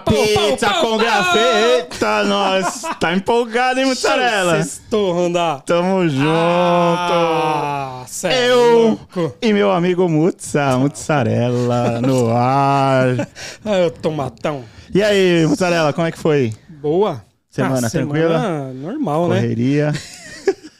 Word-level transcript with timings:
pizza 0.00 0.68
pau, 0.70 0.80
com 0.80 0.88
pau. 0.90 0.98
grafite. 0.98 1.38
Eita, 1.38 2.24
nós. 2.24 2.82
Tá 2.98 3.14
empolgado, 3.14 3.80
hein, 3.80 3.86
mussarela? 3.86 4.62
Sextou, 4.62 5.12
Rondá. 5.12 5.62
Tamo 5.64 6.08
junto. 6.08 6.26
Ah, 6.28 8.04
cê 8.06 8.28
é 8.28 8.50
Eu 8.50 8.98
louco. 9.14 9.34
e 9.40 9.52
meu 9.52 9.70
amigo 9.70 10.08
Mutsa, 10.08 10.76
mussarela 10.78 12.00
no 12.00 12.30
ar. 12.34 13.28
Ah, 13.64 13.76
eu 13.78 13.90
tomatão. 13.90 14.64
E 14.94 15.02
aí, 15.02 15.46
mussarela, 15.46 15.92
como 15.92 16.06
é 16.06 16.10
que 16.12 16.18
foi? 16.18 16.52
Boa. 16.68 17.22
Semana 17.50 17.86
Ah, 17.86 17.90
tranquila? 17.90 18.40
Semana 18.40 18.72
normal, 18.72 19.28
né? 19.28 19.40
Correria. 19.40 19.92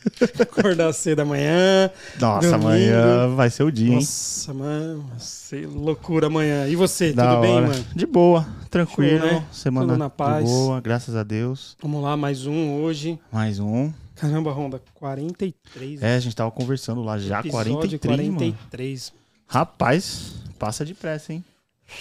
Acordar 0.40 0.92
cedo 0.92 1.20
amanhã. 1.20 1.90
Nossa, 2.18 2.50
Domingo. 2.50 2.66
amanhã 2.68 3.34
vai 3.34 3.50
ser 3.50 3.62
o 3.64 3.70
dia, 3.70 3.88
hein? 3.88 3.94
Nossa, 3.96 4.54
mano. 4.54 5.10
Sei, 5.18 5.66
loucura 5.66 6.26
amanhã. 6.28 6.66
E 6.68 6.76
você, 6.76 7.12
Da 7.12 7.30
tudo 7.34 7.42
bem, 7.42 7.54
hora. 7.54 7.66
mano? 7.68 7.84
De 7.94 8.06
boa, 8.06 8.46
tranquilo. 8.70 9.20
Show, 9.20 9.40
né? 9.40 9.46
Semana 9.52 9.86
Tudo 9.88 9.98
na 9.98 10.10
paz. 10.10 10.44
de 10.44 10.50
boa, 10.50 10.80
graças 10.80 11.14
a 11.14 11.22
Deus. 11.22 11.76
Vamos 11.82 12.02
lá, 12.02 12.16
mais 12.16 12.46
um 12.46 12.80
hoje. 12.82 13.18
Mais 13.32 13.58
um. 13.58 13.92
Caramba, 14.14 14.52
Ronda, 14.52 14.82
43. 14.94 16.02
É, 16.02 16.14
a 16.16 16.20
gente 16.20 16.36
tava 16.36 16.50
conversando 16.50 17.02
lá 17.02 17.18
já, 17.18 17.40
episódio 17.40 17.72
43, 17.72 18.18
mano. 18.28 18.38
43. 18.38 19.12
Rapaz, 19.46 20.34
passa 20.58 20.84
depressa, 20.84 21.32
hein? 21.32 21.44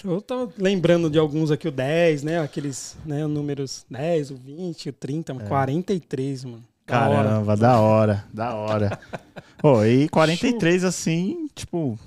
Eu 0.04 0.22
tava 0.22 0.50
lembrando 0.58 1.10
de 1.10 1.18
alguns 1.18 1.50
aqui, 1.50 1.68
o 1.68 1.72
10, 1.72 2.24
né? 2.24 2.40
Aqueles 2.40 2.96
né, 3.06 3.26
números 3.26 3.86
10, 3.90 4.32
o 4.32 4.36
20, 4.36 4.90
o 4.90 4.94
30, 4.94 5.34
mas 5.34 5.48
43, 5.48 6.46
mano. 6.46 6.64
Caramba, 6.90 7.56
da 7.56 7.80
hora, 7.80 8.26
da 8.34 8.54
hora. 8.56 9.00
Pô, 9.60 9.84
e 9.84 10.08
43 10.10 10.84
assim, 10.86 11.48
tipo, 11.54 12.00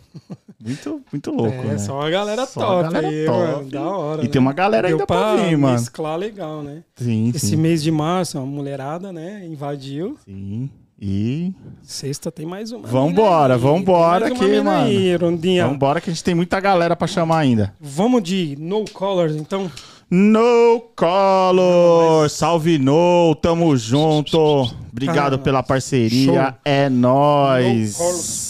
muito, 0.58 1.00
muito 1.12 1.30
louco, 1.30 1.54
é, 1.54 1.64
né? 1.64 1.78
só 1.78 2.00
a 2.00 2.08
galera 2.10 2.46
Só 2.46 2.60
top 2.60 2.82
galera 2.94 3.08
aí, 3.08 3.26
top. 3.26 3.38
mano. 3.38 3.70
Da 3.70 3.82
hora. 3.82 4.24
E 4.24 4.28
tem 4.28 4.40
uma 4.40 4.52
galera 4.52 4.88
Deu 4.88 4.96
ainda 4.96 5.06
pra 5.06 5.36
vir, 5.36 5.56
mano. 5.58 5.74
mesclar 5.74 6.16
legal, 6.16 6.62
né? 6.62 6.82
Sim, 6.96 7.30
Esse 7.34 7.48
sim. 7.48 7.56
mês 7.56 7.82
de 7.82 7.90
março, 7.90 8.38
uma 8.38 8.46
mulherada, 8.46 9.12
né? 9.12 9.44
Invadiu. 9.46 10.16
Sim. 10.24 10.70
E 11.04 11.52
Sexta 11.82 12.30
tem 12.30 12.46
mais 12.46 12.70
uma. 12.70 12.86
Vambora, 12.86 13.54
aí. 13.54 13.60
vambora 13.60 14.32
uma 14.32 14.44
mina 14.44 14.62
mano. 14.62 14.86
Aí, 14.86 15.16
Rondinha. 15.16 15.66
vambora 15.66 16.00
que 16.00 16.08
a 16.08 16.12
gente 16.12 16.22
tem 16.22 16.32
muita 16.34 16.60
galera 16.60 16.94
pra 16.94 17.08
chamar 17.08 17.38
ainda. 17.38 17.74
Vamos 17.80 18.22
de 18.22 18.56
No 18.60 18.84
Colors, 18.88 19.34
então. 19.34 19.68
No 20.14 20.78
Color! 20.94 22.28
Salve 22.28 22.76
No, 22.78 23.34
tamo 23.40 23.74
junto. 23.78 24.70
Obrigado 24.92 25.38
pela 25.38 25.62
parceria. 25.62 26.26
show. 26.50 26.54
É 26.66 26.90
nóis. 26.90 27.96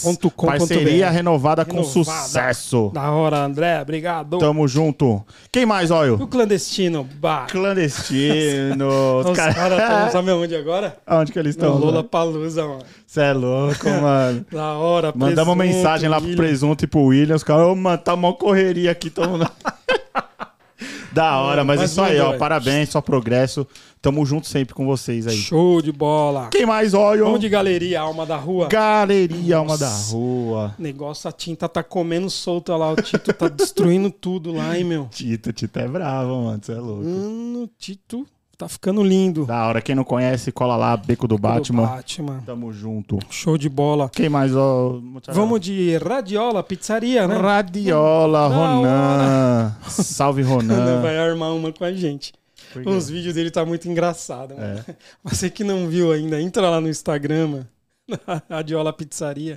NoColors.com.br. 0.03 0.45
Parceria 0.45 1.09
renovada 1.09 1.63
com 1.63 1.77
Renovada. 1.77 2.03
sucesso. 2.03 2.91
Da 2.93 3.09
hora, 3.11 3.45
André. 3.45 3.81
Obrigado. 3.81 4.39
Tamo 4.39 4.67
junto. 4.67 5.23
Quem 5.53 5.65
mais, 5.65 5.89
Olho? 5.89 6.15
O 6.21 6.27
clandestino. 6.27 7.07
Clandestino. 7.49 8.89
Os 9.23 9.29
Os 9.29 9.37
cara- 9.37 9.53
caras 9.53 9.79
estão, 9.81 10.11
sabe 10.11 10.31
aonde 10.31 10.57
agora? 10.57 10.97
Onde 11.07 11.31
que 11.31 11.39
eles 11.39 11.51
estão? 11.55 11.77
Lola 11.77 12.03
Palusa, 12.03 12.67
mano. 12.67 12.81
Você 13.07 13.21
é 13.21 13.31
louco, 13.31 13.87
mano. 14.01 14.45
Da 14.51 14.73
hora, 14.73 15.13
Mandamos 15.15 15.53
uma 15.55 15.63
mensagem 15.63 16.09
lá 16.09 16.19
pro 16.19 16.35
presunto 16.35 16.83
e 16.83 16.87
pro 16.87 17.03
William. 17.03 17.37
Os 17.37 17.43
caras, 17.45 17.67
ô, 17.67 17.73
mano, 17.73 17.97
tá 17.99 18.17
mó 18.17 18.33
correria 18.33 18.91
aqui. 18.91 19.09
Todo 19.09 19.29
mundo... 19.29 19.49
da 21.13 21.39
hora, 21.39 21.63
mas 21.63 21.77
mais 21.77 21.91
isso 21.91 22.01
aí, 22.01 22.19
ó. 22.19 22.37
Parabéns, 22.37 22.89
só 22.89 22.99
progresso. 23.01 23.67
Tamo 24.01 24.25
junto 24.25 24.47
sempre 24.47 24.73
com 24.73 24.85
vocês 24.85 25.27
aí. 25.27 25.37
Show 25.37 25.81
de 25.81 25.91
bola. 25.91 26.49
Quem 26.51 26.65
mais, 26.65 26.93
Olho? 26.93 27.25
Vamos 27.25 27.39
de 27.39 27.47
galeria, 27.47 28.01
alma 28.01 28.25
da 28.25 28.35
rua. 28.35 28.67
Galeria 28.67 29.57
Alma 29.57 29.77
da 29.77 29.89
Nossa. 29.89 30.13
Rua. 30.13 30.75
Negócio, 30.77 31.29
a 31.29 31.31
tinta 31.31 31.69
tá 31.69 31.83
comendo 31.83 32.29
solta 32.29 32.75
lá. 32.75 32.91
O 32.91 32.95
Tito 32.95 33.31
tá 33.31 33.47
destruindo 33.49 34.09
tudo 34.09 34.51
lá, 34.51 34.77
hein, 34.77 34.83
meu. 34.83 35.07
Tito, 35.11 35.53
Tito 35.53 35.79
é 35.79 35.87
bravo, 35.87 36.43
mano. 36.43 36.59
Você 36.61 36.71
é 36.73 36.75
louco. 36.75 37.03
Mano, 37.03 37.69
Tito 37.77 38.25
tá 38.63 38.69
ficando 38.69 39.03
lindo. 39.03 39.45
Da 39.45 39.67
hora, 39.67 39.81
quem 39.81 39.95
não 39.95 40.03
conhece, 40.03 40.51
cola 40.51 40.75
lá, 40.75 40.95
Beco 40.95 41.27
do 41.27 41.35
Do 41.35 41.41
Batman. 41.41 41.83
Batman. 41.87 42.43
Tamo 42.45 42.71
junto. 42.71 43.19
Show 43.29 43.57
de 43.57 43.69
bola. 43.69 44.09
Quem 44.09 44.29
mais, 44.29 44.55
ó? 44.55 44.99
Vamos 45.27 45.59
de 45.59 45.97
Radiola, 45.97 46.63
pizzaria, 46.63 47.27
né? 47.27 47.37
Radiola, 47.37 48.49
Da 48.49 48.55
Ronan. 48.55 49.75
Salve, 49.87 50.41
Ronan. 50.43 51.01
Vai 51.01 51.17
armar 51.17 51.53
uma 51.53 51.71
com 51.71 51.83
a 51.83 51.91
gente. 51.93 52.33
Os 52.85 53.09
vídeos 53.09 53.35
dele 53.35 53.51
tá 53.51 53.65
muito 53.65 53.87
engraçado. 53.87 54.55
É. 54.57 54.95
Você 55.23 55.49
que 55.49 55.63
não 55.63 55.87
viu 55.87 56.11
ainda, 56.11 56.41
entra 56.41 56.69
lá 56.69 56.81
no 56.81 56.89
Instagram, 56.89 57.47
mano. 57.47 57.67
Radiola 58.49 58.91
Pizzaria. 58.91 59.55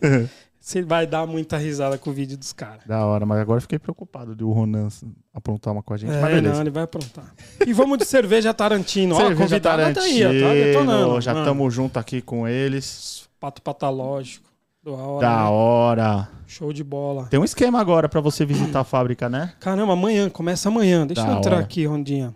Você 0.66 0.82
vai 0.82 1.06
dar 1.06 1.28
muita 1.28 1.56
risada 1.56 1.96
com 1.96 2.10
o 2.10 2.12
vídeo 2.12 2.36
dos 2.36 2.52
caras. 2.52 2.80
Da 2.84 3.06
hora, 3.06 3.24
mas 3.24 3.38
agora 3.38 3.58
eu 3.58 3.62
fiquei 3.62 3.78
preocupado 3.78 4.34
de 4.34 4.42
o 4.42 4.50
Ronan 4.50 4.88
aprontar 5.32 5.72
uma 5.72 5.80
com 5.80 5.94
a 5.94 5.96
gente. 5.96 6.10
mas 6.10 6.24
É, 6.24 6.34
beleza. 6.34 6.54
não, 6.54 6.60
ele 6.60 6.70
vai 6.70 6.82
aprontar. 6.82 7.32
E 7.64 7.72
vamos 7.72 7.96
de 7.98 8.04
cerveja 8.04 8.52
Tarantino. 8.52 9.14
Ó, 9.14 9.18
a 9.18 9.20
Cerveja 9.28 9.42
convidada 9.44 9.94
tá 9.94 10.00
aí, 10.00 10.18
tá 10.24 10.52
detonando. 10.52 11.20
já 11.20 11.38
estamos 11.38 11.72
junto 11.72 12.00
aqui 12.00 12.20
com 12.20 12.48
eles. 12.48 13.28
Pato 13.38 13.62
patológico. 13.62 14.50
Da 14.82 14.90
hora. 14.90 15.20
Da 15.28 15.36
né? 15.44 15.48
hora. 15.50 16.28
Show 16.48 16.72
de 16.72 16.82
bola. 16.82 17.26
Tem 17.26 17.38
um 17.38 17.44
esquema 17.44 17.78
agora 17.80 18.08
pra 18.08 18.20
você 18.20 18.44
visitar 18.44 18.80
a 18.80 18.82
fábrica, 18.84 19.28
né? 19.28 19.52
Caramba, 19.60 19.92
amanhã, 19.92 20.28
começa 20.28 20.68
amanhã. 20.68 21.06
Deixa 21.06 21.22
Da 21.22 21.30
eu 21.30 21.38
entrar 21.38 21.54
hora. 21.54 21.64
aqui, 21.64 21.86
Rondinha. 21.86 22.34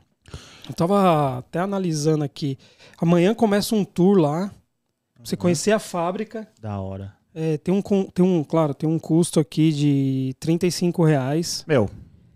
Eu 0.69 0.75
tava 0.77 1.39
até 1.39 1.59
analisando 1.59 2.23
aqui. 2.23 2.57
Amanhã 3.03 3.35
começa 3.35 3.75
um 3.75 3.85
tour 3.85 4.19
lá. 4.19 4.53
Pra 5.15 5.25
você 5.25 5.37
conhecer 5.37 5.73
a 5.73 5.81
fábrica. 5.81 6.47
Da 6.63 6.79
hora. 6.79 7.19
É, 7.35 7.57
tem, 7.59 7.73
um, 7.73 7.81
tem 7.83 8.25
um, 8.25 8.43
claro, 8.43 8.75
tem 8.75 8.89
um 8.89 8.99
custo 8.99 9.39
aqui 9.39 9.73
de 9.73 10.35
35 10.41 11.05
reais. 11.05 11.65
Meu, 11.67 11.89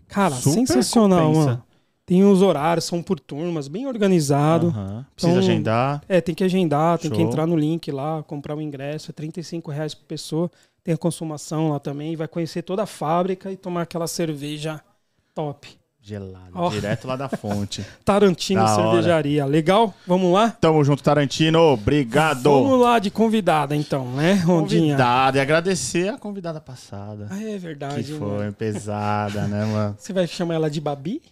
Cara, 0.07 0.35
sensacional, 0.35 1.27
compensa. 1.27 1.45
mano. 1.47 1.63
Tem 2.05 2.23
os 2.23 2.41
horários, 2.43 2.85
são 2.85 3.01
por 3.01 3.19
turmas, 3.19 3.67
bem 3.67 3.87
organizado. 3.87 4.67
aham. 4.67 5.05
precisa 5.15 5.33
Então, 5.33 5.43
agendar. 5.43 6.03
É, 6.07 6.21
tem 6.21 6.35
que 6.35 6.43
agendar, 6.43 6.99
tem 6.99 7.09
que 7.09 7.17
Show. 7.17 7.25
entrar 7.25 7.47
no 7.47 7.57
link 7.57 7.91
lá, 7.91 8.21
comprar 8.23 8.55
o 8.55 8.61
ingresso, 8.61 9.09
é 9.09 9.13
35 9.13 9.71
reais 9.71 9.95
por 9.95 10.05
pessoa. 10.05 10.49
Tem 10.83 10.93
a 10.93 10.97
consumação 10.97 11.69
lá 11.69 11.79
também, 11.79 12.15
vai 12.15 12.27
conhecer 12.27 12.61
toda 12.61 12.83
a 12.83 12.85
fábrica 12.85 13.51
e 13.51 13.57
tomar 13.57 13.81
aquela 13.81 14.05
cerveja 14.05 14.79
top. 15.33 15.67
Gelado. 16.07 16.51
Ó. 16.53 16.69
Direto 16.69 17.07
lá 17.07 17.15
da 17.15 17.27
fonte. 17.27 17.83
Tarantino 18.05 18.63
Da 18.63 18.77
hora. 18.77 18.91
Cervejaria. 18.91 19.43
Legal? 19.43 19.91
Vamos 20.05 20.31
lá? 20.31 20.51
Tamo 20.51 20.83
junto, 20.83 21.01
Tarantino. 21.01 21.59
Obrigado. 21.59 22.43
Vamos 22.43 22.79
lá 22.79 22.99
de 22.99 23.09
convidada 23.09 23.75
então, 23.75 24.11
né, 24.11 24.33
Rondinha? 24.33 24.81
Convidada. 24.91 25.39
E 25.39 25.41
agradecer 25.41 26.09
a 26.09 26.17
convidada 26.19 26.61
passada. 26.61 27.25
Ah, 27.31 27.41
é 27.41 27.53
que 27.53 27.57
verdade. 27.57 28.13
foi 28.13 28.51
pesada, 28.51 29.47
né, 29.47 29.65
mano? 29.65 29.95
Você 29.97 30.13
vai 30.13 30.27
chamar 30.27 30.53
ela 30.53 30.69
de 30.69 30.79
Babi? 30.79 31.23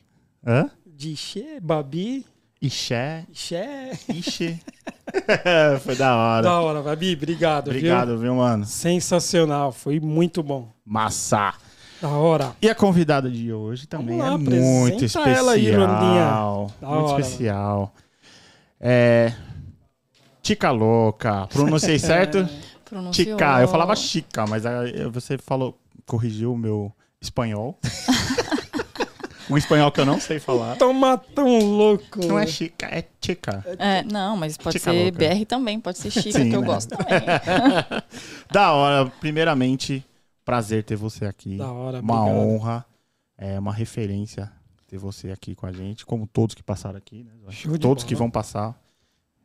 Hã? 0.44 0.68
De 0.88 1.16
Xê? 1.16 1.60
Babi? 1.62 2.26
Ixé. 2.60 3.26
Xé? 3.32 3.92
Ixi. 4.10 4.60
foi 5.84 5.96
da 5.96 6.16
hora. 6.16 6.42
Da 6.42 6.62
hora, 6.62 6.82
Babi. 6.82 7.14
Obrigado, 7.14 7.66
viu? 7.66 7.78
Obrigado, 7.78 8.18
viu, 8.18 8.34
mano? 8.34 8.66
Sensacional. 8.66 9.72
Foi 9.72 10.00
muito 10.00 10.42
bom. 10.42 10.72
Massa. 10.84 11.54
Da 12.04 12.10
hora. 12.10 12.54
E 12.62 12.70
a 12.70 12.76
convidada 12.76 13.32
de 13.32 13.54
hoje 13.54 13.88
também 13.88 14.18
lá, 14.18 14.34
é 14.34 14.38
muito 14.38 15.06
especial. 15.06 15.26
ela 15.26 15.52
aí. 15.54 15.72
Da 15.72 15.88
muito 15.88 16.84
hora, 16.84 17.22
especial. 17.22 17.96
É. 18.78 19.34
Tica 20.42 20.70
Louca. 20.70 21.48
Pronunciei 21.48 21.98
certo? 22.00 22.46
Pronunciou. 22.84 23.38
Tica. 23.38 23.62
Eu 23.62 23.70
falava 23.70 23.96
Chica, 23.96 24.46
mas 24.46 24.64
você 25.14 25.38
falou, 25.38 25.80
corrigiu 26.06 26.52
o 26.52 26.58
meu 26.58 26.92
espanhol. 27.22 27.80
um 29.50 29.56
espanhol 29.56 29.90
que 29.90 30.02
eu 30.02 30.06
não 30.06 30.20
sei 30.20 30.42
falar. 30.42 30.76
Toma 30.76 31.18
tão 31.18 31.58
louco. 31.58 32.20
Não 32.28 32.38
é 32.38 32.46
Chica, 32.46 32.86
é 32.86 33.06
Tica. 33.22 33.66
É, 33.80 34.04
não, 34.04 34.36
mas 34.36 34.58
pode 34.58 34.78
Tica 34.78 34.92
ser 34.92 35.04
louca. 35.04 35.20
BR 35.20 35.46
também, 35.46 35.80
pode 35.80 36.00
ser 36.00 36.12
Chica, 36.12 36.38
Sim, 36.38 36.50
que 36.50 36.56
eu 36.58 36.60
né? 36.60 36.68
gosto 36.68 36.90
também. 36.98 37.22
Da 38.52 38.74
hora. 38.74 39.10
Primeiramente, 39.22 40.06
prazer 40.46 40.84
ter 40.84 40.96
você 40.96 41.26
aqui. 41.26 41.58
Da 41.58 41.72
hora, 41.72 42.00
uma 42.02 42.22
obrigado. 42.22 42.38
honra, 42.48 42.86
é 43.38 43.60
uma 43.60 43.74
referência 43.74 44.52
ter 44.88 44.98
você 44.98 45.32
aqui 45.32 45.56
com 45.56 45.66
a 45.66 45.72
gente, 45.72 46.06
como 46.06 46.28
todos 46.28 46.54
que 46.56 46.62
passaram 46.64 46.98
aqui, 46.98 47.24
né? 47.24 47.32
Show 47.50 47.74
de 47.74 47.80
Todos 47.80 48.04
bola. 48.04 48.08
que 48.10 48.16
vão 48.16 48.30
passar. 48.30 48.80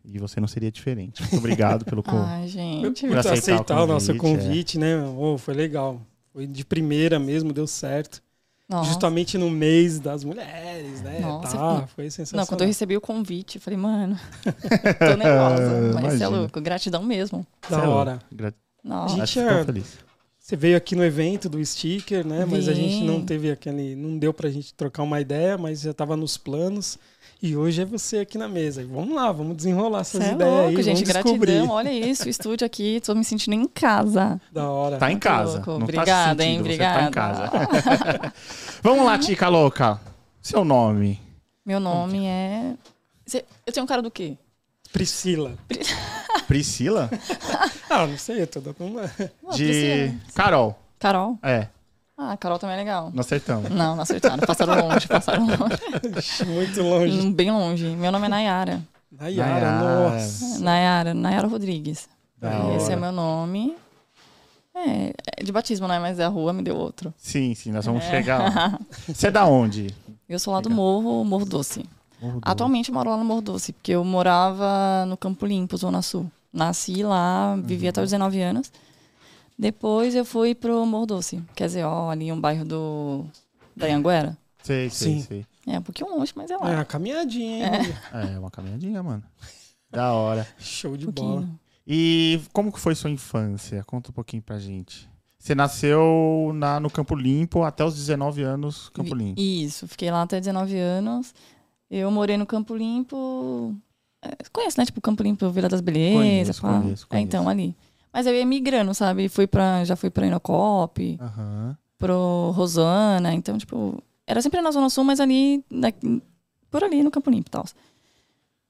E 0.05 0.19
você 0.19 0.41
não 0.41 0.49
seria 0.49 0.71
diferente. 0.73 1.21
Muito 1.23 1.37
obrigado 1.37 1.85
pelo 1.85 2.03
Ai, 2.07 2.49
gente. 2.49 3.07
Por 3.07 3.19
aceitar 3.19 3.33
aceitar, 3.35 3.81
o 3.81 3.85
o 3.85 3.87
nosso 3.87 4.15
convite, 4.17 4.45
convite, 4.45 4.79
né? 4.79 4.97
Oh, 5.17 5.37
foi 5.37 5.53
legal. 5.55 6.01
Foi 6.33 6.47
de 6.47 6.65
primeira 6.65 7.19
mesmo, 7.19 7.53
deu 7.53 7.67
certo. 7.67 8.23
Nossa. 8.69 8.89
Justamente 8.91 9.37
no 9.39 9.51
mês 9.51 9.99
das 9.99 10.23
mulheres, 10.25 11.01
né? 11.03 11.21
Nossa, 11.21 11.57
tá, 11.57 11.87
foi 11.89 12.05
sensacional. 12.11 12.43
Não, 12.43 12.47
quando 12.47 12.61
eu 12.61 12.67
recebi 12.67 12.97
o 12.97 13.01
convite, 13.01 13.57
eu 13.57 13.63
falei, 13.63 13.79
mano, 13.79 14.19
tô 14.45 15.17
nervosa. 15.17 15.93
Mas 15.95 15.95
você 15.95 15.97
é 15.97 16.01
Imagina. 16.01 16.29
louco, 16.29 16.61
gratidão 16.61 17.03
mesmo. 17.03 17.47
Da 17.69 17.83
é 17.83 17.87
hora. 17.89 18.19
Gra- 18.31 18.55
Nossa. 18.85 19.17
Gente, 19.17 19.33
que 19.33 19.41
ficou 19.41 19.59
é- 19.59 19.65
feliz. 19.65 19.99
Você 20.49 20.57
veio 20.57 20.79
aqui 20.79 20.97
no 20.97 21.05
evento 21.05 21.47
do 21.47 21.63
sticker, 21.63 22.27
né? 22.27 22.47
Mas 22.51 22.69
a 22.69 22.73
gente 22.73 23.01
Vim. 23.01 23.05
não 23.05 23.23
teve 23.23 23.51
aquele. 23.51 23.95
Não 23.95 24.17
deu 24.17 24.33
pra 24.33 24.49
gente 24.49 24.73
trocar 24.73 25.03
uma 25.03 25.21
ideia, 25.21 25.59
mas 25.59 25.83
já 25.83 25.93
tava 25.93 26.17
nos 26.17 26.39
planos. 26.39 26.99
E 27.43 27.55
hoje 27.55 27.83
é 27.83 27.85
você 27.85 28.21
aqui 28.21 28.39
na 28.39 28.49
mesa. 28.49 28.83
Vamos 28.87 29.15
lá, 29.15 29.31
vamos 29.31 29.59
desenrolar 29.59 30.01
essas 30.01 30.23
Você 30.25 30.31
é 30.31 30.33
ideias 30.33 30.51
louco, 30.55 30.69
aí. 30.79 30.83
gente, 30.83 31.05
vamos 31.05 31.13
descobrir. 31.23 31.53
gratidão. 31.53 31.75
Olha 31.75 31.93
isso, 31.93 32.25
o 32.25 32.29
estúdio 32.31 32.65
aqui, 32.67 32.99
tô 33.05 33.15
me 33.15 33.25
sentindo 33.27 33.53
em 33.57 33.69
casa. 33.69 34.41
Da 34.51 34.71
hora. 34.71 34.97
Tá 34.97 35.13
em 35.13 35.19
casa. 35.19 35.63
Não 35.67 35.77
Obrigada, 35.77 36.37
tá 36.37 36.43
se 36.43 36.49
hein? 36.49 36.63
você 36.63 36.79
tá 36.79 37.03
em 37.03 37.09
Obrigada. 37.09 37.11
casa. 37.11 38.33
Vamos 38.83 39.05
lá, 39.05 39.19
Tica 39.19 39.49
Louca. 39.51 40.01
Seu 40.41 40.65
nome. 40.65 41.21
Meu 41.63 41.79
nome 41.79 42.25
é. 42.25 42.73
Cê- 43.27 43.45
Eu 43.67 43.73
tenho 43.75 43.85
um 43.85 43.87
cara 43.87 44.01
do 44.01 44.11
quê? 44.11 44.39
Priscila. 44.95 45.59
Priscila? 46.49 47.09
Ah, 47.91 48.07
não 48.07 48.19
sei, 48.19 48.43
eu 48.43 48.47
tô 48.47 48.61
dando 48.61 48.77
uma. 48.85 49.03
De 49.07 49.65
Priscila. 49.65 50.15
Carol. 50.35 50.79
Carol? 50.99 51.39
É, 51.43 51.69
Ah, 52.19 52.37
Carol 52.37 52.59
também 52.59 52.75
é 52.75 52.79
legal. 52.81 53.11
nós 53.15 53.25
acertamos. 53.27 53.71
Não, 53.71 53.95
não 53.97 54.03
acertaram. 54.03 54.39
Passaram 54.47 54.87
longe, 54.89 55.07
passaram 55.09 55.47
longe. 55.47 56.45
Muito 56.47 56.83
longe. 56.83 57.19
Hum, 57.21 57.33
Bem 57.33 57.51
longe. 57.51 57.87
Meu 57.97 58.13
nome 58.13 58.27
é 58.27 58.29
Nayara. 58.29 58.83
Nayara, 59.11 59.71
Nayara. 59.73 60.11
nossa. 60.11 60.59
Nayara, 60.59 61.15
Nayara 61.15 61.49
Rodrigues. 61.49 62.09
Da 62.37 62.75
Esse 62.77 62.89
é 62.91 62.97
hora. 62.97 62.97
meu 63.01 63.13
nome. 63.13 63.75
É, 64.75 65.13
é 65.39 65.43
de 65.43 65.51
batismo, 65.51 65.89
né? 65.89 65.99
Mas 65.99 66.21
a 66.21 66.29
rua 66.29 66.53
me 66.53 66.63
deu 66.63 66.77
outro. 66.77 67.13
Sim, 67.17 67.55
sim, 67.55 67.73
nós 67.73 67.87
vamos 67.87 68.05
É. 68.05 68.11
chegar 68.11 68.39
lá. 68.55 68.79
Você 69.09 69.29
é 69.29 69.31
da 69.31 69.47
onde? 69.47 69.95
Eu 70.29 70.39
sou 70.39 70.53
lá 70.53 70.61
do 70.61 70.69
Legal. 70.69 70.85
Morro, 70.85 71.25
Morro 71.25 71.45
Doce. 71.47 71.85
Morro 72.21 72.41
do- 72.41 72.49
Atualmente 72.49 72.91
eu 72.91 72.95
moro 72.95 73.09
lá 73.11 73.17
no 73.17 73.25
Morro 73.25 73.41
Doce, 73.41 73.73
porque 73.73 73.93
eu 73.93 74.05
morava 74.05 75.07
no 75.07 75.17
Campo 75.17 75.47
Limpo, 75.47 75.77
Zona 75.77 76.03
Sul. 76.03 76.31
Nasci 76.53 77.03
lá, 77.03 77.57
vivi 77.57 77.85
Uhum. 77.85 77.91
até 77.91 78.03
os 78.03 78.11
19 78.11 78.41
anos. 78.41 78.73
Depois 79.59 80.15
eu 80.15 80.25
fui 80.25 80.55
pro 80.55 80.85
Morro 80.87 81.07
Doce, 81.07 81.43
quer 81.55 81.67
dizer, 81.67 81.85
ó, 81.85 82.11
ali 82.11 82.31
um 82.33 82.41
bairro 82.41 82.65
do 82.65 83.27
da 83.77 83.87
Anhanguera. 83.87 84.37
Sei, 84.63 84.89
sei, 84.91 85.15
Sim. 85.15 85.23
sei. 85.23 85.47
É, 85.67 85.79
um 85.79 85.83
pouquinho 85.83 86.11
longe, 86.11 86.33
mas 86.35 86.51
é 86.51 86.55
É 86.55 86.57
lá. 86.57 86.71
uma 86.71 86.85
caminhadinha, 86.85 87.67
hein? 87.67 87.95
É, 88.13 88.39
uma 88.39 88.51
caminhadinha, 88.51 89.03
mano. 89.03 89.23
Da 89.91 90.13
hora. 90.13 90.47
Show 90.59 90.99
de 90.99 91.09
um 91.09 91.13
bola. 91.13 91.49
E 91.87 92.43
como 92.53 92.71
que 92.71 92.79
foi 92.79 92.95
sua 92.95 93.09
infância? 93.09 93.83
Conta 93.85 94.11
um 94.11 94.13
pouquinho 94.13 94.43
pra 94.43 94.59
gente. 94.59 95.09
Você 95.39 95.55
nasceu 95.55 96.51
na, 96.55 96.79
no 96.79 96.91
Campo 96.91 97.15
Limpo 97.17 97.63
até 97.63 97.83
os 97.83 97.95
19 97.95 98.43
anos, 98.43 98.91
Campo 98.91 99.15
Limpo. 99.15 99.41
Isso, 99.41 99.89
fiquei 99.89 100.11
lá 100.11 100.21
até 100.23 100.39
19 100.39 100.77
anos. 100.79 101.33
Eu 101.91 102.11
morei 102.11 102.37
no 102.37 102.45
Campo 102.45 102.75
Limpo. 102.77 103.75
Conhece, 104.53 104.79
né? 104.79 104.85
Tipo, 104.87 105.01
Campo 105.01 105.23
Limpo, 105.23 105.49
Vila 105.51 105.69
das 105.69 105.81
Belezas. 105.81 106.61
Conheço, 106.61 106.63
pá. 106.63 106.81
conheço, 106.81 107.07
É, 107.11 107.21
então, 107.21 107.49
ali. 107.49 107.75
Mas 108.13 108.27
eu 108.27 108.35
ia 108.35 108.45
migrando, 108.47 108.93
sabe? 108.95 109.29
Fui 109.29 109.47
pra, 109.47 109.85
já 109.85 109.95
fui 109.97 110.11
pra 110.11 110.27
Inocop, 110.27 111.19
Aham. 111.21 111.77
pro 111.99 112.51
Rosana. 112.55 113.35
Então, 113.35 113.59
tipo, 113.59 114.03
era 114.27 114.41
sempre 114.43 114.61
na 114.61 114.71
Zona 114.71 114.89
Sul, 114.91 115.05
mas 115.05 115.21
ali, 115.21 115.63
na- 115.71 115.93
por 116.71 116.83
ali 116.83 117.03
no 117.03 117.11
Campo 117.11 117.31
Limpo 117.31 117.49
e 117.49 117.51
tal. 117.51 117.65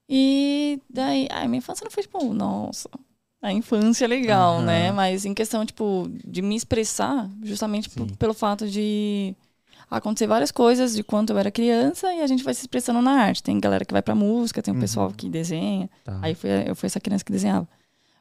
E 0.09 0.81
daí, 0.89 1.29
ai, 1.31 1.47
minha 1.49 1.59
infância 1.59 1.85
não 1.85 1.91
foi 1.91 2.03
tipo, 2.03 2.33
nossa, 2.33 2.89
a 3.43 3.53
infância 3.53 4.05
é 4.07 4.09
legal, 4.09 4.55
Aham. 4.57 4.65
né? 4.65 4.93
Mas 4.93 5.25
em 5.25 5.35
questão, 5.35 5.65
tipo, 5.67 6.09
de 6.25 6.41
me 6.43 6.57
expressar, 6.57 7.29
justamente 7.43 7.91
pelo 8.19 8.33
fato 8.35 8.67
de 8.69 9.35
acontecer 9.91 10.27
várias 10.27 10.51
coisas 10.51 10.95
de 10.95 11.03
quando 11.03 11.31
eu 11.31 11.39
era 11.39 11.51
criança 11.51 12.13
e 12.13 12.21
a 12.21 12.27
gente 12.27 12.43
vai 12.45 12.53
se 12.55 12.61
expressando 12.63 13.01
na 13.01 13.13
arte. 13.13 13.43
Tem 13.43 13.59
galera 13.59 13.85
que 13.85 13.93
vai 13.93 14.03
pra 14.03 14.15
música, 14.15 14.63
tem 14.63 14.73
um 14.73 14.77
Uhum. 14.77 14.81
pessoal 14.81 15.13
que 15.17 15.29
desenha. 15.29 15.89
Tá. 16.05 16.19
Aí 16.23 16.35
fui, 16.35 16.51
eu 16.67 16.75
fui 16.77 16.87
essa 16.87 17.01
criança 17.01 17.25
que 17.25 17.33
desenhava. 17.33 17.69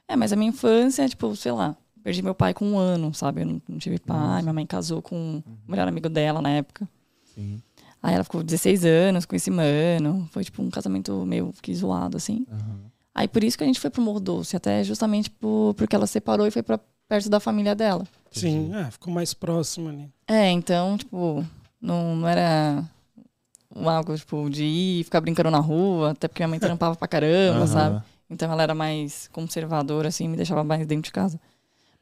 É, 0.07 0.15
mas 0.15 0.31
a 0.31 0.35
minha 0.35 0.49
infância, 0.49 1.07
tipo, 1.09 1.35
sei 1.35 1.51
lá, 1.51 1.75
perdi 2.03 2.21
meu 2.21 2.33
pai 2.33 2.53
com 2.53 2.65
um 2.65 2.77
ano, 2.77 3.13
sabe? 3.13 3.41
Eu 3.41 3.45
não, 3.47 3.61
não 3.67 3.77
tive 3.77 3.99
pai, 3.99 4.17
Nossa. 4.17 4.41
minha 4.43 4.53
mãe 4.53 4.65
casou 4.65 5.01
com 5.01 5.43
o 5.45 5.71
melhor 5.71 5.87
amigo 5.87 6.07
dela 6.09 6.41
na 6.41 6.49
época. 6.51 6.87
Sim. 7.35 7.61
Aí 8.01 8.13
ela 8.13 8.23
ficou 8.23 8.41
16 8.43 8.85
anos 8.85 9.25
com 9.25 9.35
esse 9.35 9.51
mano. 9.51 10.29
Foi, 10.31 10.43
tipo, 10.43 10.61
um 10.61 10.69
casamento 10.69 11.25
meio 11.25 11.51
que 11.61 11.73
zoado, 11.75 12.15
assim. 12.15 12.45
Aham. 12.49 12.79
Aí 13.13 13.27
por 13.27 13.43
isso 13.43 13.57
que 13.57 13.63
a 13.63 13.67
gente 13.67 13.79
foi 13.79 13.89
pro 13.89 14.01
Morro 14.01 14.19
Doce, 14.19 14.55
até 14.55 14.83
justamente 14.83 15.29
por, 15.31 15.73
porque 15.73 15.95
ela 15.95 16.05
separou 16.05 16.45
e 16.45 16.51
foi 16.51 16.61
pra 16.61 16.79
perto 17.07 17.29
da 17.29 17.39
família 17.39 17.75
dela. 17.75 18.05
Sim, 18.31 18.73
é, 18.75 18.91
ficou 18.91 19.11
mais 19.13 19.33
próximo 19.33 19.89
ali. 19.89 20.09
É, 20.27 20.49
então, 20.51 20.97
tipo, 20.97 21.45
não, 21.81 22.15
não 22.15 22.27
era 22.27 22.83
um 23.75 23.89
algo, 23.89 24.15
tipo, 24.15 24.49
de 24.49 24.63
ir 24.63 25.03
ficar 25.03 25.21
brincando 25.21 25.49
na 25.51 25.59
rua, 25.59 26.11
até 26.11 26.27
porque 26.27 26.41
minha 26.41 26.49
mãe 26.49 26.59
trampava 26.59 26.95
pra 26.95 27.07
caramba, 27.07 27.59
Aham. 27.63 27.67
sabe? 27.67 28.03
Então 28.29 28.51
ela 28.51 28.63
era 28.63 28.75
mais 28.75 29.29
conservadora, 29.31 30.09
assim, 30.09 30.27
me 30.27 30.35
deixava 30.35 30.63
mais 30.63 30.85
dentro 30.85 31.03
de 31.05 31.11
casa. 31.11 31.39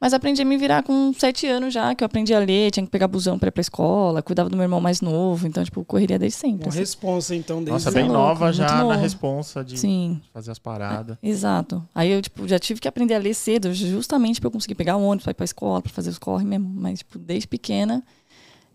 Mas 0.06 0.14
aprendi 0.14 0.40
a 0.40 0.46
me 0.46 0.56
virar 0.56 0.84
com 0.84 1.12
sete 1.18 1.48
anos 1.48 1.74
já, 1.74 1.96
que 1.96 2.04
eu 2.04 2.06
aprendi 2.06 2.32
a 2.32 2.38
ler, 2.38 2.70
tinha 2.70 2.86
que 2.86 2.92
pegar 2.92 3.08
busão 3.08 3.40
pra 3.40 3.48
ir 3.48 3.52
pra 3.52 3.60
escola, 3.62 4.22
cuidava 4.22 4.48
do 4.48 4.56
meu 4.56 4.62
irmão 4.62 4.80
mais 4.80 5.02
novo, 5.02 5.48
então, 5.48 5.64
tipo, 5.64 5.84
correria 5.84 6.20
desde 6.20 6.38
sempre. 6.38 6.66
Uma 6.66 6.70
assim. 6.70 6.78
responsa, 6.78 7.36
então, 7.36 7.56
desde 7.58 7.72
Nossa, 7.72 7.90
é 7.90 7.92
bem 7.92 8.04
louco, 8.04 8.20
nova 8.20 8.54
já 8.54 8.84
na 8.84 8.96
responsa 8.96 9.64
de 9.64 9.80
Sim, 9.80 10.22
fazer 10.32 10.52
as 10.52 10.60
paradas. 10.60 11.18
exato. 11.24 11.84
Aí 11.96 12.12
eu, 12.12 12.22
tipo, 12.22 12.48
já 12.48 12.60
tive 12.60 12.80
que 12.80 12.88
aprender 12.88 13.16
a 13.16 13.18
ler 13.18 13.34
cedo, 13.34 13.74
justamente 13.74 14.40
pra 14.40 14.46
eu 14.46 14.52
conseguir 14.52 14.76
pegar 14.76 14.96
ônibus 14.96 15.24
pra 15.24 15.32
ir 15.32 15.34
pra 15.34 15.44
escola, 15.44 15.82
pra 15.82 15.92
fazer 15.92 16.12
os 16.12 16.20
corre 16.20 16.46
mesmo. 16.46 16.70
Mas, 16.72 17.00
tipo, 17.00 17.18
desde 17.18 17.48
pequena 17.48 18.04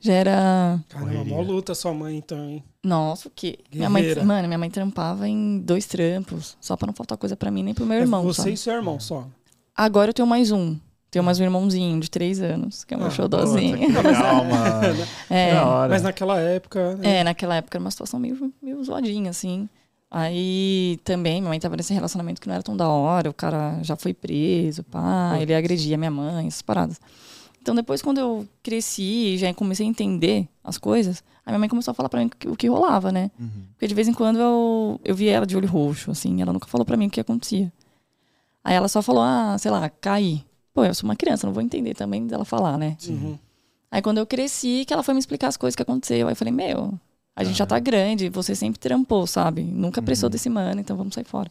já 0.01 0.15
era 0.15 0.81
Caramba, 0.89 1.25
mó 1.25 1.41
luta 1.43 1.77
sua 1.77 1.95
mãe, 1.95 2.17
então, 2.17 2.45
hein? 2.51 2.65
Nossa, 2.83 3.29
o 3.29 3.31
quê? 3.33 3.61
Minha 3.73 3.89
mãe, 3.89 4.17
mano, 4.25 4.49
minha 4.49 4.59
mãe 4.59 4.69
trampava 4.69 5.29
em 5.29 5.61
dois 5.61 5.87
trampos, 5.87 6.57
só 6.61 6.77
pra 6.77 6.89
não 6.89 6.93
faltar 6.93 7.17
coisa 7.17 7.37
pra 7.37 7.53
mim 7.53 7.63
nem 7.63 7.73
pro 7.73 7.87
meu 7.87 7.99
É 7.99 8.01
irmão. 8.01 8.25
Você 8.25 8.43
sabe? 8.43 8.53
e 8.55 8.57
seu 8.57 8.75
irmão 8.75 8.99
só. 8.99 9.29
Agora 9.77 10.11
eu 10.11 10.15
tenho 10.15 10.27
mais 10.27 10.51
um. 10.51 10.77
Tenho 11.11 11.25
mais 11.25 11.41
um 11.41 11.43
irmãozinho 11.45 11.99
de 11.99 12.09
três 12.11 12.41
anos, 12.41 12.85
que 12.85 12.95
é 12.95 12.97
meu 12.97 13.09
Ah, 13.09 13.11
xodózinho. 13.11 13.77
Mano. 13.91 15.07
É, 15.29 15.55
hora. 15.61 15.91
Mas 15.93 16.03
naquela 16.03 16.39
época. 16.39 16.95
né? 16.97 17.19
é, 17.19 17.25
naquela 17.25 17.57
época 17.57 17.77
era 17.79 17.85
uma 17.85 17.91
situação 17.91 18.21
meio, 18.21 18.53
meio 18.63 18.83
zoadinha, 18.85 19.31
assim. 19.31 19.69
Aí 20.11 20.99
também, 21.05 21.41
minha 21.41 21.49
mãe 21.51 21.59
tava 21.61 21.77
nesse 21.77 21.93
relacionamento 21.93 22.41
que 22.41 22.47
não 22.49 22.55
era 22.55 22.63
tão 22.63 22.77
da 22.77 22.89
hora, 22.89 23.31
o 23.31 23.35
cara 23.35 23.79
já 23.83 23.95
foi 23.97 24.13
preso, 24.13 24.83
pá, 24.85 25.37
ele 25.41 25.55
agredia 25.55 25.97
minha 25.97 26.11
mãe, 26.11 26.47
essas 26.49 26.63
paradas. 26.63 27.01
Então 27.63 27.75
depois, 27.75 28.03
quando 28.03 28.19
eu 28.19 28.47
cresci 28.63 29.35
e 29.35 29.39
já 29.39 29.53
comecei 29.55 29.87
a 29.87 29.89
entender 29.89 30.49
as 30.65 30.79
coisas, 30.79 31.23
a 31.47 31.51
minha 31.51 31.59
mãe 31.61 31.69
começou 31.69 31.93
a 31.93 31.95
falar 31.95 32.09
pra 32.09 32.21
mim 32.21 32.27
o 32.27 32.31
que, 32.31 32.49
o 32.49 32.57
que 32.57 32.69
rolava, 32.69 33.13
né? 33.13 33.31
Uhum. 33.39 33.49
Porque 33.73 33.87
de 33.87 33.95
vez 33.95 34.09
em 34.09 34.13
quando 34.15 34.41
eu, 34.41 35.01
eu 35.05 35.15
via 35.15 35.33
ela 35.33 35.47
de 35.47 35.57
olho 35.57 35.69
roxo, 35.69 36.11
assim, 36.11 36.41
ela 36.43 36.53
nunca 36.53 36.67
falou 36.67 36.85
pra 36.85 36.97
mim 36.97 37.07
o 37.07 37.11
que 37.11 37.21
acontecia. 37.21 37.73
Aí 38.65 38.75
ela 38.75 38.89
só 38.89 39.03
falou, 39.03 39.23
ah, 39.23 39.57
sei 39.59 39.71
lá, 39.71 39.89
caí. 39.89 40.43
Pô, 40.73 40.85
eu 40.85 40.95
sou 40.95 41.09
uma 41.09 41.17
criança, 41.17 41.47
não 41.47 41.53
vou 41.55 41.63
entender 41.63 41.95
também 41.95 42.27
dela 42.27 42.45
falar, 42.45 42.79
né? 42.79 42.97
Uhum. 43.09 43.39
Aí 43.91 44.01
quando 44.01 44.19
eu 44.19 44.27
cresci, 44.27 44.85
que 44.87 44.93
ela 44.93 45.03
foi 45.03 45.15
me 45.15 45.21
explicar 45.21 45.49
as 45.49 45.57
coisas 45.57 45.75
que 45.75 45.83
aconteceu. 45.83 46.29
Aí 46.29 46.33
eu 46.33 46.37
falei, 46.37 46.53
meu, 46.53 46.95
a 47.35 47.43
gente 47.43 47.57
já 47.57 47.67
tá 47.67 47.79
grande, 47.79 48.29
você 48.29 48.55
sempre 48.55 48.79
trampou, 48.79 49.27
sabe? 49.27 49.63
Nunca 49.63 50.01
precisou 50.01 50.29
Uhum. 50.29 50.33
desse 50.33 50.49
mano, 50.49 50.81
então 50.81 50.97
vamos 50.97 51.15
sair 51.15 51.25
fora. 51.25 51.51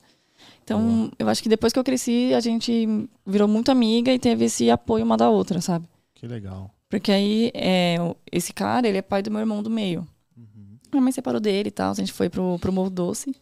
Então, 0.64 1.12
eu 1.18 1.28
acho 1.28 1.42
que 1.42 1.50
depois 1.50 1.74
que 1.74 1.80
eu 1.80 1.84
cresci, 1.84 2.34
a 2.34 2.40
gente 2.40 2.88
virou 3.26 3.48
muito 3.48 3.72
amiga 3.72 4.14
e 4.14 4.20
teve 4.20 4.46
esse 4.46 4.70
apoio 4.70 5.04
uma 5.04 5.18
da 5.18 5.30
outra, 5.30 5.60
sabe? 5.62 5.86
Que 6.14 6.28
legal. 6.28 6.70
Porque 6.88 7.12
aí, 7.12 7.52
é, 7.56 7.98
esse 8.32 8.54
cara, 8.54 8.88
ele 8.88 9.00
é 9.00 9.02
pai 9.02 9.22
do 9.24 9.32
meu 9.32 9.40
irmão 9.40 9.64
do 9.64 9.70
meio. 9.70 10.08
Uhum. 10.38 10.78
Minha 10.92 11.02
mãe 11.02 11.12
separou 11.12 11.42
dele 11.42 11.70
e 11.70 11.72
tal, 11.72 11.92
a 11.92 11.96
gente 11.96 12.14
foi 12.14 12.30
pro, 12.30 12.58
pro 12.60 12.72
Morro 12.72 12.90
Doce. 12.90 13.36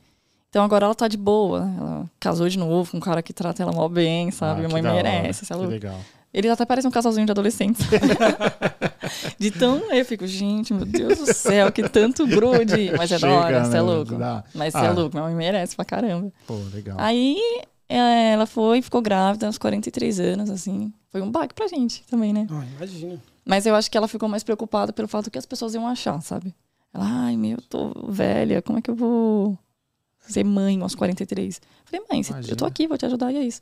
Então 0.58 0.66
agora 0.66 0.86
ela 0.86 0.96
tá 0.96 1.08
de 1.08 1.18
boa. 1.18 1.72
Ela 1.78 2.10
casou 2.20 2.50
de 2.50 2.58
novo 2.58 2.90
com 2.90 2.98
um 2.98 3.00
cara 3.00 3.22
que 3.22 3.32
trata 3.32 3.62
ela 3.62 3.72
mal 3.72 3.88
bem, 3.88 4.32
sabe? 4.32 4.54
Ah, 4.66 4.68
Minha 4.68 4.70
mãe 4.70 4.82
merece, 4.82 5.46
você 5.46 5.54
é 5.54 5.56
Que 5.56 5.62
louco. 5.62 5.72
legal. 5.72 6.00
Ele 6.34 6.50
até 6.50 6.66
parece 6.66 6.88
um 6.88 6.90
casalzinho 6.92 7.28
de 7.28 7.32
adolescentes. 7.32 7.86
de 9.38 9.52
tão. 9.52 9.94
Eu 9.94 10.04
fico, 10.04 10.26
gente, 10.26 10.74
meu 10.74 10.84
Deus 10.84 11.20
do 11.20 11.32
céu, 11.32 11.72
que 11.72 11.88
tanto 11.88 12.26
grude. 12.26 12.92
Mas 12.98 13.12
é 13.12 13.20
da 13.20 13.30
hora, 13.30 13.66
você 13.66 13.78
é 13.78 13.82
louco. 13.82 14.16
Dá. 14.16 14.44
Mas 14.56 14.74
você 14.74 14.80
Ah. 14.80 14.86
é 14.86 14.92
louco, 14.92 15.16
minha 15.16 15.26
mãe 15.28 15.36
merece 15.36 15.76
pra 15.76 15.86
caramba. 15.86 16.32
Pô, 16.48 16.56
legal. 16.74 16.98
Aí 17.00 17.38
é, 17.88 18.32
ela 18.32 18.48
foi, 18.48 18.82
ficou 18.82 19.00
grávida, 19.00 19.46
aos 19.46 19.60
43 19.60 20.20
anos, 20.20 20.50
assim. 20.50 20.92
Foi 21.12 21.22
um 21.22 21.30
baque 21.30 21.54
pra 21.54 21.68
gente 21.68 22.04
também, 22.10 22.34
né? 22.34 22.48
Ah, 22.50 22.64
imagina. 22.78 23.22
Mas 23.46 23.68
eu 23.68 23.76
acho 23.76 23.92
que 23.92 23.98
ela 23.98 24.08
ficou 24.08 24.28
mais 24.28 24.44
preocupada 24.44 24.92
pelo 24.92 25.08
fato 25.08 25.30
que 25.30 25.38
as 25.38 25.46
pessoas 25.46 25.76
iam 25.76 25.86
achar, 25.88 26.20
sabe? 26.24 26.52
Ela, 26.92 27.06
ai, 27.08 27.38
meu, 27.38 27.58
eu 27.58 27.62
tô 27.62 28.08
velha, 28.10 28.60
como 28.60 28.80
é 28.80 28.82
que 28.82 28.90
eu 28.90 28.96
vou 28.96 29.56
ser 30.32 30.44
mãe 30.44 30.82
aos 30.82 30.96
43? 30.96 31.62
Falei, 31.86 32.06
mãe, 32.12 32.22
eu 32.48 32.56
tô 32.56 32.66
aqui, 32.66 32.88
vou 32.88 32.98
te 32.98 33.06
ajudar, 33.06 33.32
e 33.32 33.38
é 33.38 33.44
isso. 33.44 33.62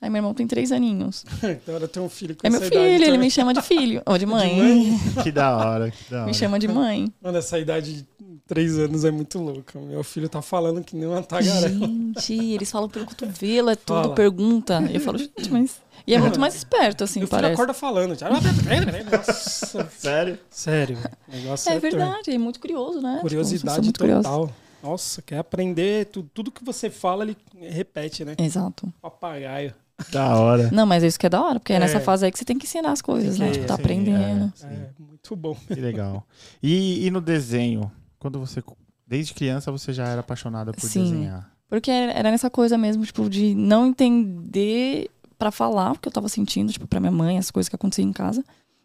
Aí 0.00 0.10
meu 0.10 0.18
irmão 0.18 0.34
tem 0.34 0.46
três 0.46 0.72
aninhos. 0.72 1.24
então 1.42 1.74
ela 1.74 1.88
tem 1.88 2.02
um 2.02 2.08
filho 2.08 2.36
com 2.36 2.46
É 2.46 2.50
meu 2.50 2.60
essa 2.60 2.68
filho, 2.68 2.80
idade. 2.82 2.94
ele 2.96 3.04
também. 3.06 3.18
me 3.20 3.30
chama 3.30 3.54
de 3.54 3.62
filho. 3.62 4.02
Ou 4.04 4.18
de 4.18 4.26
mãe. 4.26 4.56
mãe? 4.56 5.00
Que 5.24 5.32
da 5.32 5.56
hora, 5.56 5.90
que 5.90 6.10
da 6.10 6.18
hora. 6.18 6.26
me 6.26 6.34
chama 6.34 6.58
de 6.58 6.68
mãe. 6.68 7.10
Mano, 7.22 7.38
essa 7.38 7.58
idade 7.58 7.94
de 8.02 8.06
três 8.46 8.78
anos 8.78 9.06
é 9.06 9.10
muito 9.10 9.38
louca. 9.38 9.78
Meu 9.80 10.04
filho 10.04 10.28
tá 10.28 10.42
falando 10.42 10.84
que 10.84 10.94
nem 10.94 11.08
uma 11.08 11.22
tagarela. 11.22 11.68
Gente, 11.70 12.34
eles 12.34 12.70
falam 12.70 12.90
pelo 12.90 13.06
cotovelo, 13.06 13.70
é 13.70 13.74
tudo 13.74 14.02
Fala. 14.02 14.14
pergunta. 14.14 14.82
Eu 14.92 15.00
falo, 15.00 15.16
gente, 15.16 15.50
mas. 15.50 15.80
E 16.06 16.14
é 16.14 16.18
muito 16.18 16.38
mais 16.38 16.54
esperto, 16.54 17.02
assim, 17.02 17.20
Meu 17.20 17.26
filho 17.28 17.40
parece. 17.40 17.54
acorda 17.54 17.72
falando. 17.72 18.14
já. 18.18 18.28
Nossa, 18.28 19.88
Sério? 19.98 20.38
sério. 20.50 20.98
O 21.26 21.36
negócio 21.36 21.72
É 21.72 21.74
é, 21.74 21.78
verdade, 21.80 22.30
é 22.32 22.38
muito 22.38 22.60
curioso, 22.60 23.00
né? 23.00 23.12
Tipo, 23.14 23.22
Curiosidade 23.22 23.80
muito 23.82 23.98
curiosos. 23.98 24.24
total. 24.30 24.50
Nossa, 24.86 25.20
quer 25.22 25.38
aprender 25.38 26.06
tudo, 26.06 26.30
tudo 26.32 26.50
que 26.50 26.64
você 26.64 26.88
fala, 26.90 27.24
ele 27.24 27.36
repete, 27.60 28.24
né? 28.24 28.34
Exato. 28.38 28.92
Papagaio. 29.02 29.74
Da 30.12 30.36
hora. 30.38 30.70
Não, 30.70 30.84
mas 30.86 31.02
isso 31.02 31.18
que 31.18 31.26
é 31.26 31.28
da 31.30 31.42
hora, 31.42 31.58
porque 31.58 31.72
é, 31.72 31.76
É. 31.76 31.78
nessa 31.78 32.00
fase 32.00 32.24
aí 32.26 32.30
que 32.32 32.38
você 32.38 32.44
tem 32.44 32.58
que 32.58 32.66
ensinar 32.66 32.92
as 32.92 33.00
coisas, 33.00 33.38
né? 33.38 33.50
Tipo, 33.50 33.64
tá 33.66 33.76
sim, 33.76 33.80
aprendendo. 33.82 34.52
Sim. 34.54 34.66
É, 34.66 34.90
muito 34.98 35.34
bom. 35.34 35.56
Que 35.66 35.74
legal. 35.80 36.22
E, 36.62 37.06
e 37.06 37.10
no 37.10 37.20
desenho? 37.20 37.90
Quando 38.18 38.38
você. 38.38 38.62
Desde 39.06 39.32
criança 39.34 39.72
você 39.72 39.92
já 39.92 40.06
era 40.06 40.20
apaixonada 40.20 40.72
por 40.72 40.80
Sim. 40.88 41.02
desenhar. 41.04 41.50
Porque 41.68 41.90
era 41.90 42.30
nessa 42.30 42.50
coisa 42.50 42.76
mesmo, 42.76 43.04
tipo, 43.06 43.28
de 43.30 43.54
não 43.54 43.86
entender 43.86 45.10
pra 45.38 45.50
falar 45.50 45.92
o 45.92 45.98
que 45.98 46.08
eu 46.08 46.12
tava 46.12 46.28
sentindo, 46.28 46.72
tipo, 46.72 46.86
pra 46.86 47.00
minha 47.00 47.12
mãe, 47.12 47.38
as 47.38 47.50
coisas 47.50 47.68
que 47.68 47.74
aconteciam 47.76 48.08
em 48.08 48.12
casa. 48.12 48.44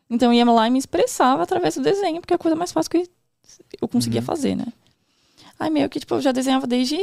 Então 0.10 0.32
eu 0.32 0.38
ia 0.38 0.46
lá 0.52 0.68
e 0.68 0.72
me 0.72 0.80
expressava 0.80 1.44
através 1.44 1.76
do 1.76 1.82
desenho, 1.84 2.20
porque 2.22 2.34
é 2.34 2.36
a 2.36 2.40
coisa 2.40 2.56
mais 2.56 2.72
fácil 2.72 2.90
que 2.92 3.08
eu 3.82 3.88
conseguia 3.88 4.20
Uhum. 4.22 4.26
fazer, 4.26 4.56
né? 4.56 4.66
Aí 5.62 5.70
meio 5.70 5.88
que, 5.90 6.00
tipo, 6.00 6.16
eu 6.16 6.22
já 6.22 6.32
desenhava 6.32 6.66
desde 6.66 6.98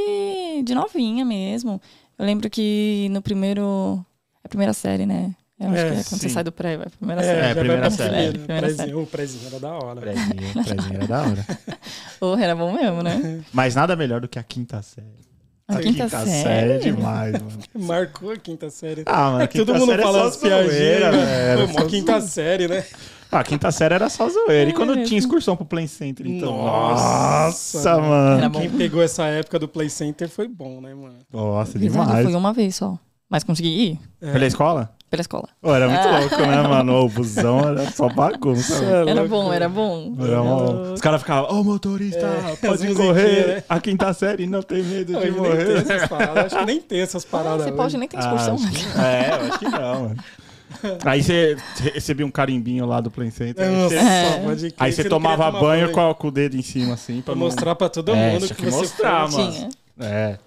de 0.65 0.75
novinha 0.75 1.25
mesmo. 1.25 1.81
Eu 2.19 2.27
lembro 2.27 2.51
que 2.51 3.07
no 3.13 3.23
primeiro. 3.23 4.05
A 4.45 4.49
primeira 4.49 4.73
série, 4.73 5.07
né? 5.07 5.33
Eu 5.61 5.69
acho 5.71 5.77
É, 5.79 5.83
que 5.85 5.87
é 5.93 5.95
quando 5.95 6.05
sim. 6.05 6.17
você 6.19 6.29
sai 6.29 6.43
do 6.45 6.51
pré, 6.51 6.77
vai 6.77 6.87
pra 6.87 6.97
primeira 6.99 7.23
É, 7.23 7.25
série. 7.25 7.41
É, 7.47 7.55
primeira 7.55 7.91
série. 7.91 8.09
primeira, 8.11 8.29
É, 8.29 8.33
primeira 8.33 8.67
prezinho, 8.67 9.03
o 9.03 9.07
prezinho 9.07 9.47
era 9.47 9.61
da 9.61 9.73
hora. 9.75 10.01
Prezinho, 10.01 10.53
prezinho 10.65 10.95
era 10.97 11.07
da 11.07 11.21
hora. 11.23 11.47
Porra, 12.19 12.45
era 12.45 12.57
bom 12.57 12.73
mesmo, 12.73 13.01
né? 13.03 13.41
Mas 13.55 13.75
nada 13.77 13.95
melhor 13.95 14.21
do 14.21 14.27
que 14.29 14.39
a 14.41 14.43
quinta 14.43 14.83
série. 14.83 15.07
A 15.69 15.79
quinta 15.79 16.09
série? 16.09 16.73
é 16.73 16.79
demais, 16.79 17.33
mano. 17.35 17.59
Marcou 17.87 18.33
a 18.33 18.37
quinta 18.37 18.71
série. 18.71 19.03
Ah, 19.07 19.31
mano, 19.33 19.45
a 19.45 19.47
quinta 19.47 19.67
Todo 19.67 19.79
mundo 19.79 19.91
série 19.91 20.01
é 20.03 20.05
fala 20.05 20.19
só 20.19 20.29
as 20.29 20.37
piadinhas. 20.39 20.73
zoeira, 20.75 21.13
né? 21.13 21.85
quinta 21.89 22.21
série, 22.23 22.67
né? 22.67 22.85
Ah, 23.31 23.41
a 23.41 23.45
quinta 23.45 23.71
série 23.71 23.95
era 23.95 24.09
só 24.09 24.29
zoeira. 24.29 24.71
E 24.71 24.73
quando 24.73 24.95
É. 24.99 25.03
tinha 25.05 25.19
excursão 25.19 25.55
pro 25.57 25.67
Play 25.67 25.87
Center, 25.87 26.27
então. 26.27 26.57
Nossa, 26.57 27.77
Nossa, 27.79 28.01
mano. 28.01 28.39
Era. 28.45 28.51
Quem 28.51 28.71
pegou 28.71 29.03
essa 29.03 29.25
época 29.25 29.59
do 29.59 29.69
Play 29.69 29.91
Center 29.91 30.29
foi 30.29 30.49
bom, 30.49 30.81
né, 30.81 30.95
mano? 30.95 31.17
Nossa, 31.33 31.79
demais. 31.79 32.25
Foi 32.25 32.35
uma 32.35 32.53
vez 32.53 32.77
só. 32.77 32.99
Mas 33.29 33.45
consegui 33.45 33.69
ir 33.69 34.01
É. 34.23 34.33
Pela 34.33 34.47
escola? 34.47 34.91
pela 35.11 35.23
escola. 35.23 35.49
Pô, 35.63 35.75
era 35.75 35.89
muito 35.89 36.07
Ah. 36.07 36.19
louco, 36.21 36.37
né, 36.37 36.63
mano? 36.69 37.05
O 37.05 37.09
busão 37.09 37.61
era 37.61 37.91
só 37.93 38.11
bagunça. 38.11 38.75
É 38.85 39.11
Era 39.11 39.15
louco. 39.23 39.29
bom, 39.29 39.53
era 39.53 39.67
bom. 39.69 40.15
Era 40.21 40.43
uma- 40.43 40.93
Os 40.93 41.01
caras 41.01 41.23
ficavam, 41.23 41.51
ô 41.61 41.65
motorista, 41.65 42.27
É, 42.27 42.57
pode 42.67 42.95
correr. 42.95 43.47
né? 43.57 43.63
A 43.71 43.81
quinta 43.81 44.13
série 44.13 44.47
não 44.47 44.61
tem 44.63 44.83
medo 44.83 45.13
Não, 45.13 45.21
de 45.21 45.27
ele 45.29 45.41
nem 45.41 45.51
tem 45.51 45.51
morrer. 45.65 45.77
essas 45.79 46.09
paradas. 46.09 46.45
Acho 46.47 46.59
que 46.59 46.65
nem 46.67 46.81
tem 46.81 47.01
essas 47.01 47.25
Ah, 47.25 47.29
paradas. 47.31 47.63
você 47.63 47.69
hoje. 47.69 47.77
pode 47.77 47.97
nem 47.99 48.09
ter 48.09 48.17
Ah, 48.19 48.21
excursão. 48.21 48.55
acho 48.57 48.71
que- 48.71 48.99
é, 49.01 49.31
eu 49.31 49.47
acho 49.49 49.59
que 49.59 49.69
não, 49.69 50.03
mano. 50.03 50.17
Aí 51.05 51.23
você 51.23 51.57
recebia 51.95 52.27
um 52.27 52.31
carimbinho 52.31 52.85
lá 52.87 53.01
do 53.01 53.11
Play 53.11 53.31
Center. 53.31 53.65
aí 53.67 53.75
Nossa, 53.75 53.89
você- 53.89 53.97
É. 53.97 54.41
pode 54.45 54.75
Aí 54.79 54.91
que 54.91 55.03
você 55.03 55.09
tomava 55.09 55.51
banho 55.51 55.91
com, 55.93 56.11
a- 56.11 56.15
com 56.15 56.29
o 56.29 56.31
dedo 56.31 56.57
em 56.57 56.63
cima, 56.63 56.95
assim, 56.95 57.21
pra, 57.23 57.35
mostrar 57.35 57.75
pra 57.75 57.89
todo 57.89 58.15
É, 58.15 58.33
mundo 58.33 58.47
tinha 58.47 58.57
que, 58.57 58.63
que 58.65 58.71
você 58.71 58.77
mostrar, 58.79 59.29
foi. 59.31 59.43
mano. 59.45 59.53
Tinha. 59.53 59.69
É, 60.01 60.39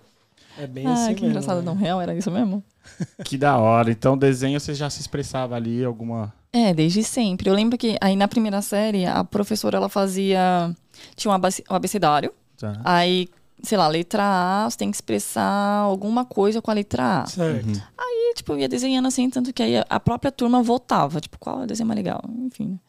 É 0.59 0.67
bem 0.67 0.85
Ah, 0.85 0.93
assim 0.93 1.15
que 1.15 1.21
mesmo, 1.21 1.27
engraçado. 1.29 1.57
né? 1.59 1.63
Não, 1.65 1.75
real, 1.75 1.99
era 2.01 2.13
isso 2.15 2.29
mesmo? 2.29 2.63
que 3.25 3.37
da 3.37 3.57
hora. 3.57 3.89
Então, 3.89 4.17
desenho 4.17 4.59
você 4.59 4.73
já 4.75 4.89
se 4.89 4.99
expressava 5.01 5.55
ali, 5.55 5.83
alguma. 5.83 6.31
É, 6.53 6.73
desde 6.73 7.03
sempre. 7.03 7.49
Eu 7.49 7.53
lembro 7.55 7.77
que 7.77 7.97
aí 8.01 8.15
na 8.15 8.27
primeira 8.27 8.61
série, 8.61 9.05
a 9.05 9.23
professora, 9.23 9.77
ela 9.77 9.87
fazia... 9.89 10.71
Tinha 11.15 11.33
um 11.33 11.37
um 11.69 11.75
abecedário. 11.75 12.31
Tá. 12.59 12.79
Aí, 12.83 13.29
sei 13.63 13.77
lá, 13.77 13.87
letra 13.87 14.23
A, 14.23 14.69
você 14.69 14.77
tem 14.77 14.89
que 14.91 14.97
expressar 14.97 15.79
alguma 15.81 16.25
coisa 16.25 16.61
com 16.61 16.71
a 16.71 16.73
letra 16.73 17.21
A. 17.21 17.25
Certo. 17.25 17.67
Uhum. 17.67 17.81
E, 17.99 18.33
tipo, 18.33 18.53
eu 18.53 18.59
ia 18.59 18.69
desenhando 18.69 19.07
assim, 19.07 19.29
tanto 19.29 19.51
que 19.53 19.61
aí 19.61 19.73
a 19.89 19.99
própria 19.99 20.31
turma 20.31 20.61
votava, 20.63 21.19
tipo, 21.19 21.37
qual 21.39 21.61
é 21.61 21.63
o 21.63 21.67
desenho 21.67 21.87
mais 21.87 21.97
legal, 21.97 22.21
enfim. 22.45 22.79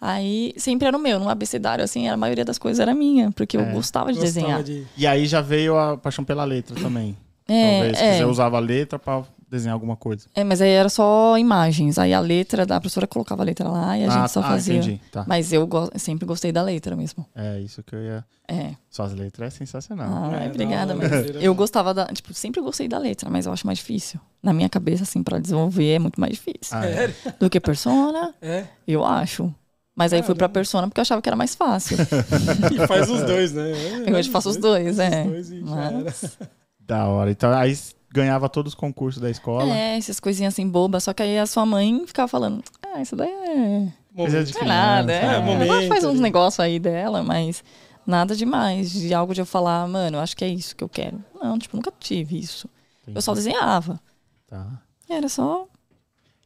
Aí 0.00 0.52
sempre 0.56 0.86
era 0.86 0.96
o 0.96 1.00
meu, 1.00 1.18
no 1.18 1.28
abecedário, 1.28 1.82
assim, 1.82 2.08
a 2.08 2.16
maioria 2.16 2.44
das 2.44 2.58
coisas 2.58 2.78
era 2.78 2.94
minha, 2.94 3.30
porque 3.32 3.56
eu 3.56 3.62
É. 3.62 3.72
gostava 3.72 4.12
de 4.12 4.18
Gostava 4.18 4.40
desenhar. 4.42 4.62
de- 4.62 4.86
E 4.96 5.06
aí 5.06 5.26
já 5.26 5.40
veio 5.40 5.78
a 5.78 5.96
paixão 5.96 6.24
pela 6.24 6.44
letra 6.44 6.76
também. 6.76 7.16
É, 7.48 7.70
Talvez. 7.80 8.00
é, 8.00 8.18
Você 8.18 8.24
usava 8.24 8.56
a 8.56 8.60
letra 8.60 8.98
pra 8.98 9.22
desenhar 9.54 9.74
alguma 9.74 9.96
coisa. 9.96 10.26
é, 10.34 10.42
mas 10.44 10.60
aí 10.60 10.70
era 10.70 10.88
só 10.88 11.38
imagens. 11.38 11.98
Aí 11.98 12.12
a 12.12 12.20
letra 12.20 12.66
da 12.66 12.80
professora 12.80 13.06
colocava 13.06 13.42
a 13.42 13.44
letra 13.46 13.68
lá 13.68 13.96
e 13.96 14.04
a 14.04 14.08
ah, 14.08 14.10
gente 14.20 14.30
só 14.32 14.40
ah, 14.40 14.42
fazia. 14.44 14.74
entendi. 14.76 15.00
Tá. 15.12 15.24
Mas 15.26 15.52
eu 15.52 15.66
go- 15.66 15.90
sempre 15.96 16.26
gostei 16.26 16.50
da 16.52 16.62
letra 16.62 16.94
mesmo. 16.96 17.24
É 17.34 17.60
isso 17.60 17.82
que 17.82 17.94
eu 17.94 18.02
ia. 18.02 18.24
É. 18.48 18.72
Suas 18.90 19.12
letras 19.14 19.54
é 19.54 19.56
sensacional. 19.56 20.08
Ah, 20.32 20.44
É, 20.44 20.48
obrigada, 20.48 20.92
da 20.92 20.94
mas 20.96 21.10
hora. 21.12 21.26
eu 21.40 21.54
gostava 21.54 21.94
da. 21.94 22.06
Tipo, 22.06 22.34
sempre 22.34 22.60
gostei 22.60 22.86
da 22.88 22.98
letra, 22.98 23.30
mas 23.30 23.46
eu 23.46 23.52
acho 23.52 23.66
mais 23.66 23.78
difícil. 23.78 24.20
Na 24.42 24.52
minha 24.52 24.68
cabeça, 24.68 25.04
assim, 25.04 25.22
pra 25.22 25.38
desenvolver 25.38 25.94
é 25.94 25.98
muito 25.98 26.20
mais 26.20 26.32
difícil. 26.34 26.76
Ah, 26.76 26.84
é. 26.86 27.14
Do 27.40 27.48
que 27.48 27.58
persona, 27.60 28.34
É. 28.42 28.64
eu 28.86 29.04
acho. 29.04 29.52
Mas 29.96 30.12
aí 30.12 30.22
fui 30.24 30.34
pra 30.34 30.48
persona 30.48 30.88
porque 30.88 30.98
eu 30.98 31.02
achava 31.02 31.22
que 31.22 31.28
era 31.28 31.36
mais 31.36 31.54
fácil. 31.54 31.96
E 32.74 32.86
faz 32.86 33.08
os 33.08 33.22
dois, 33.22 33.52
né? 33.52 33.70
Eu 34.06 34.16
hoje 34.16 34.28
faço 34.28 34.48
os 34.50 34.56
dois, 34.56 34.98
é. 34.98 35.22
Os 35.22 35.30
dois 35.30 35.50
e 35.50 35.60
já 35.64 35.80
era. 35.84 35.98
Mas, 36.04 36.38
Da 36.80 37.06
hora. 37.06 37.30
Então 37.30 37.52
aí 37.52 37.78
ganhava 38.14 38.48
todos 38.48 38.72
os 38.72 38.74
concursos 38.76 39.20
da 39.20 39.28
escola. 39.28 39.74
é, 39.74 39.96
essas 39.98 40.20
coisinhas 40.20 40.54
assim 40.54 40.68
bobas. 40.68 41.02
Só 41.02 41.12
que 41.12 41.22
aí 41.22 41.36
a 41.36 41.46
sua 41.46 41.66
mãe 41.66 42.04
ficava 42.06 42.28
falando: 42.28 42.62
Ah, 42.80 43.02
isso 43.02 43.16
daí 43.16 43.28
é. 43.28 43.92
Momento. 44.12 44.44
de 44.44 44.54
Não 44.54 44.62
é 44.62 44.64
nada. 44.64 45.12
É, 45.12 45.24
É, 45.24 45.40
momento 45.40 45.72
Ela 45.72 45.88
faz 45.88 46.04
uns 46.04 46.12
ali. 46.12 46.20
negócios 46.20 46.60
aí 46.60 46.78
dela, 46.78 47.24
mas 47.24 47.64
nada 48.06 48.36
demais. 48.36 48.92
De 48.92 49.12
algo 49.12 49.34
de 49.34 49.40
eu 49.40 49.46
falar, 49.46 49.88
mano, 49.88 50.16
eu 50.18 50.20
acho 50.20 50.36
que 50.36 50.44
é 50.44 50.48
isso 50.48 50.76
que 50.76 50.84
eu 50.84 50.88
quero. 50.88 51.22
Não, 51.42 51.58
tipo, 51.58 51.76
nunca 51.76 51.92
tive 51.98 52.38
isso. 52.38 52.68
Eu 53.06 53.20
só 53.20 53.34
desenhava. 53.34 54.00
Tá. 54.48 54.80
Era 55.10 55.28
só. 55.28 55.66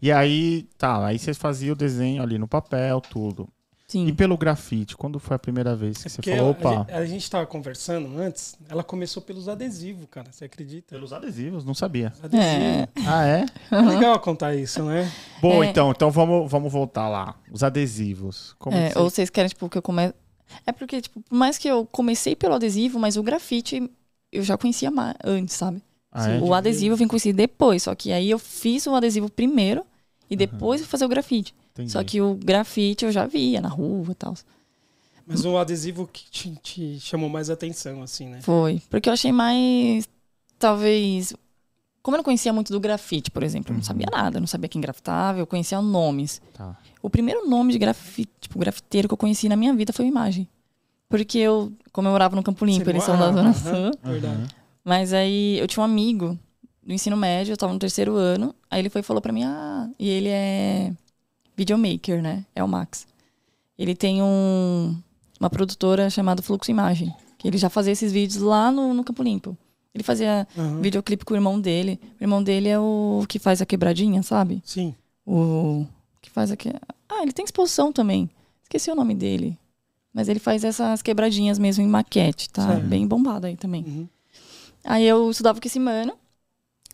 E 0.01 0.11
aí, 0.11 0.67
tá, 0.79 1.05
aí 1.05 1.19
você 1.19 1.35
fazia 1.35 1.73
o 1.73 1.77
desenho 1.77 2.23
ali 2.23 2.39
no 2.39 2.49
papel, 2.49 3.01
tudo. 3.01 3.47
E 3.89 3.93
Sim. 3.93 4.15
pelo 4.15 4.37
grafite, 4.37 4.95
quando 4.95 5.19
foi 5.19 5.35
a 5.37 5.39
primeira 5.39 5.75
vez 5.75 5.97
que 6.03 6.11
você 6.11 6.17
Porque 6.17 6.31
falou, 6.37 6.49
a, 6.49 6.51
opa, 6.51 6.71
gente, 6.77 6.93
a 6.93 7.07
gente 7.07 7.31
tava 7.31 7.47
conversando 7.47 8.19
antes, 8.19 8.55
ela 8.69 8.85
começou 8.85 9.23
pelos 9.23 9.49
adesivos, 9.49 10.07
cara. 10.11 10.31
Você 10.31 10.45
acredita? 10.45 10.95
pelos 10.95 11.11
adesivos, 11.11 11.65
não 11.65 11.73
sabia. 11.73 12.13
Adesivo. 12.23 12.43
É. 12.43 12.89
Ah, 13.07 13.27
é? 13.27 13.47
É 13.75 13.81
legal 13.81 14.21
contar 14.21 14.55
isso, 14.55 14.83
né? 14.83 15.11
Bom, 15.41 15.65
É. 15.65 15.69
então, 15.71 15.91
então 15.91 16.11
vamos, 16.11 16.51
vamos 16.51 16.71
voltar 16.71 17.09
lá. 17.09 17.35
Os 17.51 17.63
adesivos. 17.63 18.55
Como 18.59 18.77
É, 18.77 18.91
você- 18.91 18.99
ou 18.99 19.09
vocês 19.09 19.31
querem, 19.31 19.49
tipo, 19.49 19.67
que 19.71 19.79
eu 19.79 19.83
comece. 19.83 20.13
É 20.67 20.73
porque, 20.73 21.01
tipo, 21.01 21.21
por 21.23 21.35
mais 21.35 21.57
que 21.57 21.67
eu 21.69 21.87
comecei 21.87 22.37
pelo 22.37 22.55
adesivo, 22.55 22.99
mas 22.99 23.17
o 23.17 23.23
grafite 23.23 23.91
eu 24.31 24.43
já 24.43 24.59
conhecia 24.59 24.91
mais 24.91 25.15
antes, 25.25 25.55
sabe? 25.57 25.83
Ah, 26.13 26.29
é? 26.29 26.39
O 26.41 26.53
adesivo 26.53 26.93
eu 26.93 26.97
vim 26.99 27.07
conhecer 27.09 27.33
depois. 27.33 27.85
Só 27.85 27.95
que 27.95 28.13
aí 28.13 28.29
eu 28.31 28.39
fiz 28.39 28.87
o 28.87 28.95
adesivo 28.95 29.31
primeiro 29.31 29.83
e 30.29 30.37
depois 30.37 30.83
fui 30.83 30.89
fazer 30.91 31.07
o 31.07 31.09
grafite. 31.09 31.55
Entendi. 31.79 31.93
Só 31.93 32.03
que 32.03 32.21
o 32.21 32.35
grafite 32.35 33.05
eu 33.05 33.13
já 33.13 33.25
via 33.27 33.61
na 33.61 33.69
rua 33.69 34.11
e 34.11 34.15
tal. 34.15 34.35
Mas 35.27 35.45
o 35.45 35.57
adesivo 35.59 36.09
que 36.11 36.25
te, 36.31 36.57
te 36.63 36.99
chamou 37.01 37.29
mais 37.29 37.51
atenção, 37.51 38.03
assim, 38.03 38.29
né? 38.29 38.41
Foi. 38.43 38.83
Porque 38.91 39.09
eu 39.09 39.13
achei 39.13 39.31
mais. 39.33 40.09
Talvez. 40.59 41.33
Como 42.03 42.17
eu 42.17 42.19
não 42.19 42.25
conhecia 42.25 42.53
muito 42.53 42.73
do 42.73 42.81
grafite, 42.81 43.31
por 43.31 43.43
exemplo, 43.43 43.71
eu 43.71 43.75
não 43.75 43.81
Uhum. 43.81 43.85
sabia 43.85 44.07
nada, 44.11 44.39
eu 44.39 44.41
não 44.41 44.47
sabia 44.47 44.69
quem 44.69 44.81
grafitava, 44.81 45.39
eu 45.39 45.47
conhecia 45.47 45.81
nomes. 45.83 46.41
Tá. 46.55 46.77
O 47.03 47.11
primeiro 47.11 47.49
nome 47.49 47.73
de 47.73 47.79
grafite, 47.79 48.31
tipo, 48.41 48.59
grafiteiro 48.59 49.07
que 49.07 49.15
eu 49.15 49.19
conheci 49.19 49.49
na 49.49 49.57
minha 49.57 49.75
vida 49.75 49.93
foi 49.93 50.07
o 50.07 50.09
Imagem. 50.09 50.49
Porque 51.09 51.39
eu, 51.39 51.73
como 51.93 52.09
eu 52.09 52.13
morava 52.13 52.35
no 52.35 52.43
Campo 52.43 52.65
Limpo, 52.65 52.89
eles 52.89 53.03
são 53.05 53.19
da 53.19 53.31
Zona 53.33 53.53
Sul. 53.53 53.91
Verdade. 54.03 54.55
Mas 54.85 55.13
aí 55.13 55.59
eu 55.59 55.67
tinha 55.69 55.83
um 55.83 55.85
amigo 55.85 56.39
do 56.83 56.93
ensino 56.95 57.17
médio, 57.17 57.53
eu 57.53 57.57
tava 57.57 57.73
no 57.73 57.79
terceiro 57.79 58.15
ano. 58.17 58.55
Aí 58.71 58.81
ele 58.81 58.89
foi 58.89 59.01
e 59.01 59.05
falou 59.05 59.21
pra 59.21 59.33
mim, 59.33 59.45
ah, 59.45 59.89
e 59.99 60.09
ele 60.09 60.29
é 60.29 60.93
videomaker, 61.59 62.23
né? 62.23 62.45
É 62.55 62.63
o 62.63 62.69
Max. 62.69 63.05
Ele 63.77 63.95
tem 63.95 64.23
um, 64.23 64.97
uma 65.41 65.51
produtora 65.51 66.09
chamada 66.09 66.41
Fluxo 66.41 66.71
Imagem, 66.71 67.13
que 67.37 67.49
ele 67.49 67.59
já 67.59 67.69
fazia 67.69 67.93
esses 67.93 68.13
vídeos 68.13 68.41
lá 68.41 68.71
no, 68.71 68.95
no 68.95 69.03
Campo 69.03 69.25
Limpo. 69.25 69.59
Ele 69.93 70.05
fazia 70.05 70.47
Aham. 70.57 70.81
videoclipe 70.81 71.25
com 71.25 71.35
o 71.35 71.37
irmão 71.37 71.61
dele. 71.61 71.99
O 72.21 72.25
irmão 72.25 72.41
dele 72.43 72.69
é 72.69 72.79
o 72.79 73.25
que 73.29 73.41
faz 73.41 73.61
a 73.61 73.67
quebradinha, 73.67 74.23
sabe? 74.23 74.63
Sim. 74.65 74.95
O 75.27 75.85
que 76.23 76.31
faz 76.31 76.53
aqui. 76.53 76.71
Ah, 77.09 77.23
ele 77.23 77.33
tem 77.33 77.45
exposição 77.45 77.93
também. 77.93 78.31
Esqueci 78.63 78.91
o 78.91 78.95
nome 78.95 79.15
dele. 79.15 79.59
Mas 80.15 80.29
ele 80.29 80.39
faz 80.39 80.63
essas 80.63 81.03
quebradinhas 81.03 81.59
mesmo 81.59 81.83
em 81.83 81.89
maquete, 81.89 82.49
tá? 82.51 82.75
Bem 82.77 83.07
bombado 83.07 83.47
aí 83.47 83.57
também. 83.57 83.83
Uhum. 83.85 84.09
Aí 84.85 85.05
eu 85.05 85.31
estudava 85.31 85.61
com 85.61 85.67
esse 85.67 85.81
mano 85.81 86.13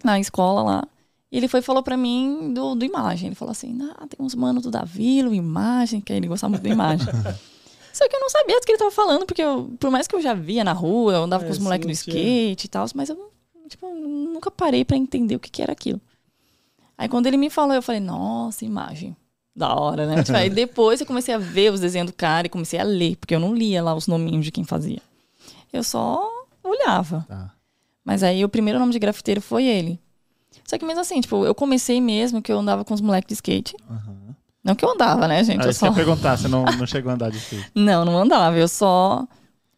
na 0.03 0.19
escola 0.19 0.63
lá. 0.63 0.89
E 1.35 1.37
ele 1.37 1.49
foi 1.49 1.59
e 1.59 1.63
falou 1.65 1.83
pra 1.83 1.97
mim 1.97 2.55
do, 2.55 2.77
do 2.77 2.85
imagem. 2.85 3.27
Ele 3.27 3.35
falou 3.35 3.51
assim: 3.51 3.77
ah, 3.83 4.07
tem 4.07 4.25
uns 4.25 4.37
manos 4.37 4.63
do 4.63 4.71
Davilo, 4.71 5.35
imagem, 5.35 6.01
que 6.01 6.13
ele 6.13 6.29
gostava 6.29 6.53
muito 6.53 6.63
da 6.63 6.69
imagem. 6.69 7.09
Só 7.93 8.09
que 8.09 8.15
eu 8.15 8.21
não 8.21 8.31
sabia 8.31 8.61
do 8.61 8.65
que 8.65 8.71
ele 8.71 8.79
tava 8.79 8.93
falando, 8.93 9.27
porque 9.27 9.43
eu, 9.43 9.69
por 9.81 9.91
mais 9.91 10.07
que 10.07 10.15
eu 10.15 10.21
já 10.21 10.33
via 10.33 10.63
na 10.63 10.73
rua, 10.73 11.15
eu 11.15 11.25
andava 11.25 11.43
É, 11.43 11.47
com 11.49 11.53
os 11.53 11.59
moleques 11.59 11.87
no 11.89 11.93
skate 11.93 12.67
e 12.67 12.69
tal, 12.69 12.87
mas 12.95 13.09
eu 13.09 13.33
tipo, 13.69 13.93
nunca 13.93 14.49
parei 14.49 14.85
pra 14.85 14.97
entender 14.97 15.35
o 15.35 15.41
que, 15.41 15.51
que 15.51 15.61
era 15.61 15.73
aquilo. 15.73 16.01
Aí 16.97 17.09
quando 17.09 17.27
ele 17.27 17.37
me 17.37 17.51
falou, 17.51 17.75
eu 17.75 17.83
falei, 17.83 18.01
nossa, 18.01 18.65
imagem. 18.65 19.17
Da 19.57 19.75
hora, 19.75 20.07
né? 20.07 20.23
Tipo, 20.23 20.39
aí 20.39 20.51
depois 20.51 21.01
eu 21.01 21.07
comecei 21.07 21.35
a 21.35 21.39
ver 21.39 21.73
os 21.73 21.81
desenhos 21.81 22.11
do 22.11 22.15
cara 22.15 22.47
e 22.47 22.51
comecei 22.51 22.79
a 22.79 22.85
ler, 22.85 23.17
porque 23.17 23.35
eu 23.35 23.41
não 23.41 23.53
lia 23.57 23.83
lá 23.83 23.93
os 23.93 24.07
nominhos 24.07 24.45
de 24.45 24.53
quem 24.53 24.63
fazia. 24.63 25.03
Eu 25.73 25.83
só 25.83 26.29
olhava. 26.63 27.27
Tá. 27.29 27.53
Mas 28.05 28.23
aí 28.23 28.45
o 28.45 28.49
primeiro 28.49 28.79
nome 28.79 28.93
de 28.93 29.01
grafiteiro 29.01 29.41
foi 29.41 29.65
ele. 29.65 29.99
Só 30.65 30.79
que 30.79 30.85
mesmo 30.85 31.01
assim, 31.01 31.21
tipo, 31.21 31.45
eu 31.45 31.55
comecei 31.55 32.01
mesmo 32.01 32.41
que 32.43 32.53
eu 32.53 32.59
andava 32.59 32.85
com 32.85 32.95
os 32.95 33.01
moleques 33.01 33.29
de 33.29 33.35
skate. 33.35 33.75
Aham. 33.91 34.35
Não 34.63 34.75
que 34.75 34.83
eu 34.85 34.91
andava, 34.91 35.29
né, 35.29 35.45
gente? 35.45 35.61
Aí 35.61 35.67
Eu 35.69 35.73
você 35.75 35.81
só... 35.81 35.87
ia 35.87 35.93
perguntar, 35.93 36.39
você 36.39 36.49
não, 36.49 36.65
não 36.79 36.87
chegou 36.87 37.11
a 37.11 37.15
andar 37.15 37.31
de 37.31 37.37
skate. 37.39 37.71
Não, 37.75 38.05
não 38.05 38.17
andava. 38.19 38.57
Eu 38.57 38.67
só 38.69 39.27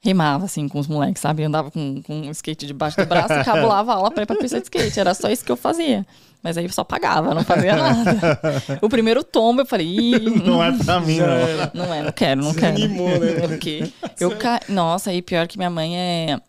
remava, 0.00 0.44
assim, 0.44 0.68
com 0.68 0.78
os 0.78 0.86
moleques, 0.86 1.20
sabe? 1.20 1.42
Eu 1.42 1.48
andava 1.48 1.70
com, 1.72 2.00
com 2.02 2.14
um 2.20 2.30
skate 2.30 2.66
debaixo 2.66 2.96
do 2.96 3.04
braço 3.06 3.32
e 3.32 3.42
cabulava 3.44 3.92
a 3.92 3.96
aula 3.96 4.10
pra 4.12 4.22
ir 4.22 4.26
pra 4.26 4.36
pista 4.36 4.58
de 4.60 4.64
skate. 4.64 5.00
Era 5.00 5.12
só 5.14 5.28
isso 5.28 5.44
que 5.44 5.50
eu 5.50 5.56
fazia. 5.56 6.06
Mas 6.40 6.56
aí 6.56 6.64
eu 6.64 6.72
só 6.72 6.84
pagava, 6.84 7.34
não 7.34 7.42
fazia 7.42 7.74
nada. 7.76 8.38
O 8.80 8.88
primeiro 8.88 9.24
tombo 9.24 9.62
eu 9.62 9.66
falei, 9.66 9.88
Ih, 9.88 10.20
Não 10.46 10.62
é 10.62 10.70
pra 10.70 11.00
mim, 11.00 11.18
não. 11.18 11.86
não 11.86 11.92
é, 11.94 12.02
não 12.02 12.12
quero, 12.12 12.42
não 12.44 12.54
quero. 12.54 12.76
Desanimou, 12.76 13.18
né? 13.18 13.32
Porque 13.48 13.90
eu 14.20 14.36
ca... 14.36 14.60
Nossa, 14.68 15.10
aí 15.10 15.20
pior 15.20 15.48
que 15.48 15.58
minha 15.58 15.70
mãe 15.70 15.98
é. 15.98 16.40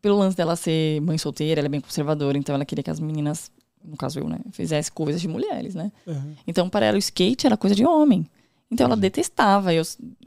Pelo 0.00 0.16
lance 0.16 0.36
dela 0.36 0.54
ser 0.54 1.00
mãe 1.00 1.18
solteira, 1.18 1.60
ela 1.60 1.66
é 1.66 1.68
bem 1.68 1.80
conservadora, 1.80 2.38
então 2.38 2.54
ela 2.54 2.64
queria 2.64 2.82
que 2.82 2.90
as 2.90 3.00
meninas, 3.00 3.50
no 3.84 3.96
caso 3.96 4.20
eu, 4.20 4.28
né, 4.28 4.38
fizessem 4.52 4.92
coisas 4.92 5.20
de 5.20 5.26
mulheres, 5.26 5.74
né? 5.74 5.90
Uhum. 6.06 6.34
Então, 6.46 6.68
para 6.68 6.86
ela, 6.86 6.96
o 6.96 6.98
skate 6.98 7.46
era 7.46 7.56
coisa 7.56 7.74
de 7.74 7.84
homem. 7.84 8.26
Então, 8.70 8.86
ela 8.86 8.96
detestava 8.96 9.74
eu, 9.74 9.82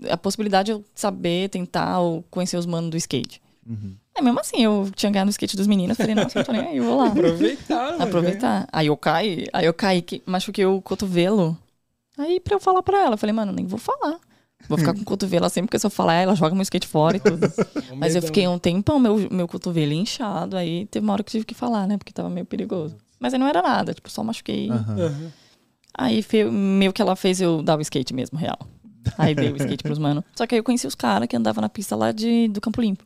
a 0.09 0.17
possibilidade 0.17 0.65
de 0.67 0.71
eu 0.73 0.83
saber, 0.93 1.49
tentar 1.49 1.99
ou 1.99 2.23
conhecer 2.29 2.57
os 2.57 2.65
manos 2.65 2.89
do 2.89 2.97
skate. 2.97 3.41
Uhum. 3.65 3.95
É, 4.13 4.21
mesmo 4.21 4.39
assim, 4.39 4.61
eu 4.61 4.91
tinha 4.93 5.11
ganhado 5.11 5.29
o 5.29 5.31
skate 5.31 5.55
dos 5.55 5.67
meninos, 5.67 5.95
falei, 5.95 6.15
nossa, 6.15 6.39
eu 6.39 6.43
tô 6.43 6.51
nem 6.51 6.61
aí, 6.61 6.77
eu 6.77 6.83
vou 6.83 6.97
lá. 6.97 7.07
Aproveitar, 7.07 7.91
mano. 7.91 8.03
Aproveitar. 8.03 8.67
Aí 8.71 8.87
eu 8.87 8.97
caí, 8.97 9.45
aí 9.53 9.65
eu 9.65 9.73
caí, 9.73 10.01
que 10.01 10.21
machuquei 10.25 10.65
o 10.65 10.81
cotovelo. 10.81 11.57
Aí 12.17 12.39
pra 12.39 12.55
eu 12.55 12.59
falar 12.59 12.83
pra 12.83 12.99
ela, 12.99 13.13
eu 13.13 13.17
falei, 13.17 13.33
mano, 13.33 13.53
nem 13.53 13.65
vou 13.65 13.79
falar. 13.79 14.19
Vou 14.67 14.77
ficar 14.77 14.93
com 14.95 15.01
o 15.01 15.05
cotovelo 15.05 15.45
assim, 15.45 15.61
porque 15.61 15.77
se 15.77 15.85
eu 15.85 15.89
falar, 15.89 16.15
ela 16.15 16.35
joga 16.35 16.55
meu 16.55 16.63
skate 16.63 16.87
fora 16.87 17.17
e 17.17 17.19
tudo. 17.19 17.51
Mas 17.97 18.15
eu 18.15 18.21
fiquei 18.21 18.47
um 18.47 18.57
tempão, 18.57 18.99
meu, 18.99 19.27
meu 19.31 19.47
cotovelo 19.47 19.93
inchado, 19.93 20.57
aí 20.57 20.85
teve 20.87 21.03
uma 21.03 21.13
hora 21.13 21.23
que 21.23 21.29
eu 21.29 21.31
tive 21.31 21.45
que 21.45 21.53
falar, 21.53 21.87
né? 21.87 21.97
Porque 21.97 22.13
tava 22.13 22.29
meio 22.29 22.45
perigoso. 22.45 22.95
Mas 23.19 23.33
aí 23.33 23.39
não 23.39 23.47
era 23.47 23.61
nada, 23.61 23.93
tipo, 23.93 24.09
só 24.09 24.23
machuquei. 24.23 24.69
Aham. 24.69 25.31
Aí 25.93 26.25
meio 26.51 26.93
que 26.93 27.01
ela 27.01 27.15
fez 27.15 27.41
eu 27.41 27.61
dar 27.61 27.77
o 27.77 27.81
skate 27.81 28.13
mesmo, 28.13 28.37
real. 28.37 28.57
Aí 29.17 29.35
dei 29.35 29.51
o 29.51 29.55
skate 29.57 29.83
pros 29.83 29.99
mano. 29.99 30.23
Só 30.35 30.47
que 30.47 30.55
aí 30.55 30.59
eu 30.59 30.63
conheci 30.63 30.87
os 30.87 30.95
caras 30.95 31.27
que 31.27 31.35
andavam 31.35 31.61
na 31.61 31.69
pista 31.69 31.95
lá 31.95 32.11
de, 32.11 32.47
do 32.47 32.61
Campo 32.61 32.81
Limpo. 32.81 33.03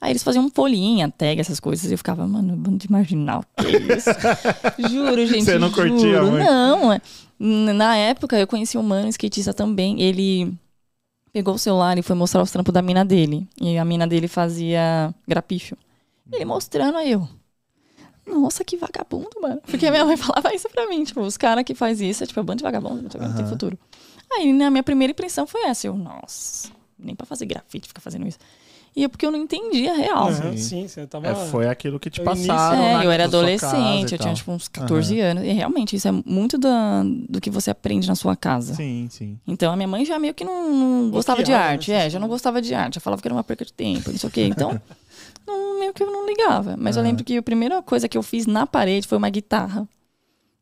Aí 0.00 0.12
eles 0.12 0.22
faziam 0.22 0.50
folhinha, 0.50 1.10
tag, 1.10 1.40
essas 1.40 1.58
coisas. 1.58 1.90
E 1.90 1.94
eu 1.94 1.98
ficava, 1.98 2.26
mano, 2.26 2.54
bando 2.56 2.76
de 2.76 2.90
marginal, 2.90 3.42
que 3.56 3.68
isso? 3.94 4.10
juro, 4.90 5.26
gente. 5.26 5.44
Você 5.44 5.58
não 5.58 5.70
juro. 5.70 5.88
curtia 5.88 6.22
muito? 6.22 6.44
Não. 6.44 6.92
é. 6.92 7.00
Na 7.38 7.96
época, 7.96 8.38
eu 8.38 8.46
conheci 8.46 8.76
um 8.76 8.82
mano, 8.82 9.08
skatista 9.08 9.54
também. 9.54 10.02
Ele 10.02 10.54
pegou 11.34 11.54
o 11.54 11.58
celular 11.58 11.98
e 11.98 12.02
foi 12.02 12.14
mostrar 12.14 12.40
os 12.40 12.50
trampos 12.52 12.72
da 12.72 12.80
mina 12.80 13.04
dele. 13.04 13.48
E 13.60 13.76
a 13.76 13.84
mina 13.84 14.06
dele 14.06 14.28
fazia 14.28 15.12
grapicho. 15.26 15.76
Ele 16.32 16.44
mostrando, 16.44 16.96
aí 16.96 17.10
eu. 17.10 17.28
Nossa, 18.24 18.64
que 18.64 18.76
vagabundo, 18.76 19.30
mano. 19.42 19.60
Porque 19.66 19.84
a 19.84 19.90
minha 19.90 20.04
mãe 20.04 20.16
falava 20.16 20.54
isso 20.54 20.68
pra 20.70 20.88
mim. 20.88 21.02
Tipo, 21.02 21.22
os 21.22 21.36
caras 21.36 21.64
que 21.64 21.74
faz 21.74 22.00
isso 22.00 22.22
é 22.22 22.26
tipo, 22.28 22.38
é 22.38 22.42
bando 22.44 22.58
de 22.58 22.62
vagabundo, 22.62 23.02
não 23.02 23.28
não 23.28 23.36
tem 23.36 23.46
futuro. 23.46 23.76
Aí, 24.32 24.52
na 24.52 24.70
minha 24.70 24.84
primeira 24.84 25.10
impressão 25.10 25.44
foi 25.44 25.64
essa. 25.64 25.88
Eu, 25.88 25.96
nossa, 25.96 26.70
nem 26.96 27.16
pra 27.16 27.26
fazer 27.26 27.46
grafite 27.46 27.88
ficar 27.88 28.00
fazendo 28.00 28.28
isso. 28.28 28.38
E 28.96 29.02
é 29.02 29.08
porque 29.08 29.26
eu 29.26 29.30
não 29.32 29.38
entendia 29.40 29.90
a 29.92 29.96
real. 29.96 30.28
Aham, 30.28 30.52
Sim. 30.52 30.56
sim, 30.56 30.88
você 30.88 31.04
tava. 31.06 31.26
É, 31.26 31.34
foi 31.34 31.66
aquilo 31.66 31.98
que 31.98 32.08
te 32.08 32.20
passaram. 32.20 32.80
É, 32.80 32.92
na- 32.92 33.04
eu 33.04 33.10
era 33.10 33.24
adolescente, 33.24 34.12
eu 34.12 34.18
tinha 34.18 34.32
tipo 34.34 34.52
uns 34.52 34.68
14 34.68 35.18
anos. 35.18 35.42
E 35.42 35.48
realmente, 35.50 35.96
isso 35.96 36.06
é 36.06 36.12
muito 36.24 36.56
da, 36.56 37.02
do 37.28 37.40
que 37.40 37.50
você 37.50 37.70
aprende 37.72 38.06
na 38.06 38.14
sua 38.14 38.36
casa. 38.36 38.74
Sim, 38.74 39.08
sim. 39.10 39.36
Então 39.46 39.72
a 39.72 39.76
minha 39.76 39.88
mãe 39.88 40.04
já 40.04 40.16
meio 40.18 40.32
que 40.32 40.44
não, 40.44 40.72
não 40.72 41.10
gostava 41.10 41.42
de 41.42 41.52
arte. 41.52 41.90
né, 41.90 42.06
É, 42.06 42.10
já 42.10 42.20
não 42.20 42.28
gostava 42.28 42.62
de 42.62 42.72
arte. 42.72 42.94
Já 42.94 43.00
falava 43.00 43.20
que 43.20 43.26
era 43.26 43.34
uma 43.34 43.42
perca 43.42 43.64
de 43.64 43.72
tempo, 43.72 44.10
não 44.12 44.18
sei 44.18 44.28
o 44.28 44.32
quê. 44.32 44.42
Então, 44.46 44.80
não, 45.44 45.80
meio 45.80 45.92
que 45.92 46.02
eu 46.02 46.12
não 46.12 46.24
ligava. 46.24 46.76
Mas 46.78 46.94
eu 46.96 47.00
Aham. 47.02 47.08
lembro 47.10 47.24
que 47.24 47.36
a 47.36 47.42
primeira 47.42 47.82
coisa 47.82 48.08
que 48.08 48.16
eu 48.16 48.22
fiz 48.22 48.46
na 48.46 48.64
parede 48.64 49.08
foi 49.08 49.18
uma 49.18 49.28
guitarra. 49.28 49.88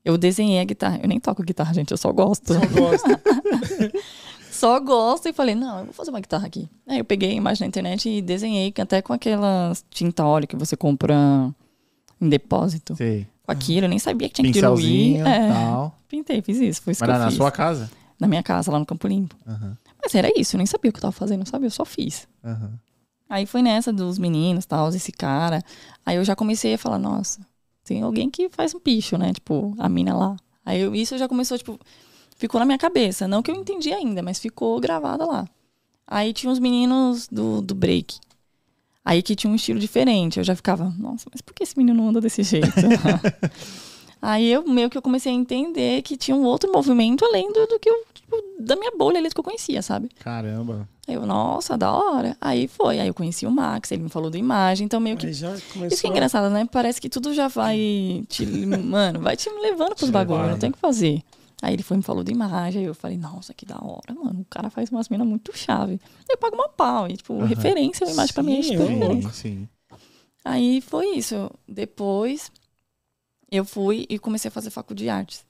Eu 0.05 0.17
desenhei 0.17 0.59
a 0.59 0.65
guitarra. 0.65 0.99
Eu 1.03 1.07
nem 1.09 1.21
toco 1.21 1.43
guitarra, 1.45 1.73
gente, 1.75 1.91
eu 1.93 1.99
só 1.99 2.11
gosto. 2.11 2.55
Só 2.55 2.61
gosta. 2.67 3.21
Só 4.53 4.79
gosto 4.79 5.29
e 5.29 5.33
falei, 5.33 5.55
não, 5.55 5.79
eu 5.81 5.85
vou 5.87 5.95
fazer 5.95 6.11
uma 6.11 6.21
guitarra 6.21 6.47
aqui. 6.47 6.69
Aí 6.87 6.99
eu 6.99 7.05
peguei 7.05 7.31
a 7.31 7.35
imagem 7.35 7.63
na 7.63 7.69
internet 7.69 8.09
e 8.09 8.21
desenhei 8.21 8.73
até 8.79 9.01
com 9.01 9.13
aquela 9.13 9.73
tinta 9.91 10.25
óleo 10.25 10.47
que 10.47 10.55
você 10.57 10.77
compra 10.77 11.17
em 12.21 12.29
depósito. 12.29 12.95
Sei. 12.95 13.27
Com 13.45 13.51
aquilo, 13.53 13.87
eu 13.87 13.89
nem 13.91 13.99
sabia 13.99 14.29
que 14.29 14.35
tinha 14.35 14.47
que 14.47 14.53
diluir. 14.61 15.27
É, 15.27 15.49
tal. 15.49 15.97
pintei, 16.09 16.43
fiz 16.43 16.59
isso. 16.59 16.83
Foi 16.83 16.93
isso 16.93 17.01
Mas 17.03 17.09
que 17.09 17.13
na, 17.13 17.19
eu 17.19 17.25
na 17.25 17.29
fiz. 17.31 17.37
sua 17.39 17.51
casa? 17.51 17.91
Na 18.21 18.29
minha 18.29 18.43
casa, 18.43 18.71
lá 18.71 18.79
no 18.79 18.87
Campo 18.87 19.09
Limpo. 19.09 19.35
Aham. 19.47 19.77
Mas 20.03 20.15
era 20.15 20.29
isso, 20.39 20.55
eu 20.55 20.59
nem 20.59 20.67
sabia 20.67 20.91
o 20.91 20.93
que 20.93 20.99
eu 20.99 21.03
tava 21.03 21.13
fazendo, 21.13 21.49
sabe? 21.49 21.67
Eu 21.67 21.71
só 21.71 21.85
fiz. 21.85 22.29
Aham. 22.45 22.73
Aí 23.29 23.47
foi 23.47 23.63
nessa 23.63 23.91
dos 23.93 24.19
meninos, 24.19 24.67
tal, 24.67 24.89
esse 24.91 25.11
cara. 25.11 25.63
Aí 26.05 26.17
eu 26.17 26.25
já 26.25 26.37
comecei 26.37 26.75
a 26.75 26.79
falar, 26.79 26.99
nossa, 26.99 27.41
tem 27.85 28.03
alguém 28.03 28.29
que 28.29 28.51
faz 28.51 28.75
um 28.75 28.79
picho, 28.81 29.17
né? 29.17 29.33
Tipo, 29.33 29.75
a 29.79 29.89
mina 29.89 30.15
lá. 30.15 30.37
Aí 30.65 30.81
eu- 30.81 30.95
isso 30.95 31.17
já 31.17 31.27
começou, 31.27 31.57
tipo, 31.57 31.81
ficou 32.43 32.59
na 32.59 32.67
minha 32.67 32.79
cabeça. 32.79 33.29
Não 33.29 33.41
que 33.41 33.53
eu 33.53 33.55
entendi 33.55 33.93
ainda, 33.93 34.21
mas 34.21 34.41
ficou 34.41 34.81
gravada 34.81 35.25
lá. 35.25 35.49
Aí 36.05 36.33
tinha 36.33 36.53
os 36.53 36.59
meninos 36.59 37.29
do, 37.29 37.63
do 37.63 37.73
break. 37.73 38.19
Aí 39.05 39.23
que 39.23 39.37
tinha 39.37 39.51
um 39.51 39.55
estilo 39.55 39.79
diferente. 39.79 40.39
Eu 40.39 40.45
já 40.45 40.57
ficava, 40.57 40.93
nossa, 40.99 41.29
mas 41.33 41.41
por 41.41 41.55
que 41.55 41.63
esse 41.63 41.79
menino 41.79 42.07
anda 42.07 42.21
desse 42.21 42.43
jeito? 42.43 42.67
Aí 44.21 44.53
eu 44.53 44.65
meio 44.69 44.91
que 44.91 44.97
eu 44.99 45.03
comecei 45.03 45.33
a 45.33 45.35
entender 45.35 46.03
que 46.03 46.17
tinha 46.17 46.37
um 46.37 46.45
outro 46.45 46.71
movimento 46.73 47.25
além 47.25 47.53
do, 47.53 47.67
do 47.67 47.79
que 47.81 47.89
eu, 47.91 48.05
tipo, 48.15 48.37
da 48.61 48.77
minha 48.77 48.93
bolha 48.97 49.19
ali 49.19 49.29
que 49.29 49.39
eu 49.39 49.43
conhecia, 49.43 49.83
sabe? 49.83 50.09
Caramba. 50.21 50.89
Aí 51.09 51.15
eu, 51.15 51.27
nossa, 51.27 51.77
da 51.77 51.93
hora. 51.93 52.37
Aí 52.41 52.69
foi, 52.69 53.01
aí 53.01 53.09
eu 53.09 53.15
conheci 53.15 53.47
o 53.47 53.51
Max, 53.51 53.91
ele 53.91 54.05
me 54.05 54.09
falou 54.09 54.31
do 54.31 54.37
imagem, 54.37 54.85
então 54.85 55.01
meio 55.01 55.17
que. 55.17 55.27
Aí 55.27 55.33
já 55.33 55.53
Isso 55.55 55.67
que 55.67 55.73
começou. 55.73 56.09
é 56.09 56.13
engraçado, 56.13 56.53
né? 56.53 56.69
Parece 56.71 57.01
que 57.01 57.09
tudo 57.09 57.35
já 57.35 57.49
vai 57.49 58.25
te. 58.29 58.47
Mano, 58.47 59.21
vai 59.21 59.37
te 59.37 59.49
levando 59.51 59.97
pros 59.97 60.11
bagulhos, 60.11 60.51
não 60.51 60.59
tem 60.59 60.71
o 60.71 60.73
que 60.73 60.79
fazer. 60.79 61.21
Aí 61.63 61.75
ele 61.75 61.85
foi 61.85 61.97
me 61.97 62.03
falou 62.03 62.25
do 62.25 62.31
imagem, 62.33 62.81
aí 62.81 62.87
eu 62.89 62.95
falei, 62.95 63.17
nossa, 63.17 63.55
que 63.55 63.65
da 63.65 63.77
hora, 63.77 64.13
mano. 64.13 64.41
O 64.41 64.45
cara 64.47 64.69
faz 64.69 64.91
umas 64.91 65.09
minas 65.09 65.27
muito 65.27 65.57
chave. 65.57 66.01
Eu 66.29 66.37
pago 66.37 66.57
uma 66.57 66.69
pau, 66.69 67.07
e, 67.09 67.17
tipo, 67.17 67.35
Aham. 67.35 67.47
referência, 67.47 68.05
a 68.05 68.11
imagem 68.11 68.35
pra 68.35 68.43
mim 68.43 68.59
é 68.59 68.63
Sim. 68.63 69.23
Sim, 69.23 69.31
sim. 69.31 69.69
Aí 70.45 70.81
foi 70.81 71.17
isso. 71.17 71.49
Depois 71.69 72.51
eu 73.49 73.65
fui 73.65 74.07
e 74.09 74.19
comecei 74.19 74.49
a 74.49 74.53
fazer 74.53 74.71
faculdade 74.71 75.05
de 75.05 75.09
artes. 75.09 75.47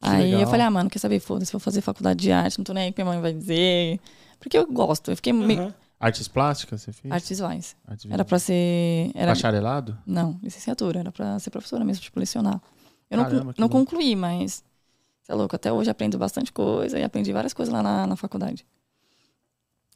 Que 0.00 0.08
aí 0.08 0.24
legal. 0.24 0.40
eu 0.40 0.46
falei, 0.48 0.66
ah, 0.66 0.70
mano, 0.70 0.90
quer 0.90 0.98
saber? 0.98 1.20
Foda-se, 1.20 1.52
vou 1.52 1.60
fazer 1.60 1.82
faculdade 1.82 2.20
de 2.20 2.32
arte, 2.32 2.58
não 2.58 2.64
tô 2.64 2.72
nem 2.72 2.84
aí 2.84 2.90
o 2.90 2.92
que 2.92 3.02
minha 3.02 3.14
mãe 3.14 3.22
vai 3.22 3.32
dizer. 3.32 4.00
Porque 4.40 4.58
eu 4.58 4.66
gosto. 4.66 5.12
Eu 5.12 5.16
fiquei 5.16 5.32
meio. 5.32 5.60
Aham. 5.60 5.74
Artes 6.00 6.28
plásticas 6.28 6.82
você 6.82 6.92
fez? 6.92 7.12
Artes 7.12 7.28
visuais. 7.28 7.76
Artes 7.86 8.10
Era 8.10 8.24
pra 8.24 8.38
ser. 8.38 9.10
Era... 9.14 9.32
Bacharelado? 9.32 9.98
Não, 10.06 10.38
licenciatura. 10.42 11.00
Era 11.00 11.12
pra 11.12 11.38
ser 11.38 11.50
professora 11.50 11.84
mesmo, 11.84 12.02
tipo, 12.02 12.18
lecionar. 12.18 12.60
Eu 13.10 13.18
não, 13.18 13.24
Caramba, 13.24 13.54
não 13.58 13.68
louco. 13.68 13.84
concluí, 13.84 14.14
mas. 14.14 14.64
Você 15.28 15.32
é 15.32 15.34
louco, 15.34 15.54
até 15.54 15.70
hoje 15.70 15.90
aprendo 15.90 16.16
bastante 16.16 16.50
coisa 16.50 16.98
e 16.98 17.04
aprendi 17.04 17.30
várias 17.34 17.52
coisas 17.52 17.70
lá 17.72 17.82
na, 17.82 18.06
na 18.06 18.16
faculdade. 18.16 18.66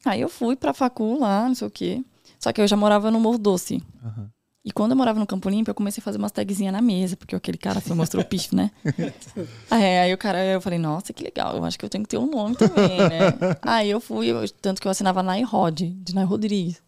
Aí 0.05 0.21
eu 0.21 0.29
fui 0.29 0.55
pra 0.55 0.73
facul 0.75 1.19
lá, 1.19 1.47
não 1.47 1.55
sei 1.55 1.67
o 1.67 1.71
quê. 1.71 2.03
Só 2.39 2.53
que 2.53 2.61
eu 2.61 2.67
já 2.67 2.77
morava 2.77 3.09
no 3.09 3.19
Morro 3.19 3.39
Doce. 3.39 3.81
Aham. 4.05 4.29
E 4.63 4.71
quando 4.71 4.91
eu 4.91 4.97
morava 4.97 5.19
no 5.19 5.25
Campo 5.25 5.49
Limpo, 5.49 5.71
eu 5.71 5.75
comecei 5.75 6.01
a 6.01 6.03
fazer 6.03 6.19
umas 6.19 6.31
tagzinhas 6.31 6.71
na 6.71 6.81
mesa, 6.81 7.17
porque 7.17 7.35
aquele 7.35 7.57
cara 7.57 7.81
foi 7.81 7.95
mostrou 7.95 8.23
o 8.23 8.25
pife, 8.27 8.55
né? 8.55 8.69
aí, 9.71 9.83
aí 9.99 10.13
o 10.13 10.17
cara, 10.19 10.45
eu 10.45 10.61
falei, 10.61 10.77
nossa, 10.79 11.11
que 11.11 11.23
legal, 11.23 11.57
eu 11.57 11.65
acho 11.65 11.77
que 11.79 11.83
eu 11.83 11.89
tenho 11.89 12.03
que 12.03 12.09
ter 12.09 12.17
um 12.19 12.27
nome 12.29 12.55
também, 12.55 12.99
né? 13.09 13.19
aí 13.61 13.89
eu 13.89 13.99
fui, 13.99 14.27
eu- 14.27 14.47
tanto 14.61 14.79
que 14.81 14.87
eu 14.87 14.91
assinava 14.91 15.23
Nai 15.23 15.41
Rod, 15.41 15.81
de 15.81 16.13
Nai 16.15 16.23
Rodrigues. 16.25 16.81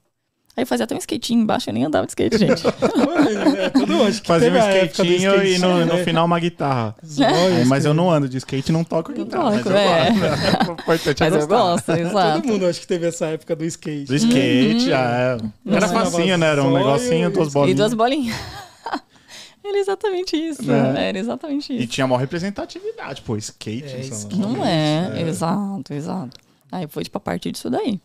Aí 0.57 0.63
eu 0.63 0.67
fazia 0.67 0.85
até 0.85 0.95
um 0.95 0.97
skatinho 0.99 1.41
embaixo, 1.41 1.69
eu 1.69 1.73
nem 1.73 1.83
andava 1.83 2.05
de 2.05 2.11
skate, 2.11 2.37
gente. 2.37 2.63
É, 2.65 3.69
todo 3.71 4.03
acho 4.03 4.21
que 4.21 4.27
Fazia 4.27 4.51
um 4.51 4.57
skatinho 4.57 5.43
e 5.45 5.57
no, 5.59 5.85
no 5.85 5.95
né? 5.97 6.03
final 6.05 6.25
uma 6.25 6.39
guitarra. 6.39 6.95
Aí, 7.03 7.65
mas 7.65 7.83
eu 7.83 7.91
skate. 7.91 7.93
não 7.93 8.09
ando 8.09 8.29
de 8.29 8.37
skate 8.37 8.69
e 8.69 8.71
não 8.71 8.83
toco 8.83 9.11
guitarra. 9.11 9.57
toco, 9.57 9.69
mas 9.69 9.75
eu 9.75 9.75
é. 9.77 10.11
gosto. 10.11 10.71
Importante 10.81 11.23
é 11.23 11.29
Mas 11.29 11.41
eu 11.41 11.47
gosto, 11.47 11.91
exato. 11.91 12.41
Todo 12.41 12.51
mundo 12.53 12.65
acho 12.67 12.79
que 12.79 12.87
teve 12.87 13.05
essa 13.07 13.25
época 13.27 13.55
do 13.55 13.65
skate. 13.65 14.05
Do 14.05 14.15
skate, 14.15 14.79
já 14.89 14.99
é. 15.01 15.37
Era 15.75 15.87
facinho, 15.89 16.37
né? 16.37 16.47
Era 16.47 16.63
um 16.63 16.71
negocinho, 16.73 17.29
e- 17.29 17.31
duas 17.33 17.49
E 17.49 17.51
bolinhas. 17.53 17.77
duas 17.77 17.93
bolinhas. 17.93 18.35
Era 19.63 19.77
exatamente 19.79 20.35
isso. 20.37 20.63
Né? 20.63 21.09
Era 21.09 21.17
exatamente 21.17 21.73
E 21.73 21.77
isso. 21.79 21.87
tinha 21.87 22.07
maior 22.07 22.19
representatividade, 22.19 23.21
pô, 23.23 23.35
skate. 23.35 23.83
É, 23.83 23.99
skate. 24.01 24.37
Não 24.39 24.63
é, 24.65 25.21
exato, 25.21 25.91
exato. 25.93 26.37
Aí 26.71 26.87
foi 26.87 27.03
tipo 27.03 27.17
a 27.17 27.21
partir 27.21 27.51
disso 27.51 27.69
daí. 27.69 27.99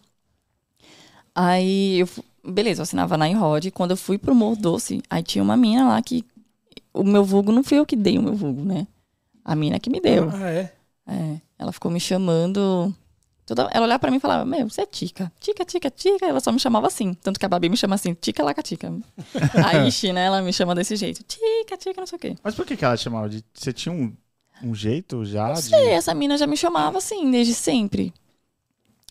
Aí 1.34 2.00
eu, 2.00 2.08
beleza, 2.44 2.80
eu 2.80 2.82
assinava 2.82 3.16
na 3.16 3.28
Enrod. 3.28 3.70
Quando 3.70 3.92
eu 3.92 3.96
fui 3.96 4.18
pro 4.18 4.34
Morro 4.34 4.56
Doce, 4.56 5.02
aí 5.08 5.22
tinha 5.22 5.42
uma 5.42 5.56
mina 5.56 5.88
lá 5.88 6.02
que. 6.02 6.24
O 6.92 7.04
meu 7.04 7.24
vulgo 7.24 7.52
não 7.52 7.62
fui 7.62 7.78
eu 7.78 7.86
que 7.86 7.94
dei 7.94 8.18
o 8.18 8.22
meu 8.22 8.34
vulgo, 8.34 8.64
né? 8.64 8.86
A 9.44 9.54
mina 9.54 9.78
que 9.78 9.88
me 9.88 10.00
deu. 10.00 10.28
Ah, 10.32 10.50
é? 10.50 10.72
É, 11.06 11.40
ela 11.58 11.72
ficou 11.72 11.90
me 11.90 12.00
chamando. 12.00 12.94
Toda, 13.46 13.68
ela 13.72 13.84
olhava 13.84 13.98
pra 13.98 14.10
mim 14.10 14.18
e 14.18 14.20
falava: 14.20 14.44
Meu, 14.44 14.68
você 14.68 14.82
é 14.82 14.86
Tica. 14.86 15.32
Tica, 15.40 15.64
Tica, 15.64 15.90
Tica. 15.90 16.26
Ela 16.26 16.40
só 16.40 16.52
me 16.52 16.58
chamava 16.60 16.86
assim. 16.86 17.14
Tanto 17.14 17.38
que 17.38 17.46
a 17.46 17.48
Babi 17.48 17.68
me 17.68 17.76
chama 17.76 17.94
assim: 17.96 18.14
Tica, 18.14 18.44
Laca, 18.44 18.62
Tica. 18.62 18.92
A 19.64 19.86
Ishi, 19.86 20.12
né? 20.12 20.26
Ela 20.26 20.42
me 20.42 20.52
chama 20.52 20.74
desse 20.74 20.96
jeito: 20.96 21.22
Tica, 21.24 21.76
Tica, 21.76 22.00
não 22.00 22.06
sei 22.06 22.16
o 22.16 22.20
quê. 22.20 22.36
Mas 22.42 22.54
por 22.54 22.64
que, 22.64 22.76
que 22.76 22.84
ela 22.84 22.96
chamava 22.96 23.28
de. 23.28 23.44
Você 23.52 23.72
tinha 23.72 23.92
um, 23.92 24.12
um 24.62 24.74
jeito 24.74 25.24
já? 25.24 25.48
Não 25.48 25.54
de... 25.54 25.62
sei, 25.62 25.88
essa 25.88 26.14
mina 26.14 26.36
já 26.38 26.46
me 26.46 26.56
chamava 26.56 26.98
assim, 26.98 27.30
desde 27.30 27.54
sempre. 27.54 28.12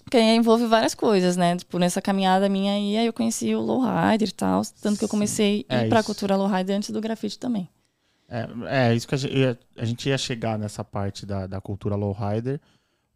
Porque 0.10 0.18
aí 0.18 0.36
envolve 0.36 0.66
várias 0.66 0.96
coisas, 0.96 1.38
né? 1.38 1.56
Tipo, 1.56 1.78
nessa 1.78 2.02
caminhada 2.02 2.50
minha 2.50 2.74
aí, 2.74 2.98
aí 2.98 3.06
eu 3.06 3.14
conheci 3.14 3.54
o 3.54 3.62
lowrider 3.62 4.28
e 4.28 4.32
tal. 4.32 4.64
Tanto 4.82 4.98
que 4.98 5.06
eu 5.06 5.10
comecei 5.10 5.64
a 5.70 5.84
É 5.84 5.86
ir 5.86 5.90
pra 5.90 6.02
cultura 6.02 6.36
lowrider 6.36 6.76
antes 6.76 6.90
do 6.90 7.00
grafite 7.00 7.38
também. 7.38 7.70
É, 8.28 8.48
é, 8.90 8.96
isso 8.96 9.08
que 9.08 9.14
a 9.14 9.18
gente, 9.20 9.38
ia, 9.38 9.60
a 9.78 9.86
gente 9.86 10.10
ia 10.10 10.18
chegar 10.18 10.58
nessa 10.58 10.84
parte 10.84 11.28
da, 11.28 11.46
da 11.46 11.62
cultura 11.62 11.96
lowrider. 11.96 12.60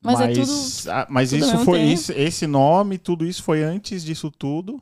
Mas 0.03 0.21
é 0.21 0.27
mas 0.27 0.37
tudo- 0.37 0.91
ah, 0.91 1.07
mas 1.09 1.29
tudo 1.31 1.39
isso 1.45 1.57
foi 1.65 1.79
tempo. 1.79 1.91
isso, 1.93 2.11
esse 2.11 2.45
nome, 2.45 2.97
tudo 2.99 3.25
isso 3.25 3.41
foi 3.41 3.63
antes 3.63 4.03
disso 4.03 4.29
tudo. 4.29 4.79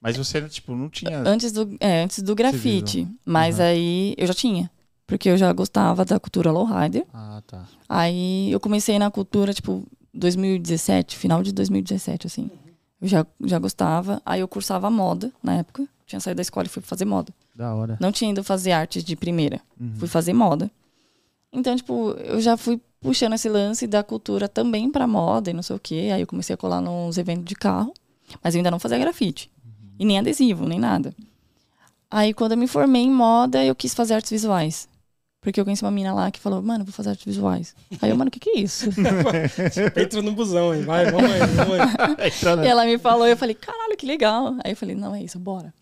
Mas 0.00 0.16
você, 0.16 0.40
tipo, 0.48 0.76
não 0.76 0.88
tinha. 0.88 1.18
Antes 1.26 1.50
do, 1.50 1.76
é, 1.80 2.02
antes 2.04 2.22
do 2.22 2.32
grafite. 2.36 3.08
Mas 3.24 3.58
Uhum. 3.58 3.64
aí 3.64 4.14
eu 4.16 4.26
já 4.28 4.34
tinha. 4.34 4.70
Porque 5.04 5.28
eu 5.28 5.36
já 5.36 5.52
gostava 5.52 6.04
da 6.04 6.20
cultura 6.20 6.52
lowrider. 6.52 7.04
Ah, 7.12 7.42
tá. 7.44 7.66
Aí 7.88 8.52
eu 8.52 8.60
comecei 8.60 8.98
na 9.00 9.10
cultura, 9.10 9.52
tipo, 9.52 9.84
2017, 10.14 11.16
final 11.16 11.42
de 11.42 11.52
2017, 11.52 12.26
assim. 12.26 12.50
Eu 13.00 13.08
já, 13.08 13.26
já 13.44 13.58
gostava. 13.58 14.22
Aí 14.24 14.40
eu 14.40 14.48
cursava 14.48 14.90
moda 14.90 15.32
na 15.42 15.56
época. 15.56 15.86
Tinha 16.06 16.20
saído 16.20 16.36
da 16.36 16.42
escola 16.42 16.66
e 16.66 16.70
fui 16.70 16.82
fazer 16.82 17.04
moda. 17.04 17.32
Da 17.54 17.74
hora. 17.74 17.96
Não 18.00 18.12
tinha 18.12 18.30
ido 18.30 18.44
fazer 18.44 18.72
artes 18.72 19.02
de 19.04 19.16
primeira. 19.16 19.60
Uhum. 19.78 19.94
Fui 19.96 20.08
fazer 20.08 20.32
moda. 20.32 20.70
Então, 21.52 21.74
tipo, 21.76 22.10
eu 22.18 22.40
já 22.40 22.56
fui 22.56 22.80
puxando 23.00 23.34
esse 23.34 23.48
lance 23.48 23.86
da 23.86 24.02
cultura 24.02 24.48
também 24.48 24.90
pra 24.90 25.06
moda 25.06 25.50
e 25.50 25.54
não 25.54 25.62
sei 25.62 25.76
o 25.76 25.78
quê. 25.78 26.10
Aí 26.12 26.20
eu 26.20 26.26
comecei 26.26 26.54
a 26.54 26.56
colar 26.56 26.80
nos 26.80 27.18
eventos 27.18 27.44
de 27.44 27.54
carro. 27.54 27.92
Mas 28.42 28.54
eu 28.54 28.58
ainda 28.58 28.70
não 28.70 28.78
fazia 28.78 28.98
grafite. 28.98 29.50
E 29.98 30.04
nem 30.04 30.18
adesivo, 30.18 30.66
nem 30.66 30.78
nada. 30.78 31.14
Aí, 32.10 32.32
quando 32.32 32.52
eu 32.52 32.58
me 32.58 32.66
formei 32.66 33.02
em 33.02 33.10
moda, 33.10 33.64
eu 33.64 33.74
quis 33.74 33.94
fazer 33.94 34.14
artes 34.14 34.30
visuais. 34.30 34.88
Porque 35.44 35.60
eu 35.60 35.64
conheci 35.64 35.84
uma 35.84 35.90
mina 35.92 36.12
lá 36.12 36.30
que 36.30 36.40
falou, 36.40 36.60
mano, 36.62 36.84
vou 36.84 36.92
fazer 36.92 37.10
artes 37.10 37.24
visuais. 37.26 37.76
Aí 38.02 38.10
eu, 38.10 38.16
mano, 38.16 38.28
o 38.28 38.32
que 38.32 38.40
que 38.40 38.50
é 38.50 38.58
isso? 38.60 38.88
Entra 40.00 40.22
no 40.22 40.32
busão 40.32 40.70
aí, 40.72 40.82
vai, 40.82 41.10
vamos 41.12 41.30
aí, 41.30 41.40
vamos 41.40 41.74
aí. 41.78 42.26
Entra 42.28 42.56
na- 42.56 42.64
E 42.64 42.68
ela 42.68 42.84
me 42.86 42.98
falou, 42.98 43.26
eu 43.26 43.36
falei, 43.36 43.54
caralho, 43.54 43.96
que 43.96 44.06
legal. 44.06 44.56
Aí 44.64 44.72
eu 44.72 44.76
falei, 44.76 44.96
não, 44.96 45.14
é 45.14 45.22
isso, 45.22 45.38
bora. 45.38 45.72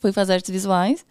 Fui 0.00 0.12
fazer 0.12 0.34
artes 0.34 0.50
visuais. 0.50 1.04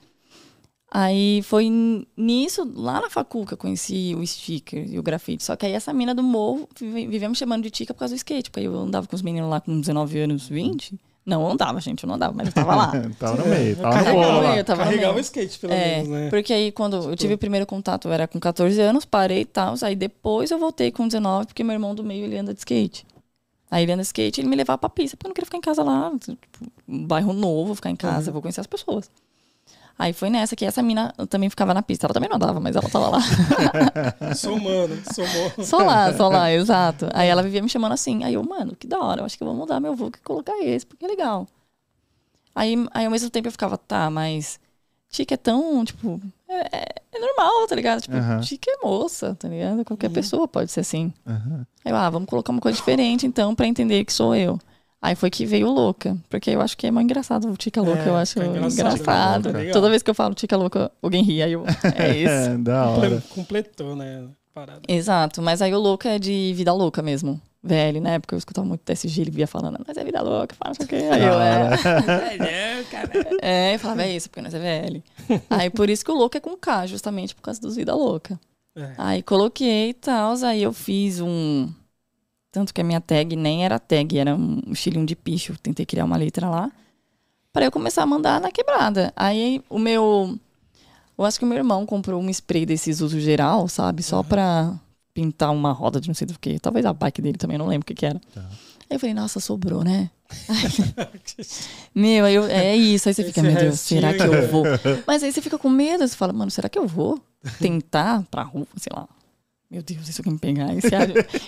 Aí 0.89 1.41
foi 1.43 1.67
nisso, 2.15 2.71
lá 2.75 3.01
na 3.01 3.09
facul, 3.09 3.45
que 3.45 3.53
eu 3.53 3.57
conheci 3.57 4.15
o 4.17 4.25
sticker 4.25 4.87
e 4.89 4.97
o 4.97 5.03
grafite. 5.03 5.43
Só 5.43 5.55
que 5.55 5.65
aí 5.65 5.73
essa 5.73 5.91
mina 5.91 6.15
do 6.15 6.23
morro 6.23 6.69
vive- 6.79 7.07
vivia 7.07 7.27
me 7.27 7.35
chamando 7.35 7.63
de 7.63 7.69
tica 7.69 7.93
por 7.93 7.99
causa 7.99 8.13
do 8.13 8.17
skate. 8.17 8.49
Porque 8.49 8.61
aí 8.61 8.65
eu 8.67 8.75
andava 8.77 9.05
com 9.05 9.15
os 9.15 9.21
meninos 9.21 9.49
lá 9.49 9.59
com 9.59 9.77
19 9.79 10.19
anos, 10.19 10.47
20. 10.47 10.97
Não, 11.27 11.41
eu 11.41 11.51
andava, 11.51 11.81
gente, 11.81 12.03
eu 12.03 12.07
não 12.07 12.15
andava, 12.15 12.33
mas 12.33 12.47
eu 12.47 12.53
tava 12.53 12.73
lá. 12.73 12.91
tava 13.19 13.35
no 13.43 13.47
meio, 13.47 13.75
tava 13.75 13.97
no 13.97 14.13
bolo 14.13 14.41
lá. 14.41 14.51
meio, 14.51 14.63
tava 14.63 14.79
no 14.85 14.89
Carregava 14.89 15.17
o 15.17 15.19
skate, 15.19 15.59
pelo 15.59 15.73
É, 15.73 15.95
menos, 15.97 16.07
né? 16.07 16.29
porque 16.29 16.53
aí 16.53 16.71
quando 16.71 16.95
eu 17.09 17.15
tive 17.17 17.33
o 17.33 17.37
primeiro 17.37 17.65
contato, 17.65 18.07
eu 18.07 18.13
era 18.13 18.27
com 18.29 18.39
14 18.39 18.79
anos, 18.79 19.03
parei 19.03 19.41
e 19.41 19.45
tal. 19.45 19.75
Aí 19.81 19.93
depois 19.93 20.51
eu 20.51 20.57
voltei 20.57 20.89
com 20.89 21.05
19, 21.05 21.47
porque 21.47 21.65
meu 21.65 21.73
irmão 21.73 21.93
do 21.93 22.01
meio, 22.01 22.23
ele 22.23 22.37
anda 22.37 22.53
de 22.53 22.59
skate. 22.59 23.05
Aí 23.69 23.83
ele 23.83 23.91
anda 23.91 24.01
de 24.01 24.07
skate, 24.07 24.39
ele 24.39 24.47
me 24.47 24.55
levava 24.55 24.77
pra 24.77 24.89
pista, 24.89 25.17
porque 25.17 25.27
eu 25.27 25.29
não 25.31 25.33
queria 25.35 25.45
ficar 25.45 25.57
em 25.57 25.61
casa 25.61 25.83
lá, 25.83 26.09
tipo, 26.17 26.37
um 26.87 27.05
bairro 27.05 27.33
novo, 27.33 27.75
ficar 27.75 27.89
em 27.89 27.95
casa, 27.97 28.31
vou 28.31 28.41
conhecer 28.41 28.61
as 28.61 28.67
pessoas. 28.67 29.11
Aí 29.99 30.13
foi 30.13 30.29
nessa 30.29 30.55
que 30.55 30.63
essa 30.63 30.83
mina 30.83 31.12
também 31.29 31.49
ficava 31.49 31.73
na 31.73 31.81
pista. 31.81 32.05
Ela 32.05 32.13
também 32.13 32.29
não 32.29 32.36
andava, 32.36 32.60
mas 32.60 32.75
ela 32.75 32.88
tava 32.89 33.10
lá. 33.10 33.19
Somando, 34.36 34.95
somou. 35.13 35.51
só 35.65 35.77
lá, 35.79 36.13
só 36.13 36.27
lá, 36.29 36.51
exato. 36.51 37.07
Aí 37.13 37.27
ela 37.27 37.41
vivia 37.41 37.62
me 37.63 37.69
chamando 37.69 37.93
assim. 37.93 38.23
Aí 38.23 38.36
eu, 38.36 38.43
mano, 38.43 38.75
que 38.75 38.86
da 38.88 38.99
hora, 38.99 39.21
eu 39.21 39.25
acho 39.25 39.36
que 39.38 39.43
eu 39.43 39.47
vou 39.47 39.55
mudar 39.55 39.79
meu 39.79 39.95
vulgo 39.95 40.17
e 40.17 40.21
colocar 40.23 40.57
esse, 40.63 40.86
porque 40.86 41.03
é 41.05 41.07
legal. 41.07 41.47
Aí, 42.53 42.75
aí 42.93 43.05
ao 43.05 43.12
mesmo 43.12 43.29
tempo 43.29 43.47
eu 43.47 43.51
ficava, 43.51 43.77
tá, 43.77 44.10
mas 44.10 44.60
Tica 45.10 45.33
é 45.36 45.38
tão, 45.38 45.83
tipo, 45.86 46.19
é, 46.47 46.77
é- 46.77 46.95
é 47.13 47.19
normal, 47.19 47.67
tá 47.67 47.75
ligado? 47.75 48.01
Tipo. 48.01 48.15
Tica 48.41 48.69
é 48.69 48.77
moça, 48.86 49.36
tá 49.36 49.47
ligado? 49.47 49.83
Qualquer 49.86 50.10
pessoa 50.10 50.47
pode 50.47 50.71
ser 50.71 50.81
assim. 50.81 51.13
Aham. 51.25 51.65
Aí 51.86 51.91
eu, 51.91 51.95
ah, 51.95 52.10
vamos 52.10 52.27
colocar 52.29 52.51
uma 52.51 52.62
coisa 52.62 52.77
diferente 52.77 53.25
então 53.25 53.55
pra 53.55 53.65
entender 53.67 54.03
que 54.05 54.13
sou 54.13 54.36
eu. 54.36 54.60
Aí 55.01 55.15
foi 55.15 55.29
que 55.29 55.45
veio 55.45 55.67
o 55.67 55.71
louca, 55.71 56.17
porque 56.29 56.49
eu 56.49 56.60
acho 56.62 56.75
que 56.75 56.88
é 56.88 56.91
mais 56.91 57.03
engraçado 57.05 57.47
o 57.49 57.55
Tica 57.55 57.81
louca, 57.81 58.01
É, 58.01 58.10
eu 58.10 58.15
acho 58.15 58.39
engraçado, 58.39 58.73
engraçado. 58.73 59.53
né? 59.53 59.60
Legal. 59.60 59.73
Toda 59.73 59.89
vez 59.89 60.01
que 60.01 60.10
eu 60.10 60.15
falo 60.15 60.33
Tica 60.33 60.57
louca, 60.57 60.91
alguém 61.01 61.23
ri, 61.23 61.41
aí 61.43 61.53
eu, 61.53 61.63
é 61.95 62.15
isso. 62.17 62.29
É, 62.51 62.57
da 62.57 62.89
hora. 62.89 63.23
Completou, 63.29 63.95
né? 63.95 64.25
Parada. 64.53 64.81
Exato, 64.88 65.41
mas 65.41 65.62
aí 65.62 65.73
o 65.73 65.79
louca 65.79 66.10
é 66.10 66.17
de 66.19 66.51
vida 66.55 66.73
louca 66.73 67.03
mesmo. 67.03 67.39
Velho, 67.62 68.01
na 68.01 68.12
época 68.12 68.33
eu 68.33 68.38
escutava 68.39 68.65
muito 68.65 68.81
TSG, 68.81 69.21
ele 69.21 69.31
via 69.31 69.45
falando, 69.45 69.77
mas 69.86 69.97
é 69.97 70.03
vida 70.03 70.21
louca, 70.21 70.55
fala 70.55 70.69
não 70.69 70.75
sei 70.75 70.86
o 70.86 70.89
quê. 70.89 71.07
Aí 71.12 71.23
eu, 71.23 71.39
é. 71.39 71.69
É, 73.41 73.75
eu 73.75 73.79
falava, 73.79 74.03
é 74.03 74.15
isso, 74.15 74.29
porque 74.29 74.41
nós 74.41 74.53
é 74.53 74.60
velho. 74.60 75.03
Aí 75.49 75.69
por 75.69 75.89
isso 75.89 76.03
que 76.03 76.12
o 76.12 76.15
louco 76.15 76.38
é 76.38 76.39
com 76.39 76.55
K, 76.55 76.88
justamente 76.88 77.36
por 77.36 77.41
causa 77.41 77.60
dos 77.60 77.75
vida 77.75 77.93
louca. 77.93 78.39
É. 78.75 78.91
Aí 78.97 79.21
coloquei 79.23 79.89
e 79.89 79.93
tal, 79.93 80.33
aí 80.43 80.63
eu 80.63 80.71
fiz 80.73 81.19
um. 81.19 81.67
Tanto 82.57 82.73
que 82.73 82.81
a 82.81 82.83
minha 82.83 82.99
tag 82.99 83.35
nem 83.35 83.63
era 83.63 83.77
tag, 83.77 84.17
era 84.17 84.33
um 84.33 84.59
estilinho 84.71 85.05
de 85.05 85.15
picho. 85.15 85.55
Tentei 85.61 85.85
criar 85.85 86.05
uma 86.05 86.17
letra 86.17 86.49
lá. 86.49 86.71
Pra 87.53 87.65
eu 87.65 87.71
começar 87.71 88.01
a 88.01 88.05
mandar 88.07 88.41
na 88.41 88.49
quebrada. 88.49 89.13
Aí 89.15 89.61
o 89.69 89.77
meu. 89.77 90.35
Eu 91.15 91.23
acho 91.23 91.37
que 91.37 91.45
o 91.45 91.47
meu 91.47 91.59
irmão 91.59 91.85
comprou 91.85 92.19
um 92.19 92.27
spray 92.31 92.65
desses 92.65 92.99
uso 92.99 93.19
geral, 93.19 93.67
sabe? 93.67 94.01
Só 94.01 94.23
pra 94.23 94.73
pintar 95.13 95.51
uma 95.51 95.71
roda 95.71 96.01
de 96.01 96.07
não 96.07 96.15
sei 96.15 96.25
do 96.25 96.39
que. 96.39 96.57
Talvez 96.57 96.83
a 96.83 96.93
bike 96.93 97.21
dele 97.21 97.37
também, 97.37 97.59
não 97.59 97.67
lembro 97.67 97.83
o 97.83 97.85
que, 97.85 97.93
que 97.93 98.07
era. 98.07 98.19
Tá. 98.33 98.41
Aí 98.89 98.95
eu 98.95 98.99
falei, 98.99 99.13
nossa, 99.13 99.39
sobrou, 99.39 99.83
né? 99.83 100.09
Meu, 101.93 102.25
aí 102.25 102.33
eu, 102.33 102.45
é 102.45 102.75
isso. 102.75 103.07
Aí 103.07 103.13
você 103.13 103.23
fica, 103.23 103.41
Esse 103.41 103.51
meu 103.51 103.55
Deus, 103.55 103.79
será 103.79 104.15
que 104.15 104.23
eu 104.23 104.47
vou? 104.47 104.63
Mas 105.05 105.21
aí 105.21 105.31
você 105.31 105.43
fica 105.43 105.59
com 105.59 105.69
medo, 105.69 106.07
você 106.07 106.15
fala, 106.15 106.33
mano, 106.33 106.49
será 106.49 106.67
que 106.67 106.79
eu 106.79 106.87
vou 106.87 107.21
tentar 107.59 108.23
pra 108.31 108.41
rua, 108.41 108.65
sei 108.77 108.91
lá. 108.95 109.07
Meu 109.69 109.82
Deus, 109.84 110.08
isso 110.08 110.23
que 110.23 110.30
me 110.30 110.39
pegar. 110.39 110.73
E 110.73 110.82
se 110.82 110.95
a, 110.95 110.99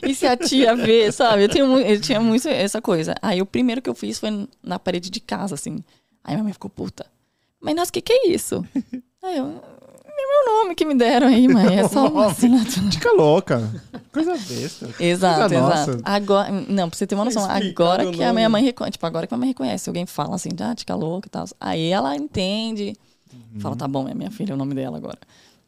e 0.08 0.14
se 0.14 0.26
a 0.28 0.36
tia 0.36 0.76
ver, 0.76 1.12
sabe? 1.14 1.44
Eu, 1.44 1.50
tenho, 1.50 1.80
eu 1.80 2.02
tinha 2.02 2.20
muito 2.20 2.48
essa 2.50 2.82
coisa. 2.82 3.16
Aí 3.22 3.42
o 3.42 3.46
primeiro 3.46 3.82
que 3.82 3.90
eu 3.90 3.96
fiz 3.96 4.20
foi 4.20 4.48
na 4.62 4.78
parede 4.78 5.10
de 5.10 5.20
casa, 5.22 5.56
assim. 5.56 5.84
Aí 6.24 6.34
minha 6.36 6.44
mãe 6.44 6.52
ficou 6.54 6.70
puta. 6.70 7.06
Mas 7.62 7.76
nossa, 7.76 7.90
o 7.90 7.94
que, 7.94 8.02
que 8.02 8.12
é 8.14 8.28
isso? 8.30 8.66
Aí 9.24 9.38
eu. 9.38 9.46
É 10.22 10.22
meu 10.46 10.54
nome 10.54 10.76
que 10.76 10.84
me 10.84 10.96
deram 10.96 11.28
aí, 11.28 11.48
mãe. 11.48 11.80
É 11.80 11.88
só 11.88 12.08
uma 12.10 12.26
assinatura. 12.32 12.92
Fica 12.92 13.12
louca. 13.14 13.72
Coisa 14.12 14.34
besta. 14.34 14.90
Exato, 15.00 15.40
Coisa 15.40 15.62
nossa. 15.62 15.92
exato. 15.92 16.02
Agora, 16.04 16.52
não, 16.52 16.90
pra 16.90 16.98
você 16.98 17.08
ter 17.08 17.16
uma 17.16 17.24
noção, 17.24 17.44
Explicado 17.44 17.70
agora 18.02 18.12
que 18.12 18.22
a 18.22 18.34
minha 18.34 18.50
mãe 18.50 18.62
reconhece, 18.62 18.92
tipo, 18.94 19.06
agora 19.06 19.26
que 19.26 19.34
a 19.34 19.38
minha 19.38 19.46
mãe 19.46 19.50
reconhece, 19.52 19.90
alguém 19.90 20.06
fala 20.06 20.36
assim, 20.36 20.50
ah, 20.60 20.76
tica 20.76 20.94
louca 20.94 21.28
e 21.28 21.32
tal. 21.32 21.46
Aí 21.58 21.88
ela 21.88 22.14
entende, 22.18 22.94
Uhum. 23.32 23.62
fala, 23.62 23.76
tá 23.78 23.88
bom, 23.88 24.10
é 24.10 24.14
minha 24.14 24.30
filha, 24.32 24.52
é 24.52 24.56
o 24.56 24.58
nome 24.58 24.76
dela 24.76 24.98
agora. 24.98 25.20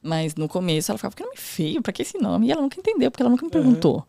Mas 0.01 0.35
no 0.35 0.47
começo 0.47 0.91
ela 0.91 0.97
ficava, 0.97 1.15
que 1.15 1.23
nome 1.23 1.37
feio, 1.37 1.81
pra 1.81 1.93
que 1.93 2.01
esse 2.01 2.17
nome? 2.17 2.47
E 2.47 2.51
ela 2.51 2.61
nunca 2.61 2.79
entendeu, 2.79 3.11
porque 3.11 3.21
ela 3.21 3.29
nunca 3.29 3.45
me 3.45 3.51
perguntou. 3.51 4.05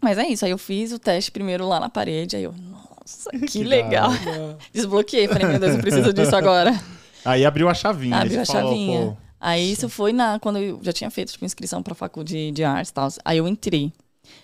Mas 0.00 0.18
é 0.18 0.26
isso, 0.26 0.44
aí 0.44 0.50
eu 0.50 0.58
fiz 0.58 0.92
o 0.92 0.98
teste 0.98 1.30
primeiro 1.30 1.66
lá 1.66 1.80
na 1.80 1.88
parede, 1.88 2.36
aí 2.36 2.42
eu, 2.42 2.52
nossa, 2.52 3.30
que, 3.30 3.46
Que 3.46 3.64
legal. 3.64 4.10
Desbloqueei, 4.72 5.28
falei, 5.28 5.46
meu 5.46 5.58
Deus, 5.58 5.74
eu 5.74 5.80
preciso 5.80 6.12
disso 6.12 6.34
agora. 6.34 6.78
Aí 7.24 7.44
abriu 7.44 7.68
a 7.68 7.74
chavinha. 7.74 8.16
Abriu 8.16 8.40
a 8.40 8.44
falou, 8.44 8.70
chavinha. 8.70 9.06
pô, 9.06 9.16
Aí 9.40 9.70
isso 9.70 9.88
foi 9.88 10.12
na 10.12 10.38
quando 10.38 10.58
eu 10.58 10.80
já 10.82 10.92
tinha 10.92 11.10
feito 11.10 11.32
tipo, 11.32 11.44
inscrição 11.44 11.82
pra 11.82 11.94
faculdade 11.94 12.50
de 12.50 12.64
artes 12.64 12.90
e 12.90 12.94
tal. 12.94 13.08
Aí 13.24 13.38
eu 13.38 13.46
entrei. 13.46 13.92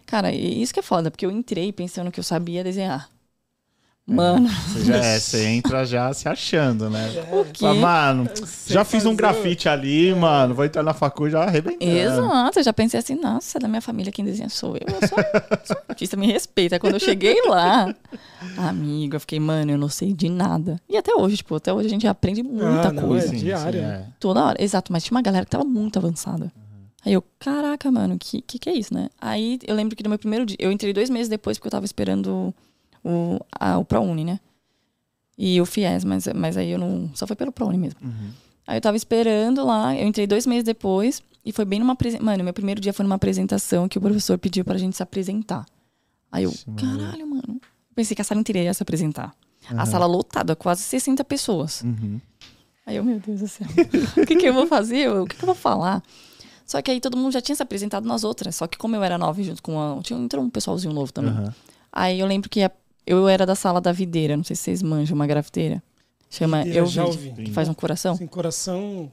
Cara, 0.07 0.33
e 0.33 0.63
isso 0.63 0.73
que 0.73 0.81
é 0.81 0.83
foda, 0.83 1.11
porque 1.11 1.27
eu 1.27 1.31
entrei 1.31 1.73
pensando 1.73 2.11
que 2.11 2.21
eu 2.21 2.25
sabia 2.25 2.63
desenhar. 2.63 3.09
Mano, 4.05 4.49
Você, 4.49 4.85
já 4.85 4.97
é, 4.97 5.19
você 5.21 5.45
entra 5.47 5.85
já 5.87 6.13
se 6.13 6.29
achando, 6.29 6.91
né? 6.91 7.09
o 7.31 7.45
quê? 7.45 7.61
Fala, 7.61 7.75
mano, 7.75 8.29
Sei 8.45 8.75
já 8.75 8.85
fiz 8.85 9.03
um 9.07 9.11
fazer- 9.11 9.17
grafite 9.17 9.69
ali, 9.69 10.13
mano. 10.13 10.55
Vou 10.55 10.65
entrar 10.65 10.83
na 10.83 10.93
facu 10.93 11.31
já 11.31 11.45
arrebentando. 11.45 11.85
Exato, 11.89 12.59
eu 12.59 12.65
já 12.65 12.73
pensei 12.73 12.99
assim, 12.99 13.15
nossa, 13.15 13.61
da 13.61 13.69
minha 13.69 13.81
família 13.81 14.11
quem 14.11 14.25
desenha 14.25 14.49
sou 14.49 14.77
eu. 14.77 14.83
Eu 14.89 15.09
sou, 15.09 15.19
sou 15.65 15.77
artista, 15.89 16.17
me 16.17 16.27
respeita. 16.27 16.75
Aí 16.75 16.81
Quando 16.81 16.95
eu 16.95 17.01
cheguei 17.01 17.41
lá, 17.49 17.95
amigo, 18.59 19.15
eu 19.15 19.21
fiquei, 19.21 19.39
mano, 19.39 19.71
eu 19.71 19.79
não 19.79 19.89
sei 19.89 20.13
de 20.13 20.29
nada. 20.29 20.81
E 20.89 20.97
até 20.97 21.15
hoje, 21.15 21.37
tipo, 21.37 21.55
até 21.55 21.73
hoje 21.73 21.87
a 21.87 21.91
gente 21.91 22.07
aprende 22.07 22.43
muita 22.43 22.89
Ah, 22.89 22.93
não, 22.93 23.07
coisa. 23.07 23.33
é 23.33 23.39
diário. 23.39 23.81
é. 23.81 24.05
Toda 24.19 24.45
hora. 24.45 24.63
Exato, 24.63 24.93
mas 24.93 25.05
tinha 25.05 25.17
uma 25.17 25.23
galera 25.23 25.45
que 25.45 25.51
tava 25.53 25.65
muito 25.65 25.97
avançada. 25.99 26.53
Aí 27.05 27.13
eu, 27.13 27.23
caraca, 27.39 27.89
mano, 27.91 28.17
que, 28.19 28.43
que 28.43 28.59
que 28.59 28.69
é 28.69 28.75
isso, 28.75 28.93
né? 28.93 29.09
Aí 29.21 29.61
eu 29.65 29.77
lembro 29.77 29.95
que 29.95 30.03
no 30.03 30.09
meu 30.09 30.19
primeiro 30.19 30.45
dia, 30.45 30.57
eu 30.59 30.73
entrei 30.73 30.93
dois 30.93 31.09
meses 31.09 31.29
depois 31.29 31.57
porque 31.57 31.69
eu 31.69 31.73
tava 31.73 31.85
esperando 31.85 32.53
o, 33.05 33.39
a, 33.59 33.79
o 33.79 33.85
ProUni, 33.85 34.25
né? 34.25 34.41
E 35.37 35.61
o 35.61 35.67
FIES, 35.67 36.05
mas, 36.05 36.27
mas 36.35 36.57
aí 36.57 36.71
eu 36.71 36.79
não. 36.79 37.11
Só 37.15 37.27
foi 37.27 37.35
pelo 37.37 37.51
ProUni 37.53 37.79
mesmo. 37.79 37.99
Uhum. 38.03 38.31
Aí 38.67 38.77
eu 38.77 38.81
tava 38.81 38.97
esperando 38.97 39.65
lá, 39.65 39.97
eu 39.97 40.07
entrei 40.07 40.27
dois 40.27 40.47
meses 40.47 40.63
depois 40.65 41.23
e 41.45 41.53
foi 41.53 41.65
bem 41.65 41.81
numa. 41.81 41.97
Mano, 42.21 42.45
meu 42.45 42.53
primeiro 42.53 42.81
dia 42.81 42.93
foi 42.93 43.03
numa 43.03 43.17
apresentação 43.17 43.89
que 43.89 43.99
o 43.99 44.01
professor 44.01 44.39
pediu 44.39 44.65
pra 44.65 44.79
gente 44.79 44.97
se 44.97 45.03
apresentar. 45.03 45.67
Aí 46.31 46.45
eu, 46.45 46.53
Maria. 46.67 46.87
caralho, 46.99 47.27
mano. 47.27 47.61
Pensei 47.95 48.15
que 48.15 48.23
a 48.23 48.25
sala 48.25 48.41
inteira 48.41 48.61
ia 48.61 48.73
se 48.75 48.83
apresentar. 48.83 49.35
A 49.77 49.87
sala 49.87 50.07
lotada, 50.07 50.57
quase 50.57 50.83
60 50.83 51.23
pessoas. 51.25 51.83
Uhum. 51.83 52.21
Aí 52.85 52.97
eu, 52.97 53.05
meu 53.05 53.21
Deus 53.21 53.41
do 53.41 53.49
céu, 53.49 53.67
o 54.17 54.27
que, 54.27 54.35
que 54.37 54.47
eu 54.47 54.53
vou 54.53 54.67
fazer? 54.67 55.09
O 55.11 55.25
que, 55.27 55.37
que 55.37 55.43
eu 55.43 55.47
vou 55.47 55.55
falar? 55.55 56.03
Só 56.67 56.81
que 56.83 56.91
aí 56.91 57.01
todo 57.01 57.17
mundo 57.17 57.33
já 57.33 57.41
tinha 57.41 57.55
se 57.55 57.63
apresentado 57.63 58.07
nas 58.07 58.25
outras. 58.25 58.57
Só 58.57 58.67
que 58.67 58.77
como 58.79 58.97
eu 58.97 59.03
era 59.03 59.17
nova 59.19 59.41
junto 59.43 59.63
com 59.63 59.79
a. 59.81 60.01
Tinha, 60.03 60.19
entrou 60.19 60.43
um 60.45 60.51
pessoalzinho 60.51 60.93
novo 60.93 61.13
também. 61.13 61.33
Aham. 61.33 61.55
Aí 61.93 62.19
eu 62.21 62.27
lembro 62.27 62.49
que 62.49 62.63
a- 62.63 62.71
eu 63.07 63.29
era 63.29 63.45
da 63.45 63.55
sala 63.55 63.81
da 63.81 63.93
videira. 63.93 64.37
Não 64.37 64.45
sei 64.45 64.57
se 64.57 64.63
vocês 64.63 64.83
manjam 64.83 65.15
uma 65.15 65.27
grafiteira. 65.27 65.83
Chama 66.31 66.59
Videira, 66.59 66.81
Eu 66.81 66.87
já 66.87 67.05
ouvi. 67.05 67.33
Que 67.33 67.53
faz 67.53 67.69
um 67.69 67.75
coração. 67.75 68.15
Assim, 68.15 68.27
coração. 68.27 69.13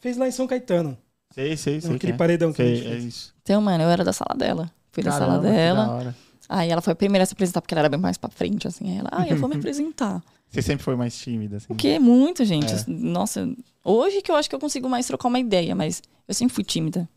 Fez 0.00 0.16
lá 0.16 0.26
em 0.26 0.30
São 0.30 0.46
Caetano. 0.46 0.96
Sei, 1.34 1.56
sei, 1.56 1.80
sei. 1.80 1.94
Aquele 1.94 2.12
é. 2.12 2.16
paredão 2.16 2.52
que 2.52 2.60
a 2.60 2.64
Sei, 2.64 2.76
gente 2.76 2.88
é 2.88 2.96
isso. 2.96 3.34
Então, 3.42 3.60
mano, 3.60 3.84
eu 3.84 3.90
era 3.90 4.04
da 4.04 4.12
sala 4.12 4.36
dela. 4.36 4.70
Fui 4.90 5.02
da 5.02 5.12
sala 5.12 5.26
Caramba, 5.26 5.42
que 5.42 5.48
da 5.48 5.56
dela. 5.56 5.90
hora. 5.90 6.16
Aí 6.48 6.70
ela 6.70 6.82
foi 6.82 6.92
a 6.92 6.96
primeira 6.96 7.22
a 7.22 7.26
se 7.26 7.32
apresentar, 7.32 7.60
porque 7.62 7.72
ela 7.72 7.80
era 7.82 7.88
bem 7.88 7.98
mais 8.00 8.18
pra 8.18 8.28
frente, 8.28 8.68
assim. 8.68 8.90
Aí 8.90 8.98
ela, 8.98 9.08
ah, 9.12 9.26
eu 9.26 9.36
vou 9.36 9.48
me 9.48 9.56
apresentar. 9.56 10.22
Você 10.50 10.60
sempre 10.60 10.84
foi 10.84 10.94
mais 10.96 11.16
tímida, 11.16 11.56
assim. 11.56 11.66
O 11.70 11.74
que? 11.74 11.98
Muito, 11.98 12.44
gente. 12.44 12.72
É. 12.72 12.84
Nossa, 12.86 13.48
hoje 13.82 14.20
que 14.20 14.30
eu 14.30 14.36
acho 14.36 14.50
que 14.50 14.54
eu 14.54 14.60
consigo 14.60 14.88
mais 14.88 15.06
trocar 15.06 15.28
uma 15.28 15.38
ideia, 15.38 15.74
mas 15.74 16.02
eu 16.28 16.34
sempre 16.34 16.54
fui 16.54 16.64
tímida. 16.64 17.08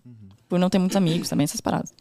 Por 0.48 0.58
não 0.60 0.70
ter 0.70 0.80
muitos 0.80 0.96
amigos 0.96 1.28
também, 1.28 1.44
essas 1.44 1.60
paradas. 1.60 1.94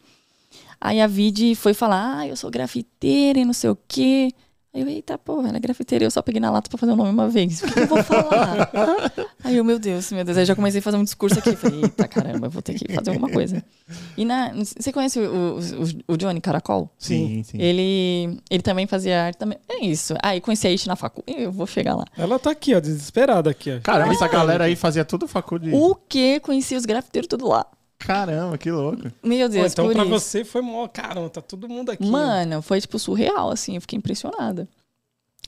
Aí 0.84 1.00
a 1.00 1.06
Vide 1.06 1.54
foi 1.54 1.72
falar, 1.72 2.18
ah, 2.18 2.28
eu 2.28 2.36
sou 2.36 2.50
grafiteira 2.50 3.38
e 3.38 3.44
não 3.46 3.54
sei 3.54 3.70
o 3.70 3.78
quê. 3.88 4.30
Aí 4.74 4.82
eu, 4.82 4.88
eita, 4.88 5.16
porra, 5.16 5.48
ela 5.48 5.56
é 5.56 5.60
grafiteira. 5.60 6.04
Eu 6.04 6.10
só 6.10 6.20
peguei 6.20 6.38
na 6.38 6.50
lata 6.50 6.68
pra 6.68 6.76
fazer 6.76 6.92
o 6.92 6.96
nome 6.96 7.08
uma 7.08 7.26
vez. 7.26 7.62
O 7.62 7.72
que, 7.72 7.80
eu 7.80 7.86
vou 7.86 8.02
falar? 8.02 8.70
Aí 9.42 9.56
eu, 9.56 9.64
meu 9.64 9.78
Deus, 9.78 10.12
meu 10.12 10.22
Deus. 10.22 10.36
Aí 10.36 10.44
já 10.44 10.54
comecei 10.54 10.80
a 10.80 10.82
fazer 10.82 10.98
um 10.98 11.04
discurso 11.04 11.38
aqui. 11.38 11.56
Falei, 11.56 11.84
eita, 11.84 12.06
caramba, 12.06 12.48
eu 12.48 12.50
vou 12.50 12.60
ter 12.60 12.74
que 12.74 12.92
fazer 12.92 13.12
alguma 13.12 13.30
coisa. 13.30 13.64
E 14.14 14.26
na, 14.26 14.52
você 14.52 14.92
conhece 14.92 15.18
o, 15.20 15.58
o, 15.58 16.12
o 16.12 16.16
Johnny 16.18 16.42
Caracol? 16.42 16.90
Sim, 16.98 17.42
sim. 17.44 17.56
Ele, 17.58 18.38
ele 18.50 18.62
também 18.62 18.86
fazia 18.86 19.24
arte 19.24 19.38
também. 19.38 19.56
É 19.66 19.86
isso. 19.86 20.14
Aí 20.22 20.38
conheci 20.38 20.66
a 20.66 20.70
It 20.70 20.86
na 20.86 20.96
facu. 20.96 21.24
Eu 21.26 21.50
vou 21.50 21.66
chegar 21.66 21.94
lá. 21.94 22.04
Ela 22.14 22.38
tá 22.38 22.50
aqui, 22.50 22.74
ó, 22.74 22.80
desesperada 22.80 23.48
aqui, 23.48 23.70
ó. 23.70 23.80
Caramba, 23.80 24.12
essa 24.12 24.28
galera 24.28 24.64
aí 24.64 24.76
fazia 24.76 25.04
tudo 25.04 25.26
faculdade. 25.26 25.74
O 25.74 25.94
que? 25.94 26.40
Conheci 26.40 26.74
os 26.74 26.84
grafiteiros 26.84 27.28
tudo 27.28 27.48
lá. 27.48 27.64
Caramba, 28.06 28.58
que 28.58 28.70
louco. 28.70 29.02
Meu 29.22 29.48
Pô, 29.48 29.52
Deus, 29.54 29.72
então 29.72 29.86
por 29.86 29.94
pra 29.94 30.04
isso. 30.04 30.12
você 30.12 30.44
foi 30.44 30.60
mó. 30.62 30.86
Caramba, 30.88 31.30
tá 31.30 31.40
todo 31.40 31.68
mundo 31.68 31.90
aqui. 31.90 32.04
Mano, 32.06 32.60
foi 32.62 32.80
tipo 32.80 32.98
surreal, 32.98 33.50
assim. 33.50 33.74
Eu 33.76 33.80
fiquei 33.80 33.96
impressionada. 33.98 34.68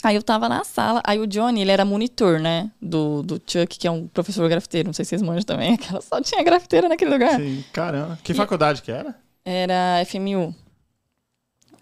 Aí 0.02 0.14
eu 0.14 0.22
tava 0.22 0.48
na 0.48 0.62
sala, 0.62 1.00
aí 1.06 1.18
o 1.18 1.26
Johnny, 1.26 1.62
ele 1.62 1.70
era 1.70 1.84
monitor, 1.84 2.38
né? 2.38 2.70
Do, 2.80 3.22
do 3.22 3.40
Chuck, 3.46 3.78
que 3.78 3.86
é 3.88 3.90
um 3.90 4.06
professor 4.06 4.46
grafiteiro, 4.48 4.88
não 4.88 4.92
sei 4.92 5.04
se 5.04 5.10
vocês 5.10 5.22
manjam 5.22 5.42
também, 5.42 5.72
aquela 5.74 6.00
só 6.02 6.20
tinha 6.20 6.42
grafiteira 6.44 6.88
naquele 6.88 7.10
lugar. 7.10 7.40
Sim, 7.40 7.64
caramba. 7.72 8.18
Que 8.22 8.32
E- 8.32 8.34
faculdade 8.34 8.82
que 8.82 8.92
era? 8.92 9.14
Era 9.44 10.02
FMU. 10.04 10.54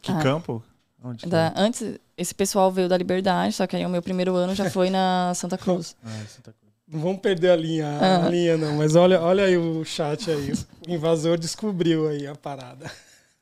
Que 0.01 0.13
Ah. 0.13 0.19
campo? 0.23 0.63
Onde 1.03 1.27
Da, 1.27 1.53
antes, 1.57 1.99
esse 2.17 2.35
pessoal 2.35 2.71
veio 2.73 2.89
da 2.89 2.97
Liberdade, 2.97 3.53
só 3.53 3.67
que 3.67 3.77
aí 3.77 3.85
o 3.85 3.89
meu 3.91 4.01
primeiro 4.01 4.35
ano 4.37 4.55
já 4.55 4.71
foi 4.71 4.91
na 4.91 5.33
Santa 5.35 5.59
Cruz. 5.59 5.97
Ah, 6.03 6.09
Santa 6.29 6.53
Cruz. 6.53 6.64
Não 6.95 7.01
vamos 7.03 7.21
perder 7.21 7.51
a 7.51 7.57
linha, 7.57 7.99
Ah. 8.01 8.25
a 8.27 8.29
linha 8.31 8.57
não, 8.57 8.77
mas 8.77 8.95
olha, 8.95 9.21
olha 9.21 9.45
aí 9.45 9.57
o 9.59 9.85
chat 9.85 10.31
aí. 10.31 10.53
O 10.89 10.93
invasor 10.93 11.37
descobriu 11.37 12.09
aí 12.09 12.27
a 12.27 12.35
parada. 12.35 12.91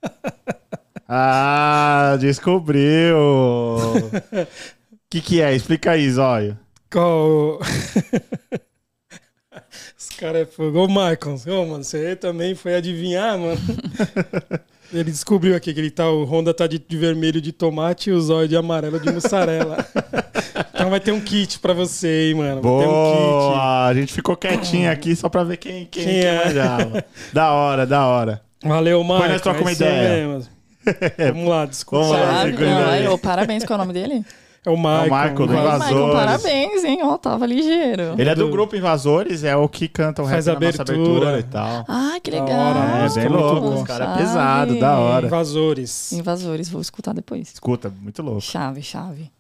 Ah, 1.15 2.17
descobriu! 2.19 3.17
O 3.19 4.11
que 5.11 5.21
que 5.21 5.43
é? 5.43 5.55
Explica 5.55 5.91
aí, 5.91 6.11
Zóio. 6.11 6.59
Qual... 6.91 7.59
Os 9.99 10.09
caras 10.17 10.43
é 10.43 10.47
fogo. 10.47 10.79
Ô, 10.85 10.89
Michael, 10.89 11.37
ô, 11.49 11.67
mano, 11.67 11.85
você 11.85 12.17
também 12.17 12.55
foi 12.55 12.75
adivinhar, 12.77 13.39
mano. 13.39 13.61
Ele 14.93 15.11
descobriu 15.11 15.55
aqui 15.55 15.75
que 15.75 15.81
ele 15.81 15.91
tá, 15.91 16.09
o 16.11 16.25
Honda 16.25 16.55
tá 16.55 16.67
de, 16.67 16.79
de 16.79 16.97
vermelho 16.97 17.41
de 17.43 17.53
tomate 17.53 18.09
e 18.11 18.13
o 18.13 18.21
zóio 18.21 18.49
de 18.49 18.57
amarelo 18.57 18.99
de 18.99 19.11
mussarela. 19.13 19.85
Então 20.83 20.91
vai 20.91 21.01
ter 21.01 21.13
um 21.13 21.21
kit 21.21 21.59
pra 21.59 21.73
você, 21.73 22.29
hein, 22.29 22.35
mano. 22.35 22.61
Vai 22.63 22.71
ter 22.73 22.89
um 22.89 23.05
kit. 23.13 23.19
Boa! 23.19 23.87
A 23.87 23.95
gente 23.95 24.13
ficou 24.13 24.37
quietinho 24.37 24.91
aqui 24.91 25.15
só 25.17 25.29
pra 25.29 25.45
ver 25.45 25.57
quem, 25.57 25.87
quem, 25.87 26.05
Quem 26.05 26.05
quem 26.05 26.25
é? 26.25 26.45
manjava. 26.45 27.05
Da 27.33 27.53
hora, 27.53 27.87
da 27.87 28.07
hora. 28.07 28.43
Valeu, 28.65 29.03
Michael. 29.03 29.29
nós 29.31 29.41
troca 29.41 29.61
uma 29.61 29.71
é 29.71 29.73
isso 29.73 29.83
ideia. 29.83 30.41
Vamos 31.33 31.49
lá, 31.49 31.67
desculpa. 31.67 32.05
Vamos 32.07 32.21
lá, 32.21 32.41
Ah, 32.41 32.45
segura 32.45 32.67
não, 32.71 32.89
aí. 32.91 33.01
aí, 33.01 33.09
ô, 33.09 33.17
parabéns, 33.19 33.65
qual 33.65 33.79
é 33.79 33.83
o 33.83 33.87
nome 33.87 33.93
dele? 33.99 34.25
É 34.65 34.71
o 34.71 34.77
Michael. 34.77 35.03
Michael, 35.05 35.35
do 35.35 35.43
Ô, 35.43 35.47
Invasores. 35.59 35.89
Michael, 35.93 36.13
parabéns, 36.13 36.85
hein? 36.85 36.99
Ó, 37.03 37.19
tava 37.19 37.47
ligeiro. 37.47 38.15
Ele 38.17 38.29
é 38.31 38.35
do 38.35 38.49
grupo 38.49 38.77
Invasores, 38.77 39.43
é 39.43 39.57
o 39.57 39.69
que 39.69 39.89
canta 39.89 40.23
o 40.23 40.27
Faz 40.29 40.47
rap 40.47 40.55
na 40.61 40.67
nossa 40.67 40.83
abertura. 40.83 41.29
abertura 41.31 41.39
e 41.41 41.43
tal. 41.43 41.85
Ah, 41.89 42.17
que 42.23 42.31
legal. 42.31 42.49
hora, 42.49 42.79
É, 42.79 43.03
música 43.03 43.21
bem 43.23 43.31
muito 43.31 43.43
louco. 43.45 43.61
boa. 43.61 43.75
Os 43.75 43.83
caras 43.83 44.09
é 44.09 44.17
pesado, 44.19 44.79
da 44.79 44.99
hora. 44.99 45.27
Invasores. 45.27 46.13
Invasores, 46.13 46.69
vou 46.69 46.81
escutar 46.81 47.13
depois. 47.13 47.53
Escuta, 47.55 47.93
muito 48.01 48.23
louco. 48.23 48.41
Chave, 48.41 48.83
chave. 48.83 49.31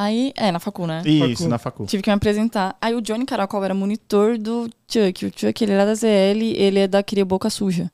Aí, 0.00 0.32
é, 0.36 0.52
na 0.52 0.60
facu, 0.60 0.86
né? 0.86 1.02
Isso, 1.04 1.38
Facu. 1.38 1.48
na 1.48 1.58
facu. 1.58 1.86
Tive 1.86 2.04
que 2.04 2.08
me 2.08 2.14
apresentar. 2.14 2.76
Aí 2.80 2.94
o 2.94 3.00
Johnny 3.00 3.24
Caracol 3.26 3.64
era 3.64 3.74
monitor 3.74 4.38
do 4.38 4.70
Chuck. 4.86 5.26
O 5.26 5.32
Chuck, 5.34 5.60
ele 5.64 5.72
era 5.72 5.84
da 5.84 5.92
ZL, 5.96 6.40
ele 6.54 6.78
é 6.78 6.86
da 6.86 7.02
Cria 7.02 7.24
Boca 7.24 7.50
Suja. 7.50 7.90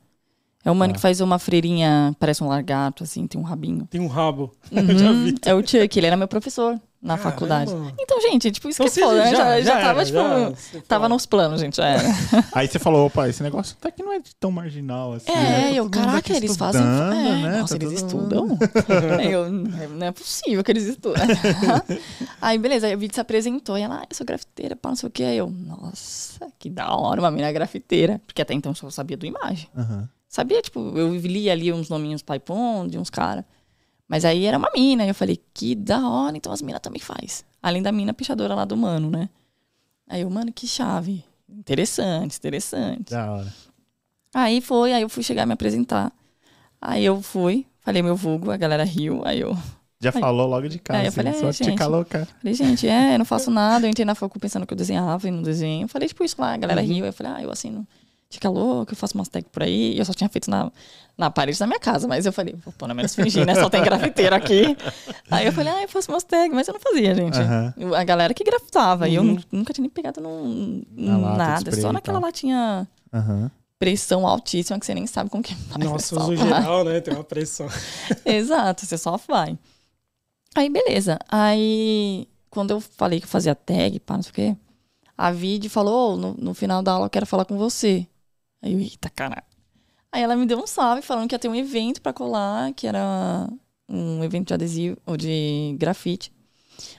É 0.63 0.71
o 0.71 0.75
mano 0.75 0.93
Ah. 0.93 0.95
que 0.97 1.01
faz 1.01 1.23
uma 1.23 1.39
freirinha, 1.39 2.15
parece 2.21 2.45
um 2.45 2.49
largato, 2.49 3.05
assim, 3.05 3.27
tem 3.27 3.41
um 3.41 3.45
rabinho. 3.45 3.87
Tem 3.91 4.03
um 4.03 4.07
rabo. 4.07 4.53
Uhum, 4.71 4.99
já 4.99 5.13
vi. 5.13 5.35
É 5.47 5.55
o 5.55 5.67
Chuck, 5.67 5.99
ele 5.99 6.07
era 6.07 6.17
meu 6.17 6.29
professor 6.29 6.79
na 7.05 7.19
Caramba. 7.19 7.31
faculdade. 7.31 7.71
Então, 8.01 8.19
gente, 8.23 8.51
tipo, 8.51 8.67
isso 8.71 8.83
Então 8.83 8.91
que 8.93 8.99
é 9.01 9.05
foda, 9.05 9.25
né? 9.25 9.31
Já, 9.31 9.61
já, 9.61 9.73
tava, 9.79 10.01
era, 10.01 10.07
tipo, 10.07 10.19
já, 10.19 10.81
tava 10.89 11.07
nos 11.07 11.27
planos, 11.27 11.61
gente, 11.61 11.77
já 11.77 11.87
era. 11.87 12.03
Aí 12.55 12.67
você 12.67 12.79
falou, 12.79 13.05
opa, 13.07 13.29
esse 13.29 13.43
negócio 13.43 13.77
até 13.79 13.91
que 13.91 14.03
não 14.03 14.11
é 14.15 14.21
tão 14.41 14.51
marginal 14.51 15.13
assim. 15.13 15.31
É, 15.31 15.35
né? 15.35 15.63
Tá 15.65 15.71
eu, 15.73 15.91
caraca, 15.91 16.35
eles 16.35 16.57
fazem. 16.57 16.81
É, 16.81 16.85
né? 16.85 17.59
Nossa, 17.61 17.79
Tá 17.79 17.85
eles 17.85 18.03
mundo- 18.03 18.07
estudam? 18.07 18.59
eu, 19.31 19.51
não 19.51 20.07
é 20.07 20.13
possível 20.13 20.65
que 20.65 20.73
eles 20.73 20.85
estudam. 20.85 21.23
aí, 22.41 22.57
beleza, 22.57 22.87
aí 22.87 22.95
o 22.95 22.99
vídeo 22.99 23.15
se 23.15 23.21
apresentou 23.21 23.77
e 23.77 23.83
ela, 23.83 23.97
ah, 24.01 24.07
eu 24.09 24.17
sou 24.17 24.27
grafiteira, 24.27 24.75
pá, 24.75 24.89
não 24.89 24.97
sei 24.97 25.07
o 25.07 25.13
que. 25.13 25.23
Aí 25.25 25.37
eu, 25.37 25.51
nossa, 25.51 26.47
que 26.59 26.71
da 26.71 26.91
hora, 26.97 27.21
uma 27.21 27.31
mina 27.31 27.53
grafiteira. 27.53 28.19
Porque 28.27 28.41
até 28.41 28.55
então 28.55 28.73
eu 28.73 28.77
só 28.77 28.89
sabia 28.89 29.17
do 29.17 29.27
imagem. 29.27 29.69
Aham. 29.77 30.09
Sabia, 30.27 30.63
tipo, 30.63 30.81
eu 30.99 31.15
li 31.15 31.51
ali 31.51 31.71
uns 31.71 31.91
nominhos 31.91 32.23
Paipon, 32.23 32.89
de 32.89 32.99
uns 32.99 33.11
caras. 33.11 33.45
Mas 34.09 34.25
aí 34.25 34.45
era 34.45 34.59
uma 34.59 34.71
mina, 34.75 35.05
e 35.05 35.09
eu 35.09 35.15
falei, 35.15 35.41
que 35.55 35.75
da 35.75 36.09
hora, 36.09 36.37
então 36.37 36.53
as 36.53 36.61
minas 36.63 36.81
também 36.81 37.01
faz. 37.01 37.45
Além 37.63 37.83
da 37.83 37.91
mina 37.91 38.13
pichadora 38.13 38.55
lá 38.55 38.65
do 38.65 38.77
mano, 38.77 39.11
né? 39.11 39.29
Aí 40.09 40.21
eu, 40.21 40.31
mano, 40.31 40.53
que 40.53 40.67
chave. 40.67 41.25
Interessante, 41.49 42.37
interessante. 42.37 43.11
Da 43.11 43.33
hora. 43.33 43.53
Aí 44.35 44.61
foi, 44.61 44.93
aí 44.93 45.03
eu 45.03 45.09
fui 45.09 45.23
chegar 45.23 45.45
a 45.45 45.47
me 45.47 45.53
apresentar. 45.55 46.13
Aí 46.81 47.05
eu 47.05 47.23
fui, 47.23 47.67
falei 47.81 48.03
meu 48.03 48.15
vulgo, 48.15 48.51
a 48.51 48.57
galera 48.57 48.85
riu. 48.85 49.23
Aí 49.25 49.41
eu 49.41 49.57
Já 50.01 50.11
Aí- 50.15 50.21
falou 50.21 50.47
logo 50.47 50.69
de 50.69 50.79
cara, 50.79 50.99
Aí 50.99 51.07
eu 51.07 51.09
assim, 51.09 51.17
falei, 51.17 51.33
só 51.35 51.49
é, 51.49 51.53
te 51.53 51.65
gente. 51.65 51.83
louca. 51.85 52.29
falei, 52.41 52.53
gente, 52.55 52.87
é, 52.87 53.15
eu 53.15 53.19
não 53.19 53.25
faço 53.25 53.51
nada. 53.51 53.87
Eu 53.87 53.91
entrei 53.91 54.05
na 54.05 54.15
facu 54.15 54.39
pensando 54.39 54.67
que 54.67 54.75
eu 54.75 54.77
desenhava 54.77 55.27
e 55.27 55.31
não 55.31 55.43
desenho. 55.43 55.85
Eu 55.85 55.89
falei, 55.89 56.07
tipo, 56.09 56.23
isso 56.23 56.37
lá, 56.39 56.53
a 56.53 56.57
galera 56.59 56.83
riu. 56.83 57.05
Aí 57.05 57.09
eu 57.09 57.13
falei, 57.13 57.33
ah, 57.37 57.43
eu 57.43 57.51
assino. 57.51 57.87
Fica 58.29 58.51
louco, 58.51 58.93
eu 58.93 58.97
faço 58.97 59.17
umas 59.17 59.29
tags 59.29 59.49
por 59.51 59.63
aí. 59.63 59.95
E 59.95 59.99
eu 59.99 60.05
só 60.05 60.13
tinha 60.13 60.29
feito 60.29 60.51
na, 60.51 60.71
na 61.17 61.31
parede 61.31 61.59
da 61.59 61.67
minha 61.67 61.79
casa. 61.81 62.07
Mas 62.09 62.27
eu 62.27 62.33
falei, 62.33 62.55
vou 62.65 62.73
pelo 62.73 62.95
menos 62.95 63.15
fingir, 63.15 63.47
né? 63.47 63.55
Só 63.55 63.69
tem 63.71 63.83
grafiteiro 63.83 64.35
aqui. 64.35 64.77
Aí 65.31 65.47
eu 65.47 65.53
falei, 65.53 65.73
ah, 65.73 65.83
eu 65.83 65.89
faço 65.89 66.11
umas 66.13 66.25
tags, 66.25 66.55
mas 66.55 66.67
eu 66.69 66.75
não 66.75 66.81
fazia, 66.81 67.15
gente. 67.15 67.39
Eu- 67.77 67.95
A 67.95 68.05
galera 68.05 68.35
que 68.35 68.43
grafitava. 68.45 69.09
E 69.09 69.15
eu 69.15 69.23
Uhum. 69.23 69.35
nu- 69.35 69.43
nunca 69.53 69.73
tinha 69.73 69.83
nem 69.83 69.91
pegado 69.91 70.21
num, 70.21 70.83
lata 70.97 71.37
nada. 71.37 71.61
spray 71.71 71.81
Só 71.83 71.93
naquela 71.93 72.19
latinha 72.19 72.87
Aham. 73.13 73.51
pressão 73.79 74.27
altíssima 74.27 74.79
que 74.79 74.87
você 74.87 74.95
nem 74.95 75.07
sabe 75.07 75.31
como 75.31 75.43
que 75.43 75.55
faz. 75.55 75.85
Nossa, 75.85 75.97
é 76.17 76.19
só 76.21 76.25
uso 76.25 76.37
geral, 76.37 76.85
né? 76.85 77.01
Tem 77.01 77.15
uma 77.15 77.25
pressão. 77.25 77.69
Exato, 78.25 78.85
você 78.87 78.97
só 78.99 79.17
vai. 79.29 79.59
Aí, 80.55 80.69
beleza. 80.71 81.19
Aí, 81.29 82.29
quando 82.51 82.71
eu 82.71 82.81
falei 82.81 83.19
que 83.21 83.27
eu 83.27 83.31
fazia 83.31 83.55
tag, 83.55 83.99
pá, 84.01 84.15
não 84.15 84.23
sei 84.23 84.31
o 84.31 84.35
quê, 84.35 84.57
a 85.19 85.31
Vide 85.33 85.69
falou, 85.69 86.15
"Ô, 86.15 86.17
no, 86.17 86.35
no 86.35 86.55
final 86.55 86.83
da 86.83 86.93
aula 86.93 87.07
eu 87.07 87.11
quero 87.11 87.27
falar 87.27 87.45
com 87.45 87.57
você. 87.59 88.07
Aí 88.63 88.73
eu, 88.73 88.81
eita, 88.81 89.11
caralho. 89.11 89.43
Aí 90.15 90.23
ela 90.23 90.37
me 90.37 90.47
deu 90.47 90.63
um 90.63 90.67
salve 90.67 91.03
falando 91.03 91.29
que 91.29 91.35
ia 91.35 91.39
ter 91.41 91.49
um 91.49 91.57
evento 91.57 92.01
pra 92.01 92.13
colar, 92.13 92.73
que 92.73 92.87
era 92.87 93.49
um 93.89 94.23
evento 94.23 94.47
de 94.47 94.55
adesivo, 94.55 94.97
ou 95.05 95.17
de 95.17 95.75
grafite. 95.77 96.33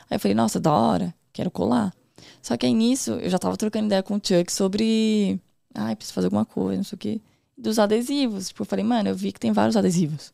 Aí 0.10 0.18
eu 0.18 0.20
falei, 0.20 0.36
nossa, 0.36 0.60
da 0.60 0.74
hora, 0.74 1.16
quero 1.32 1.50
colar. 1.50 1.94
Só 2.42 2.58
que 2.58 2.66
aí 2.66 2.74
nisso, 2.74 3.12
eu 3.14 3.30
já 3.30 3.40
tava 3.40 3.56
trocando 3.56 3.86
ideia 3.86 4.04
com 4.04 4.16
o 4.16 4.22
Chuck 4.22 4.52
sobre, 4.52 5.40
ai, 5.74 5.96
preciso 5.96 6.14
fazer 6.14 6.28
alguma 6.28 6.44
coisa, 6.44 6.76
não 6.76 6.84
sei 6.84 6.96
o 6.98 7.00
quê, 7.00 7.22
dos 7.58 7.80
adesivos. 7.80 8.50
Tipo, 8.50 8.64
eu 8.64 8.66
falei, 8.66 8.84
mano, 8.84 9.08
eu 9.08 9.16
vi 9.16 9.32
que 9.32 9.40
tem 9.40 9.54
vários 9.54 9.78
adesivos 9.78 10.34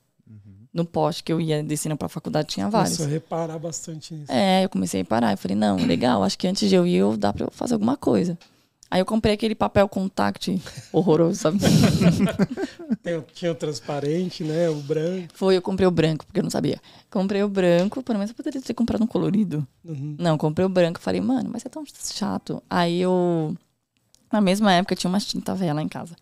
no 0.74 0.86
poste 0.86 1.24
que 1.24 1.32
eu 1.32 1.39
ia 1.39 1.62
descendo 1.62 1.98
pra 1.98 2.08
faculdade 2.08 2.48
tinha 2.48 2.67
vários. 2.70 2.98
Começou 2.98 3.12
a 3.12 3.13
reparar 3.13 3.60
bastante 3.60 4.13
nisso. 4.13 4.32
É, 4.32 4.63
eu 4.63 4.70
comecei 4.70 5.02
a 5.02 5.06
parar. 5.06 5.34
Eu 5.34 5.38
falei, 5.38 5.56
não, 5.56 5.76
legal, 5.76 6.24
acho 6.24 6.38
que 6.38 6.48
antes 6.48 6.67
de 6.67 6.76
eu 6.76 6.88
ir, 6.88 6.96
eu 6.96 7.17
dá 7.17 7.34
pra 7.34 7.46
eu 7.46 7.52
fazer 7.52 7.74
alguma 7.74 7.98
coisa. 7.98 8.38
Aí 8.92 9.00
eu 9.00 9.06
comprei 9.06 9.34
aquele 9.34 9.56
papel 9.56 9.88
contact 9.88 10.62
horroroso, 10.92 11.40
sabe? 11.40 11.60
Tem- 13.02 13.24
tinha 13.34 13.52
o 13.52 13.56
transparente, 13.56 14.44
né? 14.44 14.70
O 14.70 14.76
branco. 14.76 15.30
Foi, 15.34 15.56
eu 15.56 15.62
comprei 15.62 15.88
o 15.88 15.92
branco, 15.92 16.26
porque 16.26 16.40
eu 16.40 16.44
não 16.44 16.50
sabia. 16.50 16.80
Comprei 17.10 17.42
o 17.42 17.48
branco, 17.50 18.04
pelo 18.04 18.20
menos 18.20 18.32
eu 18.32 18.36
poderia 18.36 18.62
ter 18.62 18.74
comprado 18.74 19.02
um 19.04 19.08
colorido. 19.08 19.66
Uhum. 19.86 20.16
Não, 20.20 20.38
comprei 20.38 20.66
o 20.66 20.70
branco. 20.70 21.00
Falei, 21.00 21.22
mano, 21.22 21.50
mas 21.52 21.66
é 21.66 21.70
tão 21.70 21.84
chato. 22.14 22.62
Aí 22.70 23.00
eu, 23.02 23.56
na 24.32 24.42
mesma 24.42 24.72
época, 24.74 24.96
tinha 24.96 25.10
umas 25.10 25.26
tinta 25.26 25.56
velha 25.56 25.74
lá 25.74 25.82
em 25.82 25.88
casa. 25.88 26.16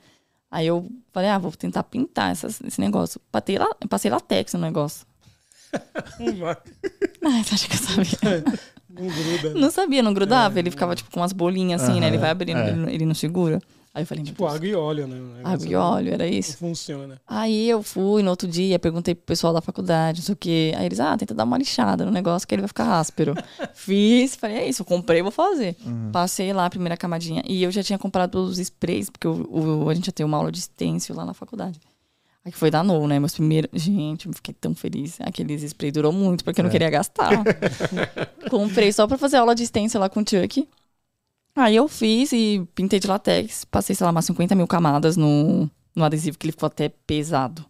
Aí 0.52 0.68
eu 0.68 0.88
falei, 1.12 1.30
ah, 1.30 1.38
vou 1.38 1.52
tentar 1.52 1.84
pintar 1.84 2.32
essas- 2.32 2.62
esse 2.62 2.80
negócio. 2.80 3.20
Passei, 3.32 3.58
lá, 3.58 3.68
passei 3.90 4.10
latex 4.12 4.54
no 4.54 4.60
negócio. 4.62 5.06
Não 6.20 6.36
vai. 6.36 6.58
Ai, 7.26 7.44
você 7.44 7.54
acha 7.56 7.68
que 7.68 7.76
eu 7.76 7.80
sabia? 7.80 8.44
Não 8.90 9.08
gruda. 9.08 9.54
né? 9.54 9.60
Não 9.62 9.72
sabia, 9.72 10.04
não 10.04 10.14
grudava. 10.14 10.60
ele 10.60 10.72
ficava 10.72 10.96
tipo 10.96 11.10
com 11.12 11.20
umas 11.20 11.32
bolinhas 11.34 11.82
assim, 11.84 12.00
né? 12.00 12.08
Ele 12.08 12.18
vai 12.18 12.30
abrindo, 12.32 12.58
é. 12.60 12.68
ele, 12.70 12.78
não- 12.78 12.90
ele 12.90 13.06
não 13.06 13.14
segura. 13.16 13.62
Aí 13.94 14.04
eu 14.04 14.08
falei, 14.08 14.24
Tipo, 14.24 14.46
água 14.46 14.68
e 14.68 14.76
óleo, 14.76 15.08
né? 15.08 15.18
Água 15.44 15.66
e 15.66 15.72
não- 15.72 15.82
óleo, 15.82 16.14
era 16.14 16.24
Não 16.26 16.32
isso. 16.32 16.58
funciona. 16.58 17.20
Aí 17.28 17.68
eu 17.68 17.82
fui 17.82 18.22
no 18.22 18.30
outro 18.30 18.48
dia, 18.48 18.78
perguntei 18.78 19.16
pro 19.16 19.26
pessoal 19.26 19.52
da 19.52 19.62
faculdade, 19.62 20.20
não 20.20 20.26
sei 20.26 20.34
o 20.34 20.38
quê. 20.38 20.74
Aí 20.78 20.86
eles, 20.86 21.00
ah, 21.00 21.18
tenta 21.18 21.34
dar 21.34 21.44
uma 21.44 21.58
lixada 21.58 22.06
no 22.06 22.12
negócio 22.12 22.48
que 22.48 22.54
ele 22.54 22.62
vai 22.62 22.68
ficar 22.68 23.00
áspero. 23.00 23.34
Fiz, 23.74 24.36
falei, 24.36 24.58
é 24.58 24.70
isso, 24.70 24.84
eu 24.84 24.86
comprei, 24.86 25.22
vou 25.24 25.32
fazer. 25.32 25.76
Passei 26.12 26.54
lá 26.54 26.66
a 26.66 26.70
primeira 26.70 26.96
camadinha. 26.96 27.42
E 27.48 27.64
eu 27.64 27.72
já 27.72 27.82
tinha 27.82 27.98
comprado 27.98 28.36
os 28.36 28.60
sprays, 28.60 29.10
porque 29.10 29.28
o, 29.28 29.84
o- 29.86 29.90
a 29.90 29.94
gente 29.96 30.08
ia 30.08 30.14
ter 30.14 30.24
uma 30.24 30.38
aula 30.38 30.52
de 30.52 30.62
stencil 30.62 31.16
lá 31.16 31.26
na 31.26 31.34
faculdade. 31.34 31.80
Aí 32.50 32.52
que 32.52 32.58
foi 32.58 32.72
da 32.72 32.84
No, 32.84 33.08
né? 33.08 33.20
Meus 33.20 33.34
primeiros. 33.36 33.70
Gente, 33.80 34.26
eu 34.28 34.34
fiquei 34.34 34.54
tão 34.60 34.74
feliz. 34.74 35.22
Aqueles 35.22 35.62
spray 35.62 35.92
durou 35.92 36.12
muito, 36.12 36.44
porque 36.44 36.60
eu 36.60 36.64
não 36.64 36.70
É. 36.70 36.72
queria 36.72 36.90
gastar. 36.90 37.30
Comprei 38.50 38.92
só 38.92 39.06
pra 39.08 39.18
fazer 39.18 39.38
aula 39.38 39.54
de 39.54 39.66
stencil 39.66 40.00
lá 40.00 40.10
com 40.10 40.22
o 40.22 40.26
Chuck. 40.28 40.68
Aí 41.56 41.76
eu 41.76 41.88
fiz 41.88 42.32
e 42.32 42.68
pintei 42.74 43.00
de 43.00 43.08
latex. 43.08 43.66
Passei, 43.66 43.96
sei 43.96 44.04
lá, 44.06 44.12
umas 44.12 44.26
50 44.26 44.56
mil 44.56 44.66
camadas 44.68 45.16
no, 45.16 45.70
no 45.96 46.04
adesivo, 46.04 46.38
que 46.38 46.46
ele 46.48 46.52
ficou 46.54 46.68
até 46.68 46.90
pesado. 46.90 47.66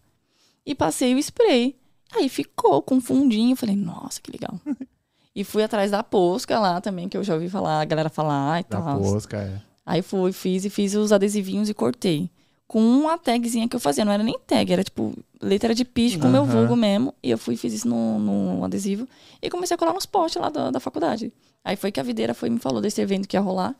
E 0.64 0.74
passei 0.74 1.14
o 1.14 1.18
spray. 1.18 1.76
Aí 2.16 2.28
ficou 2.28 2.80
com 2.82 3.00
fundinho. 3.00 3.54
Falei, 3.56 3.76
nossa, 3.76 4.20
que 4.20 4.30
legal. 4.32 4.58
e 5.36 5.44
fui 5.44 5.62
atrás 5.62 5.90
da 5.90 6.02
posca 6.02 6.58
lá 6.58 6.80
também, 6.80 7.08
que 7.08 7.16
eu 7.16 7.24
já 7.24 7.34
ouvi 7.34 7.48
falar, 7.50 7.80
a 7.80 7.84
galera 7.84 8.08
falar 8.08 8.60
e 8.60 8.64
Da 8.64 8.80
tal. 8.80 8.98
posca, 9.00 9.36
é. 9.36 9.60
Aí 9.84 10.02
fui, 10.02 10.32
fiz 10.32 10.64
e 10.64 10.70
fiz 10.70 10.94
os 10.94 11.10
adesivinhos 11.12 11.68
e 11.68 11.74
cortei. 11.74 12.30
Com 12.70 12.80
uma 12.80 13.18
tagzinha 13.18 13.68
que 13.68 13.74
eu 13.74 13.80
fazia, 13.80 14.04
não 14.04 14.12
era 14.12 14.22
nem 14.22 14.38
tag, 14.46 14.72
era 14.72 14.84
tipo 14.84 15.12
letra 15.42 15.74
de 15.74 15.84
piche 15.84 16.16
com 16.16 16.28
o 16.28 16.30
meu 16.30 16.44
vulgo 16.44 16.76
mesmo. 16.76 17.12
E 17.20 17.28
eu 17.28 17.36
fui 17.36 17.54
e 17.54 17.56
fiz 17.56 17.72
isso 17.72 17.88
no, 17.88 18.16
no 18.20 18.64
adesivo. 18.64 19.08
E 19.42 19.50
comecei 19.50 19.74
a 19.74 19.78
colar 19.78 19.92
nos 19.92 20.06
postes 20.06 20.40
lá 20.40 20.50
da, 20.50 20.70
da 20.70 20.78
faculdade. 20.78 21.32
Aí 21.64 21.74
foi 21.74 21.90
que 21.90 21.98
a 21.98 22.02
videira 22.04 22.32
foi 22.32 22.48
me 22.48 22.60
falou 22.60 22.80
desse 22.80 23.00
evento 23.00 23.26
que 23.26 23.36
ia 23.36 23.40
rolar. 23.40 23.74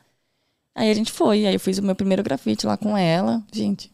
Aí 0.74 0.90
a 0.90 0.94
gente 0.94 1.12
foi. 1.12 1.46
Aí 1.46 1.54
eu 1.54 1.60
fiz 1.60 1.78
o 1.78 1.84
meu 1.84 1.94
primeiro 1.94 2.20
grafite 2.24 2.66
lá 2.66 2.76
com 2.76 2.96
ela. 2.96 3.40
Gente. 3.52 3.92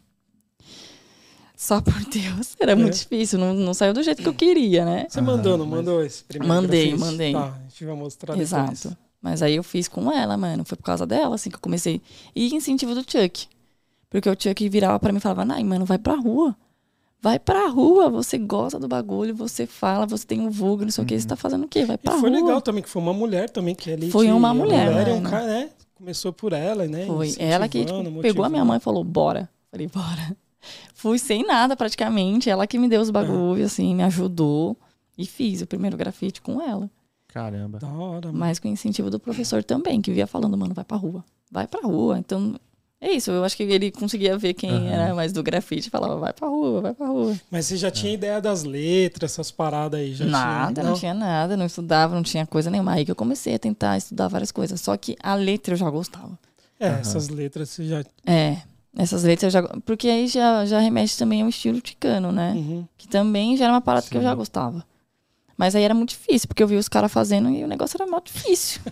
Só 1.54 1.82
por 1.82 1.92
Deus. 1.92 2.56
Era 2.58 2.74
muito 2.74 2.96
difícil, 2.96 3.38
não, 3.38 3.52
não 3.52 3.74
saiu 3.74 3.92
do 3.92 4.02
jeito 4.02 4.22
que 4.22 4.28
eu 4.30 4.32
queria, 4.32 4.86
né? 4.86 5.06
Você 5.10 5.20
mandou, 5.20 5.58
não 5.58 5.66
mandou 5.66 6.02
esse 6.02 6.24
primeiro 6.24 6.54
Mandei, 6.54 6.88
grafite? 6.88 7.04
mandei. 7.04 7.32
Tá, 7.34 7.54
a 7.54 7.68
gente 7.68 7.84
vai 7.84 7.94
mostrar 7.96 8.38
Exato. 8.38 8.72
depois. 8.72 8.96
Mas 9.20 9.42
aí 9.42 9.56
eu 9.56 9.62
fiz 9.62 9.88
com 9.88 10.10
ela, 10.10 10.38
mano. 10.38 10.64
Foi 10.64 10.78
por 10.78 10.84
causa 10.84 11.04
dela, 11.04 11.34
assim, 11.34 11.50
que 11.50 11.56
eu 11.56 11.60
comecei. 11.60 12.00
E 12.34 12.54
incentivo 12.54 12.94
do 12.94 13.02
Chuck. 13.02 13.46
Porque 14.10 14.28
o 14.28 14.36
Chuck 14.38 14.68
virava 14.68 14.98
pra 14.98 15.12
mim 15.12 15.18
e 15.18 15.20
falava, 15.20 15.44
Nai, 15.44 15.62
mano, 15.64 15.84
vai 15.84 15.98
pra 15.98 16.14
rua. 16.14 16.56
Vai 17.20 17.38
pra 17.38 17.66
rua, 17.68 18.08
você 18.08 18.38
gosta 18.38 18.78
do 18.78 18.86
bagulho, 18.86 19.34
você 19.34 19.66
fala, 19.66 20.06
você 20.06 20.24
tem 20.26 20.40
um 20.40 20.50
vulgo, 20.50 20.84
não 20.84 20.90
sei 20.90 21.02
o 21.02 21.06
que, 21.06 21.18
você 21.18 21.26
tá 21.26 21.34
fazendo 21.34 21.64
o 21.64 21.68
quê? 21.68 21.84
Vai 21.84 21.94
E 21.96 21.98
pra 21.98 22.12
foi 22.18 22.30
rua. 22.30 22.40
legal 22.40 22.60
também, 22.60 22.82
que 22.82 22.88
foi 22.88 23.02
uma 23.02 23.12
mulher 23.14 23.50
também, 23.50 23.74
que 23.74 23.90
ali 23.90 24.10
Foi 24.10 24.30
uma 24.30 24.50
a 24.50 24.54
mulher, 24.54 25.08
é 25.08 25.12
um 25.12 25.22
cara, 25.22 25.46
né? 25.46 25.70
Começou 25.94 26.32
por 26.32 26.52
ela, 26.52 26.86
né? 26.86 27.06
Foi. 27.06 27.34
Ela 27.38 27.68
que 27.68 27.84
tipo, 27.84 28.20
pegou 28.20 28.44
a 28.44 28.48
minha 28.50 28.64
mãe 28.64 28.76
e 28.76 28.80
falou, 28.80 29.02
bora. 29.02 29.48
Falei, 29.70 29.88
bora. 29.88 30.36
Fui 30.94 31.18
sem 31.18 31.44
nada 31.44 31.74
praticamente. 31.74 32.50
Ela 32.50 32.66
que 32.66 32.78
me 32.78 32.86
deu 32.88 33.00
os 33.00 33.10
bagulhos, 33.10 33.72
assim, 33.72 33.94
me 33.94 34.02
ajudou. 34.02 34.76
E 35.16 35.24
fiz 35.24 35.62
o 35.62 35.66
primeiro 35.66 35.96
grafite 35.96 36.42
com 36.42 36.60
ela. 36.60 36.90
Caramba. 37.28 37.78
Da 37.78 37.88
hora, 37.88 38.26
mano. 38.28 38.38
Mas 38.38 38.58
com 38.58 38.68
incentivo 38.68 39.08
do 39.10 39.18
professor 39.18 39.64
também, 39.64 40.00
que 40.02 40.12
via 40.12 40.26
falando, 40.26 40.56
mano, 40.56 40.74
vai 40.74 40.84
pra 40.84 40.96
rua. 40.96 41.24
Vai 41.50 41.66
pra 41.66 41.80
rua. 41.80 42.18
Então, 42.18 42.54
é 43.00 43.12
isso. 43.12 43.30
Eu 43.30 43.44
acho 43.44 43.56
que 43.56 43.62
ele 43.62 43.90
conseguia 43.90 44.36
ver 44.38 44.54
quem 44.54 44.70
Aham. 44.70 44.88
era 44.88 45.14
mais 45.14 45.32
do 45.32 45.42
grafite 45.42 45.88
e 45.88 45.90
falava, 45.90 46.16
vai 46.16 46.32
pra 46.32 46.48
rua, 46.48 46.80
vai 46.80 46.94
pra 46.94 47.06
rua. 47.06 47.36
Mas 47.50 47.66
você 47.66 47.76
já 47.76 47.90
tinha 47.90 48.12
ideia 48.12 48.40
das 48.40 48.64
letras, 48.64 49.32
essas 49.32 49.50
paradas 49.50 50.00
aí? 50.00 50.14
Já 50.14 50.24
nada, 50.24 50.80
tinha, 50.80 50.90
não? 50.90 50.98
tinha 50.98 51.14
nada, 51.14 51.56
não 51.56 51.66
estudava, 51.66 52.14
não 52.14 52.22
tinha 52.22 52.46
coisa 52.46 52.70
nenhuma. 52.70 52.92
Aí 52.92 53.04
que 53.04 53.10
eu 53.10 53.16
comecei 53.16 53.54
a 53.54 53.58
tentar 53.58 53.96
estudar 53.96 54.28
várias 54.28 54.50
coisas. 54.50 54.80
Só 54.80 54.96
que 54.96 55.16
a 55.22 55.34
letra 55.34 55.74
eu 55.74 55.78
já 55.78 55.88
gostava. 55.90 56.38
É, 56.80 56.88
Aham. 56.88 57.00
essas 57.00 57.28
letras 57.28 57.70
você 57.70 57.84
já. 57.86 58.04
É, 58.26 58.58
essas 58.96 59.22
letras 59.24 59.54
eu 59.54 59.62
já. 59.62 59.68
Porque 59.84 60.08
aí 60.08 60.26
já, 60.26 60.64
já 60.66 60.78
remete 60.78 61.16
também 61.18 61.42
ao 61.42 61.48
estilo 61.48 61.80
ticano, 61.80 62.32
né? 62.32 62.52
Uhum. 62.56 62.86
Que 62.96 63.06
também 63.08 63.56
já 63.56 63.64
era 63.64 63.74
uma 63.74 63.80
parada 63.80 64.06
que 64.06 64.16
eu 64.16 64.20
Sim. 64.20 64.26
já 64.26 64.34
gostava. 64.34 64.84
Mas 65.56 65.74
aí 65.74 65.82
era 65.84 65.94
muito 65.94 66.10
difícil, 66.10 66.46
porque 66.46 66.62
eu 66.62 66.68
vi 66.68 66.76
os 66.76 66.88
caras 66.88 67.10
fazendo 67.10 67.48
e 67.48 67.64
o 67.64 67.66
negócio 67.66 67.96
era 67.96 68.10
muito 68.10 68.32
difícil. 68.32 68.80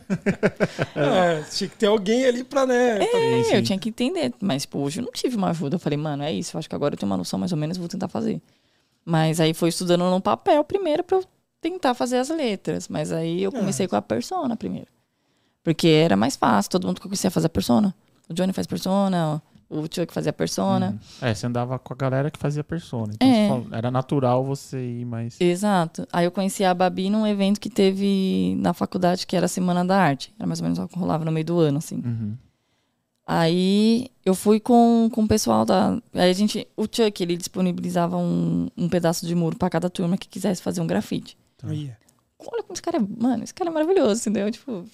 É, 0.96 1.42
tinha 1.42 1.68
que 1.68 1.76
ter 1.76 1.86
alguém 1.86 2.24
ali 2.24 2.44
pra, 2.44 2.64
né? 2.64 2.98
É, 3.02 3.58
eu 3.58 3.62
tinha 3.62 3.78
que 3.78 3.88
entender. 3.88 4.32
Mas, 4.40 4.64
pô, 4.64 4.78
hoje 4.78 5.00
eu 5.00 5.04
não 5.04 5.12
tive 5.12 5.36
uma 5.36 5.50
ajuda. 5.50 5.74
Eu 5.74 5.78
falei, 5.78 5.96
mano, 5.96 6.22
é 6.22 6.32
isso. 6.32 6.56
Eu 6.56 6.58
acho 6.60 6.68
que 6.68 6.74
agora 6.74 6.94
eu 6.94 6.98
tenho 6.98 7.10
uma 7.10 7.16
noção 7.16 7.38
mais 7.38 7.52
ou 7.52 7.58
menos, 7.58 7.76
vou 7.76 7.88
tentar 7.88 8.08
fazer. 8.08 8.40
Mas 9.04 9.40
aí 9.40 9.52
foi 9.52 9.68
estudando 9.68 10.08
no 10.08 10.20
papel 10.20 10.62
primeiro 10.64 11.02
pra 11.02 11.18
eu 11.18 11.24
tentar 11.60 11.94
fazer 11.94 12.18
as 12.18 12.28
letras. 12.30 12.88
Mas 12.88 13.12
aí 13.12 13.42
eu 13.42 13.52
comecei 13.52 13.86
com 13.88 13.96
a 13.96 14.02
persona 14.02 14.56
primeiro. 14.56 14.88
Porque 15.62 15.88
era 15.88 16.16
mais 16.16 16.36
fácil, 16.36 16.70
todo 16.70 16.86
mundo 16.86 17.00
conhecia 17.00 17.30
fazer 17.30 17.46
a 17.46 17.50
persona. 17.50 17.94
O 18.28 18.34
Johnny 18.34 18.52
faz 18.52 18.66
persona, 18.66 19.42
o 19.68 19.82
Chuck 19.82 20.12
fazia 20.12 20.32
persona. 20.32 20.90
Uhum. 21.22 21.28
É, 21.28 21.34
você 21.34 21.46
andava 21.46 21.78
com 21.78 21.92
a 21.92 21.96
galera 21.96 22.30
que 22.30 22.38
fazia 22.38 22.62
persona. 22.64 23.12
Então 23.14 23.66
É. 23.72 23.78
era 23.78 23.90
natural 23.90 24.44
você 24.44 24.78
ir 25.00 25.04
mais. 25.04 25.40
Exato. 25.40 26.06
Aí 26.12 26.24
eu 26.24 26.30
conheci 26.30 26.64
a 26.64 26.72
Babi 26.74 27.10
num 27.10 27.26
evento 27.26 27.60
que 27.60 27.70
teve 27.70 28.54
na 28.58 28.72
faculdade, 28.72 29.26
que 29.26 29.36
era 29.36 29.46
a 29.46 29.48
Semana 29.48 29.84
da 29.84 29.96
Arte. 29.98 30.32
Era 30.38 30.46
mais 30.46 30.60
ou 30.60 30.64
menos 30.64 30.78
o 30.78 30.86
que 30.88 30.98
rolava 30.98 31.24
no 31.24 31.32
meio 31.32 31.46
do 31.46 31.58
ano, 31.58 31.78
assim. 31.78 31.96
Uhum. 32.04 32.36
Aí 33.26 34.08
eu 34.24 34.34
fui 34.34 34.60
com, 34.60 35.08
com 35.10 35.22
o 35.22 35.28
pessoal 35.28 35.64
da. 35.64 35.98
Aí 36.12 36.30
a 36.30 36.32
gente. 36.32 36.68
O 36.76 36.82
Chuck, 36.84 37.22
ele 37.22 37.36
disponibilizava 37.36 38.16
um, 38.18 38.68
um 38.76 38.88
pedaço 38.88 39.26
de 39.26 39.34
muro 39.34 39.56
pra 39.56 39.70
cada 39.70 39.88
turma 39.88 40.18
que 40.18 40.28
quisesse 40.28 40.62
fazer 40.62 40.80
um 40.82 40.86
grafite. 40.86 41.36
Aí. 41.62 41.90
Olha 42.38 42.62
como 42.62 42.74
esse 42.74 42.82
cara 42.82 42.98
é. 42.98 43.00
Mano, 43.00 43.42
esse 43.42 43.54
cara 43.54 43.70
é 43.70 43.72
maravilhoso, 43.72 44.20
entendeu? 44.20 44.50
Tipo, 44.50 44.84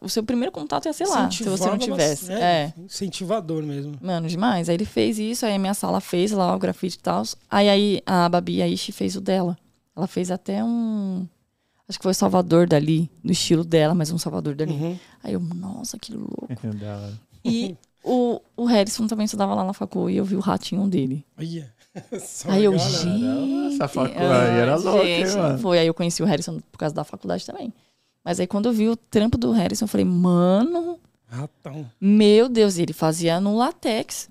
o 0.00 0.08
seu 0.08 0.22
primeiro 0.22 0.52
contato 0.52 0.86
ia 0.86 0.92
ser 0.92 1.06
lá, 1.06 1.30
se 1.30 1.44
você 1.44 1.66
não 1.66 1.78
tivesse. 1.78 2.26
bastante, 2.26 2.42
É. 2.42 2.72
Incentivador 2.78 3.62
mesmo. 3.62 3.94
Mano, 4.00 4.28
demais. 4.28 4.68
Aí 4.68 4.76
ele 4.76 4.84
fez 4.84 5.18
isso, 5.18 5.46
aí 5.46 5.54
a 5.54 5.58
minha 5.58 5.74
sala 5.74 6.00
fez 6.00 6.32
lá 6.32 6.54
o 6.54 6.58
grafite 6.58 6.96
e 6.96 7.00
tal. 7.00 7.22
Aí, 7.50 7.68
aí 7.68 8.02
a 8.04 8.28
Babi 8.28 8.62
Aishi 8.62 8.92
fez 8.92 9.16
o 9.16 9.20
dela. 9.20 9.56
Ela 9.96 10.06
fez 10.06 10.30
até 10.30 10.62
um. 10.62 11.26
Acho 11.88 11.98
que 11.98 12.02
foi 12.02 12.12
Salvador 12.14 12.66
dali, 12.66 13.10
no 13.22 13.30
estilo 13.32 13.64
dela, 13.64 13.94
mas 13.94 14.10
um 14.10 14.18
Salvador 14.18 14.54
dali. 14.54 14.72
Uhum. 14.72 14.98
Aí 15.22 15.32
eu, 15.34 15.40
nossa, 15.40 15.98
que 15.98 16.12
louco. 16.12 16.48
E 17.48 17.76
o, 18.02 18.40
o 18.56 18.64
Harrison 18.64 19.06
também 19.06 19.24
estudava 19.24 19.54
lá 19.54 19.62
na 19.62 19.72
facul 19.72 20.10
e 20.10 20.16
eu 20.16 20.24
vi 20.24 20.34
o 20.34 20.40
ratinho 20.40 20.88
dele. 20.88 21.24
Aí. 21.36 21.64
Só 22.20 22.50
Aí 22.50 22.64
eu, 22.64 22.72
né? 22.72 22.78
gente. 22.78 23.74
Essa 23.74 23.88
faculdade 23.88 24.50
ah, 24.50 24.60
era 24.60 24.76
louca, 24.76 25.04
hein, 25.04 25.26
gente, 25.26 25.36
mano? 25.36 25.58
Foi, 25.60 25.78
aí 25.78 25.86
eu 25.86 25.94
conheci 25.94 26.22
o 26.22 26.26
Harrison 26.26 26.60
por 26.72 26.78
causa 26.78 26.94
da 26.94 27.04
faculdade 27.04 27.46
também. 27.46 27.72
Mas 28.26 28.40
aí 28.40 28.46
quando 28.48 28.66
eu 28.66 28.72
vi 28.72 28.88
o 28.88 28.96
trampo 28.96 29.38
do 29.38 29.52
Harrison, 29.52 29.84
eu 29.84 29.88
falei, 29.88 30.04
mano, 30.04 30.98
Ratão. 31.28 31.88
meu 32.00 32.48
Deus, 32.48 32.76
e 32.76 32.82
ele 32.82 32.92
fazia 32.92 33.38
no 33.40 33.56
látex. 33.56 34.28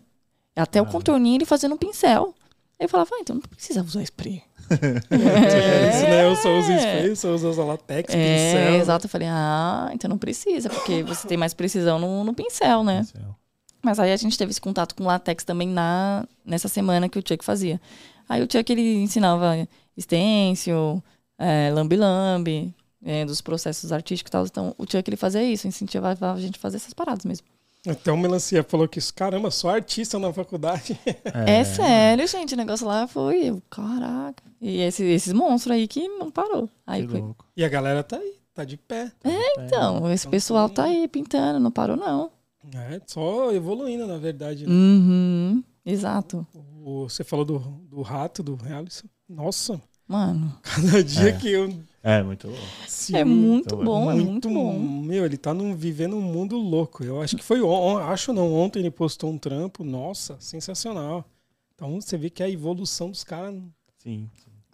Até 0.53 0.81
o 0.81 0.85
Ah. 0.85 0.87
contorninho 0.87 1.37
ele 1.37 1.45
fazia 1.45 1.69
no 1.69 1.77
pincel. 1.77 2.35
Aí 2.77 2.85
eu 2.85 2.89
falava, 2.89 3.11
ah, 3.13 3.19
então 3.21 3.35
não 3.37 3.41
precisa 3.41 3.81
usar 3.81 4.03
spray. 4.03 4.43
É 4.69 5.89
isso, 5.89 6.03
né? 6.09 6.25
Eu 6.25 6.35
só 6.35 6.57
uso 6.59 6.71
spray, 6.73 7.07
eu 7.07 7.15
só 7.15 7.33
uso 7.33 7.63
latex, 7.63 8.13
É, 8.13 8.51
pincel. 8.53 8.75
exato. 8.81 9.05
Eu 9.05 9.09
falei, 9.09 9.27
ah, 9.31 9.89
então 9.93 10.09
não 10.09 10.17
precisa, 10.17 10.69
porque 10.69 11.01
você 11.03 11.25
tem 11.27 11.37
mais 11.37 11.53
precisão 11.53 11.97
no, 11.97 12.23
no 12.23 12.33
pincel, 12.33 12.83
né? 12.83 13.03
Céu. 13.03 13.35
Mas 13.81 13.97
aí 13.99 14.11
a 14.11 14.17
gente 14.17 14.37
teve 14.37 14.51
esse 14.51 14.59
contato 14.59 14.93
com 14.95 15.05
latex 15.05 15.43
também 15.45 15.67
na, 15.69 16.27
nessa 16.43 16.67
semana 16.67 17.07
que 17.07 17.17
o 17.19 17.23
Chuck 17.25 17.45
fazia. 17.45 17.79
Aí 18.27 18.41
o 18.41 18.47
Chuck, 18.51 18.69
ele 18.71 18.95
ensinava 19.03 19.67
stencil, 19.97 21.01
é, 21.37 21.69
lambi-lambi, 21.71 22.73
é, 23.05 23.23
dos 23.23 23.39
processos 23.39 23.91
artísticos 23.93 24.29
e 24.29 24.31
tal. 24.31 24.45
Então, 24.45 24.75
o 24.77 24.83
Chuck, 24.83 25.07
ele 25.07 25.15
fazia 25.15 25.43
isso, 25.43 25.67
incentivava 25.67 26.33
a 26.33 26.39
gente 26.39 26.57
a 26.57 26.61
fazer 26.61 26.77
essas 26.77 26.93
paradas 26.93 27.23
mesmo. 27.23 27.47
Até 27.87 28.11
o 28.11 28.17
Melancia 28.17 28.63
falou 28.63 28.87
que 28.87 28.97
isso, 28.97 29.13
caramba, 29.13 29.51
só 29.51 29.69
artista 29.69 30.17
na 30.17 30.33
faculdade. 30.33 30.99
É, 31.45 31.63
sério, 31.63 32.27
gente, 32.27 32.55
o 32.55 32.57
negócio 32.57 32.87
lá 32.87 33.07
foi, 33.07 33.43
eu, 33.45 33.61
caraca. 33.69 34.43
E 34.59 34.79
esse- 34.81 35.03
esses 35.05 35.31
monstros 35.31 35.75
aí 35.75 35.87
que 35.87 36.07
não 36.07 36.31
parou. 36.31 36.67
Aí 36.87 37.03
Que 37.03 37.09
foi, 37.09 37.21
louco. 37.21 37.45
E 37.55 37.63
a 37.63 37.69
galera 37.69 38.01
tá 38.03 38.17
aí, 38.17 38.33
tá 38.55 38.63
de 38.65 38.75
pé. 38.75 39.11
então, 39.59 40.11
esse 40.11 40.23
Então, 40.25 40.31
pessoal 40.31 40.67
tá 40.67 40.85
aí 40.85 41.07
pintando, 41.07 41.59
não 41.59 41.69
parou 41.69 41.95
não. 41.95 42.31
É, 42.73 42.99
só 43.05 43.51
evoluindo, 43.53 44.07
na 44.07 44.17
verdade. 44.17 44.65
né? 44.65 44.71
Uhum, 44.73 45.63
exato. 45.85 46.45
O- 46.83 47.07
você 47.07 47.23
falou 47.23 47.45
do, 47.45 47.59
do 47.59 48.01
rato, 48.01 48.41
do 48.41 48.57
Alisson. 48.75 49.05
Nossa, 49.29 49.79
Mano, 50.07 50.55
cada 50.63 51.03
dia 51.03 51.29
É. 51.29 51.31
que 51.33 51.49
eu. 51.51 51.71
É, 52.07 52.21
muito 52.21 52.47
louco. 52.47 52.61
se- 52.87 53.15
é 53.17 53.23
muito 53.25 53.73
então, 53.73 53.83
bom, 53.83 54.11
é 54.11 54.13
muito 54.15 54.47
bom. 54.49 54.77
Meu, 54.79 55.25
ele 55.25 55.37
tá 55.37 55.53
num, 55.55 55.75
vivendo 55.75 56.15
um 56.15 56.21
mundo 56.21 56.55
louco. 56.55 57.03
Eu 57.03 57.19
acho 57.21 57.35
que 57.35 57.43
foi 57.43 57.61
on, 57.63 57.97
acho 57.97 58.31
não, 58.31 58.53
ontem 58.53 58.79
ele 58.79 58.91
postou 58.91 59.31
um 59.31 59.37
trampo. 59.39 59.83
Nossa, 59.83 60.37
sensacional. 60.39 61.25
Então 61.73 61.99
você 61.99 62.15
vê 62.17 62.29
que 62.29 62.43
a 62.43 62.49
evolução 62.49 63.09
dos 63.09 63.23
caras 63.23 63.55
Sim. 63.97 64.29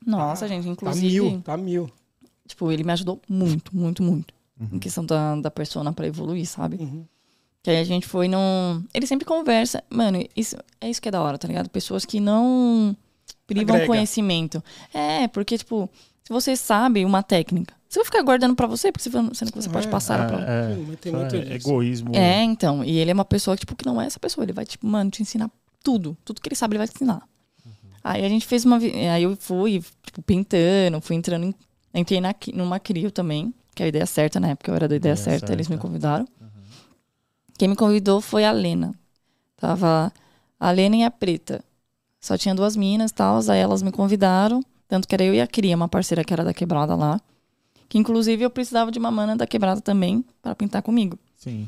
Nossa, 0.05 0.41
tá- 0.41 0.47
gente, 0.49 0.65
tá 0.65 0.71
inclusive, 0.71 1.21
mil, 1.21 1.41
tá 1.41 1.55
mil. 1.55 1.89
tipo, 2.47 2.69
ele 2.71 2.83
me 2.83 2.91
ajudou 2.91 3.21
muito, 3.29 3.75
muito, 3.75 4.03
muito. 4.03 4.33
Uhum. 4.59 4.69
Em 4.73 4.79
questão 4.79 5.05
da, 5.05 5.35
da 5.37 5.49
persona 5.49 5.93
pra 5.93 6.05
evoluir, 6.05 6.45
sabe? 6.45 6.75
Uhum. 6.77 7.05
Que 7.63 7.69
aí 7.69 7.77
a 7.77 7.83
gente 7.85 8.05
foi 8.07 8.27
num. 8.27 8.83
Ele 8.93 9.07
sempre 9.07 9.23
conversa. 9.25 9.81
Mano, 9.89 10.21
isso, 10.35 10.57
é 10.81 10.89
isso 10.89 11.01
que 11.01 11.07
é 11.07 11.11
da 11.11 11.21
hora, 11.21 11.37
tá 11.37 11.47
ligado? 11.47 11.69
Pessoas 11.69 12.03
que 12.03 12.19
não 12.19 12.93
privam 13.47 13.75
Agrega. 13.75 13.85
conhecimento. 13.87 14.61
É, 14.93 15.27
porque, 15.27 15.57
tipo, 15.57 15.89
se 16.23 16.31
você 16.31 16.55
sabe 16.55 17.03
uma 17.05 17.23
técnica, 17.23 17.73
você 17.89 17.99
vai 17.99 18.05
ficar 18.05 18.21
guardando 18.23 18.55
pra 18.55 18.67
você, 18.67 18.91
porque 18.91 19.09
você, 19.09 19.09
sendo 19.33 19.51
que 19.51 19.61
você 19.61 19.69
pode 19.69 19.87
É, 19.87 19.89
passar 19.89 20.19
ela 20.19 20.27
pra. 20.27 20.49
É, 20.49 20.75
tem 21.01 21.11
só 21.11 21.17
muito 21.17 21.35
é 21.35 21.39
disso. 21.41 21.67
egoísmo. 21.69 22.15
É, 22.15 22.41
então. 22.43 22.83
E 22.83 22.97
ele 22.97 23.11
é 23.11 23.13
uma 23.13 23.25
pessoa 23.25 23.57
tipo, 23.57 23.75
que 23.75 23.85
não 23.85 24.01
é 24.01 24.05
essa 24.05 24.19
pessoa. 24.19 24.45
Ele 24.45 24.53
vai, 24.53 24.65
tipo, 24.65 24.87
mano, 24.87 25.11
te 25.11 25.21
ensinar 25.21 25.49
tudo. 25.83 26.17
Tudo 26.23 26.39
que 26.39 26.47
ele 26.47 26.55
sabe, 26.55 26.73
ele 26.73 26.77
vai 26.79 26.87
te 26.87 26.95
ensinar. 26.95 27.21
Aí 28.03 28.23
a 28.25 28.29
gente 28.29 28.45
fez 28.47 28.63
uma. 28.65 28.77
Aí 28.77 29.23
eu 29.23 29.35
fui, 29.35 29.83
tipo, 30.03 30.21
pintando, 30.21 31.01
fui 31.01 31.15
entrando 31.15 31.45
em. 31.45 31.55
Entrei 31.93 32.21
na, 32.21 32.33
numa 32.53 32.79
CRIO 32.79 33.11
também, 33.11 33.53
que 33.75 33.83
é 33.83 33.85
a 33.87 33.89
ideia 33.89 34.05
certa, 34.05 34.39
na 34.39 34.47
época 34.49 34.71
eu 34.71 34.75
era 34.75 34.87
da 34.87 34.95
ideia, 34.95 35.11
Ideia 35.13 35.23
certa, 35.23 35.51
eles 35.51 35.67
me 35.67 35.73
certa. 35.75 35.81
convidaram. 35.85 36.25
Quem 37.57 37.67
me 37.67 37.75
convidou 37.75 38.21
foi 38.21 38.45
a 38.45 38.51
Lena. 38.51 38.95
Tava 39.57 40.11
a 40.59 40.71
Lena 40.71 40.95
e 40.95 41.03
a 41.03 41.11
Preta. 41.11 41.63
Só 42.19 42.37
tinha 42.37 42.55
duas 42.55 42.75
minas 42.75 43.11
e 43.11 43.13
tal, 43.13 43.39
aí 43.49 43.59
elas 43.59 43.81
me 43.81 43.91
convidaram. 43.91 44.63
Tanto 44.91 45.07
que 45.07 45.15
era 45.15 45.23
eu 45.23 45.33
e 45.33 45.39
a 45.39 45.47
Cria, 45.47 45.73
uma 45.73 45.87
parceira 45.87 46.21
que 46.21 46.33
era 46.33 46.43
da 46.43 46.53
quebrada 46.53 46.93
lá. 46.97 47.17
Que 47.87 47.97
inclusive 47.97 48.43
eu 48.43 48.49
precisava 48.49 48.91
de 48.91 48.99
uma 48.99 49.09
mana 49.09 49.37
da 49.37 49.47
quebrada 49.47 49.79
também 49.79 50.21
para 50.41 50.53
pintar 50.53 50.81
comigo. 50.81 51.17
Sim. 51.37 51.65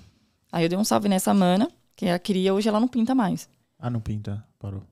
Aí 0.51 0.65
eu 0.65 0.67
dei 0.67 0.77
um 0.77 0.83
salve 0.83 1.07
nessa 1.07 1.33
mana, 1.33 1.71
que 1.95 2.05
é 2.05 2.13
a 2.13 2.19
Cria, 2.19 2.53
hoje 2.53 2.67
ela 2.67 2.81
não 2.81 2.87
pinta 2.89 3.15
mais. 3.15 3.47
Ah, 3.79 3.89
não 3.89 4.01
pinta. 4.01 4.45
Parou. 4.59 4.83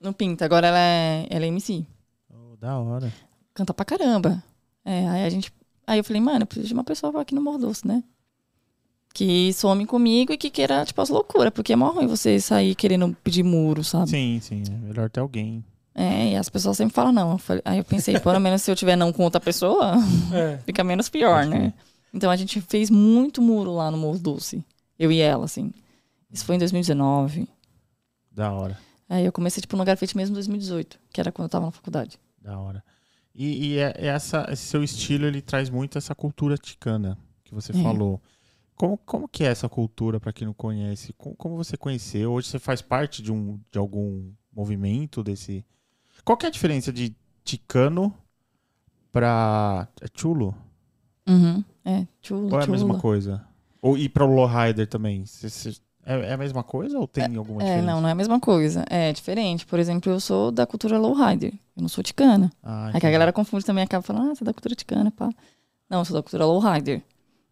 Não 0.00 0.14
pinta, 0.14 0.46
agora 0.46 0.68
ela 0.68 0.78
é, 0.78 1.26
ela 1.28 1.44
é 1.44 1.48
MC. 1.48 1.84
Oh, 2.30 2.56
da 2.56 2.78
hora. 2.78 3.12
Canta 3.52 3.74
pra 3.74 3.84
caramba. 3.84 4.42
É, 4.82 5.06
aí 5.06 5.24
a 5.26 5.28
gente. 5.28 5.52
Aí 5.86 5.98
eu 5.98 6.04
falei, 6.04 6.22
mano, 6.22 6.44
eu 6.44 6.46
preciso 6.46 6.68
de 6.68 6.72
uma 6.72 6.84
pessoa 6.84 7.20
aqui 7.20 7.34
no 7.34 7.42
Morro 7.42 7.58
Doce, 7.58 7.86
né? 7.86 8.02
Que 9.12 9.52
some 9.52 9.84
comigo 9.84 10.32
e 10.32 10.38
que 10.38 10.48
queira, 10.48 10.86
tipo, 10.86 11.02
as 11.02 11.10
loucuras, 11.10 11.52
porque 11.52 11.74
é 11.74 11.76
mó 11.76 11.90
ruim 11.90 12.06
você 12.06 12.40
sair 12.40 12.74
querendo 12.74 13.14
pedir 13.22 13.42
muro, 13.42 13.84
sabe? 13.84 14.08
Sim, 14.08 14.40
sim. 14.40 14.62
É 14.66 14.70
melhor 14.70 15.10
ter 15.10 15.20
alguém. 15.20 15.62
É, 15.94 16.32
e 16.32 16.36
as 16.36 16.48
pessoas 16.48 16.76
sempre 16.76 16.94
falam 16.94 17.12
não. 17.12 17.32
Eu 17.32 17.38
falei- 17.38 17.62
aí 17.64 17.78
eu 17.78 17.84
pensei, 17.84 18.18
pelo 18.18 18.40
menos 18.40 18.62
se 18.62 18.70
eu 18.70 18.74
tiver 18.76 18.96
não 18.96 19.12
com 19.12 19.22
outra 19.22 19.40
pessoa, 19.40 19.92
É. 20.34 20.58
fica 20.66 20.82
menos 20.82 21.08
pior, 21.08 21.46
né? 21.46 21.72
Então 22.12 22.30
a 22.30 22.36
gente 22.36 22.60
fez 22.60 22.90
muito 22.90 23.40
muro 23.40 23.72
lá 23.72 23.90
no 23.90 23.96
Morro 23.96 24.18
Doce. 24.18 24.64
Eu 24.98 25.10
e 25.12 25.20
ela, 25.20 25.44
assim. 25.44 25.72
Isso 26.30 26.44
foi 26.44 26.56
em 26.56 26.58
2019. 26.58 27.48
Da 28.30 28.52
hora. 28.52 28.78
Aí 29.08 29.24
eu 29.24 29.32
comecei, 29.32 29.60
tipo, 29.60 29.76
no 29.76 29.84
grafite 29.84 30.16
mesmo 30.16 30.32
em 30.32 30.34
2018, 30.34 30.98
que 31.12 31.20
era 31.20 31.30
quando 31.30 31.46
eu 31.46 31.50
tava 31.50 31.66
na 31.66 31.72
faculdade. 31.72 32.18
Da 32.40 32.58
hora. 32.58 32.82
E, 33.34 33.66
e 33.74 33.78
é- 33.78 33.94
essa, 34.06 34.46
esse 34.50 34.62
seu 34.64 34.82
estilo, 34.82 35.26
ele 35.26 35.40
traz 35.40 35.68
muito 35.70 35.98
essa 35.98 36.14
cultura 36.14 36.56
ticana 36.56 37.16
que 37.44 37.54
você 37.54 37.72
É. 37.72 37.82
falou. 37.82 38.20
Como, 38.76 38.96
como 38.98 39.28
que 39.28 39.44
é 39.44 39.48
essa 39.48 39.68
cultura, 39.68 40.18
pra 40.18 40.32
quem 40.32 40.46
não 40.46 40.54
conhece? 40.54 41.12
Como, 41.12 41.36
como 41.36 41.56
você 41.56 41.76
conheceu? 41.76 42.32
Hoje 42.32 42.48
você 42.48 42.58
faz 42.58 42.82
parte 42.82 43.22
de, 43.22 43.30
um, 43.32 43.60
de 43.70 43.78
algum 43.78 44.32
movimento 44.52 45.22
desse... 45.22 45.64
Qual 46.24 46.36
que 46.36 46.46
é 46.46 46.48
a 46.48 46.52
diferença 46.52 46.92
de 46.92 47.14
ticano 47.44 48.14
pra... 49.12 49.86
É 50.00 50.06
chulo? 50.14 50.54
Uhum. 51.28 51.64
É, 51.84 52.06
chulo, 52.22 52.52
Ou 52.52 52.60
é 52.60 52.64
a 52.64 52.66
mesma 52.66 52.98
coisa? 52.98 53.44
Ou 53.80 53.96
e 53.98 54.08
pra 54.08 54.24
lowrider 54.24 54.86
também? 54.86 55.24
Cê- 55.26 55.50
cê- 55.50 55.76
é, 56.04 56.30
é 56.30 56.32
a 56.32 56.36
mesma 56.36 56.62
coisa 56.62 56.98
ou 56.98 57.06
tem 57.06 57.34
alguma 57.36 57.62
É, 57.62 57.64
diferença? 57.64 57.86
não, 57.86 58.00
não 58.00 58.08
é 58.08 58.12
a 58.12 58.14
mesma 58.14 58.40
coisa. 58.40 58.84
É 58.90 59.12
diferente. 59.12 59.66
Por 59.66 59.78
exemplo, 59.78 60.10
eu 60.12 60.20
sou 60.20 60.50
da 60.50 60.66
cultura 60.66 60.98
lowrider. 60.98 61.52
Eu 61.76 61.82
não 61.82 61.88
sou 61.88 62.02
ticana. 62.02 62.50
Ah, 62.62 62.90
Aí 62.92 63.00
que 63.00 63.06
a 63.06 63.10
galera 63.10 63.32
confunde 63.32 63.64
também, 63.64 63.84
acaba 63.84 64.02
falando, 64.02 64.30
ah, 64.30 64.34
você 64.34 64.44
é 64.44 64.46
da 64.46 64.52
cultura 64.54 64.74
ticana, 64.74 65.10
pá. 65.10 65.30
Não, 65.88 65.98
eu 66.00 66.04
sou 66.04 66.16
da 66.16 66.22
cultura 66.22 66.46
lowrider. 66.46 67.02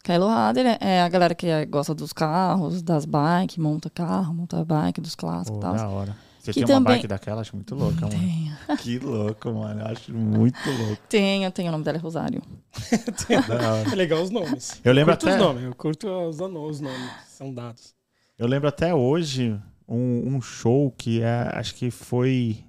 Que 0.03 0.13
a 0.13 0.19
lowrider 0.19 0.67
é- 0.67 0.79
é 0.97 1.03
a 1.03 1.09
galera 1.09 1.35
que 1.35 1.47
é- 1.47 1.65
gosta 1.67 1.95
dos 1.95 2.13
carros, 2.13 2.83
das 2.83 3.05
bikes, 3.05 3.57
monta 3.59 3.89
carro, 3.91 4.35
monta 4.35 4.65
bike, 4.65 5.01
dos 5.01 5.15
clássicos 5.15 5.59
e 5.59 5.61
tal. 5.61 5.75
da 5.77 5.89
hora. 5.89 6.17
Você 6.43 6.53
Que 6.53 6.65
tem 6.65 6.75
uma 6.75 6.81
também- 6.81 6.97
bike 6.97 7.07
daquela? 7.07 7.41
Acho 7.41 7.55
muito 7.55 7.75
louca, 7.75 8.01
mano. 8.01 8.11
Tenho. 8.11 8.53
Que 8.79 8.99
louco, 8.99 9.53
mano. 9.53 9.81
Eu 9.81 9.87
acho 9.87 10.13
muito 10.13 10.59
louco. 10.71 11.03
Tenho, 11.09 11.51
tenho. 11.53 11.69
O 11.69 11.73
nome 11.73 11.85
dela 11.85 11.99
é 11.99 12.01
Rosário. 12.01 12.43
É 13.93 13.95
legal 13.95 14.23
os 14.23 14.31
nomes. 14.31 14.81
Eu 14.85 14.93
lembro 14.93 15.13
curto 15.15 15.27
até- 15.29 15.37
os 15.37 15.43
nomes, 15.43 15.63
eu 15.65 15.75
curto 15.75 16.09
os, 16.09 16.41
os 16.41 16.81
nomes, 16.81 17.11
são 17.29 17.53
dados. 17.55 17.95
Eu 18.39 18.47
lembro 18.49 18.69
até 18.69 18.93
hoje 18.95 19.59
um, 19.87 20.35
um 20.35 20.41
show 20.41 20.91
que 20.91 21.23
é, 21.23 21.51
acho 21.55 21.75
que 21.75 21.91
foi 21.91 22.65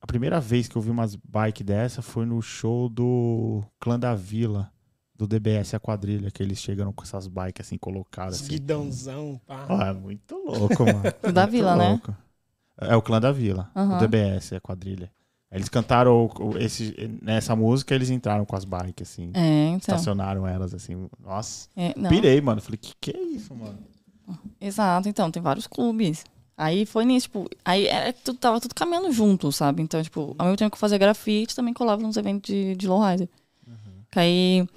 a 0.00 0.06
primeira 0.06 0.40
vez 0.40 0.66
que 0.68 0.76
eu 0.76 0.82
vi 0.82 0.90
umas 0.90 1.14
bike 1.16 1.62
dessa 1.62 2.02
foi 2.02 2.24
no 2.26 2.40
show 2.42 2.88
do 2.88 3.62
Clã 3.78 3.98
da 3.98 4.14
Vila, 4.14 4.72
do 5.14 5.26
DBS 5.26 5.74
a 5.74 5.80
quadrilha, 5.80 6.30
que 6.30 6.42
eles 6.42 6.58
chegam 6.58 6.92
com 6.92 7.02
essas 7.04 7.26
bikes 7.28 7.66
assim 7.66 7.76
colocadas 7.78 8.36
assim. 8.40 8.48
Guidãozão, 8.48 9.40
pá. 9.46 9.66
Ah, 9.68 9.88
é 9.88 9.92
muito 9.92 10.34
louco, 10.36 10.84
mano. 10.84 11.02
Da 11.32 11.42
Muito 11.42 11.50
Vila, 11.52 11.76
né? 11.76 12.00
É 12.80 12.94
o 12.96 13.02
Clã 13.02 13.20
da 13.20 13.32
Vila, 13.32 13.70
o 13.74 13.78
Aham. 13.80 13.98
DBS 13.98 14.54
a 14.54 14.60
quadrilha. 14.60 15.10
Eles 15.50 15.68
cantaram 15.68 16.26
o- 16.26 16.48
o- 16.50 16.58
esse, 16.58 16.94
nessa 17.22 17.56
música, 17.56 17.94
eles 17.94 18.10
entraram 18.10 18.44
com 18.44 18.54
as 18.54 18.64
bikes 18.64 19.10
assim. 19.10 19.30
É, 19.34 19.68
então. 19.68 19.76
Estacionaram 19.96 20.46
elas 20.46 20.74
assim. 20.74 21.08
Nossa, 21.18 21.68
É, 21.74 21.92
pirei, 22.08 22.40
mano. 22.40 22.60
Falei, 22.60 22.76
que 22.76 22.92
que 23.00 23.16
é 23.16 23.20
isso, 23.20 23.54
mano? 23.54 23.78
Exato, 24.60 25.08
então, 25.08 25.30
tem 25.30 25.42
vários 25.42 25.66
clubes. 25.66 26.24
Aí 26.56 26.84
foi 26.84 27.04
nisso, 27.04 27.28
tipo, 27.28 27.48
aí 27.64 27.86
era, 27.86 28.12
tudo, 28.12 28.38
tava 28.38 28.60
tudo 28.60 28.74
caminhando 28.74 29.10
junto, 29.12 29.50
sabe? 29.52 29.80
Então, 29.80 30.02
tipo, 30.02 30.34
ao 30.36 30.46
mesmo 30.46 30.56
tempo 30.58 30.70
que 30.72 30.76
eu 30.76 30.80
fazia 30.80 30.98
grafite, 30.98 31.54
também 31.54 31.72
colava 31.72 32.02
nos 32.02 32.16
eventos 32.16 32.42
de, 32.52 32.74
de 32.76 32.86
lowrider. 32.88 33.28
Que 34.10 34.18
aí 34.18 34.68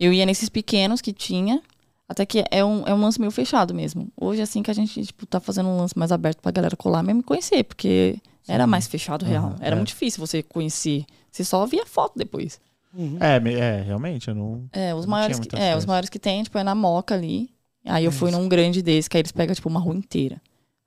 eu 0.00 0.12
ia 0.12 0.26
nesses 0.26 0.48
pequenos 0.48 1.00
que 1.00 1.12
tinha, 1.12 1.62
até 2.08 2.24
que 2.24 2.44
é 2.50 2.64
um, 2.64 2.86
é 2.86 2.94
um 2.94 3.00
lance 3.00 3.20
meio 3.20 3.30
fechado 3.30 3.74
mesmo. 3.74 4.08
Hoje, 4.16 4.40
assim, 4.40 4.62
que 4.62 4.70
a 4.70 4.74
gente, 4.74 5.04
tipo, 5.04 5.26
tá 5.26 5.38
fazendo 5.38 5.68
um 5.68 5.76
lance 5.76 5.96
mais 5.98 6.10
aberto 6.10 6.40
pra 6.40 6.50
galera 6.50 6.74
colar 6.74 7.02
mesmo 7.02 7.20
e 7.20 7.24
conhecer, 7.24 7.62
porque 7.64 8.18
era 8.46 8.66
mais 8.66 8.86
fechado 8.86 9.26
real. 9.26 9.48
Aham, 9.48 9.56
Era 9.60 9.74
é. 9.74 9.76
muito 9.76 9.88
difícil 9.88 10.18
você 10.26 10.42
conhecer. 10.42 11.04
Você 11.30 11.44
só 11.44 11.66
via 11.66 11.84
foto 11.84 12.14
depois. 12.16 12.58
Uhum. 12.94 13.18
É, 13.20 13.36
é, 13.52 13.82
realmente, 13.82 14.28
eu 14.28 14.34
não. 14.34 14.64
É, 14.72 14.94
os 14.94 15.04
Não 15.04 15.10
maiores, 15.10 15.38
tinha 15.38 15.50
que, 15.50 15.56
é, 15.56 15.76
os 15.76 15.84
maiores 15.84 16.08
que 16.08 16.18
tem, 16.18 16.42
tipo, 16.42 16.56
é 16.56 16.64
na 16.64 16.74
Moca 16.74 17.14
ali. 17.14 17.50
Aí 17.84 18.06
eu 18.06 18.12
fui 18.12 18.30
Isso. 18.30 18.38
num 18.38 18.48
grande 18.48 18.80
desse, 18.82 19.08
que 19.08 19.16
aí 19.16 19.20
eles 19.20 19.32
pegam, 19.32 19.54
tipo, 19.54 19.68
uma 19.68 19.78
rua 19.78 19.94
inteira. 19.94 20.40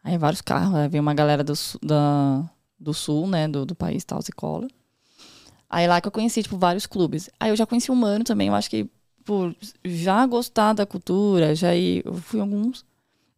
Aí 0.03 0.17
vários 0.17 0.41
carros, 0.41 0.73
aí 0.73 0.89
vem 0.89 0.99
uma 0.99 1.13
galera 1.13 1.43
do, 1.43 1.53
da, 1.83 2.49
do 2.79 2.93
sul, 2.93 3.27
né, 3.27 3.47
do, 3.47 3.65
do 3.65 3.75
país, 3.75 4.03
tal, 4.03 4.21
se 4.23 4.31
cola. 4.31 4.67
Aí 5.69 5.87
lá 5.87 6.01
que 6.01 6.07
eu 6.07 6.11
conheci, 6.11 6.41
tipo, 6.41 6.57
vários 6.57 6.87
clubes. 6.87 7.29
Aí 7.39 7.49
eu 7.51 7.55
já 7.55 7.65
conheci 7.67 7.91
o 7.91 7.95
Mano 7.95 8.23
também, 8.23 8.47
eu 8.47 8.55
acho 8.55 8.69
que 8.69 8.89
por 9.31 9.55
já 9.85 10.25
gostar 10.25 10.73
da 10.73 10.85
cultura, 10.85 11.55
já 11.55 11.73
ir, 11.73 12.05
eu 12.05 12.15
fui 12.15 12.41
alguns. 12.41 12.83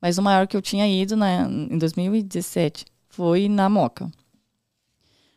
Mas 0.01 0.17
o 0.17 0.23
maior 0.23 0.47
que 0.47 0.57
eu 0.57 0.61
tinha 0.61 0.87
ido 0.87 1.15
né, 1.15 1.47
em 1.47 1.77
2017 1.77 2.83
foi 3.09 3.47
na 3.47 3.69
Moca. 3.69 4.11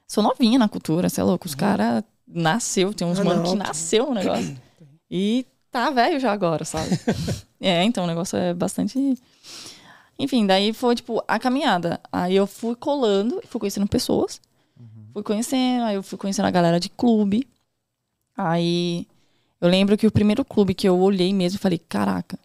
Sou 0.09 0.25
novinha 0.25 0.59
na 0.59 0.67
cultura, 0.67 1.11
você 1.11 1.21
é 1.21 1.25
louco. 1.25 1.47
Os 1.47 1.55
caras 1.55 2.03
nasceu, 2.27 2.95
tem 2.95 3.07
uns 3.07 3.21
Ah, 3.21 3.25
mano 3.25 3.43
não, 3.43 3.51
que 3.51 3.59
nasceu 3.59 4.09
o 4.09 4.15
negócio. 4.15 4.57
E 5.09 5.47
tá 5.71 5.89
velho 5.91 6.19
já 6.19 6.33
agora, 6.33 6.65
sabe? 6.65 6.89
é, 7.61 7.85
então 7.85 8.03
o 8.03 8.07
negócio 8.09 8.37
é 8.37 8.53
bastante. 8.53 8.99
Enfim, 10.19 10.45
daí 10.45 10.73
foi, 10.73 10.97
tipo, 10.97 11.23
a 11.29 11.39
caminhada. 11.39 12.01
Aí 12.11 12.35
eu 12.35 12.45
fui 12.45 12.75
colando, 12.75 13.41
fui 13.47 13.61
conhecendo 13.61 13.87
pessoas. 13.87 14.41
Fui 15.13 15.23
conhecendo, 15.23 15.85
aí 15.85 15.95
eu 15.95 16.03
fui 16.03 16.19
conhecendo 16.19 16.47
a 16.47 16.51
galera 16.51 16.81
de 16.81 16.89
clube. 16.89 17.47
Aí 18.37 19.07
eu 19.61 19.69
lembro 19.69 19.97
que 19.97 20.07
o 20.07 20.11
primeiro 20.11 20.45
clube 20.45 20.75
que 20.75 20.89
eu 20.89 20.99
olhei 20.99 21.33
mesmo, 21.33 21.59
falei, 21.59 21.79
caraca. 21.79 22.39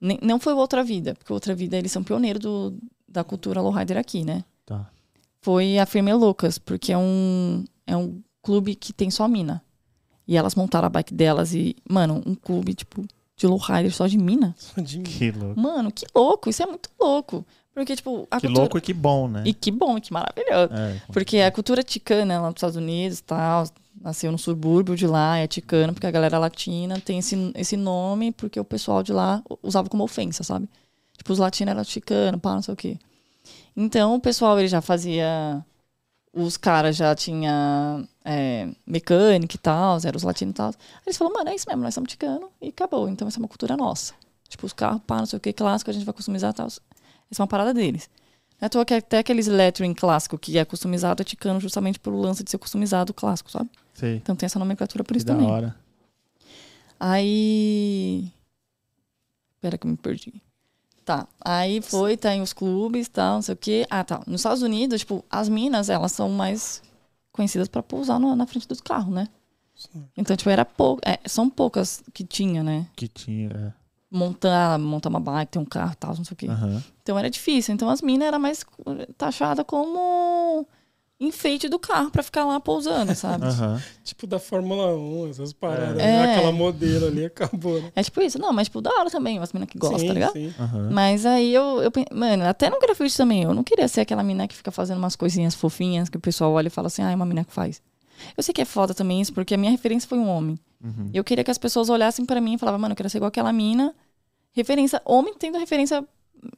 nem- 0.00 0.18
não 0.22 0.38
foi 0.38 0.52
o 0.52 0.56
Outra 0.58 0.82
Vida, 0.84 1.14
porque 1.14 1.32
o 1.32 1.34
Outra 1.34 1.54
Vida 1.54 1.76
eles 1.76 1.90
são 1.92 2.02
pioneiros 2.04 2.40
do, 2.42 2.74
da 3.08 3.24
cultura 3.24 3.60
lowrider 3.60 3.96
aqui, 3.96 4.24
né? 4.24 4.44
Tá. 4.66 4.88
Foi 5.40 5.78
a 5.78 5.86
Firme 5.86 6.12
Loucas, 6.12 6.58
porque 6.58 6.92
é 6.92 6.98
um, 6.98 7.64
é 7.86 7.96
um 7.96 8.20
clube 8.42 8.74
que 8.74 8.92
tem 8.92 9.10
só 9.10 9.26
mina. 9.28 9.62
E 10.26 10.36
elas 10.36 10.54
montaram 10.54 10.86
a 10.86 10.90
bike 10.90 11.14
delas 11.14 11.54
e, 11.54 11.74
mano, 11.88 12.22
um 12.26 12.34
clube, 12.34 12.74
tipo, 12.74 13.04
de 13.36 13.46
lowrider 13.46 13.92
só 13.92 14.06
de 14.06 14.18
mina. 14.18 14.54
Só 14.58 14.80
de 14.80 14.98
mim. 14.98 15.04
Que 15.04 15.30
louco. 15.30 15.58
Mano, 15.60 15.90
que 15.90 16.04
louco, 16.14 16.50
isso 16.50 16.62
é 16.62 16.66
muito 16.66 16.90
louco. 17.00 17.46
Porque, 17.72 17.94
tipo, 17.96 18.26
a 18.30 18.36
Que 18.40 18.46
cultura... 18.48 18.62
louco 18.64 18.78
e 18.78 18.80
que 18.80 18.92
bom, 18.92 19.28
né? 19.28 19.42
E 19.46 19.54
que 19.54 19.70
bom, 19.70 19.96
e 19.96 20.00
que 20.00 20.12
maravilhoso. 20.12 20.74
É, 20.74 21.00
Porque 21.12 21.38
a 21.38 21.50
cultura 21.50 21.82
ticana 21.82 22.40
lá 22.40 22.48
nos 22.48 22.56
Estados 22.56 22.76
Unidos 22.76 23.20
e 23.20 23.22
tal, 23.22 23.64
nasceu 24.00 24.30
no 24.32 24.38
subúrbio 24.38 24.96
de 24.96 25.06
lá, 25.06 25.38
é 25.38 25.46
ticana, 25.46 25.92
porque 25.92 26.06
a 26.06 26.10
galera 26.10 26.38
latina 26.38 27.00
tem 27.00 27.18
esse, 27.18 27.52
esse 27.54 27.76
nome 27.76 28.32
porque 28.32 28.58
o 28.58 28.64
pessoal 28.64 29.02
de 29.02 29.12
lá 29.12 29.42
usava 29.62 29.88
como 29.88 30.04
ofensa, 30.04 30.42
sabe? 30.42 30.68
Tipo, 31.16 31.32
os 31.32 31.38
latinos 31.38 31.72
eram 31.72 31.84
ticano, 31.84 32.38
pá, 32.38 32.54
não 32.54 32.62
sei 32.62 32.74
o 32.74 32.76
quê. 32.76 32.98
Então, 33.76 34.14
o 34.14 34.20
pessoal, 34.20 34.58
ele 34.58 34.68
já 34.68 34.80
fazia... 34.80 35.64
Os 36.32 36.56
caras 36.56 36.94
já 36.94 37.14
tinha 37.14 38.06
é, 38.24 38.68
mecânica 38.86 39.56
e 39.56 39.58
tal, 39.58 39.98
eram 40.04 40.16
os 40.16 40.22
latinos 40.22 40.52
e 40.52 40.54
tal. 40.54 40.72
Eles 41.04 41.16
falaram, 41.16 41.36
mano, 41.36 41.50
é 41.50 41.54
isso 41.54 41.66
mesmo, 41.68 41.82
nós 41.82 41.94
somos 41.94 42.10
ticanos 42.10 42.48
e 42.60 42.68
acabou. 42.68 43.08
Então, 43.08 43.26
essa 43.26 43.38
é 43.38 43.40
uma 43.40 43.48
cultura 43.48 43.76
nossa. 43.76 44.14
Tipo, 44.48 44.66
os 44.66 44.72
carros, 44.72 45.00
pá, 45.06 45.18
não 45.18 45.26
sei 45.26 45.36
o 45.38 45.40
quê, 45.40 45.52
clássico, 45.52 45.90
a 45.90 45.94
gente 45.94 46.04
vai 46.04 46.14
customizar 46.14 46.50
e 46.50 46.54
tal. 46.54 46.66
Essa 46.66 46.82
é 47.38 47.40
uma 47.40 47.48
parada 47.48 47.74
deles. 47.74 48.08
Não 48.60 48.64
é 48.64 48.66
à 48.66 48.68
toa 48.68 48.84
que 48.84 48.94
até 48.94 49.18
aqueles 49.18 49.46
lettering 49.46 49.94
clássico 49.94 50.38
que 50.38 50.58
é 50.58 50.64
customizado 50.64 51.22
é 51.22 51.24
ticano 51.24 51.60
justamente 51.60 51.98
pelo 51.98 52.20
lance 52.20 52.42
de 52.42 52.50
ser 52.50 52.58
customizado 52.58 53.14
clássico, 53.14 53.50
sabe? 53.50 53.70
Sei. 53.98 54.16
Então 54.16 54.34
tem 54.36 54.46
essa 54.46 54.58
nomenclatura 54.58 55.02
por 55.04 55.12
Que 55.12 55.18
isso 55.18 55.26
da 55.26 55.34
também. 55.34 55.48
hora. 55.48 55.76
Aí. 57.00 58.30
Espera 59.54 59.76
que 59.78 59.86
eu 59.86 59.90
me 59.90 59.96
perdi. 59.96 60.42
Tá. 61.04 61.26
Aí 61.40 61.80
foi, 61.80 62.16
tá 62.16 62.34
em 62.34 62.42
os 62.42 62.52
clubes, 62.52 63.08
tal, 63.08 63.36
não 63.36 63.42
sei 63.42 63.54
o 63.54 63.56
quê. 63.56 63.86
Ah, 63.90 64.04
tá. 64.04 64.20
Nos 64.26 64.40
Estados 64.40 64.62
Unidos, 64.62 65.00
tipo, 65.00 65.24
as 65.30 65.48
minas, 65.48 65.88
elas 65.88 66.12
são 66.12 66.28
mais 66.30 66.82
conhecidas 67.32 67.66
pra 67.68 67.82
pousar 67.82 68.18
no- 68.20 68.36
na 68.36 68.46
frente 68.46 68.68
dos 68.68 68.80
carros, 68.80 69.12
né? 69.12 69.28
Então, 70.16 70.36
tipo, 70.36 70.50
era 70.50 70.64
pouco. 70.64 71.00
é, 71.06 71.18
são 71.28 71.48
poucas 71.48 72.02
que 72.12 72.24
tinha, 72.24 72.62
né? 72.62 72.86
Que 72.96 73.06
tinha. 73.08 73.48
é. 73.50 73.72
Montar, 74.10 74.78
montar 74.78 75.08
uma 75.10 75.20
bike, 75.20 75.52
ter 75.52 75.58
um 75.58 75.64
carro 75.64 75.92
e 75.92 75.96
tal, 75.96 76.14
não 76.16 76.24
sei 76.24 76.32
o 76.34 76.36
quê. 76.36 76.48
Aham. 76.48 76.82
Então 77.02 77.18
era 77.18 77.28
difícil. 77.30 77.74
Então 77.74 77.88
as 77.88 78.00
minas 78.02 78.26
eram 78.28 78.38
mais 78.38 78.64
taxadas 79.16 79.64
como 79.66 80.66
enfeite 81.20 81.68
do 81.68 81.78
carro 81.78 82.10
pra 82.10 82.22
ficar 82.22 82.44
lá 82.44 82.60
pousando, 82.60 83.14
sabe? 83.14 83.44
Aham. 83.48 83.82
Tipo 84.04 84.26
da 84.26 84.38
Fórmula 84.38 84.96
1, 84.96 85.28
essas 85.30 85.52
paradas. 85.52 85.98
É. 85.98 86.06
né? 86.06 86.34
Aquela 86.34 86.52
modelo 86.52 87.06
ali 87.08 87.24
acabou, 87.24 87.80
né? 87.82 87.92
É 87.94 88.02
tipo 88.02 88.20
isso. 88.20 88.38
Não, 88.38 88.52
mas 88.52 88.68
tipo, 88.68 88.80
da 88.80 88.90
hora 88.90 89.10
também, 89.10 89.38
umas 89.38 89.52
minas 89.52 89.68
que 89.68 89.78
gostam, 89.78 89.98
sim, 89.98 90.06
tá 90.06 90.12
ligado? 90.14 90.32
Sim. 90.32 90.54
Aham. 90.58 90.90
Mas 90.92 91.26
aí 91.26 91.52
eu, 91.52 91.82
eu, 91.82 91.90
mano, 92.14 92.44
até 92.44 92.70
no 92.70 92.78
grafite 92.78 93.16
também, 93.16 93.42
eu 93.42 93.52
não 93.52 93.64
queria 93.64 93.88
ser 93.88 94.02
aquela 94.02 94.22
mina 94.22 94.46
que 94.46 94.54
fica 94.54 94.70
fazendo 94.70 94.98
umas 94.98 95.16
coisinhas 95.16 95.54
fofinhas 95.54 96.08
que 96.08 96.16
o 96.16 96.20
pessoal 96.20 96.52
olha 96.52 96.68
e 96.68 96.70
fala 96.70 96.86
assim, 96.86 97.02
ah, 97.02 97.10
é 97.10 97.14
uma 97.14 97.26
mina 97.26 97.44
que 97.44 97.52
faz. 97.52 97.82
Eu 98.36 98.42
sei 98.42 98.52
que 98.52 98.62
é 98.62 98.64
foda 98.64 98.94
também 98.94 99.20
isso, 99.20 99.32
porque 99.32 99.54
a 99.54 99.56
minha 99.56 99.70
referência 99.70 100.08
foi 100.08 100.18
um 100.18 100.28
homem. 100.28 100.58
Uhum. 100.82 101.10
Eu 101.12 101.24
queria 101.24 101.44
que 101.44 101.50
as 101.50 101.58
pessoas 101.58 101.88
olhassem 101.88 102.24
pra 102.24 102.40
mim 102.40 102.54
e 102.54 102.58
falavam, 102.58 102.80
mano, 102.80 102.92
eu 102.92 102.96
quero 102.96 103.10
ser 103.10 103.18
igual 103.18 103.28
aquela 103.28 103.52
mina. 103.52 103.94
Referência, 104.52 105.00
homem 105.04 105.34
tendo 105.38 105.58
referência, 105.58 106.04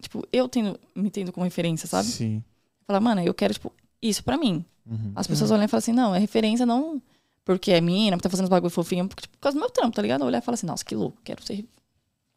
tipo, 0.01 0.27
eu 0.33 0.49
tendo, 0.49 0.79
me 0.95 1.11
tendo 1.11 1.33
como 1.33 1.45
referência, 1.45 1.87
sabe? 1.87 2.09
Sim. 2.09 2.43
Falar, 2.87 3.01
mano, 3.01 3.21
eu 3.23 3.35
quero, 3.35 3.53
tipo, 3.53 3.73
isso 4.03 4.23
pra 4.25 4.37
mim. 4.37 4.65
Uhum. 4.87 5.13
As 5.15 5.27
pessoas 5.27 5.51
olham 5.51 5.65
e 5.65 5.69
falam 5.69 5.79
assim, 5.79 5.93
não, 5.93 6.15
é 6.15 6.19
referência 6.19 6.65
não 6.67 7.01
porque 7.45 7.73
é 7.73 7.81
mina, 7.81 8.17
porque 8.17 8.29
tá 8.29 8.31
fazendo 8.31 8.45
os 8.45 8.51
bagulho 8.51 8.71
fofinho, 8.71 9.09
porque, 9.09 9.23
tipo, 9.23 9.37
por 9.37 9.43
causa 9.43 9.57
do 9.57 9.61
meu 9.61 9.71
trampo, 9.71 9.97
tá 9.97 10.03
ligado? 10.03 10.25
Olhar 10.25 10.39
e 10.39 10.41
falar 10.41 10.55
assim, 10.55 10.67
nossa, 10.67 10.85
que 10.85 10.95
louco, 10.95 11.19
quero 11.25 11.45
ser 11.45 11.65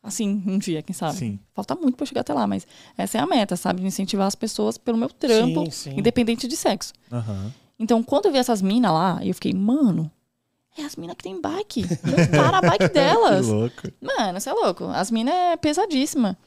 assim 0.01 0.43
um 0.47 0.57
dia, 0.57 0.81
quem 0.81 0.93
sabe? 0.93 1.15
Sim. 1.17 1.39
Falta 1.53 1.75
muito 1.75 1.95
pra 1.95 2.03
eu 2.03 2.07
chegar 2.07 2.21
até 2.21 2.33
lá, 2.33 2.45
mas 2.47 2.65
essa 2.97 3.17
é 3.17 3.21
a 3.21 3.25
meta, 3.27 3.55
sabe? 3.55 3.81
De 3.81 3.87
incentivar 3.87 4.27
as 4.27 4.35
pessoas 4.35 4.77
pelo 4.77 4.97
meu 4.97 5.09
trampo, 5.09 5.65
Sim, 5.65 5.71
sim. 5.71 5.99
independente 5.99 6.47
de 6.47 6.55
sexo. 6.57 6.93
Aham. 7.11 7.53
Então, 7.79 8.01
quando 8.03 8.25
eu 8.25 8.31
vi 8.31 8.37
essas 8.37 8.61
minas 8.61 8.91
lá, 8.91 9.19
eu 9.23 9.33
fiquei, 9.33 9.53
mano, 9.53 10.11
é 10.77 10.83
as 10.83 10.95
minas 10.95 11.15
que 11.15 11.23
tem 11.23 11.39
bike. 11.39 11.85
Para 12.31 12.57
a 12.57 12.61
bike 12.61 12.89
delas. 12.93 13.47
Mano, 14.01 14.39
você 14.39 14.49
é 14.49 14.53
louco. 14.53 14.85
As 14.85 15.11
minas 15.11 15.33
é 15.33 15.57
pesadíssima. 15.57 16.37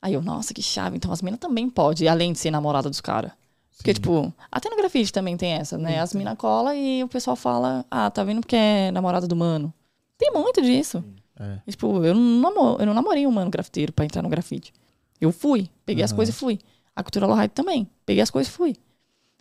Aí 0.00 0.14
eu, 0.14 0.22
nossa, 0.22 0.52
que 0.54 0.62
chave. 0.62 0.96
Então 0.96 1.12
as 1.12 1.22
minas 1.22 1.40
também 1.40 1.68
podem, 1.68 2.08
além 2.08 2.32
de 2.32 2.38
ser 2.38 2.50
namorada 2.50 2.88
dos 2.90 3.00
caras. 3.00 3.32
Porque, 3.76 3.90
Sim. 3.90 4.00
tipo, 4.00 4.34
até 4.50 4.70
no 4.70 4.76
grafite 4.76 5.12
também 5.12 5.36
tem 5.36 5.52
essa, 5.52 5.76
né? 5.76 6.00
As 6.00 6.14
mina 6.14 6.36
cola 6.36 6.74
e 6.74 7.02
o 7.02 7.08
pessoal 7.08 7.36
fala, 7.36 7.84
ah, 7.90 8.10
tá 8.10 8.22
vendo 8.22 8.40
porque 8.40 8.56
é 8.56 8.90
namorada 8.90 9.26
do 9.26 9.36
mano. 9.36 9.72
Tem 10.16 10.32
muito 10.32 10.62
disso. 10.62 11.04
É. 11.38 11.58
E, 11.66 11.70
tipo, 11.70 12.04
eu 12.04 12.14
não, 12.14 12.40
namoro, 12.40 12.82
eu 12.82 12.86
não 12.86 12.94
namorei 12.94 13.26
um 13.26 13.30
mano 13.32 13.50
grafiteiro 13.50 13.92
pra 13.92 14.04
entrar 14.04 14.22
no 14.22 14.28
grafite. 14.28 14.72
Eu 15.20 15.32
fui, 15.32 15.68
peguei 15.84 16.04
as 16.04 16.12
Aham. 16.12 16.16
coisas 16.16 16.34
e 16.34 16.38
fui. 16.38 16.58
A 16.94 17.02
cultura 17.02 17.26
lowrider 17.26 17.50
também. 17.50 17.88
Peguei 18.06 18.22
as 18.22 18.30
coisas 18.30 18.52
e 18.52 18.56
fui. 18.56 18.76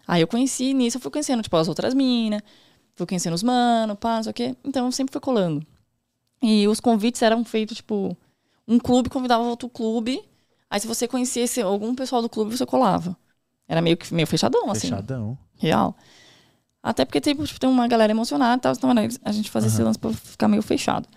Aí 0.08 0.22
eu 0.22 0.28
conheci, 0.28 0.74
nisso 0.74 0.98
eu 0.98 1.02
fui 1.02 1.12
conhecendo, 1.12 1.44
tipo, 1.44 1.56
as 1.56 1.68
outras 1.68 1.94
minas, 1.94 2.42
fui 2.96 3.06
conhecendo 3.06 3.34
os 3.34 3.44
mano, 3.44 3.96
pá, 3.96 4.18
não 4.18 4.24
sei 4.24 4.32
o 4.32 4.34
quê. 4.34 4.56
Então 4.64 4.86
eu 4.88 4.92
sempre 4.92 5.12
fui 5.12 5.22
colando. 5.22 5.66
E 6.42 6.68
os 6.68 6.80
convites 6.80 7.22
eram 7.22 7.46
feitos, 7.46 7.78
tipo, 7.78 8.18
um 8.68 8.80
clube 8.80 9.10
convidava 9.10 9.44
outro 9.44 9.70
clube. 9.70 10.22
Aí 10.70 10.80
se 10.80 10.88
você 10.88 11.08
conhecesse 11.08 11.62
algum 11.62 11.94
pessoal 11.96 12.22
do 12.22 12.30
clube, 12.30 12.58
você 12.58 12.66
colava. 12.66 13.16
Era 13.68 13.82
meio 13.82 13.98
que 13.98 14.14
meio 14.14 14.28
fechadão, 14.28 14.70
assim. 14.70 14.90
Fechadão. 14.90 15.38
Real. 15.58 15.96
Até 16.82 17.06
porque 17.06 17.22
tipo, 17.22 17.46
tipo, 17.46 17.60
tem 17.60 17.70
uma 17.70 17.88
galera 17.88 18.12
emocionada 18.12 18.58
e 18.58 18.62
tal, 18.62 18.74
então 18.74 18.90
a 19.24 19.32
gente 19.32 19.50
fazia 19.50 19.68
esse 19.68 19.78
Aham. 19.78 19.86
lance 19.86 20.00
pra 20.00 20.12
ficar 20.12 20.48
meio 20.50 20.62
fechado. 20.62 21.08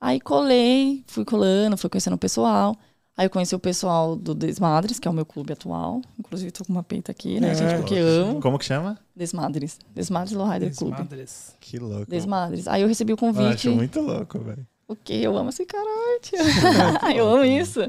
Aí 0.00 0.20
colei, 0.20 1.02
fui 1.08 1.24
colando, 1.24 1.76
fui 1.76 1.90
conhecendo 1.90 2.14
o 2.14 2.18
pessoal. 2.18 2.76
Aí 3.16 3.26
eu 3.26 3.30
conheci 3.30 3.52
o 3.52 3.58
pessoal 3.58 4.14
do 4.14 4.32
Desmadres, 4.32 5.00
que 5.00 5.08
é 5.08 5.10
o 5.10 5.14
meu 5.14 5.26
clube 5.26 5.52
atual. 5.52 6.00
Inclusive, 6.16 6.52
tô 6.52 6.64
com 6.64 6.72
uma 6.72 6.84
peita 6.84 7.10
aqui, 7.10 7.40
né, 7.40 7.50
É, 7.50 7.54
gente? 7.56 7.74
Porque 7.78 7.96
amo. 7.96 8.40
Como 8.40 8.56
que 8.60 8.64
chama? 8.64 8.96
Desmadres. 9.16 9.76
Desmadres 9.92 10.36
Lowrider 10.36 10.72
Clube. 10.76 10.92
Desmadres. 10.92 11.52
Que 11.60 11.78
louco. 11.80 12.08
Desmadres. 12.08 12.68
Aí 12.68 12.82
eu 12.82 12.86
recebi 12.86 13.10
o 13.12 13.14
Eu 13.14 13.16
convite. 13.18 13.66
acho 13.68 13.72
muito 13.72 14.00
louco, 14.00 14.38
velho. 14.38 14.64
O 14.86 14.94
quê? 14.94 15.14
Eu 15.14 15.36
amo 15.36 15.50
esse 15.50 15.66
caralho. 15.66 16.20
eu 17.18 17.28
amo 17.28 17.44
isso. 17.44 17.80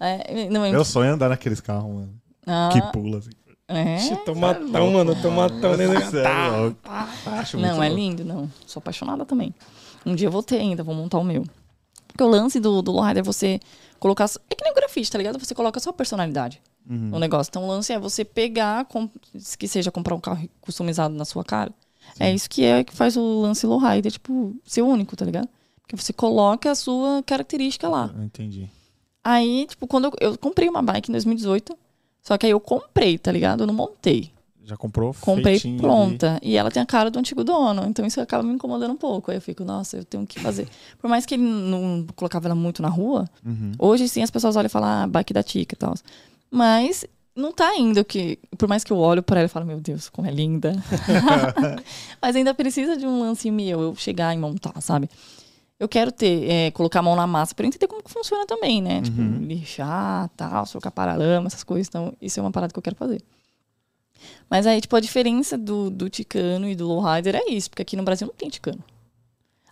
É, 0.00 0.50
não, 0.50 0.62
Meu 0.68 0.84
sonho 0.84 1.10
é 1.10 1.12
andar 1.12 1.28
naqueles 1.28 1.60
carros, 1.60 1.94
mano. 1.94 2.12
Ah, 2.46 2.68
Que 2.72 2.80
pula, 2.92 3.18
assim. 3.18 3.30
é? 3.68 3.96
Ixi, 3.96 4.16
tomatão, 4.24 4.90
mano. 4.92 5.14
Tomatão. 5.20 5.76
né? 5.76 5.86
Nossa, 5.88 6.18
é 6.18 6.48
louco. 6.56 6.78
Acho 7.26 7.58
muito 7.58 7.68
Não, 7.70 7.82
é 7.82 7.88
louco. 7.88 8.00
lindo, 8.02 8.24
não. 8.24 8.50
Sou 8.66 8.80
apaixonada 8.80 9.24
também. 9.24 9.54
Um 10.04 10.14
dia 10.14 10.28
eu 10.28 10.32
vou 10.32 10.42
ter 10.42 10.58
ainda, 10.58 10.82
vou 10.84 10.94
montar 10.94 11.18
o 11.18 11.24
meu. 11.24 11.44
Porque 12.06 12.22
o 12.22 12.28
lance 12.28 12.58
do, 12.60 12.80
do 12.80 12.92
Lowrider 12.92 13.20
é 13.20 13.22
você 13.22 13.60
colocar. 13.98 14.24
É 14.48 14.54
que 14.54 14.62
nem 14.62 14.72
o 14.72 14.74
grafite, 14.76 15.10
tá 15.10 15.18
ligado? 15.18 15.38
Você 15.38 15.54
coloca 15.54 15.78
a 15.78 15.82
sua 15.82 15.92
personalidade 15.92 16.62
Uhum. 16.88 16.96
no 17.10 17.18
negócio. 17.18 17.50
Então 17.50 17.64
o 17.64 17.68
lance 17.68 17.92
é 17.92 17.98
você 17.98 18.24
pegar, 18.24 18.84
com- 18.84 19.10
que 19.58 19.66
seja 19.66 19.90
comprar 19.90 20.14
um 20.14 20.20
carro 20.20 20.48
customizado 20.60 21.12
na 21.14 21.24
sua 21.24 21.42
cara. 21.44 21.72
É 22.20 22.32
isso 22.32 22.48
que 22.48 22.64
é 22.64 22.84
que 22.84 22.94
faz 22.94 23.16
o 23.16 23.40
lance 23.40 23.66
Lowrider, 23.66 24.12
tipo, 24.12 24.54
ser 24.64 24.82
único, 24.82 25.16
tá 25.16 25.24
ligado? 25.24 25.48
Porque 25.82 25.96
você 25.96 26.12
coloca 26.12 26.70
a 26.70 26.74
sua 26.76 27.22
característica 27.24 27.88
lá. 27.88 28.10
Eu 28.16 28.22
Entendi. 28.22 28.70
Aí, 29.24 29.66
tipo, 29.68 29.88
quando 29.88 30.04
eu, 30.04 30.12
eu 30.20 30.38
comprei 30.38 30.68
uma 30.68 30.80
bike 30.80 31.10
em 31.10 31.12
2018, 31.12 31.76
só 32.26 32.36
que 32.36 32.44
aí 32.44 32.50
eu 32.50 32.58
comprei, 32.58 33.16
tá 33.16 33.30
ligado? 33.30 33.62
Eu 33.62 33.68
não 33.68 33.74
montei. 33.74 34.32
Já 34.64 34.76
comprou 34.76 35.14
Comprei 35.20 35.60
pronta. 35.78 36.40
E 36.42 36.56
ela 36.56 36.72
tem 36.72 36.82
a 36.82 36.86
cara 36.86 37.08
do 37.08 37.20
antigo 37.20 37.44
dono. 37.44 37.84
Então 37.86 38.04
isso 38.04 38.20
acaba 38.20 38.42
me 38.42 38.52
incomodando 38.52 38.90
um 38.90 38.96
pouco. 38.96 39.30
Aí 39.30 39.36
eu 39.36 39.40
fico, 39.40 39.64
nossa, 39.64 39.98
eu 39.98 40.04
tenho 40.04 40.26
que 40.26 40.40
fazer. 40.40 40.66
Por 40.98 41.08
mais 41.08 41.24
que 41.24 41.34
ele 41.34 41.44
não 41.44 42.04
colocava 42.16 42.48
ela 42.48 42.56
muito 42.56 42.82
na 42.82 42.88
rua. 42.88 43.30
Uhum. 43.44 43.70
hoje 43.78 44.08
sim 44.08 44.24
as 44.24 44.30
pessoas 44.30 44.56
olham 44.56 44.66
e 44.66 44.68
falam, 44.68 44.88
ah, 44.88 45.06
bike 45.06 45.32
da 45.32 45.40
Tica 45.40 45.76
e 45.76 45.78
tal. 45.78 45.94
Mas 46.50 47.04
não 47.36 47.52
tá 47.52 47.68
ainda 47.68 48.00
o 48.00 48.04
que. 48.04 48.40
Por 48.58 48.68
mais 48.68 48.82
que 48.82 48.92
eu 48.92 48.98
olho 48.98 49.22
pra 49.22 49.38
ela 49.38 49.46
e 49.46 49.48
falo, 49.48 49.64
meu 49.64 49.78
Deus, 49.78 50.08
como 50.08 50.26
é 50.26 50.32
linda. 50.32 50.72
Mas 52.20 52.34
ainda 52.34 52.52
precisa 52.52 52.96
de 52.96 53.06
um 53.06 53.20
lance 53.20 53.48
meu, 53.52 53.80
eu 53.80 53.94
chegar 53.94 54.34
e 54.34 54.36
montar, 54.36 54.80
sabe? 54.80 55.08
Eu 55.78 55.88
quero 55.88 56.10
ter, 56.10 56.50
é, 56.50 56.70
colocar 56.70 57.00
a 57.00 57.02
mão 57.02 57.14
na 57.14 57.26
massa 57.26 57.54
pra 57.54 57.64
eu 57.64 57.68
entender 57.68 57.86
como 57.86 58.02
que 58.02 58.10
funciona 58.10 58.46
também, 58.46 58.80
né? 58.80 59.02
Tipo, 59.02 59.20
Uhum. 59.20 59.38
lixar, 59.46 60.28
tal, 60.36 60.64
trocar 60.66 60.90
paralama, 60.90 61.48
essas 61.48 61.62
coisas. 61.62 61.86
Então, 61.88 62.14
isso 62.20 62.40
é 62.40 62.42
uma 62.42 62.50
parada 62.50 62.72
que 62.72 62.78
eu 62.78 62.82
quero 62.82 62.96
fazer. 62.96 63.20
Mas 64.48 64.66
aí, 64.66 64.80
tipo, 64.80 64.96
a 64.96 65.00
diferença 65.00 65.58
do, 65.58 65.90
do 65.90 66.08
Ticano 66.08 66.66
e 66.68 66.74
do 66.74 66.86
Lowrider 66.88 67.36
é 67.36 67.50
isso, 67.50 67.68
porque 67.68 67.82
aqui 67.82 67.96
no 67.96 68.02
Brasil 68.02 68.26
não 68.26 68.34
tem 68.34 68.48
Ticano. 68.48 68.82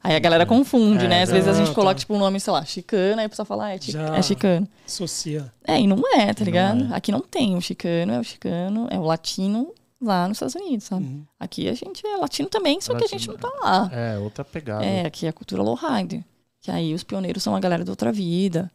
Aí 0.02 0.14
a 0.14 0.18
galera 0.18 0.44
confunde, 0.44 1.06
É, 1.06 1.08
né? 1.08 1.22
Às 1.22 1.30
vezes 1.30 1.48
a 1.48 1.54
gente 1.54 1.68
tá. 1.68 1.74
coloca, 1.74 1.94
tipo, 1.94 2.12
um 2.12 2.18
nome, 2.18 2.38
sei 2.38 2.52
lá, 2.52 2.62
Chicano, 2.66 3.20
aí 3.20 3.24
a 3.24 3.28
pessoa 3.30 3.46
fala, 3.46 3.64
ah, 3.66 3.74
é, 3.74 3.78
tic- 3.78 3.94
é 3.96 4.20
Chicano. 4.20 4.68
Associa. 4.86 5.50
É, 5.66 5.80
e 5.80 5.86
não 5.86 5.96
é, 6.14 6.34
tá 6.34 6.40
Não 6.40 6.44
ligado? 6.44 6.92
é. 6.92 6.94
Aqui 6.96 7.10
não 7.10 7.22
tem 7.22 7.56
o 7.56 7.60
Chicano, 7.62 8.12
é 8.12 8.20
o 8.20 8.22
Chicano, 8.22 8.86
é 8.90 8.98
o 8.98 9.02
latino 9.02 9.72
lá 10.04 10.28
nos 10.28 10.36
Estados 10.36 10.54
Unidos, 10.54 10.86
sabe? 10.86 11.04
Uhum. 11.04 11.24
Aqui 11.38 11.68
a 11.68 11.74
gente 11.74 12.06
é 12.06 12.16
latino 12.16 12.48
também, 12.48 12.80
só 12.80 12.94
que 12.94 13.04
a 13.04 13.08
gente 13.08 13.26
não 13.26 13.34
Latino, 13.34 13.52
tá 13.52 13.64
lá. 13.64 13.90
É, 13.92 14.18
outra 14.18 14.44
pegada. 14.44 14.84
É, 14.84 15.06
aqui 15.06 15.26
é 15.26 15.28
a 15.28 15.32
cultura 15.32 15.62
lowrider. 15.62 16.24
Que 16.60 16.70
aí 16.70 16.94
os 16.94 17.02
pioneiros 17.02 17.42
são 17.42 17.54
a 17.54 17.60
galera 17.60 17.84
da 17.84 17.92
outra 17.92 18.12
vida. 18.12 18.70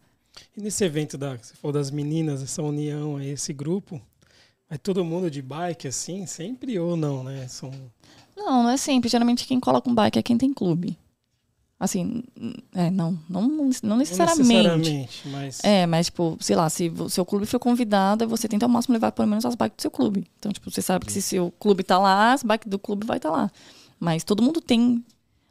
E 0.56 0.62
nesse 0.62 0.84
evento 0.84 1.18
da, 1.18 1.38
você 1.38 1.54
falou 1.56 1.74
das 1.74 1.92
meninas, 1.92 2.42
essa 2.42 2.62
união 2.62 3.18
aí, 3.18 3.30
esse 3.30 3.52
grupo, 3.52 4.02
vai 4.70 4.78
todo 4.78 5.04
mundo 5.04 5.30
de 5.30 5.42
bike 5.42 5.88
assim, 5.88 6.26
sempre 6.26 6.78
ou 6.78 6.96
não, 6.96 7.24
né? 7.24 7.48
São 7.48 7.72
Não, 8.36 8.64
não 8.64 8.70
é 8.70 8.78
sempre. 8.78 9.10
Geralmente 9.10 9.48
quem 9.48 9.60
cola 9.60 9.82
com 9.82 9.94
bike 9.94 10.20
é 10.20 10.24
quem 10.24 10.38
tem 10.38 10.54
clube. 10.54 10.98
Assim, 11.80 12.24
é, 12.76 12.92
não, 12.92 13.18
não, 13.30 13.42
não 13.44 13.70
não 13.84 13.98
necessariamente. 13.98 14.50
necessariamente, 14.50 15.28
mas 15.30 15.64
É, 15.64 15.86
mas, 15.86 16.08
tipo, 16.08 16.38
sei 16.42 16.54
lá, 16.56 16.70
se 16.70 16.90
o 16.90 17.10
seu 17.10 17.26
clube 17.26 17.46
for 17.46 17.58
convidado, 17.58 18.28
você 18.28 18.50
tenta 18.50 18.66
ao 18.66 18.70
máximo 18.70 18.94
levar 18.94 19.14
pelo 19.14 19.30
menos 19.30 19.46
as 19.46 19.56
bikes 19.56 19.78
do 19.78 19.82
seu 19.84 19.92
clube. 19.92 20.28
Então, 20.38 20.52
tipo, 20.52 20.70
você 20.70 20.82
sabe 20.82 21.06
que 21.06 21.12
se 21.14 21.22
seu 21.22 21.50
clube 21.52 21.82
tá 21.82 21.98
lá, 21.98 22.34
as 22.34 22.44
bikes 22.44 22.70
do 22.70 22.78
clube 22.78 23.08
vai 23.08 23.16
estar 23.16 23.30
tá 23.30 23.36
lá. 23.36 23.52
Mas 23.98 24.26
todo 24.26 24.44
mundo 24.44 24.60
tem 24.60 25.02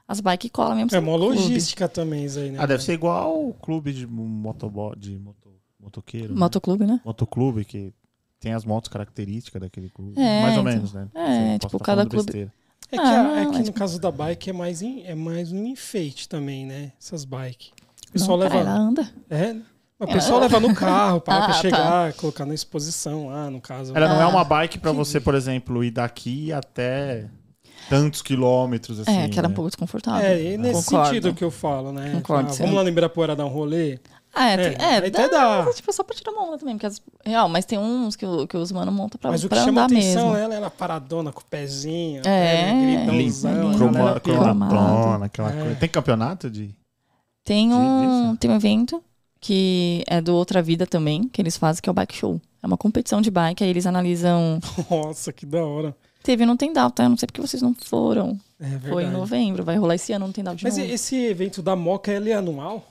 as 0.06 0.20
bikes 0.20 0.48
e 0.48 0.50
cola 0.50 0.74
mesmo. 0.74 0.94
é 0.94 0.98
uma 0.98 1.16
clube. 1.16 1.36
logística 1.38 1.88
também 1.88 2.26
isso 2.26 2.38
aí, 2.38 2.50
né? 2.50 2.58
Ah, 2.60 2.66
deve 2.66 2.82
ser 2.82 2.92
igual 2.92 3.48
o 3.48 3.54
clube 3.54 3.94
de 3.94 4.06
motobo... 4.06 4.94
de 4.96 5.18
moto... 5.18 5.48
motoqueiro. 5.80 6.34
né? 6.34 6.38
Motoclube, 6.40 6.84
né? 6.84 7.00
Motoclube, 7.06 7.64
que 7.64 7.94
tem 8.38 8.52
as 8.52 8.66
motos 8.66 8.88
características 8.88 9.62
daquele 9.62 9.88
clube. 9.88 10.20
É, 10.20 10.42
Mais 10.42 10.56
ou 10.56 10.60
então. 10.60 10.64
menos, 10.64 10.92
né? 10.92 11.08
É, 11.14 11.58
tipo, 11.58 11.78
tá 11.78 11.84
cada 11.84 12.06
clube- 12.06 12.24
besteira. 12.26 12.52
É 12.90 12.96
que, 12.96 13.02
Ah, 13.02 13.20
a- 13.20 13.22
não, 13.22 13.36
é 13.38 13.46
que 13.50 13.62
no 13.66 13.72
caso 13.72 14.00
da 14.00 14.10
bike 14.10 14.50
é 14.50 14.52
mais, 14.52 14.80
em- 14.82 15.04
é 15.04 15.14
mais 15.14 15.52
um 15.52 15.64
enfeite 15.66 16.28
também, 16.28 16.64
né? 16.66 16.92
Essas 17.00 17.24
bikes. 17.24 17.68
O 17.68 17.72
Não, 18.06 18.12
pessoal 18.12 18.38
cara, 18.38 18.54
leva. 18.54 18.70
ela 18.70 18.78
anda. 18.78 19.10
É, 19.28 19.56
o 20.00 20.06
pessoal 20.06 20.40
leva 20.40 20.58
no 20.58 20.74
carro 20.74 21.20
para 21.20 21.34
Ah, 21.44 21.46
tá. 21.48 21.52
chegar, 21.54 22.12
colocar 22.14 22.46
na 22.46 22.54
exposição 22.54 23.26
lá, 23.28 23.50
no 23.50 23.60
caso. 23.60 23.94
Ela 23.94 24.08
não 24.08 24.20
é 24.20 24.24
Ah. 24.24 24.28
uma 24.28 24.44
bike 24.44 24.78
pra 24.78 24.92
você, 24.92 25.20
por 25.20 25.34
exemplo, 25.34 25.84
ir 25.84 25.90
daqui 25.90 26.50
até 26.52 27.28
tantos 27.90 28.22
quilômetros, 28.22 29.00
assim. 29.00 29.10
é, 29.18 29.28
que 29.28 29.38
era 29.38 29.46
um 29.48 29.50
né? 29.50 29.54
pouco 29.56 29.68
desconfortável. 29.70 30.26
É, 30.26 30.42
e 30.54 30.56
nesse 30.58 30.84
Concordo. 30.86 31.06
sentido 31.08 31.34
que 31.34 31.44
eu 31.44 31.50
falo, 31.50 31.92
né? 31.92 32.10
Concordo, 32.14 32.50
Ah, 32.50 32.54
vamos 32.58 32.74
lá 32.74 32.82
no 32.82 32.88
Ibirapuera 32.88 33.36
dar 33.36 33.44
um 33.44 33.50
rolê? 33.50 33.98
Ah, 34.34 34.50
é, 34.50 34.54
É, 34.54 34.56
tem- 34.70 34.86
é, 34.86 34.94
aí 34.98 35.10
dá, 35.10 35.18
até 35.24 35.28
dá. 35.30 35.62
mas, 35.66 35.76
tipo, 35.76 35.92
só 35.92 36.04
pra 36.04 36.14
tirar 36.14 36.30
uma 36.32 36.44
onda 36.44 36.58
também. 36.58 36.74
Porque 36.76 36.86
as, 36.86 37.00
real, 37.24 37.48
mas 37.48 37.64
tem 37.64 37.78
uns 37.78 38.14
que, 38.14 38.24
o- 38.26 38.46
que 38.46 38.56
os 38.56 38.70
mano 38.70 38.92
montam 38.92 39.18
pra, 39.18 39.30
Mas 39.30 39.42
o 39.42 39.48
que 39.48 39.54
pra 39.54 39.64
chama 39.64 39.82
andar 39.84 39.94
atenção 39.96 40.24
mesmo. 40.30 40.36
é 40.36 40.42
ela, 40.44 40.54
ela 40.54 40.70
paradona 40.70 41.32
com 41.32 41.40
o 41.40 41.44
pezinho, 41.44 42.22
É, 42.24 42.72
né, 42.72 43.04
gritãozão, 43.06 43.70
a 43.70 43.74
Croma, 43.74 44.20
cromatona, 44.20 45.26
aquela 45.26 45.50
É. 45.52 45.60
coisa. 45.60 45.74
Tem 45.76 45.88
campeonato 45.88 46.50
de. 46.50 46.70
Tem 47.44 47.68
De- 47.68 47.74
um, 47.74 48.26
disso? 48.28 48.36
tem 48.38 48.50
um 48.50 48.56
evento 48.56 49.02
que 49.40 50.04
é 50.06 50.20
do 50.20 50.34
Outra 50.34 50.60
Vida 50.60 50.86
também, 50.86 51.28
que 51.28 51.40
eles 51.40 51.56
fazem, 51.56 51.80
que 51.82 51.88
é 51.88 51.92
o 51.92 51.94
Bike 51.94 52.14
Show. 52.14 52.40
É 52.62 52.66
uma 52.66 52.76
competição 52.76 53.20
de 53.22 53.30
bike, 53.30 53.62
aí 53.64 53.70
eles 53.70 53.86
analisam. 53.86 54.58
Nossa, 54.90 55.32
que 55.32 55.46
da 55.46 55.64
hora. 55.64 55.96
Teve 56.22 56.44
no 56.44 56.56
Tendal, 56.56 56.90
tá? 56.90 57.04
Eu 57.04 57.08
não 57.10 57.16
sei 57.16 57.26
porque 57.26 57.40
vocês 57.40 57.62
não 57.62 57.72
foram. 57.74 58.38
É 58.60 58.66
verdade. 58.66 58.90
Foi 58.92 59.04
em 59.04 59.10
novembro, 59.10 59.64
vai 59.64 59.76
rolar 59.76 59.94
esse 59.94 60.12
ano 60.12 60.26
no 60.26 60.32
Tendal 60.32 60.54
de 60.54 60.64
Mas 60.64 60.76
novo. 60.76 60.90
esse 60.92 61.16
evento 61.16 61.62
da 61.62 61.74
Moca, 61.76 62.10
ele 62.12 62.30
é 62.30 62.34
anual? 62.34 62.84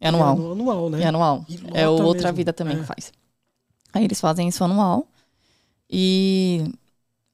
É 0.00 0.08
anual. 0.08 0.36
É 0.38 0.52
anual, 0.52 0.90
né? 0.90 1.02
É 1.02 1.06
anual. 1.06 1.46
É 1.74 1.88
Outra 1.88 2.28
mesmo. 2.28 2.36
Vida 2.36 2.52
também 2.52 2.76
É. 2.76 2.80
que 2.80 2.86
faz. 2.86 3.12
Aí 3.92 4.04
eles 4.04 4.20
fazem 4.20 4.46
isso 4.48 4.62
anual. 4.62 5.06
E 5.90 6.72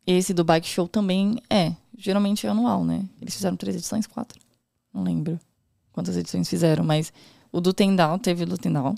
esse 0.06 0.32
do 0.32 0.44
Bike 0.44 0.66
Show 0.68 0.86
também 0.88 1.38
é. 1.50 1.72
Geralmente 1.96 2.46
é 2.46 2.50
anual, 2.50 2.84
né? 2.84 3.04
Eles 3.20 3.34
fizeram 3.34 3.56
três 3.56 3.76
edições, 3.76 4.06
quatro. 4.06 4.40
Não 4.92 5.02
lembro 5.02 5.38
quantas 5.92 6.16
edições 6.16 6.48
fizeram, 6.48 6.84
mas 6.84 7.12
o 7.52 7.60
do 7.60 7.72
Tendal, 7.72 8.18
teve 8.18 8.44
o 8.44 8.46
do 8.46 8.58
Tendal. 8.58 8.94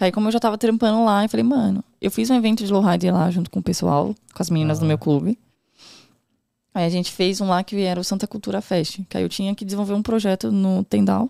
Aí, 0.00 0.12
como 0.12 0.28
eu 0.28 0.32
já 0.32 0.38
tava 0.38 0.56
trampando 0.56 1.04
lá, 1.04 1.24
eu 1.24 1.28
falei, 1.28 1.42
mano, 1.44 1.82
eu 2.00 2.10
fiz 2.10 2.30
um 2.30 2.34
evento 2.36 2.64
de 2.64 2.72
lowrider 2.72 3.12
lá 3.12 3.28
junto 3.30 3.50
com 3.50 3.58
o 3.58 3.62
pessoal, 3.62 4.14
com 4.32 4.42
as 4.42 4.48
meninas 4.48 4.78
Ah. 4.78 4.80
do 4.82 4.86
meu 4.86 4.96
clube. 4.96 5.36
Aí 6.72 6.84
a 6.84 6.88
gente 6.88 7.10
fez 7.10 7.40
um 7.40 7.48
lá 7.48 7.64
que 7.64 7.80
era 7.82 7.98
o 8.00 8.04
Santa 8.04 8.26
Cultura 8.26 8.60
Fest. 8.60 9.00
Que 9.08 9.16
aí 9.16 9.22
eu 9.24 9.28
tinha 9.28 9.54
que 9.54 9.64
desenvolver 9.64 9.94
um 9.94 10.02
projeto 10.02 10.52
no 10.52 10.84
Tendal. 10.84 11.28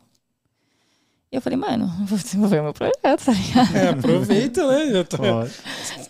E 1.30 1.36
eu 1.36 1.42
falei, 1.42 1.58
mano, 1.58 1.86
vou 2.06 2.18
desenvolver 2.18 2.60
o 2.60 2.64
meu 2.64 2.72
projeto, 2.72 3.24
tá 3.24 3.32
ligado? 3.32 3.76
É, 3.76 3.88
aproveita, 3.88 4.66
né? 4.66 4.92
Já 4.92 5.04
tô- 5.04 5.24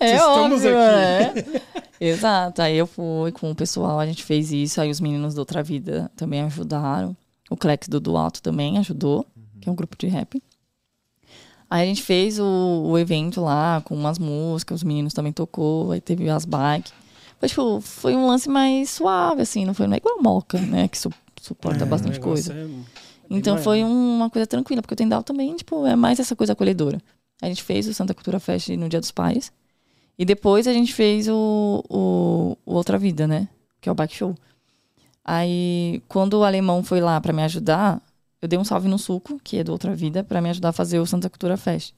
É 0.01 0.15
Estamos 0.17 0.65
óbvio, 0.65 0.79
aqui. 0.79 1.43
né? 1.53 1.61
Exato. 2.01 2.63
Aí 2.63 2.77
eu 2.77 2.87
fui 2.87 3.33
com 3.33 3.51
o 3.51 3.55
pessoal, 3.55 3.99
a 3.99 4.07
gente 4.07 4.23
fez 4.23 4.53
isso. 4.53 4.81
Aí 4.81 4.91
os 4.91 5.01
meninos 5.01 5.35
da 5.35 5.41
Outra 5.43 5.63
Vida 5.63 6.11
também 6.17 6.43
ajudaram. 6.43 7.17
O 7.51 7.57
Clex 7.57 7.89
do 7.89 7.99
Do 7.99 8.17
Alto 8.17 8.41
também 8.43 8.79
ajudou, 8.79 9.27
que 9.61 9.69
é 9.69 9.73
um 9.73 9.75
grupo 9.75 9.97
de 9.99 10.07
rap. 10.07 10.41
Aí 11.71 11.83
a 11.83 11.87
gente 11.87 12.03
fez 12.03 12.39
o, 12.39 12.45
o 12.87 12.99
evento 12.99 13.41
lá 13.43 13.83
com 13.85 13.95
umas 13.95 14.19
músicas, 14.19 14.77
os 14.77 14.85
meninos 14.85 15.13
também 15.13 15.33
tocou, 15.33 15.91
aí 15.93 16.01
teve 16.01 16.29
as 16.31 16.45
bikes. 16.45 16.93
Foi, 17.41 17.49
tipo, 17.49 17.81
foi 17.81 18.15
um 18.17 18.27
lance 18.27 18.49
mais 18.49 18.91
suave, 18.91 19.43
assim, 19.43 19.65
não 19.65 19.75
foi 19.75 19.87
não 19.87 19.95
é 19.95 19.97
igual 19.99 20.19
a 20.19 20.23
Moca, 20.23 20.59
né? 20.61 20.89
Que 20.89 20.97
su- 20.99 21.13
suporta 21.41 21.85
É, 21.85 21.87
bastante 21.87 22.19
coisa. 22.21 22.53
é 22.55 22.67
Então 23.31 23.55
maior. 23.55 23.65
foi 23.65 23.85
uma 23.85 24.31
coisa 24.31 24.47
tranquila, 24.47 24.81
porque 24.83 24.95
o 24.95 24.97
Tendal 24.97 25.23
também, 25.23 25.55
tipo, 25.57 25.87
é 25.87 25.95
mais 25.97 26.19
essa 26.19 26.35
coisa 26.37 26.53
acolhedora. 26.55 27.01
A 27.43 27.47
gente 27.47 27.63
fez 27.63 27.87
o 27.87 27.95
Santa 27.95 28.15
Cultura 28.15 28.41
Fest 28.41 28.69
no 28.71 28.89
Dia 28.89 29.01
dos 29.01 29.11
Pais. 29.11 29.53
E 30.19 30.25
depois 30.25 30.67
a 30.67 30.73
gente 30.73 30.93
fez 30.93 31.29
o, 31.29 31.85
o, 31.89 32.57
o 32.67 32.75
Outra 32.75 32.99
Vida, 32.99 33.27
né? 33.27 33.49
Que 33.81 33.89
é 33.89 33.93
o 33.93 33.95
bike 33.95 34.15
show. 34.17 34.35
Aí, 35.25 36.03
quando 36.09 36.35
o 36.35 36.45
alemão 36.45 36.83
foi 36.83 37.01
lá 37.01 37.21
pra 37.21 37.33
me 37.33 37.43
ajudar, 37.43 38.01
eu 38.41 38.49
dei 38.49 38.59
um 38.59 38.65
salve 38.65 38.89
no 38.89 38.99
suco, 38.99 39.39
que 39.45 39.59
é 39.59 39.65
do 39.65 39.73
Outra 39.73 39.95
Vida, 39.95 40.25
pra 40.25 40.41
me 40.41 40.49
ajudar 40.51 40.71
a 40.71 40.73
fazer 40.73 40.99
o 40.99 41.07
Santa 41.07 41.29
Cultura 41.29 41.57
Fest. 41.57 41.95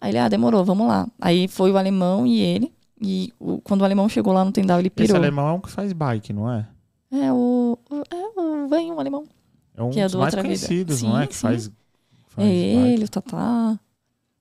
Aí 0.00 0.10
ele, 0.10 0.18
ah, 0.18 0.28
demorou, 0.28 0.64
vamos 0.64 0.86
lá. 0.86 1.08
Aí 1.20 1.48
foi 1.48 1.72
o 1.72 1.78
alemão 1.78 2.26
e 2.26 2.40
ele. 2.40 2.70
E 3.00 3.32
o- 3.40 3.58
quando 3.62 3.80
o 3.80 3.84
alemão 3.84 4.08
chegou 4.08 4.32
lá 4.34 4.44
no 4.44 4.52
Tendal, 4.52 4.78
ele 4.78 4.88
Esse 4.88 4.94
pirou. 5.06 5.16
alemão 5.16 5.48
é 5.48 5.52
um 5.52 5.60
que 5.60 5.70
faz 5.70 5.92
bike, 5.94 6.32
não 6.32 6.52
é? 6.52 6.66
É 7.10 7.32
o. 7.32 7.78
É 8.10 8.40
o 8.40 8.68
Vanho, 8.68 8.94
o 8.94 9.00
alemão. 9.00 9.24
É 9.76 9.82
um 9.82 9.90
Que 9.90 10.00
é 10.00 10.04
dos 10.04 10.12
do 10.12 10.18
mais 10.18 10.34
Outra 10.34 10.48
Vida. 10.48 10.66
conhecidos, 10.66 11.02
não 11.02 11.18
é? 11.18 11.22
Sim, 11.22 11.28
Que 11.28 11.34
sim. 11.34 11.40
faz, 11.42 11.70
faz 12.28 12.48
É 12.48 12.50
bike. 12.74 12.92
ele, 12.94 13.04
o 13.04 13.08
Tatá. 13.08 13.78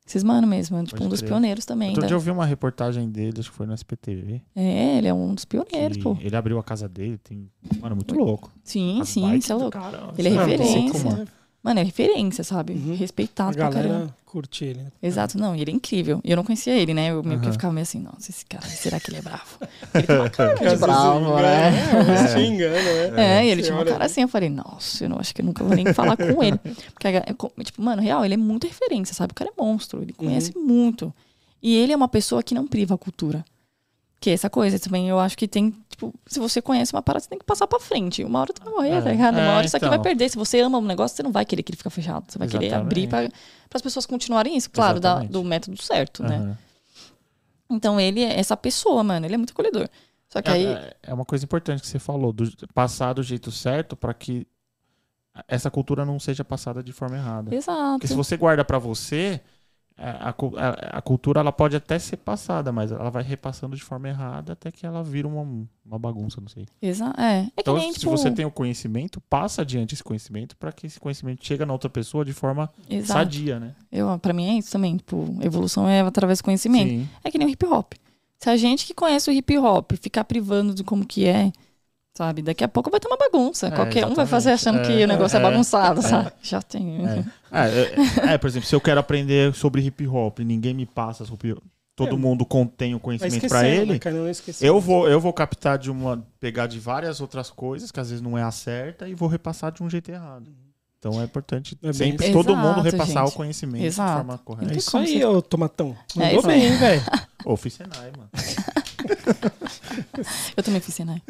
Esses 0.05 0.21
mano 0.21 0.45
mesmo, 0.45 0.77
é, 0.77 0.83
tipo 0.83 1.01
um 1.01 1.07
dos 1.07 1.21
crer. 1.21 1.29
pioneiros 1.29 1.63
também. 1.65 1.89
Outro 1.89 2.01
da- 2.01 2.07
dia 2.07 2.15
eu 2.15 2.19
vi 2.19 2.29
uma 2.29 2.45
reportagem 2.45 3.09
dele, 3.09 3.39
acho 3.39 3.49
que 3.49 3.55
foi 3.55 3.65
no 3.65 3.73
SPTV. 3.73 4.41
É, 4.53 4.97
ele 4.97 5.07
é 5.07 5.13
um 5.13 5.33
dos 5.33 5.45
pioneiros, 5.45 5.97
pô. 5.97 6.17
Ele 6.19 6.35
abriu 6.35 6.59
a 6.59 6.63
casa 6.63 6.89
dele, 6.89 7.17
tem. 7.17 7.49
Mano, 7.79 7.95
muito 7.95 8.13
louco. 8.13 8.51
Sim, 8.65 8.99
As 9.01 9.07
sim, 9.09 9.33
isso 9.35 9.53
é 9.53 9.55
louco. 9.55 9.71
caramba, 9.71 10.13
Ele 10.17 10.27
é 10.27 10.31
referência. 10.31 11.25
Mano. 11.63 11.79
É 11.79 11.83
referência, 11.83 12.43
sabe? 12.43 12.73
Uhum. 12.73 12.95
Respeitado 12.95 13.51
A 13.51 13.53
pra 13.53 13.69
caramba. 13.69 13.93
galera 13.93 14.15
curte 14.25 14.65
ele, 14.65 14.81
né? 14.81 14.91
Exato, 15.01 15.37
não, 15.37 15.55
e 15.55 15.61
ele 15.61 15.69
é 15.69 15.73
incrível. 15.75 16.19
E 16.23 16.31
eu 16.31 16.35
não 16.37 16.43
conhecia 16.43 16.73
ele, 16.75 16.91
né? 16.93 17.11
Eu 17.11 17.23
meio 17.23 17.39
que 17.39 17.45
Aham. 17.45 17.53
ficava 17.53 17.71
meio 17.71 17.83
assim, 17.83 17.99
nossa, 17.99 18.31
esse 18.31 18.43
cara, 18.45 18.65
será 18.67 18.99
que 18.99 19.11
ele 19.11 19.17
é 19.17 19.21
bravo? 19.21 19.59
Ele 19.93 20.07
tem 20.07 20.15
uma 20.17 20.29
cara 20.29 20.53
Às 20.53 20.71
de 20.73 20.77
bravo, 20.79 21.35
né? 21.35 21.69
É, 21.69 22.39
é. 22.39 23.11
né? 23.13 23.41
É, 23.41 23.45
e 23.45 23.49
ele 23.51 23.61
Você 23.61 23.67
tinha 23.67 23.77
uma 23.77 23.85
cara 23.85 24.05
assim, 24.05 24.21
eu 24.23 24.27
falei, 24.27 24.49
nossa, 24.49 25.03
eu 25.05 25.09
não 25.09 25.19
acho 25.19 25.35
que 25.35 25.41
eu 25.41 25.45
nunca 25.45 25.63
vou 25.63 25.75
nem 25.75 25.93
falar 25.93 26.17
com 26.17 26.41
ele. 26.43 26.57
Porque, 26.93 27.07
é 27.07 27.63
tipo, 27.63 27.79
mano, 27.81 28.01
real, 28.01 28.25
ele 28.25 28.33
é 28.33 28.37
muita 28.37 28.65
referência, 28.67 29.13
sabe? 29.13 29.31
O 29.31 29.35
cara 29.35 29.51
é 29.55 29.61
monstro, 29.61 30.01
ele 30.01 30.13
conhece 30.13 30.51
Uhum. 30.55 30.63
muito. 30.63 31.13
E 31.61 31.75
ele 31.75 31.93
é 31.93 31.95
uma 31.95 32.07
pessoa 32.09 32.41
que 32.41 32.55
não 32.55 32.65
priva 32.65 32.95
a 32.95 32.97
cultura. 32.97 33.45
Que 34.23 34.29
é 34.29 34.33
essa 34.33 34.49
coisa 34.49 34.79
também, 34.79 35.09
eu 35.09 35.19
acho 35.19 35.37
que 35.37 35.45
tem, 35.49 35.71
tipo, 35.89 36.13
se 36.25 36.39
você 36.39 36.61
conhece 36.61 36.93
uma 36.93 37.01
parada, 37.01 37.23
você 37.23 37.29
tem 37.29 37.37
que 37.37 37.43
passar 37.43 37.67
pra 37.67 37.77
frente. 37.77 38.23
Uma 38.23 38.39
hora 38.39 38.53
tu 38.53 38.63
vai 38.63 38.73
morrer, 38.73 38.89
É, 38.91 39.01
tá 39.01 39.11
ligado? 39.11 39.33
Uma 39.33 39.41
é, 39.43 39.55
hora 39.57 39.65
isso 39.65 39.75
aqui 39.75 39.85
vai 39.85 39.95
então. 39.95 40.03
perder. 40.03 40.29
Se 40.29 40.37
você 40.37 40.61
ama 40.61 40.77
um 40.77 40.81
negócio, 40.85 41.17
você 41.17 41.23
não 41.23 41.31
vai 41.33 41.43
querer 41.43 41.61
que 41.61 41.71
ele 41.71 41.77
fique 41.77 41.89
fechado. 41.89 42.31
Você 42.31 42.39
vai 42.39 42.47
querer 42.47 42.67
Exatamente. 42.67 42.87
abrir 42.89 43.07
pra, 43.09 43.29
as 43.73 43.81
pessoas 43.81 44.05
continuarem 44.05 44.55
isso, 44.55 44.69
claro, 44.71 45.01
da- 45.01 45.23
do 45.23 45.43
método 45.43 45.75
certo, 45.83 46.23
né? 46.23 46.37
Aham. 46.37 46.57
Então 47.69 47.99
ele 47.99 48.21
é 48.21 48.39
essa 48.39 48.55
pessoa, 48.55 49.03
mano, 49.03 49.25
ele 49.25 49.33
é 49.35 49.37
muito 49.37 49.51
acolhedor. 49.51 49.89
Só 50.29 50.41
que 50.41 50.49
aí. 50.49 50.67
É, 50.67 50.95
é 51.03 51.13
uma 51.13 51.25
coisa 51.25 51.43
importante 51.43 51.81
que 51.81 51.87
você 51.87 51.99
falou, 51.99 52.31
do, 52.31 52.49
passar 52.73 53.11
do 53.11 53.23
jeito 53.23 53.51
certo 53.51 53.95
para 53.97 54.13
que 54.13 54.47
essa 55.49 55.69
cultura 55.69 56.05
não 56.05 56.17
seja 56.17 56.45
passada 56.45 56.81
de 56.81 56.93
forma 56.93 57.17
errada. 57.17 57.53
Exato. 57.53 57.93
Porque 57.95 58.07
se 58.07 58.15
você 58.15 58.37
guarda 58.37 58.63
para 58.63 58.79
você, 58.79 59.41
a, 59.97 60.29
a 60.29 60.33
cu- 60.33 60.53
a- 60.57 60.97
a 60.97 61.01
cultura 61.01 61.39
ela 61.39 61.51
pode 61.51 61.75
até 61.75 61.99
ser 61.99 62.17
passada, 62.17 62.71
mas 62.71 62.91
ela 62.91 63.09
vai 63.09 63.21
repassando 63.23 63.75
de 63.75 63.83
forma 63.83 64.09
errada 64.09 64.53
até 64.53 64.71
que 64.71 64.85
ela 64.85 65.03
vira 65.03 65.27
uma, 65.27 65.41
uma 65.85 65.99
bagunça, 65.99 66.41
não 66.41 66.47
sei. 66.47 66.65
Exa 66.81 67.13
é. 67.17 67.39
É 67.41 67.47
Então, 67.57 67.75
nem, 67.77 67.93
se 67.93 67.99
tipo, 67.99 68.11
você 68.11 68.31
tem 68.31 68.45
o 68.45 68.51
conhecimento, 68.51 69.21
passa 69.29 69.61
adiante 69.61 69.93
esse 69.93 70.03
conhecimento 70.03 70.57
para 70.57 70.71
que 70.71 70.87
esse 70.87 70.99
conhecimento 70.99 71.45
chegue 71.45 71.63
na 71.65 71.73
outra 71.73 71.89
pessoa 71.89 72.25
de 72.25 72.33
forma 72.33 72.69
Exato. 72.89 73.19
sadia, 73.19 73.59
né? 73.59 73.75
Eu, 73.91 74.17
pra 74.19 74.33
mim 74.33 74.47
é 74.49 74.53
isso 74.57 74.71
também. 74.71 74.97
Tipo, 74.97 75.37
evolução 75.41 75.87
é 75.87 76.01
através 76.01 76.39
do 76.39 76.43
conhecimento. 76.43 76.89
Sim. 76.89 77.09
É 77.23 77.29
que 77.31 77.37
nem 77.37 77.47
o 77.47 77.51
hip 77.51 77.65
hop. 77.65 77.93
Se 78.39 78.49
a 78.49 78.57
gente 78.57 78.85
que 78.85 78.93
conhece 78.93 79.29
o 79.29 79.33
hip 79.33 79.57
hop 79.57 79.91
ficar 80.01 80.23
privando 80.25 80.73
de 80.73 80.83
como 80.83 81.05
que 81.05 81.25
é, 81.25 81.51
sabe? 82.15 82.41
Daqui 82.41 82.63
a 82.63 82.67
pouco 82.67 82.89
vai 82.91 82.99
ter 82.99 83.07
uma 83.07 83.17
bagunça. 83.17 83.67
É, 83.67 83.71
Qualquer 83.71 84.05
um 84.05 84.13
vai 84.13 84.25
fazer 84.25 84.51
achando 84.51 84.75
exatamente. 84.75 84.97
que 84.97 85.01
É, 85.01 85.05
o 85.05 85.07
negócio 85.07 85.37
é, 85.37 85.39
é, 85.39 85.43
bagunçado, 85.43 85.99
é. 85.99 86.03
sabe? 86.03 86.31
Já 86.41 86.61
tem. 86.61 87.05
É. 87.07 87.23
É, 87.51 88.29
é, 88.31 88.33
é, 88.33 88.37
por 88.37 88.47
exemplo, 88.47 88.67
se 88.67 88.75
eu 88.75 88.81
quero 88.81 88.99
aprender 88.99 89.53
sobre 89.53 89.81
hip 89.81 90.07
hop 90.07 90.39
e 90.39 90.45
ninguém 90.45 90.73
me 90.73 90.85
passa 90.85 91.25
sobre. 91.25 91.55
Todo 91.95 92.15
É. 92.15 92.17
mundo 92.17 92.43
contém 92.43 92.95
o 92.95 92.99
conhecimento 92.99 93.47
para 93.47 93.61
né, 93.61 93.75
ele. 93.75 93.99
esquecer. 94.31 94.65
Eu 94.67 94.79
vou, 94.79 95.07
eu 95.07 95.19
vou 95.19 95.31
captar 95.31 95.77
de 95.77 95.91
uma. 95.91 96.25
pegar 96.39 96.65
de 96.65 96.79
várias 96.79 97.21
outras 97.21 97.51
coisas, 97.51 97.91
que 97.91 97.99
às 97.99 98.09
vezes 98.09 98.19
não 98.21 98.35
é 98.35 98.41
a 98.41 98.49
certa, 98.49 99.07
e 99.07 99.13
vou 99.13 99.29
repassar 99.29 99.71
de 99.71 99.83
um 99.83 99.89
jeito 99.89 100.09
errado. 100.09 100.51
Então 100.97 101.21
é 101.21 101.25
importante 101.25 101.77
É 101.83 101.91
sempre 101.93 102.25
isso. 102.29 102.33
todo 102.33 102.55
mundo 102.55 102.79
repassar 102.81 103.25
gente. 103.25 103.33
o 103.33 103.35
conhecimento 103.35 103.83
Exato. 103.83 104.09
de 104.09 104.15
forma 104.17 104.33
É 104.33 104.37
correta. 104.43 104.67
tem 104.69 104.77
isso 104.77 104.97
aí, 104.97 105.23
ô 105.25 105.41
Tomatão. 105.41 105.95
É 106.15 106.19
Mandou 106.19 106.39
isso 106.39 106.49
aí. 106.49 106.59
bem, 106.61 106.77
velho. 106.77 107.01
Ô, 107.45 107.57
fiz 107.57 107.73
Senai, 107.73 108.11
mano. 108.17 108.29
Eu 110.55 110.63
também 110.63 110.79
fiz 110.81 110.93
Senai. 110.95 111.21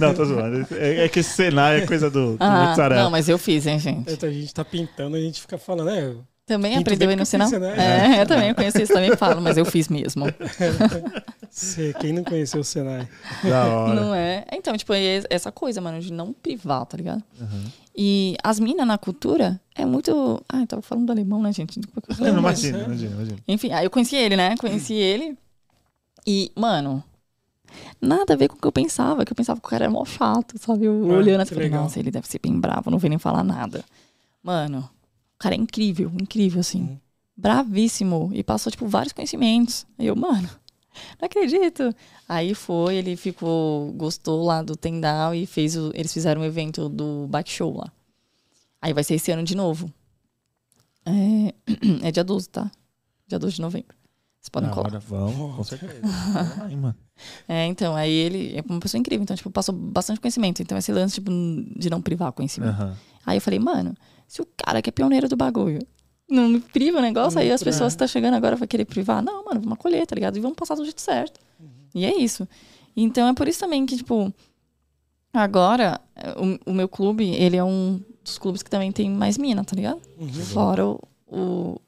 Não, 0.00 0.14
tô 0.14 0.24
zoando. 0.24 0.66
É, 0.72 1.04
é 1.04 1.08
que 1.08 1.20
esse 1.20 1.30
Senai 1.30 1.82
é 1.82 1.86
coisa 1.86 2.10
do, 2.10 2.36
do 2.36 2.42
Ah, 2.42 2.68
mozzarella. 2.68 3.02
não, 3.04 3.10
mas 3.10 3.28
eu 3.28 3.38
fiz, 3.38 3.66
hein, 3.66 3.78
gente. 3.78 4.24
A 4.24 4.30
gente 4.30 4.54
tá 4.54 4.64
pintando, 4.64 5.16
a 5.16 5.20
gente 5.20 5.40
fica 5.40 5.58
falando, 5.58 5.86
né? 5.86 6.14
Também 6.44 6.76
aprendeu 6.76 7.08
aí 7.08 7.16
no 7.16 7.22
eu 7.22 7.26
sinal? 7.26 7.48
Senai. 7.48 7.78
É, 7.78 8.22
eu 8.22 8.26
também 8.26 8.52
conheci 8.52 8.82
isso, 8.82 8.92
também 8.92 9.16
falo, 9.16 9.40
mas 9.40 9.56
eu 9.56 9.64
fiz 9.64 9.88
mesmo. 9.88 10.24
Quem 12.00 12.12
não 12.12 12.24
conheceu 12.24 12.60
o 12.60 12.64
Senai? 12.64 13.08
Da 13.44 13.66
hora. 13.66 13.94
Não 13.94 14.14
é? 14.14 14.44
Então, 14.52 14.76
tipo, 14.76 14.92
é 14.92 15.22
essa 15.30 15.52
coisa, 15.52 15.80
mano, 15.80 16.00
de 16.00 16.12
não 16.12 16.32
privar, 16.32 16.84
tá 16.86 16.96
ligado? 16.96 17.22
Uhum. 17.40 17.64
E 17.94 18.36
as 18.42 18.58
minas 18.58 18.86
na 18.86 18.96
cultura 18.98 19.60
é 19.74 19.84
muito. 19.84 20.42
Ah, 20.48 20.60
eu 20.60 20.66
tava 20.66 20.82
falando 20.82 21.06
do 21.06 21.12
alemão, 21.12 21.42
né, 21.42 21.52
gente? 21.52 21.78
Não, 22.18 22.34
não, 22.34 22.42
mas 22.42 22.64
imagina, 22.64 22.78
é- 22.78 22.84
imagina, 22.86 23.14
imagina. 23.14 23.38
Enfim, 23.46 23.72
aí 23.72 23.84
eu 23.84 23.90
conheci 23.90 24.16
ele, 24.16 24.34
né? 24.36 24.56
Conheci 24.58 24.94
ele. 24.94 25.36
E, 26.26 26.50
mano, 26.56 27.04
nada 28.00 28.34
a 28.34 28.36
ver 28.36 28.48
com 28.48 28.56
o 28.56 28.58
que 28.60 28.66
eu 28.66 28.72
pensava, 28.72 29.24
que 29.24 29.32
eu 29.32 29.36
pensava 29.36 29.60
que 29.60 29.66
o 29.66 29.70
cara 29.70 29.84
era 29.84 29.92
mó 29.92 30.04
chato, 30.04 30.58
sabe? 30.58 30.84
Eu 30.86 31.10
Ah, 31.10 31.16
olhando 31.16 31.40
assim, 31.42 31.54
falei, 31.54 31.68
legal. 31.68 31.82
nossa, 31.84 31.98
ele 31.98 32.10
deve 32.10 32.26
ser 32.28 32.38
bem 32.38 32.58
bravo, 32.58 32.90
não 32.90 32.98
vem 32.98 33.10
nem 33.10 33.18
falar 33.18 33.42
nada. 33.44 33.84
Mano, 34.42 34.80
o 35.34 35.38
cara 35.38 35.54
é 35.54 35.58
incrível, 35.58 36.10
incrível, 36.20 36.60
assim. 36.60 36.82
Uhum. 36.82 36.98
Bravíssimo. 37.36 38.30
E 38.34 38.42
passou, 38.42 38.70
tipo, 38.70 38.86
vários 38.86 39.12
conhecimentos. 39.12 39.86
Aí 39.98 40.06
eu, 40.06 40.16
mano, 40.16 40.48
não 41.20 41.26
acredito. 41.26 41.94
Aí 42.28 42.54
foi, 42.54 42.96
ele 42.96 43.16
ficou, 43.16 43.92
gostou 43.92 44.44
lá 44.44 44.62
do 44.62 44.76
Tendal 44.76 45.34
e 45.34 45.46
fez 45.46 45.76
o, 45.76 45.90
eles 45.94 46.12
fizeram 46.12 46.42
um 46.42 46.44
evento 46.44 46.88
do 46.88 47.26
Bike 47.28 47.50
Show 47.50 47.76
lá. 47.76 47.90
Aí 48.80 48.92
vai 48.92 49.04
ser 49.04 49.14
esse 49.14 49.30
ano 49.30 49.42
de 49.44 49.56
novo. 49.56 49.92
É, 51.04 51.54
é 52.06 52.10
dia 52.12 52.24
12, 52.24 52.48
tá? 52.48 52.70
Dia 53.26 53.38
12 53.38 53.56
de 53.56 53.62
novembro. 53.62 53.96
Vocês 54.42 54.48
podem 54.50 54.68
Da 54.70 54.74
colar. 54.74 54.88
hora, 54.88 54.98
vamos, 54.98 55.54
com 55.54 55.62
certeza. 55.62 56.00
Aí, 56.64 56.74
mano. 56.74 56.96
É, 57.46 57.64
então, 57.66 57.94
aí 57.94 58.10
ele 58.12 58.56
é 58.58 58.64
uma 58.68 58.80
pessoa 58.80 58.98
incrível, 58.98 59.22
então, 59.22 59.36
tipo, 59.36 59.48
passou 59.52 59.72
bastante 59.72 60.20
conhecimento. 60.20 60.60
Então, 60.60 60.76
esse 60.76 60.90
lance, 60.92 61.14
tipo, 61.14 61.30
de 61.30 61.88
não 61.88 62.02
privar 62.02 62.30
o 62.30 62.32
conhecimento. 62.32 62.70
Aham. 62.70 62.96
Aí 63.24 63.36
eu 63.36 63.40
falei, 63.40 63.60
mano, 63.60 63.94
se 64.26 64.42
o 64.42 64.48
cara 64.56 64.82
que 64.82 64.88
é 64.88 64.92
pioneiro 64.92 65.28
do 65.28 65.36
bagulho 65.36 65.78
não 66.28 66.48
me 66.48 66.58
priva 66.58 66.98
o 66.98 67.00
negócio, 67.02 67.36
Não 67.36 67.42
aí 67.42 67.52
as 67.52 67.62
pessoas 67.62 67.92
que 67.92 67.98
tá 68.00 68.06
chegando 68.08 68.34
agora 68.34 68.56
vão 68.56 68.66
querer 68.66 68.84
privar. 68.84 69.22
Não, 69.22 69.44
mano, 69.44 69.60
vamos 69.60 69.74
acolher, 69.78 70.04
tá 70.06 70.14
ligado? 70.16 70.36
E 70.36 70.40
vamos 70.40 70.56
passar 70.56 70.74
do 70.74 70.82
jeito 70.82 71.00
certo. 71.00 71.38
E 71.94 72.04
é 72.04 72.16
isso. 72.18 72.48
Então 72.96 73.28
é 73.28 73.34
por 73.34 73.46
isso 73.46 73.60
também 73.60 73.86
que, 73.86 73.96
tipo, 73.96 74.32
agora, 75.32 76.00
o, 76.66 76.70
o 76.70 76.74
meu 76.74 76.88
clube, 76.88 77.28
ele 77.30 77.56
é 77.56 77.62
um 77.62 78.00
dos 78.24 78.38
clubes 78.38 78.62
que 78.62 78.70
também 78.70 78.90
tem 78.90 79.08
mais 79.08 79.38
mina, 79.38 79.62
tá 79.64 79.76
ligado? 79.76 80.00
Uhum. 80.18 80.28
Fora 80.32 80.86
o, 80.86 81.00
o, 81.26 81.80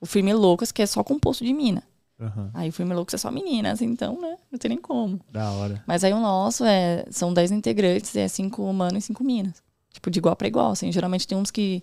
o 0.00 0.06
Firme 0.06 0.34
Loucas, 0.34 0.70
que 0.72 0.82
é 0.82 0.86
só 0.86 1.02
composto 1.02 1.44
de 1.44 1.52
mina. 1.52 1.82
Aham. 2.20 2.50
Aí 2.54 2.68
o 2.68 2.72
Firme 2.72 2.94
Loucas 2.94 3.14
é 3.14 3.18
só 3.18 3.30
meninas, 3.30 3.80
então, 3.82 4.20
né? 4.20 4.36
Não 4.50 4.58
tem 4.58 4.68
nem 4.68 4.78
como. 4.78 5.20
Da 5.30 5.50
hora. 5.52 5.82
Mas 5.86 6.04
aí 6.04 6.12
o 6.12 6.20
nosso 6.20 6.64
é, 6.64 7.04
são 7.10 7.32
10 7.34 7.50
integrantes, 7.50 8.14
é 8.14 8.28
cinco 8.28 8.62
humanos 8.62 9.04
e 9.04 9.06
cinco 9.06 9.24
minas. 9.24 9.62
Tipo, 9.92 10.10
de 10.10 10.18
igual 10.18 10.36
pra 10.36 10.46
igual, 10.48 10.70
assim. 10.70 10.92
Geralmente 10.92 11.26
tem 11.26 11.36
uns 11.36 11.50
que, 11.50 11.82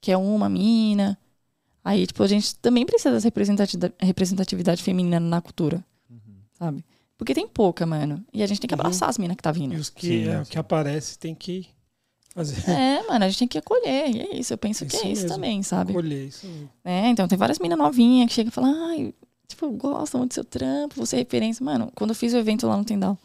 que 0.00 0.12
é 0.12 0.16
uma 0.16 0.48
mina. 0.48 1.18
Aí, 1.84 2.06
tipo, 2.06 2.22
a 2.22 2.26
gente 2.26 2.54
também 2.56 2.84
precisa 2.86 3.12
dessa 3.12 3.28
representatividade, 4.00 4.82
feminina 4.82 5.18
na 5.18 5.40
cultura, 5.40 5.84
sabe? 6.54 6.84
Porque 7.16 7.34
tem 7.34 7.48
pouca, 7.48 7.84
mano. 7.86 8.24
E 8.32 8.42
a 8.42 8.46
gente 8.46 8.60
tem 8.60 8.68
que 8.68 8.74
Uhum. 8.74 8.80
abraçar 8.80 9.08
as 9.08 9.18
minas 9.18 9.36
que 9.36 9.42
tá 9.42 9.50
E 9.50 9.54
vindo. 9.54 9.74
os 9.76 9.90
que, 9.90 10.06
Sim, 10.06 10.28
é, 10.28 10.44
sim. 10.44 10.50
que 10.52 10.58
aparece 10.58 11.18
tem 11.18 11.34
que 11.34 11.66
fazer. 12.34 12.56
É, 12.68 13.02
mano, 13.08 13.24
a 13.24 13.28
gente 13.28 13.38
tem 13.40 13.48
que 13.48 13.58
acolher. 13.58 14.08
E 14.14 14.20
é 14.20 14.36
isso, 14.36 14.52
eu 14.52 14.58
penso 14.58 14.86
que 14.86 14.94
Isso 14.94 15.04
é 15.06 15.08
isso 15.10 15.22
mesmo. 15.22 15.34
também, 15.36 15.62
sabe? 15.62 15.92
Colher 15.92 16.28
isso. 16.28 16.46
mesmo. 16.46 16.70
É, 16.84 17.08
então 17.08 17.26
tem 17.28 17.36
várias 17.38 17.58
minas 17.58 17.78
novinhas 17.78 18.28
que 18.28 18.34
chegam 18.34 18.48
e 18.50 18.52
falam, 18.52 18.88
ai, 18.90 19.14
tipo, 19.50 19.66
eu 19.66 19.70
gosto 19.72 20.16
muito 20.18 20.30
do 20.30 20.34
seu 20.34 20.44
trampo, 20.44 20.94
você 20.96 21.16
é 21.16 21.18
referência. 21.20 21.64
Mano, 21.64 21.90
quando 21.94 22.10
eu 22.10 22.16
fiz 22.16 22.32
o 22.32 22.38
evento 22.38 22.66
lá 22.66 22.76
no 22.76 22.84
Tendal, 22.84 23.18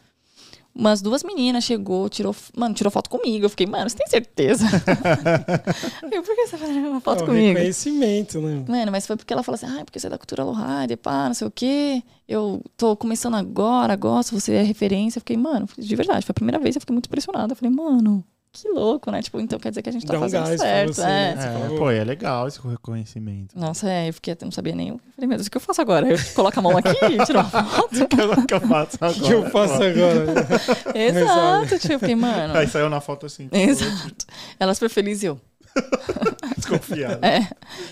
umas 0.73 1.01
duas 1.01 1.23
meninas 1.23 1.63
chegou, 1.63 2.09
tirou, 2.09 2.36
mano, 2.55 2.76
tirou 2.76 2.91
foto 2.91 3.09
comigo. 3.09 3.45
Eu 3.45 3.49
fiquei, 3.49 3.65
mano, 3.65 3.89
você 3.89 3.95
tem 3.95 4.07
certeza? 4.07 4.65
eu, 6.11 6.21
por 6.21 6.36
que 6.36 6.47
você 6.47 6.57
vai 6.57 6.67
tirar 6.73 6.89
uma 6.89 6.99
foto 6.99 7.23
É 7.23 7.26
comigo? 7.26 7.47
reconhecimento, 7.57 8.41
né? 8.41 8.65
Mano, 8.67 8.91
mas 8.91 9.07
foi 9.07 9.15
porque 9.15 9.32
ela 9.32 9.41
falou 9.43 9.55
assim, 9.55 9.67
ah, 9.67 9.86
porque 9.86 9.99
você 9.99 10.07
é 10.07 10.09
da 10.09 10.17
cultura 10.17 10.43
Lohade, 10.43 10.97
pá, 10.97 11.28
não 11.28 11.34
sei 11.34 11.47
o 11.47 11.51
quê. 11.51 12.03
Eu 12.28 12.61
tô 12.76 12.95
começando 12.97 13.36
agora, 13.36 13.95
gosto, 13.95 14.38
você 14.39 14.53
é 14.53 14.61
referência. 14.63 15.17
Eu 15.19 15.21
fiquei, 15.21 15.38
mano, 15.38 15.67
de 15.78 15.95
verdade, 15.95 16.26
foi 16.26 16.32
a 16.32 16.36
primeira 16.36 16.59
vez, 16.59 16.76
eu 16.76 16.82
fiquei 16.82 16.93
muito 16.93 17.07
impressionada. 17.07 17.53
Eu 17.53 17.55
falei, 17.55 17.73
mano, 17.73 18.23
que 18.55 18.69
louco, 18.69 19.11
né? 19.11 19.21
Tipo, 19.21 19.39
então 19.39 19.59
quer 19.59 19.69
dizer 19.69 19.81
que 19.81 19.89
a 19.89 19.91
gente 19.91 20.05
tá 20.05 20.13
Dá 20.13 20.19
um 20.19 20.21
fazendo 20.21 20.45
gás 20.47 20.55
pra 20.61 20.65
certo. 20.69 20.93
você, 20.93 21.01
é. 21.01 21.05
né? 21.05 21.35
É, 21.37 21.59
falou- 21.59 21.77
pô, 21.77 21.91
é 21.91 22.03
legal 22.03 22.47
esse 22.47 22.59
reconhecimento. 22.65 23.57
Nossa, 23.57 23.89
é, 23.89 24.09
eu 24.09 24.13
fiquei 24.13 24.33
até 24.33 24.45
não 24.45 24.51
sabia 24.51 24.73
nem. 24.75 24.89
Eu 24.89 24.99
falei, 25.15 25.27
meu 25.27 25.37
Deus, 25.37 25.47
o 25.47 25.51
que 25.51 25.57
eu 25.57 25.61
faço 25.61 25.81
agora? 25.81 26.07
Eu 26.07 26.17
coloco 26.33 26.57
a 26.57 26.61
mão 26.61 26.77
aqui 26.77 26.89
e 26.89 27.17
tiro 27.25 27.39
uma 27.39 27.43
foto? 27.49 27.95
O 28.41 28.45
que 28.47 28.53
eu 28.53 28.61
faço 28.61 28.97
agora? 29.01 29.17
O 29.19 29.21
que 29.23 29.31
eu 29.33 29.49
faço 29.49 29.73
agora? 29.83 30.97
Exato, 30.97 31.79
tipo, 31.79 31.99
fiquei, 31.99 32.15
mano. 32.15 32.57
Aí 32.57 32.67
saiu 32.67 32.89
na 32.89 33.01
foto 33.01 33.25
assim, 33.25 33.43
tipo, 33.45 33.55
Exato. 33.57 34.25
Ela 34.59 34.73
super 34.73 34.89
feliz 34.89 35.21
e 35.23 35.27
eu. 35.27 35.39
desconfiado. 36.55 37.23
É, 37.25 37.49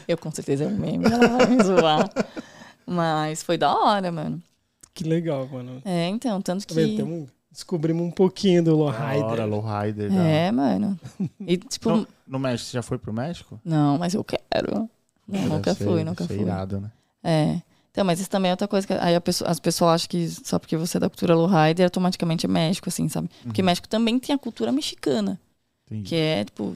eu 0.07 0.17
com 0.17 0.31
certeza 0.31 0.63
é 0.63 0.67
um 0.67 0.77
meme, 0.77 1.05
ela 1.05 1.27
vai 1.27 1.47
me 1.47 1.63
zoar. 1.63 2.09
Mas 2.85 3.43
foi 3.43 3.57
da 3.57 3.73
hora, 3.73 4.11
mano. 4.11 4.41
Que 4.93 5.03
legal, 5.03 5.47
mano. 5.51 5.81
É, 5.83 6.07
então, 6.07 6.41
tanto 6.41 6.67
Tá 6.67 6.75
vendo? 6.75 6.89
que. 6.89 6.95
Temos- 6.97 7.29
descobrimos 7.53 8.03
um 8.05 8.11
pouquinho 8.11 8.63
do 8.63 8.75
Lowrider. 8.75 9.23
hora, 9.25 9.45
Lowrider. 9.45 10.09
da- 10.11 10.23
É, 10.23 10.51
mano. 10.51 10.99
E, 11.39 11.55
tipo, 11.69 11.89
No, 11.91 12.07
no 12.27 12.39
México, 12.39 12.69
você 12.71 12.77
já 12.77 12.81
foi 12.81 12.97
pro 12.97 13.13
México? 13.13 13.59
não, 13.63 13.97
mas 13.97 14.13
eu 14.15 14.23
quero. 14.23 14.89
Não, 15.27 15.41
nunca 15.47 15.73
ser- 15.73 15.85
fui, 15.85 16.03
nunca 16.03 16.25
fui. 16.25 16.41
irado, 16.41 16.81
né? 16.81 16.91
É. 17.23 17.61
Então, 17.91 18.03
mas 18.03 18.19
isso 18.19 18.29
também 18.29 18.49
é 18.49 18.53
outra 18.53 18.67
coisa 18.67 18.87
que 18.87 18.93
aí 18.93 19.15
a 19.15 19.21
pessoa- 19.21 19.49
as 19.49 19.59
pessoas 19.59 19.91
acham 19.93 20.09
que 20.09 20.27
só 20.27 20.57
porque 20.57 20.75
você 20.75 20.97
é 20.97 20.99
da 20.99 21.07
cultura 21.09 21.35
lowrider, 21.35 21.85
automaticamente 21.85 22.45
é 22.47 22.49
México, 22.49 22.89
assim, 22.89 23.07
sabe? 23.07 23.29
Porque 23.43 23.61
Uhum. 23.61 23.67
México 23.67 23.87
também 23.87 24.17
tem 24.19 24.33
a 24.33 24.37
cultura 24.37 24.71
mexicana, 24.71 25.39
Entendi. 25.85 26.09
que 26.09 26.15
é, 26.15 26.43
tipo, 26.43 26.75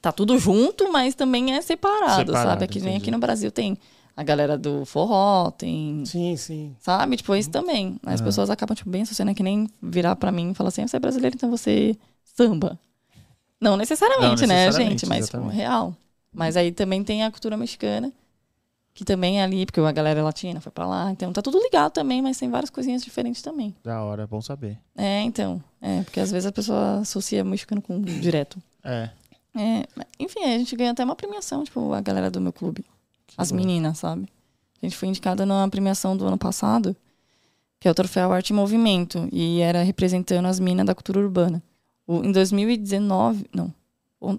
tá 0.00 0.12
tudo 0.12 0.38
junto, 0.38 0.90
mas 0.92 1.16
também 1.16 1.52
é 1.54 1.60
separado, 1.60 2.24
Separado, 2.26 2.48
sabe? 2.50 2.64
Aqui 2.64 2.78
nem 2.78 2.90
entendi. 2.90 3.02
aqui 3.02 3.10
no 3.10 3.18
Brasil 3.18 3.50
tem 3.50 3.76
a 4.16 4.22
galera 4.22 4.56
do 4.58 4.84
forró, 4.84 5.50
tem, 5.50 6.04
Sim, 6.04 6.36
sim. 6.36 6.76
sabe? 6.80 7.16
Tipo, 7.16 7.34
isso 7.34 7.50
também. 7.50 7.98
As 8.04 8.20
Uhum. 8.20 8.26
pessoas 8.26 8.50
acabam, 8.50 8.74
tipo, 8.76 8.90
bem 8.90 9.02
associando, 9.02 9.30
é 9.30 9.34
que 9.34 9.42
nem 9.42 9.68
virar 9.82 10.16
pra 10.16 10.30
mim 10.32 10.50
e 10.50 10.54
falar 10.54 10.68
assim, 10.68 10.82
"Ah, 10.82 10.88
você 10.88 10.96
é 10.96 11.00
brasileiro, 11.00 11.36
então 11.36 11.50
você 11.50 11.96
samba. 12.24 12.78
Não 13.60 13.76
necessariamente, 13.76 14.42
Não 14.42 14.48
né, 14.48 14.64
necessariamente, 14.66 15.00
gente? 15.00 15.08
Mas, 15.08 15.28
tipo, 15.28 15.46
real. 15.48 15.94
Mas 16.32 16.56
aí 16.56 16.72
também 16.72 17.04
tem 17.04 17.22
a 17.24 17.30
cultura 17.30 17.56
mexicana, 17.56 18.12
que 18.94 19.04
também 19.04 19.40
é 19.40 19.44
ali, 19.44 19.64
porque 19.64 19.80
a 19.80 19.92
galera 19.92 20.20
é 20.20 20.22
latina 20.22 20.60
foi 20.60 20.72
pra 20.72 20.86
lá. 20.86 21.10
Então 21.12 21.32
tá 21.32 21.40
tudo 21.40 21.58
ligado 21.60 21.92
também, 21.92 22.20
mas 22.20 22.38
tem 22.38 22.50
várias 22.50 22.70
coisinhas 22.70 23.02
diferentes 23.04 23.40
também. 23.40 23.74
Da 23.84 24.02
hora, 24.02 24.24
é 24.24 24.26
bom 24.26 24.40
saber. 24.42 24.78
É, 24.96 25.20
então. 25.22 25.62
É, 25.80 26.02
porque 26.02 26.20
às 26.20 26.30
vezes 26.30 26.46
a 26.46 26.52
pessoa 26.52 26.98
associa 27.00 27.44
mexicano 27.44 27.80
com 27.80 28.00
direto. 28.00 28.60
É. 28.82 29.10
É, 29.54 29.86
enfim, 30.18 30.40
a 30.44 30.58
gente 30.58 30.74
ganha 30.74 30.92
até 30.92 31.04
uma 31.04 31.14
premiação, 31.14 31.62
tipo, 31.62 31.92
a 31.92 32.00
galera 32.00 32.30
do 32.30 32.40
meu 32.40 32.52
clube. 32.52 32.84
Que 33.34 33.40
As 33.42 33.52
meninas, 33.52 33.98
sabe? 33.98 34.28
A 34.82 34.86
gente 34.86 34.96
foi 34.96 35.08
indicada 35.08 35.46
na 35.46 35.68
premiação 35.68 36.16
do 36.16 36.26
ano 36.26 36.36
passado, 36.38 36.96
que 37.78 37.86
é 37.88 37.90
o 37.90 37.94
Troféu 37.94 38.32
Arte 38.32 38.52
em 38.52 38.56
Movimento, 38.56 39.28
e 39.32 39.60
era 39.60 39.82
representando 39.82 40.46
as 40.46 40.58
minas 40.60 40.86
da 40.86 40.94
cultura 40.94 41.20
urbana. 41.20 41.62
O, 42.06 42.22
em 42.24 42.32
2019, 42.32 43.46
não, 43.54 43.72
ou- 44.20 44.38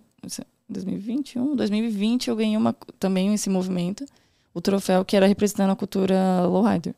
2021, 0.69 1.55
2020 1.55 2.29
eu 2.29 2.35
ganhei 2.35 2.57
uma, 2.57 2.73
também 2.99 3.33
esse 3.33 3.49
movimento, 3.49 4.05
o 4.53 4.61
troféu 4.61 5.03
que 5.05 5.15
era 5.15 5.27
representando 5.27 5.71
a 5.71 5.75
cultura 5.75 6.45
lowrider. 6.47 6.95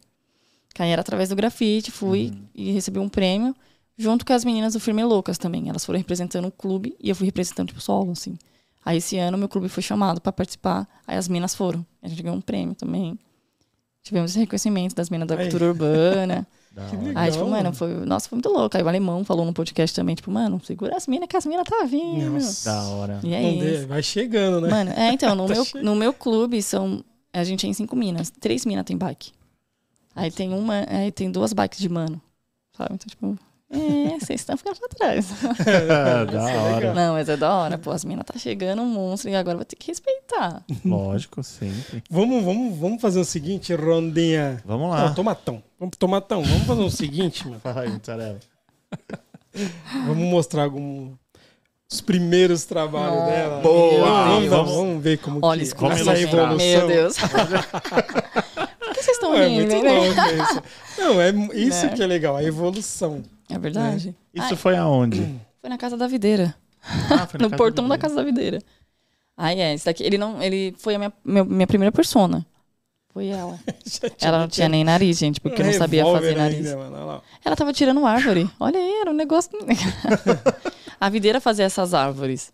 Que 0.73 0.81
aí 0.83 0.89
era 0.89 1.01
através 1.01 1.29
do 1.29 1.35
grafite, 1.35 1.91
fui 1.91 2.27
Uhum. 2.33 2.41
e 2.53 2.71
recebi 2.71 2.99
um 2.99 3.07
prêmio, 3.09 3.55
junto 3.97 4.25
com 4.25 4.33
as 4.33 4.43
meninas 4.43 4.73
do 4.73 4.79
Firme 4.79 5.03
Loucas 5.03 5.37
também. 5.37 5.69
Elas 5.69 5.85
foram 5.85 5.97
representando 5.97 6.47
o 6.47 6.51
clube 6.51 6.95
e 6.99 7.09
eu 7.09 7.15
fui 7.15 7.25
representando, 7.25 7.69
tipo, 7.69 7.81
solo, 7.81 8.11
assim. 8.11 8.37
Aí 8.86 8.97
esse 8.97 9.17
ano 9.17 9.38
meu 9.38 9.49
clube 9.49 9.67
foi 9.67 9.81
chamado 9.81 10.21
para 10.21 10.31
participar, 10.31 10.88
aí 11.07 11.17
as 11.17 11.27
minas 11.27 11.55
foram. 11.55 11.83
A 12.03 12.07
gente 12.07 12.21
ganhou 12.21 12.38
um 12.38 12.41
prêmio 12.41 12.75
também. 12.75 13.17
Tivemos 14.03 14.29
esse 14.31 14.39
reconhecimento 14.39 14.93
das 14.93 15.09
minas 15.09 15.27
da 15.27 15.36
cultura 15.36 15.65
urbana. 15.65 16.47
Que 16.89 16.97
legal. 16.97 17.23
aí, 17.23 17.31
tipo, 17.31 17.47
mano, 17.47 17.73
foi, 17.73 17.93
nossa, 18.05 18.27
foi 18.27 18.36
muito 18.36 18.49
louco. 18.49 18.75
Aí 18.75 18.83
o 18.83 18.88
alemão 18.89 19.23
falou 19.23 19.45
no 19.45 19.53
podcast 19.53 19.95
também, 19.95 20.13
tipo, 20.13 20.29
mano, 20.29 20.59
segura 20.61 20.97
as 20.97 21.07
minas 21.07 21.29
que 21.29 21.38
as 21.38 21.45
minas 21.45 21.63
tá 21.65 21.86
vindo. 21.86 22.31
Nossa. 22.31 22.69
Da 22.69 22.83
hora. 22.89 23.19
E 23.23 23.33
é 23.33 23.86
vai 23.86 24.03
chegando, 24.03 24.59
né? 24.59 24.69
Mano, 24.69 24.91
é, 24.91 25.13
então, 25.13 25.33
no, 25.36 25.47
Tá 25.47 25.53
meu, 25.53 25.65
no 25.81 25.95
meu 25.95 26.11
clube 26.11 26.61
são. 26.61 27.01
A 27.31 27.45
gente 27.45 27.65
é 27.65 27.69
em 27.69 27.73
cinco 27.73 27.95
minas. 27.95 28.29
Três 28.29 28.65
minas 28.65 28.83
tem 28.83 28.97
bike. 28.97 29.31
Aí 30.13 30.29
tem 30.29 30.53
uma. 30.53 30.86
Aí 30.89 31.13
tem 31.13 31.31
duas 31.31 31.53
bikes 31.53 31.79
de 31.79 31.88
mano. 31.88 32.21
Sabe? 32.75 32.95
Então, 32.95 33.07
tipo. 33.07 33.39
É, 33.72 34.20
vocês 34.20 34.41
estão 34.41 34.55
ficando 34.55 34.78
pra 34.80 34.88
trás. 34.89 35.28
da 36.32 36.43
hora. 36.61 36.93
Não, 36.93 37.13
mas 37.13 37.28
é 37.28 37.36
da 37.36 37.53
hora, 37.53 37.78
pô. 37.78 37.91
As 37.91 38.05
minas 38.05 38.26
tá 38.26 38.38
chegando 38.38 38.82
um 38.82 38.86
monstro 38.86 39.30
e 39.30 39.36
agora 39.36 39.57
vai 39.57 39.66
ter 39.66 39.76
que 39.76 39.88
respeitar. 39.88 40.63
Lógico, 40.86 41.43
sempre. 41.43 42.03
Vamos, 42.09 42.43
vamos, 42.43 42.78
vamos 42.78 43.01
fazer 43.01 43.20
o 43.20 43.26
seguinte, 43.26 43.74
rondinha. 43.74 44.61
Vamos 44.66 44.88
Não, 44.88 44.93
lá. 44.93 45.13
tomatão. 45.13 45.63
Vamos 45.80 45.97
tomatão. 45.97 46.43
Vamos 46.43 46.68
fazer 46.68 46.84
o 46.84 46.89
seguinte, 46.91 47.47
mano. 47.47 47.59
Fala 47.63 47.82
aí, 47.82 47.89
Mussarela. 47.89 48.39
Vamos 50.05 50.28
mostrar 50.30 50.63
algum 50.63 51.13
os 51.91 52.01
primeiros 52.01 52.66
trabalhos 52.66 53.16
Nossa, 53.20 53.32
dela. 53.32 53.61
Boa! 53.61 54.26
Vamos, 54.26 54.49
vamos, 54.49 54.72
vamos 54.74 55.03
ver 55.03 55.18
como 55.20 55.39
Olha, 55.43 55.59
que 55.59 55.66
escuta 55.68 55.95
Vamos 55.95 56.07
essa 56.07 56.20
evolução. 56.22 56.57
Meu 56.57 56.88
Deus. 56.88 57.16
Por 58.80 58.93
que 58.93 59.03
vocês 59.03 59.18
estão 59.18 59.32
Não, 59.32 59.38
é 59.39 59.47
rindo, 59.47 59.72
muito 59.72 59.84
né? 59.84 59.91
louco 59.91 60.22
isso. 60.43 60.63
Não, 60.99 61.22
é 61.22 61.30
isso 61.55 61.86
Né? 61.86 61.91
que 61.95 62.03
é 62.03 62.07
legal, 62.07 62.36
a 62.36 62.43
evolução. 62.43 63.24
É 63.49 63.57
verdade. 63.57 64.15
Isso 64.33 64.47
Ai, 64.47 64.55
foi 64.55 64.75
aonde? 64.75 65.21
foi 65.61 65.69
na 65.69 65.77
casa 65.77 65.97
da 65.97 66.07
videira. 66.07 66.55
Ah, 66.83 67.27
foi 67.27 67.37
na 67.39 67.45
no 67.45 67.49
casa 67.49 67.57
portão 67.57 67.87
da 67.87 67.97
casa 67.97 68.15
da 68.15 68.23
videira. 68.23 68.61
Aí 69.37 69.59
é, 69.59 69.73
esse 69.73 69.85
daqui, 69.85 70.03
ele 70.03 70.17
não. 70.17 70.41
Ele 70.41 70.73
foi 70.77 70.95
a 70.95 70.99
minha, 70.99 71.13
meu- 71.23 71.45
minha 71.45 71.67
primeira 71.67 71.91
persona. 71.91 72.45
Foi 73.13 73.27
ela. 73.27 73.57
Ela 74.19 74.39
não 74.39 74.47
tinha 74.49 74.67
nem 74.67 74.83
nariz, 74.83 75.17
gente, 75.17 75.39
porque 75.39 75.61
eu 75.61 75.65
não 75.65 75.73
sabia 75.73 76.03
fazer 76.03 76.35
nariz. 76.35 76.65
ainda, 76.65 76.75
mano. 76.75 77.21
Ela 77.45 77.55
tava 77.55 77.71
tirando 77.71 78.05
árvore. 78.05 78.49
Olha 78.59 78.77
aí, 78.77 78.99
era 78.99 79.09
um 79.09 79.13
negócio. 79.13 79.51
a 80.99 81.09
videira 81.09 81.39
fazia 81.39 81.63
essas 81.63 81.93
árvores. 81.93 82.51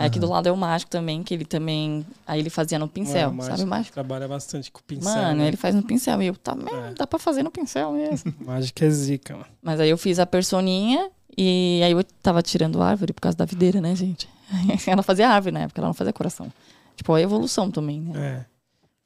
Aí 0.00 0.06
aqui 0.06 0.18
do 0.18 0.28
lado 0.28 0.48
é 0.48 0.52
o 0.52 0.56
mágico 0.56 0.90
também, 0.90 1.22
que 1.22 1.34
ele 1.34 1.44
também. 1.44 2.06
Aí 2.26 2.40
ele 2.40 2.50
fazia 2.50 2.78
no 2.78 2.88
pincel, 2.88 3.32
Mano, 3.32 3.50
sabe 3.50 3.62
o 3.64 3.66
mágico? 3.66 3.92
Trabalha 3.94 4.26
bastante 4.26 4.70
com 4.70 4.80
pincel. 4.80 5.12
Mano, 5.12 5.40
né? 5.40 5.48
ele 5.48 5.56
faz 5.56 5.74
no 5.74 5.82
pincel. 5.82 6.22
E 6.22 6.26
eu, 6.26 6.36
tá, 6.36 6.54
mesmo, 6.54 6.70
É. 6.70 6.94
dá 6.94 7.06
pra 7.06 7.18
fazer 7.18 7.42
no 7.42 7.50
pincel 7.50 7.92
mesmo. 7.92 8.34
Mágica 8.44 8.84
é 8.84 8.90
zica, 8.90 9.34
mano. 9.34 9.46
Mas 9.62 9.78
aí 9.80 9.90
eu 9.90 9.98
fiz 9.98 10.18
a 10.18 10.26
personinha 10.26 11.10
e 11.36 11.80
aí 11.84 11.92
eu 11.92 12.02
tava 12.22 12.42
tirando 12.42 12.80
árvore 12.82 13.12
por 13.12 13.20
causa 13.20 13.36
da 13.36 13.44
videira, 13.44 13.80
né, 13.80 13.94
gente? 13.94 14.28
ela 14.86 15.02
fazia 15.02 15.28
árvore 15.28 15.52
na 15.52 15.60
época, 15.60 15.80
ela 15.80 15.88
não 15.88 15.94
fazia 15.94 16.12
coração. 16.12 16.52
Tipo, 16.96 17.12
a 17.14 17.20
evolução 17.20 17.70
também, 17.70 18.00
né? 18.00 18.46
É. 18.46 18.46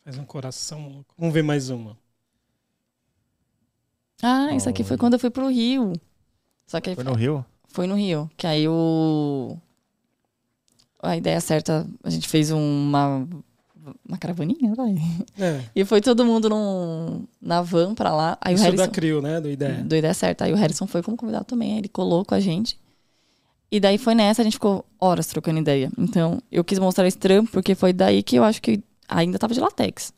Faz 0.04 0.18
um 0.18 0.24
coração 0.24 0.88
louco. 0.88 1.14
Vamos 1.18 1.32
ver 1.34 1.42
mais 1.42 1.70
uma. 1.70 1.96
Ah, 4.22 4.54
isso 4.54 4.68
aqui 4.68 4.84
foi 4.84 4.96
quando 4.96 5.14
eu 5.14 5.18
fui 5.18 5.30
pro 5.30 5.48
Rio. 5.48 5.92
Só 6.66 6.80
que 6.80 6.90
aí 6.90 6.94
Foi 6.96 7.04
no 7.04 7.12
Rio? 7.14 7.44
Foi 7.68 7.86
no 7.86 7.94
Rio. 7.94 8.30
Que 8.36 8.46
aí 8.46 8.66
o. 8.68 9.56
A 11.04 11.16
ideia 11.16 11.40
certa, 11.40 11.86
a 12.02 12.10
gente 12.10 12.28
fez 12.28 12.50
uma. 12.50 13.26
Uma 14.08 14.16
caravaninha, 14.16 14.74
vai. 14.74 14.94
É. 15.38 15.60
E 15.76 15.84
foi 15.84 16.00
todo 16.00 16.24
mundo 16.24 16.48
num, 16.48 17.26
na 17.40 17.60
van 17.60 17.94
pra 17.94 18.14
lá. 18.14 18.38
Aí 18.40 18.54
o 18.54 18.56
Isso 18.56 18.64
Harrison. 18.64 18.82
da 18.82 18.90
Crio, 18.90 19.20
né? 19.20 19.40
Do 19.42 19.50
ideia. 19.50 19.84
Do 19.84 19.94
ideia 19.94 20.14
certa. 20.14 20.46
Aí 20.46 20.52
o 20.54 20.56
Harrison 20.56 20.86
foi 20.86 21.02
como 21.02 21.18
convidado 21.18 21.44
também. 21.44 21.76
Ele 21.76 21.88
colou 21.88 22.24
com 22.24 22.34
a 22.34 22.40
gente. 22.40 22.78
E 23.70 23.78
daí 23.78 23.98
foi 23.98 24.14
nessa, 24.14 24.40
a 24.40 24.44
gente 24.44 24.54
ficou 24.54 24.86
horas 24.98 25.26
trocando 25.26 25.58
ideia. 25.58 25.90
Então, 25.98 26.40
eu 26.50 26.64
quis 26.64 26.78
mostrar 26.78 27.06
esse 27.06 27.18
trampo, 27.18 27.50
porque 27.50 27.74
foi 27.74 27.92
daí 27.92 28.22
que 28.22 28.36
eu 28.36 28.44
acho 28.44 28.62
que 28.62 28.82
ainda 29.06 29.38
tava 29.38 29.52
de 29.52 29.60
latex. 29.60 30.14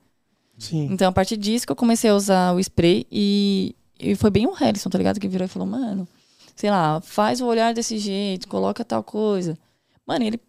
Sim. 0.58 0.88
Então, 0.92 1.08
a 1.08 1.12
partir 1.12 1.36
disso 1.36 1.66
que 1.66 1.72
eu 1.72 1.76
comecei 1.76 2.10
a 2.10 2.14
usar 2.14 2.54
o 2.54 2.60
spray 2.60 3.06
e, 3.10 3.74
e 3.98 4.14
foi 4.14 4.30
bem 4.30 4.46
o 4.46 4.52
Harrison, 4.52 4.88
tá 4.90 4.98
ligado? 4.98 5.18
Que 5.18 5.26
virou 5.26 5.44
e 5.44 5.48
falou, 5.48 5.66
mano, 5.66 6.06
sei 6.54 6.70
lá, 6.70 7.00
faz 7.00 7.40
o 7.40 7.46
olhar 7.46 7.74
desse 7.74 7.98
jeito, 7.98 8.46
coloca 8.46 8.84
tal 8.84 9.02
coisa. 9.02 9.58
Mano, 10.06 10.24
ele. 10.24 10.40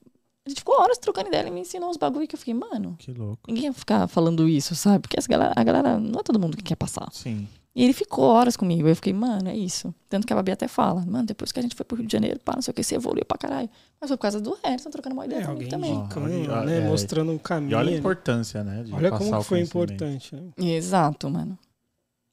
A 0.47 0.49
gente 0.49 0.59
ficou 0.61 0.79
horas 0.79 0.97
trocando 0.97 1.27
ideia, 1.27 1.41
ele 1.41 1.51
me 1.51 1.59
ensinou 1.59 1.89
uns 1.89 1.97
bagulho 1.97 2.25
que 2.25 2.33
eu 2.35 2.39
fiquei, 2.39 2.53
mano, 2.53 2.95
Que 2.97 3.11
louco. 3.11 3.41
ninguém 3.49 3.65
ia 3.65 3.73
ficar 3.73 4.07
falando 4.07 4.47
isso, 4.47 4.73
sabe? 4.75 4.99
Porque 4.99 5.19
essa 5.19 5.27
galera, 5.27 5.51
a 5.53 5.61
galera, 5.61 5.99
não 5.99 6.21
é 6.21 6.23
todo 6.23 6.39
mundo 6.39 6.55
que 6.55 6.63
quer 6.63 6.77
passar. 6.77 7.09
Sim. 7.11 7.45
E 7.75 7.83
ele 7.83 7.91
ficou 7.91 8.23
horas 8.25 8.55
comigo. 8.55 8.87
Eu 8.87 8.95
fiquei, 8.95 9.11
mano, 9.11 9.49
é 9.49 9.55
isso. 9.57 9.93
Tanto 10.07 10.25
que 10.25 10.31
a 10.31 10.35
Babi 10.37 10.53
até 10.53 10.67
fala, 10.69 11.05
mano, 11.05 11.25
depois 11.25 11.51
que 11.51 11.59
a 11.59 11.61
gente 11.61 11.75
foi 11.75 11.85
pro 11.85 11.97
Rio 11.97 12.07
de 12.07 12.11
Janeiro, 12.13 12.39
pá, 12.39 12.53
não 12.55 12.61
sei 12.61 12.71
o 12.71 12.73
que, 12.73 12.81
você 12.81 12.95
evoluiu 12.95 13.25
pra 13.25 13.37
caralho. 13.37 13.69
Mas 13.99 14.09
foi 14.09 14.15
por 14.17 14.21
causa 14.21 14.39
do 14.39 14.57
Harrison 14.63 14.89
trocando 14.89 15.13
uma 15.15 15.25
ideia 15.25 15.41
É, 15.41 15.45
comigo 15.45 15.69
também. 15.69 15.93
indicando, 15.93 16.51
Ah, 16.53 16.63
né? 16.63 16.77
é. 16.77 16.87
Mostrando 16.87 17.31
um 17.33 17.37
caminho. 17.37 17.73
E 17.73 17.75
olha 17.75 17.93
a 17.93 17.99
importância, 17.99 18.63
né? 18.63 18.83
de 18.83 18.93
Olha 18.93 19.11
como 19.11 19.37
o 19.37 19.43
foi 19.43 19.59
importante, 19.59 20.33
né? 20.33 20.43
Exato, 20.57 21.29
mano. 21.29 21.59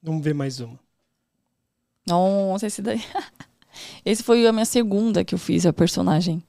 Vamos 0.01 0.23
ver 0.25 0.35
mais 0.35 0.61
uma. 0.61 0.79
Nossa, 2.07 2.67
esse 2.67 2.81
daí. 2.81 3.03
esse 4.05 4.23
foi 4.23 4.47
a 4.47 4.53
minha 4.53 4.65
segunda 4.65 5.25
que 5.25 5.35
eu 5.35 5.39
fiz, 5.39 5.67
a 5.67 5.73
personagem. 5.73 6.43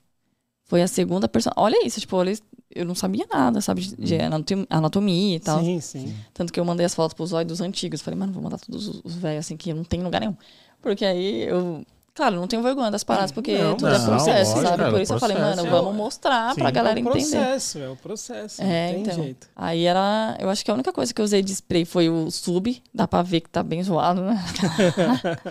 Foi 0.66 0.82
a 0.82 0.88
segunda 0.88 1.28
personagem. 1.28 1.63
Olha 1.63 1.86
isso, 1.88 1.99
tipo, 1.99 2.16
olha, 2.18 2.34
eu 2.74 2.86
não 2.86 2.95
sabia 2.95 3.26
nada, 3.32 3.61
sabe, 3.61 3.82
de- 3.82 4.16
anatom- 4.20 4.66
anatomia 4.70 5.36
e 5.36 5.39
tal. 5.39 5.63
Sim, 5.63 5.80
sim. 5.80 6.16
Tanto 6.34 6.51
que 6.51 6.59
eu 6.59 6.66
mandei 6.66 6.86
as 6.86 6.95
fotos 6.95 7.13
pros 7.13 7.34
olhos 7.34 7.47
dos 7.47 7.61
antigos. 7.61 8.01
Falei, 8.01 8.20
mano, 8.20 8.34
vou 8.34 8.41
mandar 8.41 8.57
todos 8.59 8.88
os- 8.88 9.01
os 9.03 9.16
velhos 9.16 9.45
assim 9.45 9.55
que 9.55 9.72
não 9.74 9.84
tem 9.84 10.01
lugar 10.01 10.20
nenhum. 10.22 10.36
Porque 10.82 11.05
aí 11.05 11.43
eu. 11.43 11.86
Claro, 12.16 12.38
não 12.38 12.47
tenho 12.47 12.63
vergonha 12.63 12.89
das 12.89 13.03
paradas, 13.03 13.32
porque 13.34 13.57
Não, 13.57 13.76
tudo 13.76 13.93
é 13.93 13.97
não, 13.99 14.05
processo, 14.05 14.51
lógico, 14.55 14.70
sabe? 14.70 14.84
é, 14.84 14.89
Por 14.89 15.01
isso 15.01 15.13
eu 15.13 15.20
falei, 15.20 15.36
processo 15.36 15.57
mano, 15.57 15.68
é 15.68 15.72
vamos 15.72 15.91
o- 15.91 15.97
mostrar 15.97 16.53
Sim, 16.55 16.61
pra 16.61 16.72
galera 16.72 16.97
é 16.97 17.03
o 17.03 17.07
entender. 17.09 17.20
processo, 17.30 17.78
é 17.80 17.89
o 17.89 17.95
processo. 17.97 18.63
É, 18.63 18.93
tem 18.93 19.01
então. 19.01 19.16
jeito. 19.16 19.47
Aí 19.53 19.84
era. 19.84 20.38
Eu 20.39 20.49
acho 20.49 20.63
que 20.63 20.72
a 20.72 20.74
única 20.74 20.93
coisa 20.93 21.13
que 21.13 21.20
eu 21.20 21.26
usei 21.26 21.41
de 21.41 21.51
spray 21.51 21.84
foi 21.84 22.09
o 22.09 22.32
sub. 22.32 22.82
Dá 22.93 23.05
pra 23.05 23.22
ver 23.22 23.41
que 23.41 23.49
tá 23.49 23.61
bem 23.61 23.84
zoado, 23.84 24.22
né? 24.22 24.41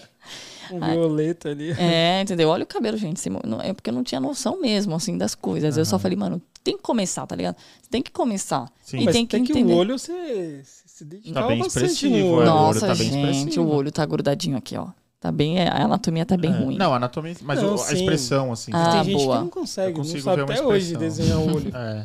Um 0.73 0.83
Ai. 0.83 0.93
violeta 0.93 1.51
ali. 1.51 1.71
É, 1.73 2.21
entendeu? 2.23 2.49
Olha 2.49 2.65
o 2.65 2.67
cabelo, 2.67 2.97
gente. 2.97 3.21
É 3.63 3.73
porque 3.73 3.91
eu 3.91 3.95
não 3.95 4.03
tinha 4.05 4.21
noção 4.21 4.61
mesmo, 4.61 4.95
assim, 4.95 5.17
das 5.19 5.35
coisas. 5.35 5.77
Eu 5.77 5.85
só 5.85 5.99
falei, 5.99 6.17
mano, 6.17 6.41
tem 6.63 6.77
que 6.77 6.83
começar, 6.83 7.27
tá 7.27 7.35
ligado? 7.37 7.57
Você 7.83 7.91
tem 7.91 8.03
que 8.03 8.11
começar. 8.11 8.71
Sim. 8.83 8.99
E 9.01 9.05
Mas 9.05 9.15
tem 9.15 9.27
tem 9.27 9.45
que 9.45 9.53
que, 9.53 9.59
entender. 9.59 9.75
o 9.75 9.77
olho 9.77 9.99
você 9.99 10.61
se, 10.65 10.83
se 10.87 11.05
dedicar 11.05 11.43
Tá 11.43 11.47
bem 11.49 11.59
bastante 11.59 11.87
expressivo, 11.87 12.15
no 12.17 12.19
é. 12.19 12.23
olho. 12.23 12.33
o 12.33 12.37
olho 12.37 12.47
Nossa, 12.47 12.81
tá 12.87 12.95
bem 12.95 13.11
gente, 13.11 13.31
expressivo. 13.39 13.65
o 13.67 13.75
olho 13.75 13.93
tá 13.93 14.07
grudadinho 14.07 14.57
aqui, 14.57 14.77
ó. 14.77 14.89
Tá 15.21 15.33
bem, 15.33 15.59
a 15.67 15.85
anatomia 15.85 16.27
tá 16.27 16.37
bem 16.37 16.51
É. 16.53 16.55
ruim. 16.57 16.77
Não, 16.77 16.93
a 16.93 16.97
anatomia, 16.97 17.35
mas 17.43 17.63
Não, 17.63 17.77
o- 17.77 17.83
a 17.83 17.93
expressão, 17.95 18.53
assim. 18.53 18.71
Ah, 18.75 18.91
tem 19.03 19.05
gente 19.05 19.25
boa. 19.25 19.37
que 19.37 19.43
não 19.43 19.49
consegue, 19.51 19.97
não 19.99 20.05
sabe 20.05 20.21
ver 20.37 20.43
uma 20.43 20.53
até 20.53 20.63
hoje 20.63 20.97
desenhar 20.97 21.39
o 21.39 21.55
olho. 21.55 21.73
É. 21.75 22.05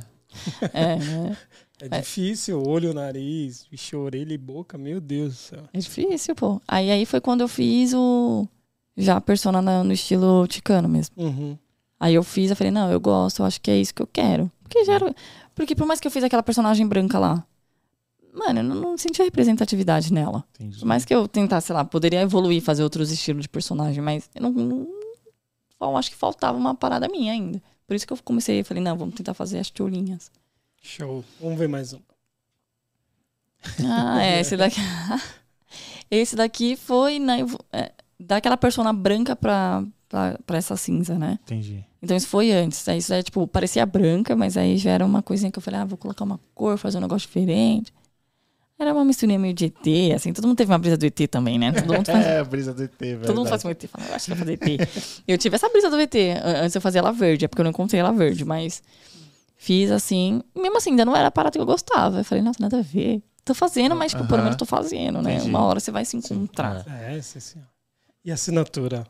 É, 0.73 0.95
né? 0.95 1.37
É 1.81 1.99
difícil, 2.01 2.61
olho, 2.65 2.93
nariz, 2.93 3.65
vixe, 3.71 3.95
orelha 3.95 4.33
e 4.33 4.37
boca, 4.37 4.77
meu 4.77 4.99
Deus 4.99 5.33
do 5.33 5.37
céu. 5.37 5.63
É 5.73 5.79
difícil, 5.79 6.35
pô. 6.35 6.61
Aí, 6.67 6.91
aí 6.91 7.05
foi 7.05 7.21
quando 7.21 7.41
eu 7.41 7.47
fiz 7.47 7.93
o. 7.93 8.47
Já 8.97 9.15
a 9.17 9.21
persona 9.21 9.61
na- 9.61 9.83
no 9.83 9.93
estilo 9.93 10.45
ticano 10.47 10.89
mesmo. 10.89 11.15
Uhum. 11.17 11.57
Aí 11.99 12.15
eu 12.15 12.23
fiz, 12.23 12.49
eu 12.49 12.55
falei, 12.55 12.71
não, 12.71 12.91
eu 12.91 12.99
gosto, 12.99 13.39
eu 13.41 13.45
acho 13.45 13.61
que 13.61 13.71
é 13.71 13.77
isso 13.79 13.93
que 13.93 14.01
eu 14.01 14.07
quero. 14.07 14.51
Porque 14.63 14.83
já 14.83 14.93
era. 14.93 15.15
Porque 15.55 15.75
por 15.75 15.85
mais 15.87 15.99
que 15.99 16.07
eu 16.07 16.11
fiz 16.11 16.23
aquela 16.23 16.43
personagem 16.43 16.85
branca 16.87 17.17
lá, 17.17 17.45
mano, 18.33 18.59
eu 18.59 18.63
não, 18.63 18.75
não 18.75 18.97
senti 18.97 19.21
representatividade 19.23 20.11
nela. 20.13 20.43
Entendi. 20.55 20.79
Por 20.79 20.85
mais 20.85 21.05
que 21.05 21.13
eu 21.13 21.27
tentasse, 21.27 21.67
sei 21.67 21.75
lá, 21.75 21.85
poderia 21.85 22.21
evoluir, 22.21 22.61
fazer 22.61 22.83
outros 22.83 23.11
estilos 23.11 23.43
de 23.43 23.49
personagem, 23.49 24.01
mas 24.03 24.29
eu 24.35 24.41
não. 24.41 24.51
não 24.51 24.87
eu 25.81 25.95
acho 25.95 26.11
que 26.11 26.17
faltava 26.17 26.57
uma 26.57 26.75
parada 26.75 27.07
minha 27.07 27.31
ainda. 27.31 27.61
Por 27.87 27.95
isso 27.95 28.05
que 28.05 28.11
eu 28.13 28.17
comecei, 28.23 28.63
falei, 28.63 28.83
não, 28.83 28.97
vamos 28.97 29.15
tentar 29.15 29.33
fazer 29.33 29.59
as 29.59 29.69
tiolinhas. 29.71 30.29
Show. 30.81 31.23
Vamos 31.39 31.59
ver 31.59 31.67
mais 31.67 31.93
um. 31.93 31.99
Ah, 33.85 34.23
é, 34.23 34.39
esse 34.39 34.55
daqui. 34.55 34.79
esse 36.09 36.35
daqui 36.35 36.75
foi 36.75 37.19
na, 37.19 37.37
é, 37.73 37.91
daquela 38.19 38.55
persona 38.57 38.93
branca 38.93 39.35
pra, 39.35 39.83
pra, 40.07 40.39
pra 40.45 40.57
essa 40.57 40.75
cinza, 40.77 41.17
né? 41.17 41.37
Entendi. 41.43 41.83
Então 42.01 42.15
isso 42.15 42.27
foi 42.27 42.51
antes. 42.51 42.87
Aí 42.87 42.99
isso 42.99 43.13
é 43.13 43.21
tipo, 43.21 43.45
parecia 43.47 43.85
branca, 43.85 44.35
mas 44.35 44.55
aí 44.55 44.77
já 44.77 44.91
era 44.91 45.05
uma 45.05 45.21
coisinha 45.21 45.51
que 45.51 45.57
eu 45.59 45.63
falei, 45.63 45.79
ah, 45.81 45.85
vou 45.85 45.97
colocar 45.97 46.23
uma 46.23 46.39
cor, 46.55 46.77
fazer 46.77 46.97
um 46.97 47.01
negócio 47.01 47.27
diferente. 47.27 47.93
Era 48.81 48.93
uma 48.93 49.03
misturinha 49.03 49.37
meio 49.37 49.53
de 49.53 49.65
ET, 49.65 50.13
assim, 50.15 50.31
todo 50.31 50.47
mundo 50.47 50.55
teve 50.55 50.71
uma 50.71 50.79
brisa 50.79 50.95
do 50.95 51.05
ET 51.05 51.27
também, 51.29 51.59
né? 51.59 51.73
Todo 51.73 51.93
mundo 51.93 52.05
faz, 52.05 52.23
É, 52.25 52.39
a 52.39 52.43
brisa 52.45 52.73
do 52.73 52.81
ET, 52.81 52.93
velho. 52.97 53.25
todo 53.25 53.35
mundo 53.35 53.49
faz 53.49 53.65
um 53.65 53.69
ET, 53.69 53.87
fala, 53.89 54.07
eu 54.07 54.15
acho 54.15 54.23
que 54.25 54.31
vai 54.31 54.39
fazer 54.39 54.53
ET. 54.53 55.21
eu 55.27 55.37
tive 55.37 55.55
essa 55.57 55.67
brisa 55.67 55.89
do 55.89 55.99
ET, 55.99 56.15
an- 56.15 56.61
antes 56.63 56.75
eu 56.75 56.79
fazia 56.79 56.99
ela 56.99 57.11
verde, 57.11 57.43
é 57.43 57.47
porque 57.49 57.59
eu 57.59 57.65
não 57.65 57.71
encontrei 57.71 57.99
ela 57.99 58.13
verde, 58.13 58.45
mas 58.45 58.81
fiz 59.61 59.91
assim, 59.91 60.41
mesmo 60.55 60.77
assim, 60.77 60.91
ainda 60.91 61.03
não 61.05 61.13
era 61.15 61.27
a 61.27 61.31
parada 61.31 61.51
que 61.51 61.61
eu 61.61 61.65
gostava. 61.65 62.19
Eu 62.19 62.23
falei, 62.23 62.41
nossa, 62.41 62.59
nada 62.61 62.79
a 62.79 62.81
ver. 62.81 63.21
Tô 63.43 63.53
fazendo, 63.53 63.93
mas 63.95 64.13
tipo, 64.13 64.25
pelo 64.25 64.41
menos 64.41 64.55
tô 64.55 64.65
fazendo, 64.65 65.21
né? 65.21 65.35
Entendi. 65.35 65.49
Uma 65.49 65.63
hora 65.63 65.79
você 65.79 65.91
vai 65.91 66.05
se 66.05 66.15
encontrar. 66.15 66.85
É, 66.87 67.17
esse 67.17 67.37
assim, 67.37 67.59
ó. 67.59 67.65
E 68.23 68.31
assinatura? 68.31 69.05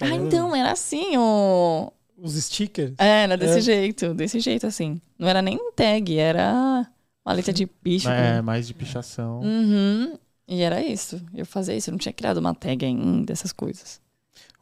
Ah, 0.00 0.08
então, 0.08 0.54
era 0.54 0.72
assim, 0.72 1.16
o... 1.16 1.90
Os 2.18 2.34
stickers? 2.34 2.94
É, 2.98 3.22
era 3.24 3.36
desse 3.36 3.58
É. 3.58 3.62
jeito, 3.62 4.12
desse 4.12 4.38
jeito, 4.40 4.66
assim. 4.66 5.00
Não 5.18 5.26
era 5.28 5.40
nem 5.40 5.58
tag, 5.72 6.18
era 6.18 6.86
uma 7.24 7.32
letra 7.34 7.52
de 7.52 7.66
bicho. 7.82 8.08
É, 8.08 8.42
mais 8.42 8.66
de 8.66 8.74
pichação. 8.74 9.40
Uhum. 9.40 10.18
E 10.48 10.62
era 10.62 10.82
isso. 10.82 11.20
Eu 11.34 11.46
fazia 11.46 11.74
isso. 11.74 11.88
Eu 11.88 11.92
não 11.92 11.98
tinha 11.98 12.12
criado 12.12 12.36
uma 12.38 12.54
tag 12.54 12.84
ainda, 12.84 13.32
essas 13.32 13.52
coisas. 13.52 14.00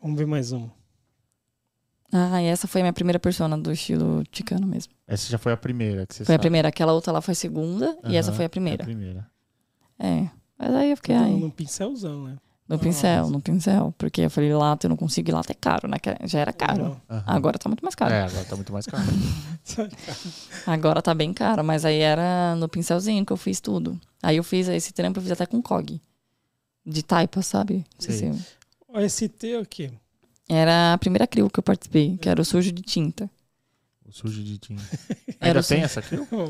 Vamos 0.01 0.17
ver 0.19 0.27
mais 0.27 0.53
um. 0.53 0.69
Ah, 2.17 2.41
e 2.41 2.47
essa 2.47 2.69
foi 2.69 2.81
a 2.81 2.85
minha 2.85 2.93
primeira 2.93 3.19
persona 3.19 3.59
do 3.59 3.73
estilo 3.73 4.23
ticano 4.31 4.67
mesmo. 4.69 4.93
Essa 5.07 5.29
já 5.29 5.37
foi 5.37 5.53
a 5.53 5.57
primeira 5.57 6.07
que 6.07 6.15
você 6.15 6.25
Foi 6.25 6.35
a 6.35 6.37
sabe. 6.37 6.43
primeira. 6.43 6.69
Aquela 6.69 6.93
outra 6.93 7.13
lá 7.13 7.21
foi 7.21 7.33
a 7.33 7.35
segunda 7.35 7.99
e 8.05 8.15
essa 8.17 8.33
foi 8.33 8.45
a 8.45 8.45
É 8.45 8.47
a 8.47 8.51
primeira. 8.51 8.85
primeira. 8.85 9.27
É. 9.99 10.29
Mas 10.57 10.75
aí 10.75 10.91
eu 10.91 10.97
fiquei, 10.97 11.17
Num 11.17 11.25
ai, 11.25 11.31
num 11.33 11.51
pincelzão, 11.51 12.25
né? 12.25 12.37
no 12.69 12.79
pincel, 12.79 13.29
no 13.31 13.41
pincel. 13.41 13.93
Porque 13.99 14.21
eu 14.23 14.31
falei, 14.31 14.55
lata 14.55 14.87
eu 14.87 14.91
não 14.91 14.97
consigo, 14.97 15.29
e 15.29 15.33
lata 15.33 15.51
é 15.53 15.57
caro, 15.57 15.89
né? 15.89 15.97
Já 16.25 16.39
era 16.39 16.53
caro. 16.53 17.01
Aham. 17.11 17.25
Agora 17.27 17.59
tá 17.59 17.69
muito 17.69 17.83
mais 17.83 17.95
caro. 17.97 18.15
É, 18.15 18.23
agora 18.23 18.45
tá 18.45 18.55
muito 18.57 18.73
mais 18.73 18.87
caro. 18.87 19.03
Agora 20.67 21.03
tá 21.03 21.15
bem 21.15 21.33
caro, 21.33 21.65
mas 21.65 21.85
aí 21.85 21.99
era 21.99 22.55
no 22.57 22.69
pincelzinho 22.69 23.25
que 23.25 23.33
eu 23.33 23.37
fiz 23.37 23.61
tudo. 23.61 24.01
Aí 24.23 24.37
eu 24.37 24.45
fiz 24.45 24.69
esse 24.69 24.93
trampo, 24.93 25.19
eu 25.19 25.23
fiz 25.23 25.33
até 25.33 25.47
com 25.47 25.61
COG. 25.61 26.01
De 26.87 27.03
taipa, 27.03 27.43
sabe? 27.43 27.77
Não 27.77 27.85
sei 27.99 28.15
Sei. 28.15 28.33
se- 28.33 28.47
O 28.89 29.01
ST 29.01 29.47
é 29.53 29.59
o 29.59 29.67
quê? 29.67 29.91
Era 30.49 30.93
a 30.95 30.99
primeira 30.99 31.27
crio 31.27 31.49
que 31.51 31.59
eu 31.59 31.63
participei, 31.63 32.17
que 32.19 32.29
era 32.29 32.41
o 32.41 32.45
sujo 32.45 32.71
de 32.73 32.83
tinta. 32.83 33.31
O 34.07 34.13
sujo 34.13 34.43
de 34.45 34.59
tinta. 34.59 34.83
Era 35.41 35.59
Ainda 35.61 35.63
tem 35.63 35.83
essa? 35.83 36.03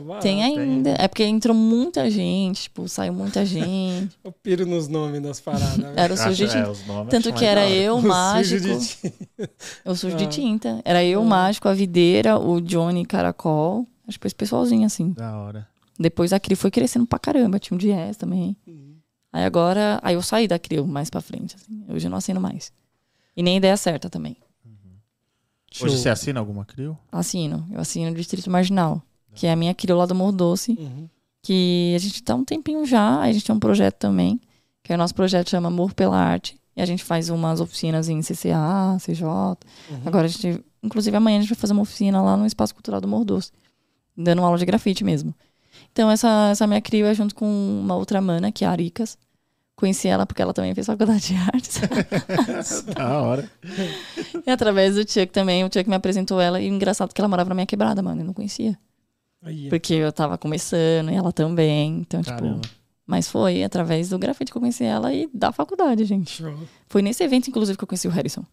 Vai 0.05 0.21
Tem 0.23 0.43
ainda. 0.43 0.91
É 0.99 1.07
porque 1.09 1.23
entrou 1.25 1.55
muita 1.57 2.11
gente, 2.11 2.63
tipo, 2.65 2.89
saiu 2.89 3.13
muita 3.15 3.45
gente. 3.47 4.17
Eu 4.25 4.33
piro 4.33 4.67
nos 4.67 4.89
nomes 4.89 5.23
das 5.23 5.41
paradas. 5.41 5.77
né? 5.79 5.93
Era 5.97 6.13
o 6.13 6.17
sujo 6.17 6.35
de 6.35 6.45
é, 6.45 6.49
tinta. 6.49 6.71
os 6.71 6.85
nomes 6.87 7.11
Tanto 7.11 7.33
que 7.33 7.45
era 7.45 7.69
eu, 7.71 7.95
o 7.95 7.99
O 7.99 8.01
sujo 8.01 8.09
mágico. 8.09 8.61
de 8.61 8.87
tinta. 8.89 9.51
O 9.85 9.95
sujo 9.95 10.15
Ah. 10.15 10.19
de 10.19 10.27
tinta. 10.27 10.83
Era 10.85 11.05
eu, 11.05 11.21
o 11.21 11.23
Ah. 11.23 11.27
mágico, 11.27 11.69
a 11.69 11.73
videira, 11.75 12.39
o 12.39 12.61
Johnny 12.61 13.07
Caracol. 13.07 13.87
Acho 14.07 14.19
que 14.21 14.27
esse 14.27 14.35
pessoalzinho, 14.35 14.85
assim. 14.85 15.13
Da 15.13 15.37
hora. 15.39 15.69
Depois 15.99 16.33
a 16.33 16.41
Crio 16.41 16.57
foi 16.57 16.71
crescendo 16.73 17.07
pra 17.07 17.19
caramba. 17.21 17.59
Tinha 17.61 17.75
um 17.77 17.79
Diez 17.79 18.17
também. 18.17 18.57
Uhum. 18.67 18.97
Aí 19.33 19.45
agora. 19.45 20.01
Aí 20.03 20.15
eu 20.17 20.23
saí 20.23 20.47
da 20.49 20.59
Crio 20.59 20.87
mais 20.87 21.09
pra 21.09 21.21
frente. 21.21 21.55
Assim. 21.57 21.85
Hoje 21.89 22.07
eu 22.07 22.11
não 22.11 22.19
assino 22.19 22.41
mais. 22.41 22.73
E 23.37 23.43
nem 23.43 23.57
ideia 23.57 23.77
certa 23.77 24.09
também. 24.09 24.37
Show. 25.75 25.89
Hoje 25.89 25.99
você 25.99 26.09
assina 26.09 26.39
alguma 26.39 26.65
CRIO? 26.65 26.97
Assino. 27.11 27.67
Eu 27.69 27.81
assino 27.81 28.09
o 28.13 28.15
Distrito 28.15 28.49
Marginal. 28.49 29.03
Que 29.35 29.49
é 29.49 29.53
a 29.53 29.57
minha 29.57 29.75
Crio 29.75 29.97
lá 29.97 30.07
do 30.07 30.15
Morro 30.15 30.31
Doce. 30.31 30.77
Uhum. 30.79 31.09
Que 31.43 31.93
a 31.97 31.99
gente 31.99 32.23
tá 32.23 32.37
um 32.37 32.45
tempinho 32.45 32.87
já. 32.87 33.19
A 33.19 33.33
gente 33.33 33.45
tem 33.45 33.53
um 33.53 33.59
projeto 33.59 33.97
também. 33.97 34.41
Que 34.85 34.93
é 34.93 34.95
o 34.95 34.99
nosso 34.99 35.13
projeto 35.17 35.51
chama 35.51 35.67
Amor 35.67 35.93
pela 35.93 36.17
Arte. 36.17 36.57
E 36.77 36.81
a 36.81 36.87
gente 36.87 37.03
faz 37.03 37.29
umas 37.29 37.61
oficinas 37.61 38.09
em 38.09 38.21
CCA, 38.21 38.97
CJ. 39.01 39.25
Uhum. 39.25 39.57
Agora 40.07 40.27
a 40.27 40.29
gente. 40.29 40.65
Inclusive 40.81 41.17
amanhã 41.17 41.39
a 41.39 41.41
gente 41.41 41.51
vai 41.51 41.59
fazer 41.59 41.73
uma 41.73 41.83
oficina 41.83 42.23
lá 42.23 42.37
no 42.37 42.47
Espaço 42.47 42.73
Cultural 42.73 43.01
do 43.01 43.09
Morro 43.09 43.25
Doce. 43.25 43.51
Dando 44.17 44.39
uma 44.39 44.47
aula 44.47 44.59
de 44.59 44.65
grafite 44.65 45.03
mesmo. 45.03 45.35
Então 45.91 46.09
essa, 46.09 46.51
essa 46.53 46.69
minha 46.69 46.81
crio 46.81 47.05
é 47.07 47.15
junto 47.15 47.35
com 47.35 47.47
uma 47.47 47.97
outra 47.97 48.21
mana, 48.21 48.53
que 48.53 48.65
é 48.65 48.69
a 48.69 48.71
Aricas. 48.71 49.19
Conheci 49.77 50.07
ela 50.07 50.25
porque 50.25 50.41
ela 50.41 50.55
também 50.55 50.73
fez 50.75 50.87
faculdade 50.87 51.27
de 51.29 51.35
artes. 51.35 51.81
Da 52.95 53.21
hora. 53.21 53.51
e 54.47 54.51
através 54.51 54.95
do 54.95 55.01
Chuck 55.01 55.27
também, 55.33 55.65
o 55.65 55.67
Chuck 55.73 55.89
me 55.89 55.97
apresentou 55.97 56.41
ela. 56.41 56.61
E 56.61 56.69
engraçado 56.69 57.13
que 57.13 57.21
ela 57.21 57.29
morava 57.29 57.49
na 57.49 57.55
minha 57.55 57.67
quebrada, 57.67 58.01
mano. 58.03 58.21
Eu 58.21 58.27
não 58.27 58.33
conhecia. 58.33 58.79
Aí, 59.43 59.69
Porque 59.69 59.95
eu 59.95 60.13
tava 60.13 60.39
começando 60.39 61.11
e 61.11 61.15
ela 61.15 61.33
também. 61.33 61.99
Então, 61.99 62.23
Caramba. 62.23 62.61
tipo. 62.61 62.75
Mas 63.07 63.29
foi 63.29 63.63
através 63.63 64.09
do 64.09 64.19
grafite 64.19 64.51
que 64.51 64.57
eu 64.57 64.61
conheci 64.61 64.85
ela 64.85 65.13
e 65.13 65.29
da 65.35 65.53
faculdade, 65.53 66.05
gente. 66.05 66.31
show. 66.43 66.57
Foi 66.89 67.03
nesse 67.03 67.23
evento, 67.23 67.49
inclusive, 67.49 67.77
que 67.77 67.85
eu 67.85 67.89
conheci 67.89 68.09
o 68.09 68.11
Harrison. 68.11 68.45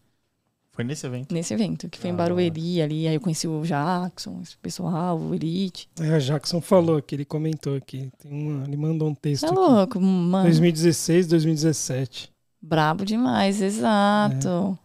Foi 0.74 0.84
nesse 0.84 1.06
evento. 1.06 1.32
Nesse 1.34 1.52
evento, 1.52 1.88
que 1.88 1.98
foi 1.98 2.08
em 2.10 2.12
Ah. 2.14 2.16
Barueri 2.16 2.80
ali. 2.80 3.06
Aí 3.06 3.14
eu 3.14 3.20
conheci 3.20 3.46
o 3.46 3.62
Jackson, 3.62 4.40
esse 4.42 4.56
pessoal, 4.56 5.18
o 5.18 5.34
Elite. 5.34 5.86
É, 6.00 6.16
o 6.16 6.20
Jackson 6.20 6.60
falou 6.62 6.96
aqui, 6.96 7.14
ele 7.14 7.24
comentou 7.26 7.76
aqui. 7.76 8.10
Tem 8.18 8.32
uma, 8.32 8.64
ele 8.64 8.76
mandou 8.78 9.08
um 9.08 9.14
texto 9.14 9.44
É 9.44 9.48
aqui. 9.48 9.54
louco, 9.54 10.00
mano. 10.00 10.44
2016, 10.44 11.26
2017. 11.26 12.32
Brabo 12.60 13.04
demais, 13.04 13.60
exato. 13.60 14.78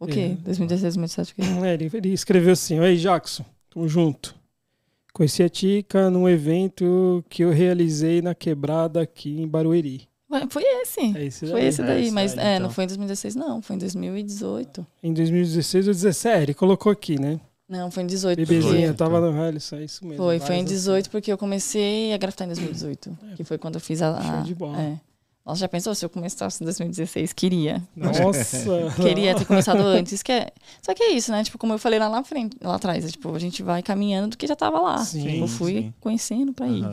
O 0.00 0.06
quê? 0.06 0.20
É. 0.38 0.44
2016, 0.44 0.94
2017, 0.94 1.32
o 1.32 1.34
quê? 1.36 1.42
É, 1.66 1.74
ele, 1.74 1.90
ele 1.92 2.08
escreveu 2.14 2.52
assim: 2.54 2.78
Oi, 2.80 2.96
Jackson, 2.96 3.44
tamo 3.68 3.86
junto. 3.88 4.34
Conheci 5.12 5.42
a 5.42 5.48
Tica 5.48 6.10
num 6.10 6.28
evento 6.28 7.24
que 7.28 7.42
eu 7.42 7.50
realizei 7.50 8.20
na 8.22 8.34
quebrada 8.34 9.00
aqui 9.02 9.40
em 9.40 9.48
Barueri. 9.48 10.08
Foi 10.50 10.62
esse. 10.62 11.00
É 11.16 11.24
esse 11.24 11.46
Foi 11.46 11.60
daí. 11.60 11.66
esse 11.68 11.80
É 11.82 11.84
daí, 11.84 12.02
esse 12.04 12.10
mas 12.12 12.36
é, 12.36 12.56
então. 12.56 12.66
não 12.66 12.70
foi 12.74 12.84
em 12.84 12.86
2016, 12.88 13.34
não. 13.36 13.62
Foi 13.62 13.76
em 13.76 13.78
2018. 13.78 14.86
Em 15.02 15.12
2016 15.12 15.86
ou 15.86 15.92
2017, 15.94 16.42
ele 16.42 16.54
colocou 16.54 16.90
aqui, 16.90 17.18
né? 17.20 17.40
Não, 17.68 17.90
foi 17.90 18.02
em 18.02 18.06
18. 18.06 18.36
Bebezinha, 18.38 18.62
porque- 18.62 18.76
Dezoito, 18.80 18.98
tava 18.98 19.18
então. 19.18 19.32
no 19.32 19.38
rally, 19.38 19.58
isso 19.58 19.74
é 19.74 19.84
isso 19.84 20.04
mesmo. 20.04 20.22
Foi, 20.22 20.38
foi 20.38 20.56
em 20.56 20.64
várias 20.64 20.70
18 20.70 21.10
porque 21.10 21.32
eu 21.32 21.38
comecei 21.38 22.12
a 22.12 22.16
grafitar 22.16 22.46
em 22.46 22.50
2018. 22.50 23.18
Que 23.36 23.44
foi 23.44 23.58
quando 23.58 23.74
eu 23.76 23.80
fiz 23.80 24.02
a. 24.02 24.20
Show 24.20 24.42
de 24.42 24.54
bola. 24.54 24.80
É. 24.80 25.00
Nossa, 25.44 25.60
já 25.60 25.68
pensou 25.68 25.94
se 25.94 26.04
eu 26.04 26.10
começasse 26.10 26.60
em 26.60 26.64
2016? 26.64 27.32
Queria. 27.32 27.80
Nossa! 27.94 28.64
Queria 29.00 29.32
ter 29.32 29.44
começado 29.44 29.78
antes. 29.80 30.20
Que 30.20 30.32
é... 30.32 30.52
Só 30.82 30.92
que 30.92 31.00
é 31.04 31.12
isso, 31.12 31.30
né? 31.30 31.44
Tipo, 31.44 31.56
como 31.56 31.72
eu 31.72 31.78
falei 31.78 32.00
lá 32.00 32.08
na 32.08 32.24
frente, 32.24 32.56
lá 32.60 32.74
atrás, 32.74 33.04
é, 33.04 33.08
tipo, 33.08 33.32
a 33.32 33.38
gente 33.38 33.62
vai 33.62 33.80
caminhando 33.80 34.30
do 34.30 34.36
que 34.36 34.44
já 34.44 34.56
tava 34.56 34.80
lá. 34.80 34.98
Sim, 35.04 35.40
eu 35.40 35.46
fui 35.46 35.72
sim. 35.74 35.94
conhecendo 36.00 36.52
pra 36.52 36.66
ir. 36.66 36.84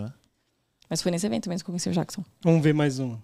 Mas 0.89 1.01
foi 1.01 1.11
nesse 1.11 1.25
evento 1.25 1.49
mesmo 1.49 1.63
que 1.63 1.69
eu 1.69 1.73
conheci 1.73 1.89
o 1.89 1.93
Jackson. 1.93 2.23
Vamos 2.43 2.61
ver 2.63 2.73
mais 2.73 2.99
um. 2.99 3.17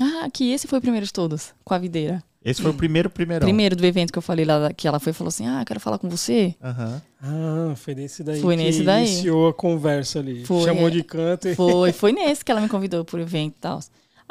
Ah, 0.00 0.28
que 0.32 0.52
esse 0.52 0.66
foi 0.66 0.78
o 0.78 0.82
primeiro 0.82 1.04
de 1.04 1.12
todos, 1.12 1.54
com 1.64 1.74
a 1.74 1.78
videira. 1.78 2.22
Esse 2.44 2.60
foi 2.60 2.72
o 2.72 2.74
primeiro 2.74 3.08
primeirão. 3.08 3.46
Primeiro 3.46 3.76
do 3.76 3.86
evento 3.86 4.12
que 4.12 4.18
eu 4.18 4.22
falei 4.22 4.44
lá, 4.44 4.72
que 4.72 4.88
ela 4.88 4.98
foi 4.98 5.10
e 5.10 5.14
falou 5.14 5.28
assim: 5.28 5.46
Ah, 5.46 5.62
quero 5.64 5.78
falar 5.78 5.98
com 5.98 6.08
você. 6.08 6.56
Aham. 6.60 7.00
Ah, 7.22 7.74
foi 7.76 7.94
nesse 7.94 8.24
daí 8.24 8.40
Foi 8.40 8.56
que 8.56 8.62
nesse 8.64 8.82
daí. 8.82 9.06
iniciou 9.06 9.48
a 9.48 9.54
conversa 9.54 10.18
ali. 10.18 10.44
Foi, 10.44 10.64
Chamou 10.64 10.90
de 10.90 11.04
canto 11.04 11.48
e... 11.48 11.54
Foi, 11.54 11.92
foi 11.94 12.12
nesse 12.12 12.44
que 12.44 12.50
ela 12.50 12.60
me 12.60 12.68
convidou 12.68 13.04
pro 13.04 13.20
evento 13.20 13.54
e 13.56 13.60
tal. 13.60 13.80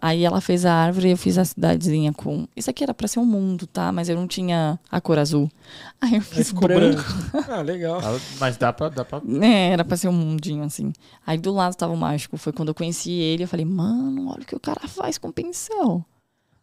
Aí 0.01 0.23
ela 0.25 0.41
fez 0.41 0.65
a 0.65 0.73
árvore 0.73 1.09
e 1.09 1.11
eu 1.11 1.17
fiz 1.17 1.37
a 1.37 1.45
cidadezinha 1.45 2.11
com. 2.11 2.47
Isso 2.55 2.69
aqui 2.71 2.83
era 2.83 2.91
pra 2.93 3.07
ser 3.07 3.19
um 3.19 3.25
mundo, 3.25 3.67
tá? 3.67 3.91
Mas 3.91 4.09
eu 4.09 4.15
não 4.15 4.27
tinha 4.27 4.79
a 4.89 4.99
cor 4.99 5.19
azul. 5.19 5.47
Aí 6.01 6.15
eu 6.15 6.21
fiz 6.21 6.47
ficou 6.47 6.67
branco. 6.67 7.01
branco. 7.31 7.47
Ah, 7.51 7.61
legal. 7.61 7.99
Ah, 8.03 8.19
Mas 8.39 8.57
dá 8.57 8.73
pra, 8.73 8.89
dá 8.89 9.05
pra. 9.05 9.21
É, 9.41 9.69
era 9.69 9.85
pra 9.85 9.95
ser 9.95 10.07
um 10.07 10.13
mundinho 10.13 10.63
assim. 10.63 10.91
Aí 11.25 11.37
do 11.37 11.53
lado 11.53 11.75
tava 11.75 11.93
o 11.93 11.97
mágico. 11.97 12.35
Foi 12.35 12.51
quando 12.51 12.69
eu 12.69 12.73
conheci 12.75 13.11
ele. 13.11 13.43
Eu 13.43 13.47
falei, 13.47 13.65
mano, 13.65 14.29
olha 14.29 14.41
o 14.41 14.45
que 14.45 14.55
o 14.55 14.59
cara 14.59 14.87
faz 14.87 15.19
com 15.19 15.31
pincel. 15.31 16.03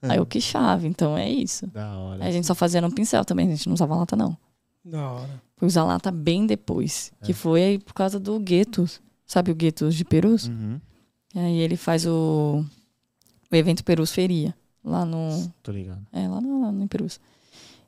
Aí 0.03 0.19
eu 0.19 0.27
que 0.27 0.41
chave, 0.41 0.89
então 0.89 1.17
é 1.17 1.31
isso. 1.31 1.67
Da 1.69 1.97
hora. 1.97 2.25
Aí 2.25 2.31
a 2.31 2.33
gente 2.33 2.47
só 2.47 2.55
fazia 2.57 2.81
no 2.81 2.91
pincel 2.93 3.25
também, 3.25 3.47
a 3.47 3.51
gente 3.51 3.69
não 3.69 3.75
usava 3.75 3.95
lata, 3.95 4.17
não. 4.17 4.37
Da 4.85 5.13
hora. 5.13 5.43
Foi 5.57 5.69
usar 5.69 5.85
lata 5.85 6.11
bem 6.11 6.45
depois. 6.47 7.13
É. 7.23 7.27
Que 7.27 7.33
foi 7.33 7.63
aí 7.63 7.79
por 7.79 7.95
causa 7.95 8.19
do 8.19 8.39
Guetos. 8.41 9.01
Sabe 9.27 9.51
o 9.53 9.55
Guetos 9.55 9.95
de 9.95 10.05
Perus? 10.05 10.49
Uhum. 10.49 10.81
E 11.35 11.39
aí 11.39 11.59
ele 11.59 11.77
faz 11.77 12.07
o, 12.07 12.65
o 13.51 13.57
evento 13.57 13.85
Perus 13.85 14.13
Feria. 14.13 14.55
Lá 14.85 15.05
no. 15.05 15.53
Tô 15.63 15.73
ligado. 15.73 16.01
É, 16.13 16.27
lá 16.29 16.41
no, 16.41 16.63
lá 16.63 16.73
no 16.73 16.85
em 16.85 16.87
Perus. 16.87 17.21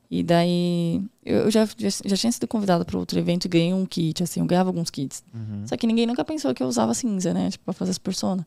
E 0.09 0.21
daí, 0.23 1.01
eu 1.25 1.49
já, 1.49 1.65
já, 1.65 1.89
já 2.05 2.17
tinha 2.17 2.31
sido 2.31 2.45
convidada 2.45 2.83
para 2.83 2.97
outro 2.99 3.17
evento 3.17 3.45
e 3.45 3.47
ganhei 3.47 3.73
um 3.73 3.85
kit, 3.85 4.21
assim, 4.21 4.41
eu 4.41 4.45
ganhava 4.45 4.69
alguns 4.69 4.89
kits. 4.89 5.23
Uhum. 5.33 5.65
Só 5.65 5.77
que 5.77 5.87
ninguém 5.87 6.05
nunca 6.05 6.25
pensou 6.25 6.53
que 6.53 6.61
eu 6.61 6.67
usava 6.67 6.93
cinza, 6.93 7.33
né? 7.33 7.49
Tipo, 7.49 7.63
pra 7.63 7.73
fazer 7.73 7.91
as 7.91 7.97
personas. 7.97 8.45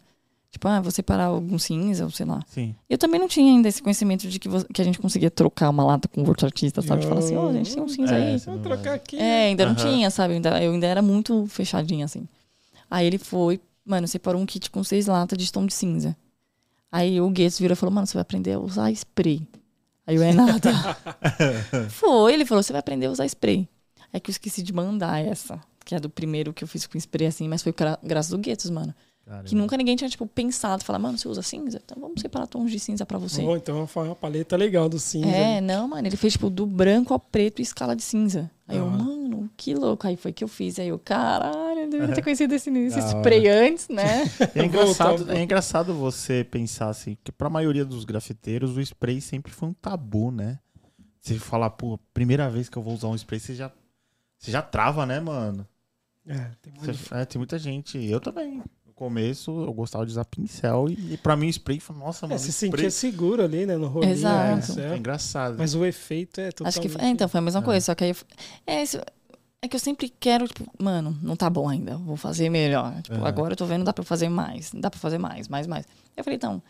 Tipo, 0.51 0.69
ah, 0.69 0.81
vou 0.83 0.91
separar 0.93 1.25
algum 1.25 1.59
cinza, 1.59 2.05
ou 2.05 2.11
sei 2.11 2.27
lá. 2.27 2.43
Sim. 2.47 2.75
Eu 2.89 2.99
também 2.99 3.19
não 3.19 3.27
tinha 3.27 3.51
ainda 3.51 3.67
esse 3.67 3.83
conhecimento 3.83 4.29
de 4.29 4.39
que, 4.39 4.47
que 4.73 4.83
a 4.83 4.85
gente 4.85 4.99
conseguia 4.99 5.31
trocar 5.31 5.71
uma 5.71 5.83
lata 5.85 6.07
com 6.07 6.23
outro 6.29 6.45
artista, 6.47 6.83
sabe? 6.83 7.01
De 7.01 7.07
falar 7.09 7.21
assim, 7.21 7.35
ó, 7.35 7.49
a 7.49 7.53
gente 7.55 7.75
tem 7.75 7.83
um 7.83 7.89
cinza 7.89 8.15
É, 8.15 8.35
aí. 8.35 8.43
não 8.47 8.59
trocar 8.61 8.95
aqui. 8.95 9.17
É, 9.17 9.47
ainda 9.47 9.65
não 9.65 9.73
Aham. 9.73 9.91
tinha, 9.91 10.11
sabe? 10.11 10.35
Eu 10.35 10.37
ainda, 10.37 10.63
eu 10.63 10.73
ainda 10.73 10.87
era 10.87 11.01
muito 11.01 11.47
fechadinha, 11.47 12.05
assim. 12.05 12.29
Aí 12.91 13.07
ele 13.07 13.19
foi, 13.19 13.59
mano, 13.85 14.07
separou 14.07 14.41
um 14.41 14.47
kit 14.47 14.71
com 14.71 14.85
seis 14.85 15.07
latas 15.07 15.39
de 15.39 15.51
tom 15.51 15.65
de 15.67 15.73
cinza. 15.73 16.15
Aí 16.97 17.21
o 17.21 17.29
Guedes 17.29 17.59
virou 17.59 17.73
e 17.73 17.77
falou, 17.77 17.93
mano, 17.93 18.07
você 18.07 18.15
vai 18.15 18.23
aprender 18.23 18.53
a 18.53 18.61
usar 18.61 18.89
spray. 18.93 19.43
Aí 20.07 20.15
eu, 20.15 20.23
é 20.23 20.33
nada. 20.33 20.71
foi, 21.91 22.33
ele 22.35 22.45
falou, 22.45 22.63
você 22.63 22.73
vai 22.73 22.79
aprender 22.79 23.07
a 23.07 23.11
usar 23.11 23.27
spray. 23.27 23.69
É 24.13 24.21
que 24.21 24.31
eu 24.31 24.33
esqueci 24.33 24.63
de 24.63 24.73
mandar 24.73 25.19
essa, 25.25 25.61
que 25.85 25.93
é 25.93 25.99
do 25.99 26.09
primeiro 26.09 26.53
que 26.53 26.63
eu 26.63 26.69
fiz 26.69 26.87
com 26.87 26.97
spray, 26.97 27.27
assim, 27.27 27.49
mas 27.49 27.63
foi 27.63 27.73
gra- 27.73 27.99
graças 28.01 28.33
ao 28.33 28.39
Guedes, 28.39 28.71
mano. 28.71 28.95
Caramba. 29.27 29.45
Que 29.49 29.55
nunca 29.57 29.77
ninguém 29.77 29.97
tinha, 29.97 30.09
tipo, 30.09 30.25
pensado, 30.25 30.85
falar, 30.85 30.99
mano, 31.01 31.19
você 31.19 31.27
usa 31.27 31.43
cinza? 31.43 31.81
Então 31.85 31.97
vamos 32.01 32.21
separar 32.21 32.47
tons 32.47 32.71
de 32.71 32.79
cinza 32.79 33.05
pra 33.05 33.19
você. 33.19 33.43
Bom, 33.43 33.57
então 33.57 33.87
foi 33.89 34.05
uma 34.07 34.15
paleta 34.15 34.55
legal 34.55 34.89
do 34.89 35.01
cinza. 35.01 35.27
É, 35.27 35.61
não, 35.61 35.89
mano, 35.89 36.07
ele 36.07 36.17
fez, 36.17 36.35
tipo, 36.35 36.49
do 36.49 36.65
branco 36.65 37.13
ao 37.13 37.19
preto 37.19 37.59
e 37.59 37.63
escala 37.63 37.97
de 37.97 38.03
cinza. 38.03 38.49
Aí 38.69 38.77
eu, 38.77 38.87
mano, 38.89 39.05
que 39.65 39.75
louco. 39.75 40.07
Aí 40.07 40.17
foi 40.17 40.33
que 40.33 40.45
eu 40.45 40.49
fiz. 40.49 40.79
Aí 40.79 40.89
eu, 40.89 40.99
caralho, 40.99 41.81
eu 41.81 41.89
deveria 41.91 42.15
ter 42.15 42.23
conhecido 42.23 42.55
esse, 42.55 42.71
esse 42.71 42.99
spray 43.09 43.49
antes, 43.49 43.89
né? 43.89 44.25
É 44.55 44.65
engraçado, 44.65 45.33
é 45.33 45.43
engraçado 45.43 45.95
você 45.95 46.45
pensar 46.45 46.89
assim, 46.91 47.17
que 47.25 47.33
pra 47.33 47.49
maioria 47.49 47.85
dos 47.85 48.05
grafiteiros 48.05 48.77
o 48.77 48.81
spray 48.81 49.21
sempre 49.21 49.53
foi 49.53 49.69
um 49.71 49.73
tabu, 49.73 50.31
né? 50.31 50.59
Você 51.21 51.35
falar, 51.39 51.71
pô, 51.71 51.99
primeira 52.13 52.51
vez 52.51 52.69
que 52.69 52.77
eu 52.77 52.83
vou 52.83 52.93
usar 52.95 53.09
um 53.09 53.15
spray, 53.15 53.41
você 53.41 53.55
já, 53.55 53.73
você 54.39 54.51
já 54.51 54.61
trava, 54.61 55.07
né, 55.07 55.19
mano? 55.21 55.67
É, 56.27 56.51
tem 56.61 56.73
Você- 56.81 57.15
é, 57.15 57.25
tem 57.25 57.39
muita 57.39 57.59
gente. 57.59 57.99
Eu 58.05 58.21
também. 58.21 58.63
No 58.87 58.93
começo 58.95 59.51
eu 59.65 59.73
gostava 59.73 60.05
de 60.07 60.13
usar 60.13 60.25
pincel 60.27 60.87
e, 60.89 61.15
e 61.15 61.17
pra 61.17 61.35
mim 61.37 61.47
o 61.47 61.51
spray, 61.51 61.81
foi, 61.81 61.97
nossa, 61.97 62.27
É, 62.27 62.29
mano, 62.29 62.39
se 62.39 62.51
spray 62.51 62.71
sentia 62.71 62.91
seguro 62.91 63.43
ali, 63.43 63.65
né? 63.67 63.77
No 63.77 63.89
rolinho. 63.89 64.13
Exato. 64.13 64.79
é, 64.81 64.93
é 64.93 64.97
engraçado. 64.97 65.57
Mas 65.59 65.75
o 65.75 65.85
efeito 65.85 66.41
é 66.41 66.51
totalmente... 66.53 66.69
Acho 66.79 66.81
que 66.81 66.89
foi, 66.91 67.01
é, 67.03 67.09
então, 67.09 67.27
foi 67.29 67.39
a 67.39 67.43
mesma 67.43 67.61
É. 67.61 67.65
coisa. 67.65 67.81
Só 67.87 67.95
que 67.95 68.05
aí. 68.05 68.11
eu- 68.11 68.17
É, 68.67 68.83
isso- 68.83 69.01
é 69.65 69.69
que 69.69 69.77
eu 69.77 69.81
sempre 69.81 70.09
quero, 70.21 70.47
tipo, 70.47 70.71
mano, 70.79 71.17
não 71.23 71.35
tá 71.37 71.49
bom 71.51 71.69
ainda. 71.69 71.97
Vou 71.97 72.17
fazer 72.17 72.49
melhor. 72.49 72.95
Tipo, 73.03 73.17
Uhum. 73.17 73.27
agora 73.27 73.53
eu 73.53 73.57
tô 73.57 73.67
vendo, 73.67 73.85
dá 73.85 73.93
pra 73.93 74.05
fazer 74.05 74.29
mais. 74.29 74.71
Dá 74.75 74.91
pra 74.91 74.99
fazer 75.01 75.19
mais, 75.19 75.49
mais, 75.49 75.67
mais. 75.67 75.87
Eu 76.17 76.23
falei, 76.25 76.37
então. 76.37 76.63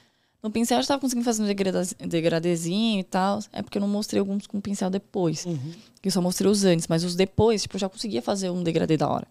No 0.43 0.51
pincel 0.51 0.77
eu 0.79 0.83
já 0.83 0.89
tava 0.89 1.01
conseguindo 1.01 1.25
fazer 1.25 1.43
um 1.43 2.07
degradezinho 2.09 3.01
e 3.01 3.05
tal. 3.05 3.39
É 3.53 3.63
porque 3.63 3.79
eu 3.79 3.81
não 3.81 3.89
mostrei 3.89 4.21
alguns 4.21 4.47
com 4.47 4.61
pincel 4.61 4.91
depois. 4.91 5.47
Uhum. 5.47 5.73
Eu 6.03 6.11
só 6.11 6.21
mostrei 6.21 6.51
os 6.51 6.65
antes, 6.65 6.87
mas 6.87 7.03
os 7.03 7.15
depois, 7.17 7.63
tipo, 7.63 7.77
eu 7.77 7.81
já 7.81 7.89
conseguia 7.89 8.21
fazer 8.21 8.51
um 8.51 8.63
degradê 8.63 8.97
da 8.97 9.09
hora. 9.09 9.27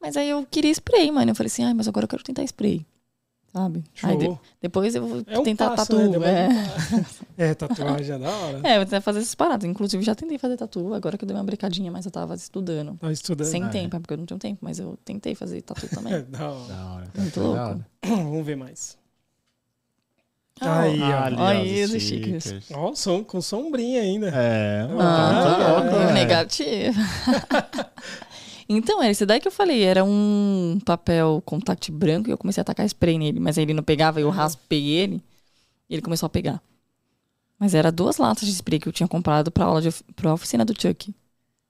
Mas 0.00 0.16
aí 0.18 0.28
eu 0.28 0.46
queria 0.50 0.70
spray, 0.70 1.10
mano. 1.10 1.30
Eu 1.30 1.34
falei 1.34 1.48
assim, 1.48 1.64
ai, 1.64 1.72
mas 1.74 1.88
agora 1.88 2.04
eu 2.04 2.08
quero 2.08 2.22
tentar 2.22 2.42
spray. 2.44 2.86
Sabe? 3.52 3.82
Aí 4.02 4.16
de- 4.18 4.24
Show. 4.26 4.40
depois 4.60 4.94
eu 4.94 5.06
vou 5.06 5.22
É 5.26 5.38
um 5.38 5.42
tentar 5.42 5.70
passo, 5.70 5.96
tatu. 5.96 6.18
né? 6.20 6.48
É. 6.48 6.48
É, 7.50 7.54
tatuagem 7.54 8.16
é 8.16 8.18
da 8.18 8.28
hora. 8.30 8.60
é, 8.62 8.76
vou 8.76 8.84
tentar 8.84 9.00
fazer 9.00 9.20
essas 9.20 9.34
paradas. 9.34 9.68
Inclusive, 9.68 10.02
já 10.02 10.14
tentei 10.14 10.36
fazer 10.38 10.56
tatu, 10.56 10.92
agora 10.92 11.16
que 11.16 11.24
eu 11.24 11.26
dei 11.26 11.36
uma 11.36 11.44
brecadinha, 11.44 11.90
mas 11.90 12.04
eu 12.04 12.10
tava 12.10 12.34
estudando. 12.34 12.96
Tava 12.98 13.12
estudando. 13.12 13.46
Sem 13.46 13.62
Ah, 13.64 13.68
tempo, 13.68 13.96
é 13.96 14.00
porque 14.00 14.12
eu 14.14 14.18
não 14.18 14.26
tenho 14.26 14.38
tempo, 14.38 14.58
mas 14.60 14.78
eu 14.78 14.98
tentei 15.04 15.34
fazer 15.34 15.62
tatu 15.62 15.86
É, 15.86 15.88
também. 15.94 16.22
da 16.24 16.50
hora. 16.50 16.68
Da 16.68 16.86
hora, 16.92 17.08
Muito 17.16 17.40
da 17.40 17.46
louco. 17.46 17.60
hora. 17.60 17.86
Vamos 18.04 18.44
ver 18.46 18.56
mais. 18.56 18.98
Ah, 20.60 20.80
Aí, 20.80 21.00
ó. 21.00 21.16
ali, 21.22 21.36
ó, 21.38 21.46
Aí, 21.46 21.84
os 21.84 21.90
stickers. 22.02 22.44
stickers. 22.44 22.70
Ó, 22.74 22.92
som, 22.96 23.22
com 23.22 23.40
sombrinha 23.40 24.02
ainda. 24.02 24.26
É, 24.34 24.88
mano, 24.88 25.00
Ah, 25.00 25.56
tá 25.58 25.68
louco, 25.72 25.86
é. 25.86 25.98
velho. 26.00 26.14
negativo. 26.14 27.00
então, 28.68 29.02
esse 29.02 29.24
daí 29.24 29.40
que 29.40 29.48
eu 29.48 29.52
falei, 29.52 29.82
era 29.82 30.04
um 30.04 30.78
papel 30.84 31.42
contact 31.44 31.90
branco 31.90 32.28
e 32.28 32.32
eu 32.32 32.38
comecei 32.38 32.60
a 32.60 32.64
tacar 32.64 32.86
spray 32.86 33.18
nele, 33.18 33.40
mas 33.40 33.56
aí 33.56 33.64
ele 33.64 33.74
não 33.74 33.82
pegava, 33.82 34.20
eu 34.20 34.28
raspei 34.30 34.88
ele 34.88 35.22
e 35.88 35.94
ele 35.94 36.02
começou 36.02 36.26
a 36.26 36.30
pegar. 36.30 36.62
Mas 37.58 37.74
era 37.74 37.90
duas 37.90 38.18
latas 38.18 38.46
de 38.46 38.52
spray 38.52 38.78
que 38.78 38.88
eu 38.88 38.92
tinha 38.92 39.08
comprado 39.08 39.50
pra 39.50 39.64
aula 39.64 39.82
de, 39.82 39.90
pra 40.14 40.32
oficina 40.32 40.64
do 40.64 40.80
Chuck. 40.80 41.12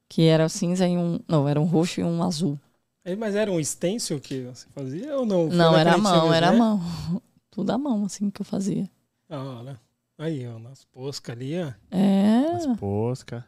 Que 0.09 0.23
era 0.23 0.49
cinza 0.49 0.87
e 0.87 0.97
um. 0.97 1.21
Não, 1.29 1.47
era 1.49 1.61
um 1.61 1.65
roxo 1.65 2.01
e 2.01 2.05
um 2.05 2.23
azul. 2.23 2.59
É, 3.05 3.15
Mas 3.15 3.35
era 3.35 3.51
um 3.51 3.63
stencil 3.63 4.21
que 4.21 4.43
você 4.43 4.67
fazia 4.75 5.17
ou 5.17 5.25
não? 5.25 5.49
Foi 5.49 5.57
não, 5.57 5.77
era 5.77 5.95
a 5.95 5.99
mão, 5.99 6.33
era 6.33 6.49
a 6.49 6.53
né? 6.53 6.59
mão. 6.59 6.81
Tudo 7.51 7.71
à 7.71 7.79
mão, 7.79 8.05
assim, 8.05 8.31
que 8.31 8.41
eu 8.41 8.45
fazia. 8.45 8.89
Da 9.29 9.43
hora. 9.43 9.81
Aí, 10.19 10.49
ó, 10.49 10.59
nas 10.59 10.85
poscas 10.85 11.37
ali, 11.37 11.55
ó. 11.63 11.71
É. 11.97 12.57
As 12.57 12.67
posca. 12.79 13.45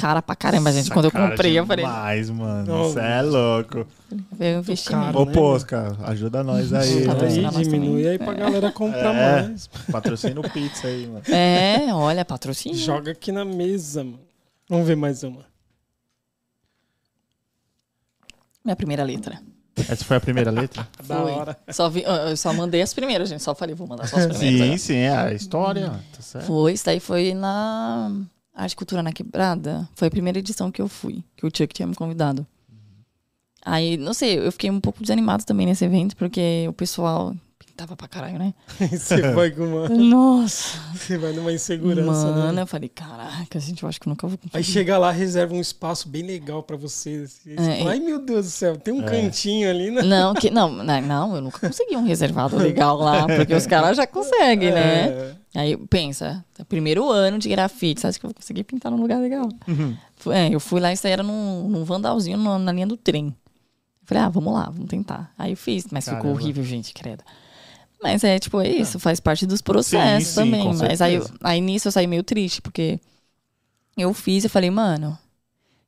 Cara 0.00 0.22
pra 0.22 0.36
caramba, 0.36 0.70
gente. 0.72 0.88
Quando 0.90 1.06
eu 1.06 1.10
comprei, 1.10 1.58
eu 1.58 1.66
falei. 1.66 1.84
demais, 1.84 2.30
mano. 2.30 2.84
Você 2.84 3.00
é 3.00 3.22
louco. 3.22 3.84
Veio 4.32 4.56
um 4.58 4.60
investimento. 4.60 5.06
caro. 5.06 5.18
Ô, 5.20 5.24
né, 5.24 5.32
Posca, 5.32 5.96
ajuda 6.04 6.44
nós 6.44 6.72
aí. 6.72 7.04
Tá 7.04 7.12
aí 7.26 7.40
nós 7.40 7.56
diminui 7.58 8.02
também. 8.02 8.08
aí 8.08 8.18
pra 8.18 8.32
galera 8.34 8.70
comprar 8.70 9.12
É. 9.14 9.42
mais. 9.42 9.66
Patrocina 9.90 10.40
o 10.40 10.48
pizza 10.50 10.86
aí, 10.86 11.06
mano. 11.08 11.22
É, 11.28 11.92
olha, 11.92 12.24
patrocínio. 12.24 12.78
Joga 12.78 13.10
aqui 13.10 13.32
na 13.32 13.44
mesa, 13.44 14.04
mano. 14.04 14.20
Vamos 14.68 14.86
ver 14.86 14.96
mais 14.96 15.22
uma. 15.24 15.44
Minha 18.64 18.76
primeira 18.76 19.02
letra. 19.02 19.40
Essa 19.88 20.04
foi 20.04 20.16
a 20.16 20.20
primeira 20.20 20.50
letra? 20.50 20.86
Da 21.06 21.20
Foi. 21.20 21.32
hora. 21.32 21.58
Só 21.70 21.88
vi, 21.90 22.02
eu 22.02 22.12
eu 22.12 22.36
só 22.36 22.52
mandei 22.52 22.80
as 22.80 22.94
primeiras, 22.94 23.28
gente. 23.28 23.42
Só 23.42 23.54
falei, 23.54 23.74
vou 23.74 23.86
mandar 23.86 24.06
só 24.06 24.16
as 24.16 24.26
primeiras. 24.26 24.40
Sim, 24.40 24.62
agora. 24.62 24.78
sim, 24.78 24.96
é 24.96 25.16
a 25.16 25.32
história. 25.32 25.90
Tá 26.12 26.22
certo. 26.22 26.46
Foi, 26.46 26.72
isso 26.72 26.84
daí 26.84 27.00
foi 27.00 27.34
na 27.34 28.12
Arte 28.54 28.76
Cultura 28.76 29.02
na 29.02 29.12
Quebrada. 29.12 29.88
Foi 29.94 30.08
a 30.08 30.10
primeira 30.10 30.38
edição 30.38 30.70
que 30.70 30.80
eu 30.80 30.88
fui, 30.88 31.22
que 31.36 31.44
o 31.44 31.50
Chuck 31.54 31.74
tinha 31.74 31.86
me 31.86 31.94
convidado. 31.94 32.46
Aí, 33.64 33.96
não 33.96 34.12
sei, 34.12 34.38
eu 34.38 34.52
fiquei 34.52 34.70
um 34.70 34.80
pouco 34.80 35.00
desanimado 35.00 35.44
também 35.44 35.66
nesse 35.66 35.84
evento, 35.84 36.14
porque 36.16 36.66
o 36.68 36.72
pessoal 36.72 37.34
pintava 37.74 37.96
pra 37.96 38.06
caralho, 38.06 38.38
né? 38.38 38.54
Você 38.88 39.20
vai 39.32 39.50
com 39.50 39.64
uma. 39.64 39.88
Nossa! 39.88 40.78
Você 40.94 41.18
vai 41.18 41.32
numa 41.32 41.52
insegurança, 41.52 42.26
Mano, 42.30 42.52
né? 42.52 42.62
eu 42.62 42.66
falei, 42.68 42.88
caraca, 42.88 43.58
gente, 43.58 43.82
eu 43.82 43.88
acho 43.88 44.00
que 44.00 44.06
eu 44.06 44.10
nunca 44.10 44.28
vou 44.28 44.38
conseguir. 44.38 44.56
Aí 44.56 44.62
chega 44.62 44.96
lá, 44.96 45.10
reserva 45.10 45.52
um 45.54 45.60
espaço 45.60 46.08
bem 46.08 46.22
legal 46.22 46.62
pra 46.62 46.76
você. 46.76 47.24
assim, 47.24 47.54
É, 47.56 47.78
fala, 47.78 47.90
Ai, 47.90 47.98
meu 47.98 48.20
Deus 48.24 48.46
do 48.46 48.50
céu, 48.50 48.76
tem 48.76 48.94
um 48.94 49.02
É. 49.02 49.10
cantinho 49.10 49.68
ali, 49.68 49.90
né? 49.90 50.02
Não, 50.02 50.34
que, 50.34 50.50
não, 50.50 50.70
não, 50.70 51.00
não, 51.02 51.34
eu 51.34 51.42
nunca 51.42 51.66
consegui 51.66 51.96
um 51.96 52.04
reservado 52.04 52.56
legal 52.56 52.96
lá, 52.96 53.26
porque 53.26 53.52
os 53.52 53.66
caras 53.66 53.96
já 53.96 54.06
conseguem, 54.06 54.70
né? 54.70 55.08
É. 55.08 55.34
Aí 55.56 55.76
pensa, 55.88 56.44
é 56.58 56.62
primeiro 56.64 57.10
ano 57.10 57.38
de 57.40 57.48
grafite, 57.48 58.00
você 58.00 58.06
acha 58.06 58.18
que 58.20 58.24
eu 58.24 58.30
vou 58.30 58.34
conseguir 58.34 58.62
pintar 58.64 58.90
num 58.92 59.00
lugar 59.00 59.20
legal? 59.20 59.48
Uhum. 59.66 59.96
É, 60.32 60.48
eu 60.54 60.60
fui 60.60 60.80
lá, 60.80 60.92
isso 60.92 61.06
aí 61.08 61.12
era 61.12 61.22
num, 61.24 61.68
num 61.68 61.84
vandalzinho 61.84 62.38
na, 62.38 62.56
na 62.58 62.72
linha 62.72 62.86
do 62.86 62.96
trem. 62.96 63.26
Eu 63.26 64.06
falei, 64.06 64.22
ah, 64.22 64.28
vamos 64.28 64.52
lá, 64.52 64.64
vamos 64.70 64.86
tentar. 64.88 65.32
Aí 65.38 65.52
eu 65.52 65.56
fiz, 65.56 65.86
mas 65.90 66.04
ficou 66.04 66.20
Caramba. 66.20 66.40
horrível, 66.40 66.62
gente, 66.64 66.92
credo. 66.92 67.24
Mas 68.04 68.22
é, 68.22 68.38
tipo, 68.38 68.60
é 68.60 68.68
isso, 68.68 68.98
faz 69.00 69.18
parte 69.18 69.46
dos 69.46 69.62
processos 69.62 70.28
Sim, 70.28 70.34
sim, 70.34 70.50
também. 70.50 70.62
com 70.62 70.74
mas 70.76 71.00
aí, 71.00 71.14
eu- 71.14 71.26
aí 71.42 71.58
nisso 71.60 71.88
eu 71.88 71.92
saí 71.92 72.06
meio 72.06 72.22
triste, 72.22 72.60
porque 72.60 73.00
eu 73.96 74.12
fiz 74.12 74.44
e 74.44 74.48
falei, 74.50 74.70
mano, 74.70 75.18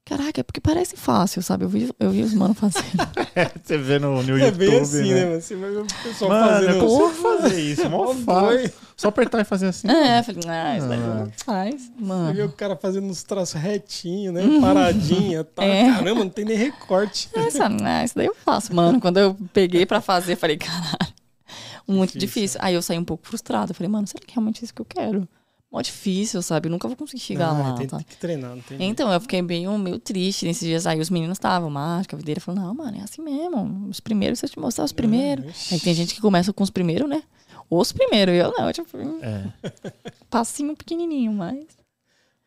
caraca, 0.02 0.40
é 0.40 0.42
porque 0.42 0.60
parece 0.60 0.96
fácil, 0.96 1.42
sabe? 1.42 1.64
Eu 1.64 1.68
vi, 1.68 1.92
eu 2.00 2.10
vi 2.10 2.22
os 2.22 2.32
manos 2.32 2.58
fazendo. 2.58 2.84
Você 3.62 3.76
vê 3.76 3.98
no, 3.98 4.22
no 4.22 4.38
É 4.38 4.46
YouTube, 4.46 4.58
bem 4.66 4.80
assim, 4.80 5.12
né? 5.12 5.14
né? 5.14 5.26
mano? 5.26 5.40
Você 5.42 5.56
vai 5.56 5.70
ver 5.70 5.76
o 5.76 5.86
pessoal 6.02 6.30
Mano, 6.30 6.48
fazendo. 6.48 6.70
é 6.76 6.80
possível 6.80 7.10
fazer 7.22 7.60
isso, 7.60 7.90
mó 7.90 8.14
fácil. 8.14 8.72
Só 8.96 9.08
apertar 9.08 9.40
e 9.42 9.44
fazer 9.44 9.66
assim. 9.66 9.86
é, 9.90 10.20
eu 10.20 10.24
falei, 10.24 10.40
ah, 10.48 10.78
isso 10.78 10.88
daí 10.88 10.98
Ah. 10.98 11.14
não 11.20 11.32
faz, 11.44 11.74
Você 11.82 11.90
vê 11.98 12.02
mano. 12.06 12.44
o 12.46 12.52
cara 12.52 12.76
fazendo 12.76 13.06
uns 13.08 13.22
traços 13.24 13.60
retinhos, 13.60 14.32
né? 14.32 14.40
Paradinha, 14.58 15.44
tá? 15.44 15.62
É. 15.62 15.90
Caramba, 15.92 16.20
não 16.24 16.30
tem 16.30 16.46
nem 16.46 16.56
recorte. 16.56 17.28
Essa, 17.34 17.66
ah, 17.68 18.04
isso 18.04 18.14
daí 18.16 18.26
eu 18.26 18.34
faço, 18.42 18.74
mano. 18.74 18.98
Quando 18.98 19.18
eu 19.18 19.36
peguei 19.52 19.84
pra 19.84 20.00
fazer, 20.00 20.32
eu 20.32 20.36
falei, 20.38 20.56
caralho, 20.56 21.15
muito 21.88 22.18
Difícil. 22.18 22.42
difícil. 22.42 22.60
Aí 22.62 22.74
eu 22.74 22.82
saí 22.82 22.98
um 22.98 23.04
pouco 23.04 23.26
frustrada. 23.26 23.70
Eu 23.70 23.74
falei, 23.74 23.88
mano, 23.90 24.06
será 24.06 24.20
que 24.24 24.32
é 24.32 24.34
realmente 24.34 24.64
isso 24.64 24.74
que 24.74 24.80
eu 24.80 24.86
quero? 24.86 25.28
Mó 25.70 25.80
difícil, 25.82 26.40
sabe? 26.42 26.68
Eu 26.68 26.70
nunca 26.70 26.86
vou 26.86 26.96
conseguir 26.96 27.20
chegar 27.22 27.48
Ah, 27.48 27.52
lá. 27.70 27.74
tem, 27.74 27.86
tá? 27.88 27.96
tem 27.96 28.06
que 28.06 28.16
treinar, 28.16 28.54
não 28.54 28.62
tem 28.62 28.80
Então, 28.82 29.12
eu 29.12 29.20
fiquei 29.20 29.42
meio, 29.42 29.76
meio 29.78 29.98
triste 29.98 30.46
nesses 30.46 30.66
dias. 30.66 30.86
Aí 30.86 31.00
os 31.00 31.10
meninos 31.10 31.36
estavam, 31.36 31.68
mágica, 31.68 32.14
a 32.14 32.18
videira, 32.18 32.40
falou, 32.40 32.60
não, 32.62 32.72
mano, 32.74 32.96
é 32.98 33.02
assim 33.02 33.20
mesmo. 33.20 33.88
Os 33.88 33.98
primeiros, 34.00 34.38
se 34.38 34.46
eu 34.46 34.50
te 34.50 34.58
mostrar 34.60 34.84
os 34.84 34.92
primeiros. 34.92 35.72
Aí 35.72 35.80
tem 35.80 35.92
gente 35.92 36.14
que 36.14 36.20
começa 36.20 36.52
com 36.52 36.62
os 36.62 36.70
primeiros, 36.70 37.08
né? 37.08 37.22
Os 37.68 37.90
primeiros, 37.92 38.32
eu 38.34 38.52
não, 38.56 38.72
tipo, 38.72 38.96
um 38.96 39.22
É. 39.24 39.52
passinho 40.30 40.76
pequenininho, 40.76 41.32
mas... 41.32 41.64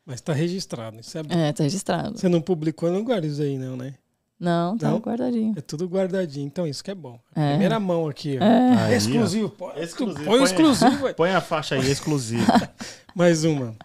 Mas 0.05 0.21
tá 0.21 0.33
registrado, 0.33 0.99
isso 0.99 1.15
é 1.17 1.21
bom. 1.23 1.33
É, 1.35 1.51
tá 1.53 1.63
registrado. 1.63 2.17
Você 2.17 2.27
não 2.29 2.41
publicou, 2.41 2.89
não 2.89 3.03
guarda 3.03 3.27
isso 3.27 3.41
aí, 3.41 3.57
não, 3.59 3.75
né? 3.75 3.93
Não, 4.39 4.77
tá 4.77 4.89
Não? 4.89 4.99
guardadinho. 4.99 5.53
É 5.57 5.61
tudo 5.61 5.85
guardadinho, 5.85 6.47
então 6.47 6.65
isso 6.65 6.81
que 6.83 6.89
é 6.91 6.95
bom. 6.95 7.19
É. 7.35 7.49
Primeira 7.49 7.77
mão 7.79 8.07
aqui, 8.07 8.37
ó. 8.39 8.43
É. 8.43 8.77
Aí, 8.85 8.95
exclusivo, 8.95 9.49
pô. 9.49 9.71
Exclusivo, 9.73 10.23
Põe 10.23 10.37
põe- 10.37 10.43
exclusivo. 10.43 11.07
aí. 11.07 11.13
Põe 11.13 11.31
a 11.31 11.41
faixa 11.41 11.75
aí, 11.75 11.91
exclusiva. 11.91 12.45
Mais 13.13 13.43
uma. 13.43 13.75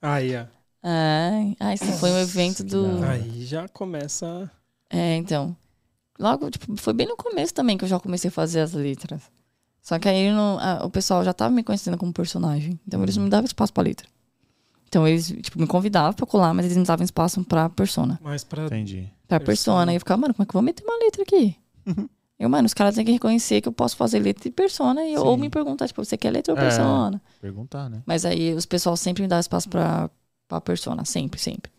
Aí, 0.00 0.36
ó. 0.36 0.44
É, 0.86 1.54
ah, 1.60 1.72
esse 1.74 1.92
foi 1.98 2.10
um 2.10 2.18
evento 2.18 2.62
do... 2.62 3.02
Aí 3.04 3.44
já 3.46 3.66
começa. 3.68 4.50
É, 4.90 5.16
então. 5.16 5.56
Logo, 6.18 6.50
tipo, 6.50 6.76
foi 6.76 6.92
bem 6.92 7.06
no 7.06 7.16
começo 7.16 7.52
também 7.54 7.76
que 7.78 7.84
eu 7.84 7.88
já 7.88 7.98
comecei 7.98 8.28
a 8.28 8.32
fazer 8.32 8.60
as 8.60 8.72
letras. 8.74 9.22
Só 9.82 9.98
que 9.98 10.08
aí 10.08 10.30
não- 10.30 10.58
a- 10.58 10.84
o 10.84 10.90
pessoal 10.90 11.24
já 11.24 11.32
tava 11.32 11.54
me 11.54 11.62
conhecendo 11.64 11.96
como 11.98 12.12
personagem. 12.12 12.78
Então 12.86 13.02
eles 13.02 13.16
não 13.16 13.24
me 13.24 13.30
davam 13.30 13.44
espaço 13.46 13.72
pra 13.72 13.82
letra. 13.82 14.06
Então 14.94 15.08
eles, 15.08 15.26
tipo, 15.26 15.60
me 15.60 15.66
convidavam 15.66 16.12
pra 16.12 16.24
colar, 16.24 16.54
mas 16.54 16.66
eles 16.66 16.76
não 16.76 16.84
davam 16.84 17.04
espaço 17.04 17.42
pra 17.42 17.68
persona. 17.68 18.16
Mas 18.22 18.44
pra. 18.44 18.66
Entendi. 18.66 19.10
Pra 19.26 19.40
Persona. 19.40 19.44
persona. 19.78 19.92
E 19.92 19.96
eu 19.96 20.00
ficava, 20.00 20.20
mano, 20.20 20.32
como 20.34 20.44
é 20.44 20.46
que 20.46 20.50
eu 20.50 20.60
vou 20.60 20.62
meter 20.62 20.84
uma 20.84 20.96
letra 20.98 21.22
aqui? 21.22 21.56
eu, 22.38 22.48
mano, 22.48 22.66
os 22.66 22.72
caras 22.74 22.94
têm 22.94 23.04
que 23.04 23.10
reconhecer 23.10 23.60
que 23.60 23.66
eu 23.66 23.72
posso 23.72 23.96
fazer 23.96 24.20
letra 24.20 24.46
e 24.46 24.52
persona. 24.52 25.04
E, 25.04 25.16
ou 25.18 25.36
me 25.36 25.50
perguntar, 25.50 25.88
tipo, 25.88 26.04
você 26.04 26.16
quer 26.16 26.30
letra 26.30 26.54
ou 26.54 26.58
É. 26.60 26.62
persona? 26.62 27.20
Perguntar, 27.40 27.90
né? 27.90 28.04
Mas 28.06 28.24
aí 28.24 28.54
os 28.54 28.64
pessoal 28.66 28.96
sempre 28.96 29.24
me 29.24 29.28
dá 29.28 29.40
espaço 29.40 29.68
pra, 29.68 30.08
pra 30.46 30.60
persona. 30.60 31.04
Sempre, 31.04 31.40
sempre. 31.40 31.72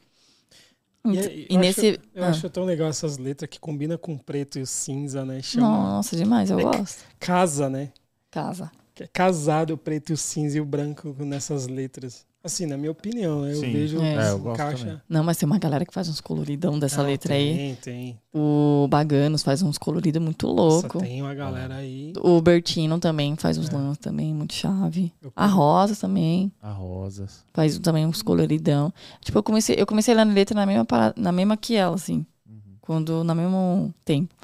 E, 1.06 1.18
aí, 1.18 1.48
e 1.50 1.54
eu 1.56 1.60
nesse. 1.62 1.88
Acho, 1.92 2.00
eu 2.16 2.24
ah. 2.26 2.28
acho 2.28 2.50
tão 2.50 2.66
legal 2.66 2.90
essas 2.90 3.18
letras 3.18 3.50
que 3.50 3.62
combinam 3.62 3.98
com 3.98 4.16
o 4.16 4.20
preto 4.20 4.60
e 4.60 4.62
o 4.62 4.68
cinza, 4.68 5.24
né? 5.24 5.42
Chama 5.42 5.68
Nossa, 5.70 6.18
demais, 6.18 6.52
eu 6.52 6.60
É 6.60 6.64
gosto. 6.64 7.02
casa, 7.18 7.70
né? 7.70 7.94
Casa. 8.30 8.70
É 9.00 9.08
casado 9.08 9.72
o 9.74 9.78
preto 9.78 10.10
e 10.10 10.14
o 10.14 10.18
cinza 10.18 10.58
e 10.58 10.62
o 10.62 10.66
branco 10.66 11.16
nessas 11.20 11.68
letras. 11.68 12.26
Assim, 12.46 12.68
na 12.68 12.78
minha 12.78 12.92
opinião, 12.92 13.44
eu 13.48 13.56
Sim. 13.60 13.72
vejo 13.74 14.00
É. 14.00 14.28
É, 14.28 14.30
eu 14.32 14.38
encaixa. 14.52 14.86
também. 14.86 15.02
Não, 15.10 15.24
mas 15.24 15.36
tem 15.38 15.48
uma 15.48 15.58
galera 15.58 15.84
que 15.84 15.92
faz 15.92 16.08
uns 16.08 16.22
coloridão 16.22 16.78
dessa 16.78 17.02
Não, 17.02 17.10
letra 17.10 17.34
aí. 17.34 17.56
tem, 17.56 17.76
Tem, 17.76 18.20
O 18.32 18.88
Baganos 18.88 19.42
faz 19.42 19.64
uns 19.64 19.80
coloridos 19.80 20.22
muito 20.22 20.46
louco. 20.46 21.00
Nossa, 21.00 21.08
tem 21.08 21.24
uma 21.24 21.34
galera 21.34 21.78
aí. 21.78 22.14
O 22.22 22.40
Bertino 22.42 23.00
também 23.00 23.36
faz 23.36 23.58
uns 23.58 23.68
É. 23.70 23.74
lances 23.74 23.98
também, 23.98 24.32
muito 24.32 24.54
chave. 24.54 25.12
Eu- 25.24 25.34
A 25.36 25.48
Rosa 25.48 25.96
também 25.96 26.52
A 26.62 26.70
rosas. 26.72 27.44
faz 27.52 27.80
também 27.80 28.06
uns 28.06 28.22
coloridão. 28.22 28.94
Tipo, 29.22 29.40
eu 29.40 29.44
comecei, 29.44 29.76
eu 29.80 29.88
comecei 29.88 30.14
lendo 30.14 30.32
letra 30.32 30.54
na 30.54 30.68
mesma, 30.68 30.86
parada- 30.86 31.16
na 31.20 31.32
mesma 31.32 31.58
que 31.58 31.74
ela, 31.76 31.96
assim. 31.96 32.24
Uhum. 32.48 32.60
Quando, 32.80 33.24
no 33.24 33.34
mesmo 33.34 33.92
tempo. 34.06 34.35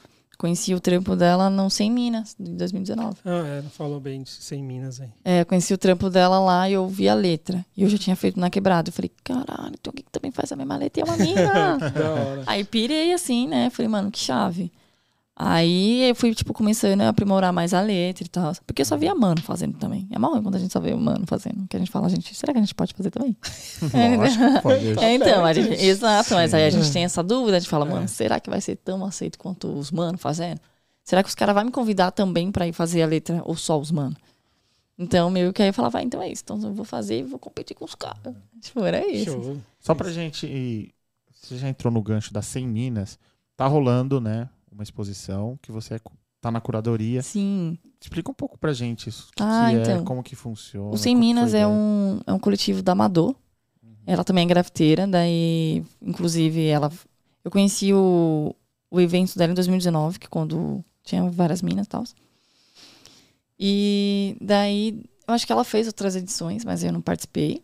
Conheci 0.42 0.74
o 0.74 0.80
trampo 0.80 1.16
dela 1.16 1.52
no 1.52 1.70
100 1.70 1.92
Minas, 1.92 2.36
de 2.40 2.50
2019. 2.54 3.18
Ah, 3.24 3.46
é, 3.46 3.62
falou 3.62 4.00
bem 4.00 4.24
de 4.24 4.32
sem 4.32 4.64
Minas 4.64 5.00
aí. 5.00 5.10
É, 5.24 5.46
conheci 5.46 5.72
o 5.72 5.78
trampo 5.78 6.10
dela 6.10 6.40
lá 6.40 6.68
e 6.68 6.74
eu 6.74 6.88
vi 6.88 7.08
a 7.08 7.14
letra. 7.14 7.64
E 7.78 7.84
eu 7.84 7.88
já 7.88 7.96
tinha 7.96 8.16
feito 8.16 8.40
na 8.40 8.50
quebrada. 8.50 8.90
Eu 8.90 8.94
falei, 8.94 9.12
caralho, 9.24 9.78
tem 9.78 9.92
alguém 9.92 10.04
que 10.04 10.12
também 10.12 10.32
faz 10.32 10.52
a 10.52 10.56
mesma 10.56 10.76
letra 10.78 11.00
e 11.00 11.02
é 11.04 11.06
uma 11.06 11.16
mina. 11.16 11.78
da 11.94 12.10
hora. 12.10 12.44
Aí 12.48 12.64
pirei 12.64 13.14
assim, 13.14 13.48
né? 13.48 13.70
Falei, 13.70 13.88
mano, 13.88 14.10
que 14.10 14.18
chave. 14.18 14.72
Aí 15.44 16.08
eu 16.08 16.14
fui, 16.14 16.36
tipo, 16.36 16.54
começando 16.54 17.02
a 17.02 17.10
aprimorar 17.10 17.52
mais 17.52 17.74
a 17.74 17.82
letra 17.82 18.24
e 18.24 18.28
tal. 18.28 18.54
Porque 18.68 18.84
eu 18.84 18.86
só 18.86 18.96
via 18.96 19.16
mano 19.16 19.42
fazendo 19.42 19.76
também. 19.76 20.08
É 20.12 20.20
mal 20.20 20.40
quando 20.40 20.54
a 20.56 20.60
gente 20.60 20.72
só 20.72 20.80
vê 20.80 20.94
o 20.94 20.98
mano 21.00 21.26
fazendo. 21.26 21.68
Que 21.68 21.78
a 21.78 21.80
gente 21.80 21.90
fala, 21.90 22.08
gente, 22.10 22.36
será 22.36 22.54
que 22.54 22.60
a 22.60 22.62
gente 22.62 22.76
pode 22.76 22.94
fazer 22.94 23.10
também? 23.10 23.36
Lógico, 24.20 24.62
pode. 24.62 25.00
É, 25.04 25.16
então, 25.16 25.44
a 25.44 25.52
gente, 25.52 25.84
exato, 25.84 26.36
mas 26.36 26.54
aí 26.54 26.66
a 26.66 26.70
gente 26.70 26.92
tem 26.94 27.04
essa 27.06 27.24
dúvida, 27.24 27.58
a 27.58 27.60
gente 27.60 27.70
fala, 27.70 27.88
É. 27.88 27.90
mano, 27.90 28.08
será 28.08 28.40
que 28.40 28.52
vai 28.52 28.62
ser 28.62 28.76
tão 28.76 29.04
aceito 29.04 29.40
quanto 29.40 29.68
os 29.68 29.90
mano 29.90 30.16
fazendo? 30.18 30.60
Será 31.04 31.24
que 31.24 31.30
os 31.30 31.34
caras 31.36 31.56
vão 31.56 31.66
me 31.66 31.72
convidar 31.72 32.12
também 32.12 32.52
pra 32.52 32.68
ir 32.68 32.74
fazer 32.74 33.02
a 33.02 33.08
letra 33.08 33.42
ou 33.44 33.56
só 33.56 33.80
os 33.80 33.90
mano? 33.90 34.16
Então, 35.00 35.32
meio 35.32 35.52
que 35.52 35.64
aí 35.64 35.70
eu 35.70 35.74
falava, 35.74 35.94
vai, 35.94 36.04
então 36.04 36.22
é 36.22 36.30
isso. 36.32 36.44
Então 36.46 36.62
eu 36.62 36.74
vou 36.74 36.86
fazer 36.86 37.18
e 37.18 37.24
vou 37.24 37.40
competir 37.40 37.76
com 37.76 37.84
os 37.84 37.96
caras. 37.96 38.36
Tipo, 38.62 38.82
era 38.84 39.04
isso. 39.08 39.32
Show. 39.32 39.58
Só 39.80 39.96
pra 39.96 40.12
gente. 40.12 40.46
ir- 40.46 40.94
Você 41.34 41.58
já 41.58 41.68
entrou 41.68 41.92
no 41.92 42.04
gancho 42.04 42.32
das 42.32 42.46
100 42.46 42.68
Minas. 42.68 43.18
Tá 43.58 43.66
rolando, 43.66 44.22
né? 44.22 44.48
Uma 44.72 44.84
exposição 44.84 45.58
que 45.62 45.72
você 45.72 45.96
é 45.96 46.00
cu- 46.00 46.14
tá 46.40 46.50
na 46.50 46.62
curadoria. 46.62 47.22
Sim. 47.22 47.78
Explica 48.00 48.32
um 48.32 48.34
pouco 48.34 48.58
pra 48.58 48.74
gente 48.74 49.10
isso. 49.10 49.28
O 49.32 49.36
que, 49.36 49.44
Ah, 49.44 49.68
que 49.70 49.76
é, 49.78 49.82
então. 49.82 50.06
como 50.06 50.24
que 50.24 50.36
funciona. 50.36 50.90
O 50.90 50.98
Sem 50.98 51.16
Minas 51.16 51.54
é 51.54 51.68
um, 51.68 52.20
é 52.26 52.34
um 52.34 52.40
coletivo 52.40 52.82
da 52.82 52.94
Amador. 52.94 53.36
Ela 54.08 54.24
também 54.24 54.44
é 54.46 54.48
grafiteira, 54.48 55.06
daí, 55.08 55.84
inclusive, 56.02 56.66
ela. 56.66 56.92
Eu 57.44 57.52
conheci 57.52 57.94
o, 57.94 58.56
o 58.90 59.00
evento 59.00 59.38
dela 59.38 59.52
em 59.52 59.56
2019, 59.56 60.18
que 60.18 60.28
quando 60.28 60.84
tinha 61.04 61.30
várias 61.30 61.62
minas 61.62 61.86
e 61.86 61.90
tal. 61.90 62.04
E 63.60 64.36
daí, 64.42 65.04
eu 65.28 65.34
acho 65.34 65.46
que 65.46 65.52
ela 65.52 65.64
fez 65.64 65.86
outras 65.88 66.16
edições, 66.16 66.66
mas 66.66 66.84
eu 66.84 66.92
não 66.92 67.02
participei. 67.02 67.62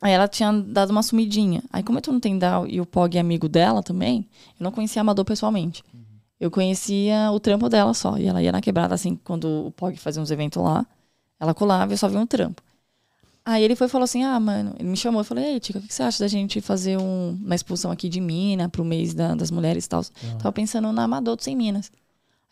Aí 0.00 0.12
ela 0.12 0.26
tinha 0.26 0.50
dado 0.52 0.90
uma 0.90 1.02
sumidinha. 1.02 1.62
Aí, 1.72 1.82
como 1.82 1.98
eu 1.98 2.02
tô 2.02 2.10
no 2.12 2.20
Tendal 2.20 2.66
e 2.66 2.80
o 2.80 2.86
Pog 2.86 3.16
é 3.16 3.20
amigo 3.20 3.48
dela 3.48 3.82
também, 3.82 4.26
eu 4.58 4.64
não 4.64 4.72
conhecia 4.72 5.00
a 5.00 5.02
Amador 5.02 5.24
pessoalmente. 5.24 5.84
Eu 6.38 6.50
conhecia 6.50 7.30
o 7.32 7.38
trampo 7.38 7.68
dela 7.68 7.92
só. 7.92 8.16
E 8.16 8.26
ela 8.26 8.42
ia 8.42 8.50
na 8.50 8.62
quebrada, 8.62 8.94
assim, 8.94 9.14
quando 9.24 9.66
o 9.66 9.70
Pog 9.72 9.94
fazia 9.98 10.22
uns 10.22 10.30
eventos 10.30 10.62
lá. 10.62 10.86
Ela 11.38 11.52
colava 11.52 11.92
e 11.92 11.94
eu 11.94 11.98
só 11.98 12.08
via 12.08 12.18
um 12.18 12.26
trampo. 12.26 12.62
Aí 13.44 13.62
ele 13.62 13.74
foi 13.76 13.86
e 13.86 13.90
falou 13.90 14.04
assim: 14.04 14.22
Ah, 14.22 14.38
mano, 14.40 14.74
ele 14.78 14.88
me 14.88 14.96
chamou. 14.96 15.20
Eu 15.20 15.24
falei: 15.24 15.44
Ei, 15.54 15.60
Tica, 15.60 15.78
o 15.78 15.82
que 15.82 15.92
você 15.92 16.02
acha 16.02 16.18
da 16.22 16.28
gente 16.28 16.60
fazer 16.62 16.98
um- 16.98 17.38
uma 17.42 17.54
exposição 17.54 17.90
aqui 17.90 18.08
de 18.08 18.20
mina 18.20 18.68
pro 18.68 18.84
mês 18.84 19.12
da- 19.14 19.34
das 19.34 19.50
mulheres 19.50 19.84
e 19.84 19.88
tal? 19.88 20.02
Tava 20.38 20.52
pensando 20.52 20.90
na 20.92 21.04
Amador 21.04 21.36
do 21.36 21.42
Sem 21.42 21.54
Minas. 21.56 21.90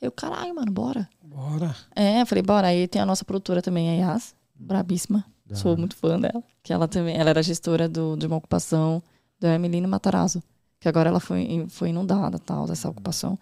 Aí 0.01 0.07
eu, 0.09 0.13
caralho, 0.13 0.55
mano, 0.55 0.71
bora. 0.73 1.09
Bora. 1.23 1.75
É, 1.95 2.21
eu 2.23 2.27
falei, 2.27 2.43
bora. 2.43 2.67
Aí 2.69 2.87
tem 2.89 3.01
a 3.01 3.07
nossa 3.07 3.25
produtora 3.25 3.61
também, 3.63 3.89
a 4.03 4.11
Yas, 4.13 4.35
brabíssima. 4.55 5.25
Da 5.49 5.57
Sou 5.57 5.77
muito 5.77 5.97
fã 5.97 6.19
dela. 6.21 6.43
Que 6.63 6.73
ela 6.73 6.87
também, 6.89 7.17
ela 7.17 7.31
era 7.31 7.43
gestora 7.43 7.89
do, 7.89 8.17
de 8.17 8.27
uma 8.27 8.37
ocupação 8.37 9.03
do 9.41 9.47
Emelino 9.47 9.89
Matarazzo. 9.89 10.43
Que 10.81 10.89
agora 10.89 11.09
ela 11.09 11.21
foi, 11.21 11.67
foi 11.69 11.89
inundada, 11.91 12.39
tal, 12.39 12.67
dessa 12.67 12.89
ocupação. 12.89 13.39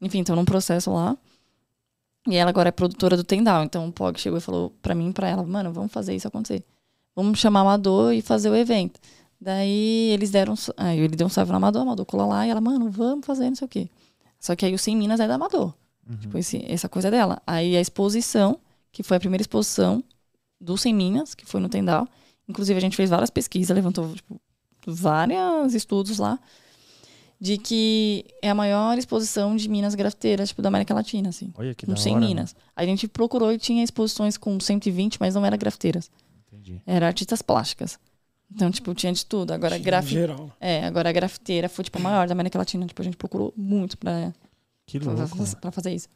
Enfim, 0.00 0.18
então 0.18 0.36
num 0.36 0.44
processo 0.44 0.92
lá. 0.92 1.16
E 2.28 2.36
ela 2.36 2.50
agora 2.50 2.68
é 2.68 2.72
produtora 2.72 3.16
do 3.16 3.24
Tendal. 3.24 3.64
Então 3.64 3.88
o 3.88 3.92
Pog 3.92 4.18
chegou 4.20 4.38
e 4.38 4.40
falou 4.40 4.70
pra 4.82 4.94
mim 4.94 5.08
e 5.10 5.12
pra 5.12 5.28
ela, 5.28 5.42
mano, 5.42 5.72
vamos 5.72 5.90
fazer 5.92 6.14
isso 6.14 6.28
acontecer. 6.28 6.62
Vamos 7.16 7.38
chamar 7.38 7.60
o 7.64 7.68
Amador 7.68 8.12
e 8.12 8.22
fazer 8.22 8.48
o 8.48 8.54
evento. 8.54 9.00
Daí 9.40 10.10
eles 10.12 10.30
deram. 10.30 10.54
Aí 10.76 11.00
ele 11.00 11.16
deu 11.16 11.26
um 11.26 11.30
salve 11.30 11.50
no 11.50 11.56
Amador, 11.56 11.80
o 11.82 11.84
Amador 11.86 12.06
colou 12.06 12.28
lá 12.28 12.46
e 12.46 12.50
ela, 12.50 12.60
mano, 12.60 12.90
vamos 12.90 13.26
fazer, 13.26 13.48
não 13.48 13.56
sei 13.56 13.66
o 13.66 13.68
quê. 13.68 13.88
Só 14.38 14.54
que 14.54 14.64
aí 14.64 14.72
o 14.74 14.78
Sem 14.78 14.96
Minas 14.96 15.18
é 15.20 15.26
da 15.26 15.34
Amador. 15.34 15.74
Uhum. 16.08 16.16
Tipo, 16.16 16.38
esse- 16.38 16.64
essa 16.68 16.88
coisa 16.88 17.10
dela. 17.10 17.40
Aí 17.46 17.76
a 17.76 17.80
exposição, 17.80 18.58
que 18.92 19.02
foi 19.02 19.16
a 19.16 19.20
primeira 19.20 19.42
exposição 19.42 20.02
do 20.62 20.76
Sem 20.78 20.94
Minas, 20.94 21.34
que 21.34 21.44
foi 21.44 21.60
no 21.60 21.68
Tendal. 21.68 22.06
Inclusive, 22.48 22.76
a 22.78 22.80
gente 22.80 22.96
fez 22.96 23.10
várias 23.10 23.30
pesquisas, 23.30 23.74
levantou 23.74 24.12
tipo, 24.14 24.40
vários 24.86 25.74
estudos 25.74 26.18
lá, 26.18 26.38
de 27.40 27.58
que 27.58 28.24
é 28.40 28.50
a 28.50 28.54
maior 28.54 28.96
exposição 28.98 29.56
de 29.56 29.68
minas 29.68 29.94
grafiteiras, 29.94 30.50
tipo, 30.50 30.62
da 30.62 30.68
América 30.68 30.94
Latina, 30.94 31.28
assim. 31.30 31.52
Olha 31.56 31.74
que 31.74 31.86
Com 31.86 31.92
da 31.92 31.98
100 31.98 32.12
hora, 32.12 32.20
né? 32.20 32.26
minas. 32.28 32.54
A 32.76 32.84
gente 32.86 33.08
procurou 33.08 33.52
e 33.52 33.58
tinha 33.58 33.82
exposições 33.82 34.36
com 34.36 34.58
120, 34.60 35.18
mas 35.20 35.34
não 35.34 35.44
era 35.44 35.56
grafiteiras. 35.56 36.10
Entendi. 36.52 36.80
Era 36.86 37.06
artistas 37.06 37.42
plásticas. 37.42 37.98
Então, 38.54 38.70
tipo, 38.70 38.94
tinha 38.94 39.12
de 39.12 39.24
tudo. 39.26 39.50
Agora, 39.52 39.76
Em 39.78 39.82
graf... 39.82 40.06
geral. 40.06 40.54
é, 40.60 40.84
agora 40.84 41.08
a 41.08 41.12
grafiteira 41.12 41.68
foi, 41.68 41.84
tipo, 41.84 41.98
a 41.98 42.00
maior 42.02 42.26
da 42.28 42.32
América 42.32 42.58
Latina. 42.58 42.86
Tipo, 42.86 43.00
a 43.00 43.04
gente 43.04 43.16
procurou 43.16 43.52
muito 43.56 43.96
pra, 43.96 44.32
Que 44.86 44.98
louco. 44.98 45.56
pra 45.60 45.72
fazer 45.72 45.94
isso. 45.94 46.06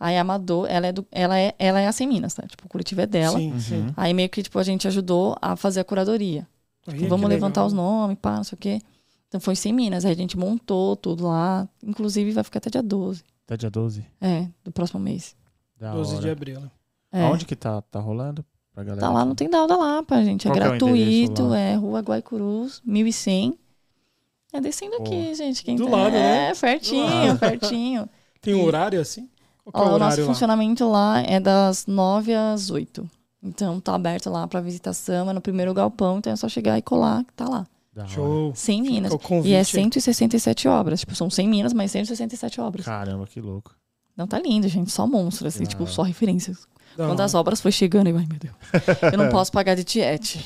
Aí 0.00 0.16
a 0.16 0.20
Amador, 0.20 0.66
ela 0.70 0.86
é, 0.86 0.92
do, 0.92 1.06
ela 1.10 1.38
é, 1.38 1.54
ela 1.58 1.80
é 1.80 1.86
a 1.86 1.92
Sem 1.92 2.06
Minas, 2.06 2.34
tá? 2.34 2.46
Tipo, 2.46 2.66
o 2.66 2.68
coletivo 2.68 3.00
é 3.00 3.06
dela. 3.06 3.36
Sim, 3.38 3.58
sim. 3.58 3.74
Uhum. 3.80 3.92
Aí 3.96 4.14
meio 4.14 4.28
que, 4.28 4.42
tipo, 4.42 4.58
a 4.58 4.62
gente 4.62 4.86
ajudou 4.86 5.36
a 5.42 5.56
fazer 5.56 5.80
a 5.80 5.84
curadoria. 5.84 6.46
Tipo, 6.88 7.08
vamos 7.08 7.28
levantar 7.28 7.60
legal. 7.62 7.66
os 7.66 7.72
nomes, 7.72 8.16
pá, 8.20 8.36
não 8.36 8.44
sei 8.44 8.56
o 8.56 8.58
quê. 8.58 8.80
Então 9.26 9.40
foi 9.40 9.56
Sem 9.56 9.72
Minas. 9.72 10.04
Aí 10.04 10.12
a 10.12 10.16
gente 10.16 10.38
montou 10.38 10.94
tudo 10.96 11.26
lá. 11.26 11.68
Inclusive 11.82 12.30
vai 12.32 12.44
ficar 12.44 12.58
até 12.58 12.70
dia 12.70 12.82
12. 12.82 13.22
Até 13.44 13.56
dia 13.56 13.70
12. 13.70 14.06
É, 14.20 14.46
do 14.64 14.70
próximo 14.70 15.00
mês. 15.00 15.34
Da 15.78 15.92
12 15.92 16.12
hora. 16.14 16.22
de 16.22 16.30
abril, 16.30 16.60
né? 16.60 16.70
É. 17.12 17.24
Aonde 17.24 17.44
que 17.44 17.56
tá, 17.56 17.82
tá 17.82 17.98
rolando? 17.98 18.44
Pra 18.72 18.84
galera 18.84 19.00
Tá 19.06 19.10
lá 19.12 19.20
aqui? 19.20 19.28
no 19.28 19.34
Tendal 19.34 19.66
da 19.66 19.76
Lapa, 19.76 20.22
gente. 20.24 20.46
É 20.46 20.50
Qual 20.50 20.56
é 20.56 20.68
gratuito. 20.68 21.42
lá? 21.48 21.58
É 21.58 21.74
Rua 21.74 22.00
Guaicurus, 22.00 22.80
1100. 22.86 23.58
É 24.52 24.60
descendo 24.60 24.96
aqui, 24.96 25.34
gente. 25.34 25.62
Quem 25.64 25.76
Do 25.76 25.86
tá- 25.86 25.90
lado, 25.90 26.12
né? 26.12 26.50
É, 26.50 26.54
pertinho, 26.54 27.26
lado. 27.26 27.38
pertinho. 27.38 28.08
Tem 28.40 28.54
um 28.54 28.64
horário 28.64 29.00
assim? 29.00 29.28
Qual 29.72 29.88
é 29.88 29.90
Ó, 29.92 29.96
o 29.96 29.98
nosso 29.98 30.20
lá? 30.20 30.26
funcionamento 30.26 30.88
lá 30.88 31.20
é 31.22 31.38
das 31.38 31.86
9 31.86 32.34
às 32.34 32.70
8. 32.70 33.08
Então 33.42 33.80
tá 33.80 33.94
aberto 33.94 34.28
lá 34.30 34.46
pra 34.46 34.60
visitação, 34.60 35.30
é 35.30 35.32
no 35.32 35.40
primeiro 35.40 35.72
galpão, 35.72 36.18
então 36.18 36.32
é 36.32 36.36
só 36.36 36.48
chegar 36.48 36.76
e 36.78 36.82
colar 36.82 37.24
que 37.24 37.32
tá 37.34 37.48
lá. 37.48 37.66
Show. 38.06 38.52
100 38.54 38.82
minas. 38.82 39.12
E 39.44 39.54
é 39.54 39.58
aí. 39.58 39.64
167 39.64 40.68
obras. 40.68 41.00
Tipo, 41.00 41.14
são 41.16 41.28
100 41.28 41.48
minas, 41.48 41.72
mas 41.72 41.90
167 41.90 42.60
obras. 42.60 42.86
Caramba, 42.86 43.26
que 43.26 43.40
louco. 43.40 43.74
Não 44.18 44.26
tá 44.26 44.38
lindo, 44.38 44.68
gente. 44.68 44.90
Só 44.90 45.06
monstro, 45.06 45.46
assim, 45.48 45.62
Da 45.62 45.70
tipo, 45.70 45.84
hora. 45.84 45.92
só 45.92 46.02
referências. 46.02 46.66
Da 46.96 47.06
Quando 47.06 47.20
hora. 47.20 47.24
as 47.26 47.34
obras 47.34 47.60
foi 47.60 47.70
chegando, 47.70 48.08
eu, 48.08 48.16
ai 48.18 48.26
meu 48.28 48.38
Deus, 48.40 48.54
eu 49.12 49.16
não 49.16 49.28
posso 49.30 49.52
pagar 49.52 49.76
de 49.76 49.84
tiete. 49.84 50.44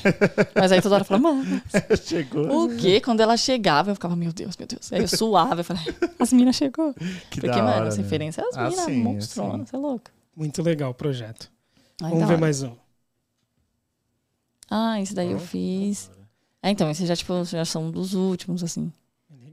Mas 0.53 0.71
aí 0.71 0.79
toda 0.81 0.95
hora 0.95 1.01
eu 1.01 1.05
falava, 1.07 1.33
mano, 1.35 1.61
Chegou. 2.05 2.65
o 2.65 2.77
quê? 2.77 3.01
Quando 3.01 3.21
ela 3.21 3.35
chegava, 3.35 3.89
eu 3.89 3.95
ficava, 3.95 4.15
meu 4.15 4.31
Deus, 4.31 4.55
meu 4.55 4.67
Deus. 4.67 4.93
Aí 4.93 5.01
eu 5.01 5.07
suava, 5.07 5.61
eu 5.61 5.65
falei, 5.65 5.81
as 6.19 6.31
minas 6.31 6.55
chegou. 6.55 6.93
Que 7.31 7.41
Porque, 7.41 7.47
da 7.47 7.63
mano, 7.63 7.69
hora, 7.77 7.87
as 7.87 7.97
né? 7.97 8.03
referências, 8.03 8.45
as 8.45 8.55
Ah, 8.57 8.69
minas 8.69 8.85
sim, 8.85 9.01
monstronas, 9.01 9.61
sim. 9.61 9.65
você 9.71 9.75
é 9.75 9.79
louco. 9.79 10.11
Muito 10.35 10.61
legal 10.61 10.91
o 10.91 10.93
projeto. 10.93 11.51
Ai, 12.03 12.11
Vamos 12.11 12.25
ver 12.27 12.33
hora. 12.33 12.41
mais 12.41 12.61
um. 12.61 12.75
Ah, 14.69 15.01
esse 15.01 15.13
daí 15.15 15.31
eu 15.31 15.39
fiz. 15.39 16.11
É, 16.61 16.69
então, 16.69 16.89
esse 16.89 17.05
já, 17.05 17.15
tipo, 17.15 17.43
já 17.45 17.65
são 17.65 17.89
dos 17.91 18.13
últimos, 18.13 18.63
assim. 18.63 18.91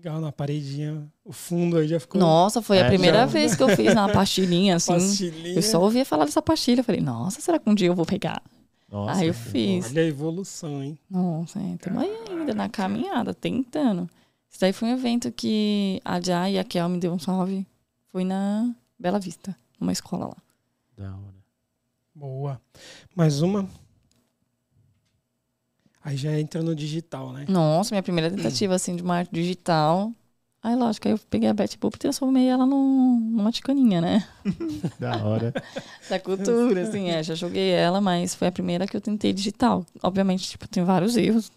Legal, 0.01 0.19
na 0.19 0.33
paredinha. 0.33 1.07
O 1.23 1.31
fundo 1.31 1.77
aí 1.77 1.87
já 1.87 2.01
ficou. 2.01 2.19
Nossa, 2.19 2.63
foi 2.63 2.79
É, 2.79 2.83
a 2.85 2.87
primeira 2.87 3.19
já- 3.19 3.27
vez 3.27 3.55
que 3.55 3.63
eu 3.63 3.69
fiz 3.77 3.95
na 3.95 4.09
pastilhinha, 4.09 4.77
assim. 4.77 4.95
pastilhinha. 4.95 5.55
Eu 5.55 5.61
só 5.61 5.79
ouvia 5.79 6.07
falar 6.07 6.25
dessa 6.25 6.41
pastilha. 6.41 6.81
Eu 6.81 6.85
falei, 6.85 7.03
nossa, 7.03 7.39
será 7.43 7.59
que 7.59 7.69
um 7.69 7.75
dia 7.75 7.89
eu 7.89 7.95
vou 7.95 8.07
pegar? 8.07 8.43
Nossa, 8.91 9.21
Aí 9.21 9.29
eu 9.29 9.35
que 9.35 9.41
fiz. 9.41 9.91
Olha 9.91 10.01
a 10.03 10.07
evolução, 10.07 10.83
hein? 10.83 10.99
Nossa, 11.11 11.61
estamos 11.63 12.03
aí 12.03 12.11
ainda 12.31 12.55
na 12.55 12.67
caminhada, 12.71 13.35
tentando. 13.35 14.09
Isso 14.51 14.59
daí 14.59 14.73
foi 14.73 14.89
um 14.89 14.93
evento 14.95 15.31
que 15.31 16.01
a 16.03 16.19
Jai 16.19 16.55
e 16.55 16.59
a 16.59 16.65
Kel 16.65 16.89
me 16.89 16.99
deu 16.99 17.13
um 17.13 17.19
salve. 17.19 17.67
Foi 18.11 18.25
na 18.25 18.75
Bela 18.99 19.19
Vista, 19.21 19.55
numa 19.79 19.93
escola 19.93 20.29
lá. 20.29 20.37
Da 20.97 21.11
hora. 21.15 21.35
Boa. 22.15 22.61
Mais 23.15 23.43
uma. 23.43 23.69
Aí 26.03 26.17
já 26.17 26.39
entra 26.39 26.63
no 26.63 26.75
digital, 26.75 27.33
né? 27.33 27.45
Nossa, 27.49 27.95
minha 27.95 28.03
primeira 28.03 28.31
tentativa, 28.31 28.75
assim, 28.75 28.97
de 28.97 29.03
uma 29.03 29.17
arte 29.17 29.31
digital. 29.33 30.13
Aí, 30.63 30.75
lógico, 30.77 31.09
aí 31.09 31.15
eu 31.15 31.19
peguei 31.31 31.49
a 31.49 31.55
Betty 31.55 31.79
Boop 31.79 31.97
e 31.97 31.99
transformei 31.99 32.47
ela 32.49 32.67
num, 32.67 33.19
numa 33.19 33.51
ticaninha, 33.53 34.01
né? 34.01 34.27
Da 34.99 35.17
hora. 35.25 35.53
Da 36.09 36.19
cultura, 36.21 36.83
assim, 36.83 37.09
é. 37.09 37.23
Já 37.23 37.35
joguei 37.35 37.71
ela, 37.71 38.01
mas 38.01 38.35
foi 38.35 38.49
a 38.49 38.53
primeira 38.53 38.87
que 38.87 38.97
eu 38.97 39.01
tentei 39.01 39.33
digital. 39.33 39.85
Obviamente, 40.03 40.49
tipo, 40.49 40.69
tem 40.69 40.85
vários 40.85 41.17
erros 41.17 41.51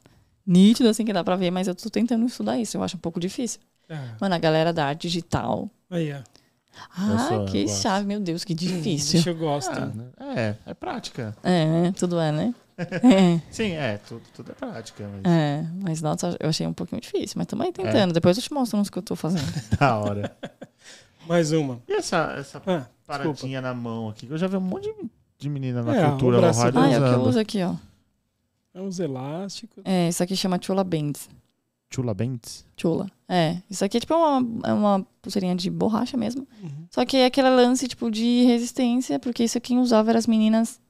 nítidos, 0.45 0.91
assim, 0.91 1.05
que 1.05 1.13
dá 1.13 1.23
pra 1.23 1.35
ver, 1.35 1.51
mas 1.51 1.67
eu 1.67 1.75
tô 1.75 1.89
tentando 1.89 2.25
estudar 2.25 2.57
isso. 2.57 2.77
Eu 2.77 2.83
acho 2.83 2.95
um 2.97 2.99
pouco 2.99 3.19
difícil. 3.19 3.59
Ah, 3.89 4.15
Mano, 4.19 4.35
a 4.35 4.39
galera 4.39 4.71
da 4.71 4.85
arte 4.87 5.01
digital. 5.01 5.69
aí, 5.89 6.13
ó. 6.13 6.21
Ah, 6.97 7.45
que 7.51 7.67
chave, 7.67 8.05
meu 8.05 8.19
Deus, 8.19 8.43
que 8.43 8.53
difícil. 8.53 9.13
Deixa 9.13 9.29
eu 9.29 9.37
gosto. 9.37 9.71
Ah, 10.17 10.39
é, 10.39 10.55
é 10.65 10.73
prática. 10.73 11.35
É, 11.43 11.65
né? 11.65 11.93
Tudo 11.95 12.19
é, 12.19 12.31
né? 12.31 12.53
É, 12.77 13.39
Sim, 13.51 13.71
é, 13.71 13.97
tudo, 13.97 14.21
tudo 14.33 14.51
é 14.51 14.55
prática. 14.55 15.07
Mas 15.07 15.31
é, 15.31 15.65
mas 15.81 16.01
nossa, 16.01 16.35
eu 16.39 16.49
achei 16.49 16.65
um 16.67 16.73
pouquinho 16.73 17.01
difícil, 17.01 17.35
mas 17.37 17.47
também 17.47 17.71
tentando. 17.71 18.13
Depois 18.13 18.37
eu 18.37 18.43
te 18.43 18.53
mostro 18.53 18.79
uns 18.79 18.89
que 18.89 18.97
eu 18.97 19.03
tô 19.03 19.15
fazendo. 19.15 19.45
da 19.79 19.97
hora. 19.97 20.35
Mais 21.27 21.51
uma. 21.53 21.81
E 21.87 21.93
essa, 21.93 22.35
essa 22.37 22.57
Ah, 22.57 22.61
desculpa. 22.61 22.89
paradinha 23.07 23.61
na 23.61 23.73
mão 23.73 24.09
aqui? 24.09 24.27
que 24.27 24.33
Eu 24.33 24.37
já 24.37 24.47
vi 24.47 24.57
um 24.57 24.61
monte 24.61 24.83
de, 24.93 25.09
de 25.39 25.49
menina 25.49 25.81
na 25.81 25.95
É, 25.95 26.09
cultura 26.09 26.37
o 26.37 26.41
braço 26.41 26.59
Lohade 26.59 26.77
Ah, 26.77 26.89
é 26.91 26.99
o 26.99 27.03
que 27.09 27.15
eu 27.15 27.21
uso 27.21 27.39
aqui, 27.39 27.63
ó. 27.63 27.75
É 28.73 28.81
uns 28.81 28.99
elásticos. 28.99 29.83
É, 29.85 30.09
isso 30.09 30.21
aqui 30.23 30.35
chama 30.35 30.59
Chula 30.61 30.83
Bands. 30.83 31.29
Chula 31.93 32.13
Bents? 32.13 32.65
Chula. 32.75 33.09
É, 33.29 33.57
isso 33.69 33.85
aqui 33.85 33.97
é 33.97 33.99
tipo 33.99 34.15
uma, 34.15 34.67
é 34.67 34.73
uma 34.73 35.05
pulseirinha 35.21 35.55
de 35.55 35.69
borracha 35.69 36.17
mesmo. 36.17 36.47
Uhum. 36.61 36.87
Só 36.89 37.05
que 37.05 37.17
é 37.17 37.25
aquele 37.27 37.49
lance, 37.51 37.87
tipo, 37.87 38.09
de 38.09 38.43
resistência, 38.45 39.19
porque 39.19 39.43
isso 39.43 39.61
quem 39.61 39.77
usava 39.79 40.09
eram 40.09 40.17
as 40.17 40.25
meninas 40.25 40.81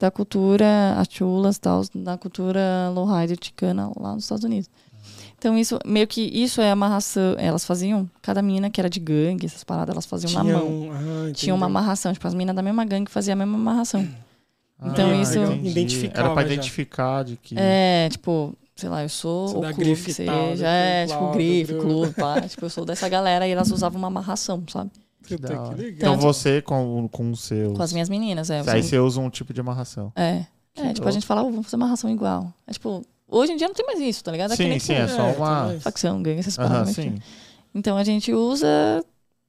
da 0.00 0.10
cultura, 0.10 0.94
as 0.96 1.06
chulas 1.10 1.56
e 1.56 1.60
tal, 1.60 1.82
da 1.94 2.16
cultura 2.18 2.90
lowrider 2.94 3.36
ticana 3.36 3.92
lá 4.00 4.14
nos 4.14 4.24
Estados 4.24 4.42
Unidos. 4.44 4.68
Então, 5.38 5.56
isso, 5.56 5.78
meio 5.86 6.06
que, 6.06 6.20
isso 6.22 6.60
é 6.60 6.70
amarração. 6.70 7.34
Elas 7.38 7.64
faziam, 7.64 8.08
cada 8.20 8.42
menina 8.42 8.68
que 8.70 8.80
era 8.80 8.90
de 8.90 8.98
gangue, 9.00 9.46
essas 9.46 9.62
paradas, 9.64 9.92
elas 9.94 10.06
faziam 10.06 10.32
na 10.32 10.44
mão. 10.44 10.66
um- 10.66 10.90
ah, 10.92 11.32
Tinha 11.32 11.54
uma 11.54 11.66
amarração, 11.66 12.12
tipo, 12.12 12.26
as 12.26 12.34
meninas 12.34 12.56
da 12.56 12.62
mesma 12.62 12.84
gangue 12.84 13.10
faziam 13.10 13.34
a 13.34 13.36
mesma 13.36 13.56
amarração. 13.56 14.06
Então, 14.82 15.10
Ah, 15.10 15.16
isso- 15.16 15.38
entendi. 15.38 15.68
Identificava 15.70 16.26
Era 16.28 16.34
pra 16.34 16.42
já. 16.46 16.52
identificar 16.54 17.22
de 17.24 17.36
que. 17.36 17.54
É, 17.58 18.08
tipo, 18.10 18.54
sei 18.76 18.88
lá, 18.88 19.02
eu 19.02 19.08
sou 19.10 19.48
Você 19.48 19.56
o 19.56 19.60
clube 19.60 19.74
grife 19.76 20.14
que 20.14 20.24
tal, 20.24 20.48
seja. 20.50 20.62
né? 20.64 21.02
É, 21.02 21.06
tipo, 21.06 21.30
grife, 21.32 21.74
clube, 21.74 22.12
pá. 22.14 22.40
tipo, 22.48 22.64
eu 22.64 22.70
sou 22.70 22.84
dessa 22.86 23.08
galera 23.08 23.46
e 23.46 23.50
elas 23.50 23.70
usavam 23.70 23.98
uma 23.98 24.08
amarração, 24.08 24.62
sabe? 24.68 24.90
Que 25.36 25.42
da 25.42 25.60
hora. 25.62 25.74
que 25.74 25.80
legal. 25.82 25.96
Então 25.96 26.12
Tanto- 26.14 26.22
você 26.22 26.62
com, 26.62 27.08
com 27.08 27.30
o 27.30 27.36
seu. 27.36 27.74
Com 27.74 27.82
as 27.82 27.92
minhas 27.92 28.08
meninas, 28.08 28.50
é. 28.50 28.62
Aí 28.70 28.82
você 28.82 28.98
usa 28.98 29.20
um 29.20 29.30
tipo 29.30 29.52
de 29.52 29.60
amarração. 29.60 30.12
É. 30.16 30.46
Que 30.74 30.82
É, 30.82 30.88
tipo, 30.92 31.00
a 31.02 31.04
louco. 31.06 31.12
gente 31.12 31.26
fala, 31.26 31.42
"Oh, 31.42 31.50
vamos 31.50 31.66
fazer 31.66 31.76
amarração 31.76 32.08
igual. 32.10 32.52
É 32.66 32.72
tipo, 32.72 33.02
hoje 33.28 33.52
em 33.52 33.56
dia 33.56 33.66
não 33.66 33.74
tem 33.74 33.84
mais 33.86 33.98
isso, 34.00 34.22
tá 34.22 34.30
ligado? 34.32 34.52
É 34.52 34.56
que 34.56 34.62
Sim, 34.62 34.68
nem 34.68 34.78
sim, 34.78 34.92
é 34.94 35.08
só 35.08 35.26
É, 35.28 35.32
uma. 35.36 35.80
facção, 35.80 36.22
gangue, 36.22 36.38
essas 36.40 36.58
Aham, 36.58 36.68
paradas. 36.68 36.96
né? 36.96 37.02
sim. 37.02 37.14
Então 37.74 37.96
a 37.96 38.04
gente 38.04 38.32
usa 38.32 38.66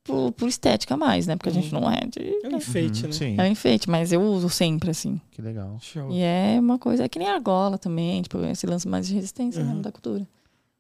por, 0.04 0.32
por 0.32 0.48
estética 0.50 0.98
mais, 0.98 1.28
né? 1.28 1.36
Porque 1.36 1.50
a 1.50 1.54
gente 1.54 1.74
Uhum. 1.74 1.82
não 1.82 1.92
é 1.92 2.00
de. 2.08 2.40
É 2.44 2.48
um 2.50 2.58
enfeite, 2.58 3.04
Uhum, 3.04 3.08
né? 3.10 3.14
Sim, 3.14 3.36
É 3.40 3.44
um 3.44 3.48
enfeite, 3.48 3.90
mas 3.90 4.12
eu 4.12 4.22
uso 4.22 4.50
sempre, 4.50 4.90
assim. 4.90 5.22
que 5.32 5.42
legal. 5.42 5.78
Show. 5.80 6.12
E 6.12 6.22
é 6.22 6.58
uma 6.60 6.80
coisa, 6.80 7.04
é 7.04 7.10
que 7.10 7.20
nem 7.20 7.28
a 7.30 7.36
argola 7.36 7.78
também, 7.78 8.22
tipo, 8.24 8.40
esse 8.46 8.66
lance 8.66 8.88
mais 8.88 9.08
de 9.08 9.14
resistência 9.14 9.62
Uhum. 9.62 9.68
mesmo 9.68 9.82
da 9.84 9.92
cultura. 9.92 10.28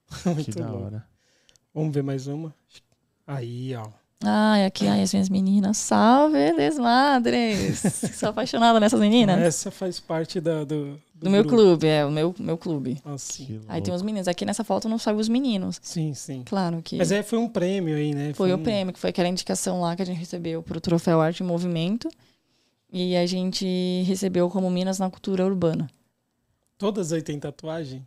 Muito 0.26 0.52
que 0.52 0.60
da 0.60 0.72
hora. 0.74 1.06
Vamos 1.74 1.94
ver 1.94 2.02
mais 2.04 2.26
uma. 2.28 2.54
Aí, 3.28 3.74
ó. 3.76 3.88
Ai, 4.24 4.66
aqui, 4.66 4.88
ai, 4.88 5.02
as 5.02 5.12
minhas 5.14 5.30
meninas. 5.30 5.78
Salve, 5.78 6.54
desmadres! 6.56 7.80
Sou 8.16 8.30
apaixonada 8.30 8.80
nessas 8.80 9.00
meninas. 9.00 9.40
Essa 9.40 9.72
faz 9.72 10.00
parte 10.00 10.40
da, 10.40 10.64
do, 10.64 11.00
Do 11.16 11.30
meu 11.30 11.44
grupo. 11.44 11.56
clube, 11.58 11.88
é, 11.88 12.06
o 12.06 12.12
meu, 12.12 12.36
meu 12.38 12.58
clube. 12.58 13.02
Assim. 13.04 13.46
Que 13.46 13.62
Aí 13.68 13.82
tem 13.82 13.94
os 13.94 14.04
meninos. 14.04 14.28
Aqui 14.28 14.46
nessa 14.46 14.64
foto 14.64 14.88
não 14.88 15.00
saiu 15.00 15.18
os 15.18 15.28
meninos. 15.28 15.80
Sim, 15.82 16.14
sim. 16.14 16.44
Claro 16.46 16.82
que. 16.84 16.98
Mas 16.98 17.12
é, 17.12 17.24
foi 17.24 17.40
um 17.40 17.50
prêmio 17.50 17.96
aí, 17.96 18.14
né? 18.14 18.34
Foi 18.36 18.52
o 18.54 18.58
um- 18.58 18.64
prêmio, 18.64 18.94
que 18.94 19.00
foi 19.00 19.10
aquela 19.10 19.28
indicação 19.28 19.82
lá 19.82 19.96
que 19.96 20.04
a 20.04 20.06
gente 20.06 20.20
recebeu 20.20 20.62
pro 20.62 20.80
Troféu 20.80 21.20
Arte 21.20 21.42
em 21.42 21.46
Movimento. 21.48 22.08
E 22.94 23.16
a 23.16 23.26
gente 23.26 24.04
recebeu 24.06 24.50
como 24.50 24.70
Minas 24.70 25.00
na 25.00 25.10
Cultura 25.10 25.46
Urbana. 25.46 25.90
Todas 26.78 27.12
aí 27.14 27.22
tem 27.22 27.40
tatuagem? 27.40 28.06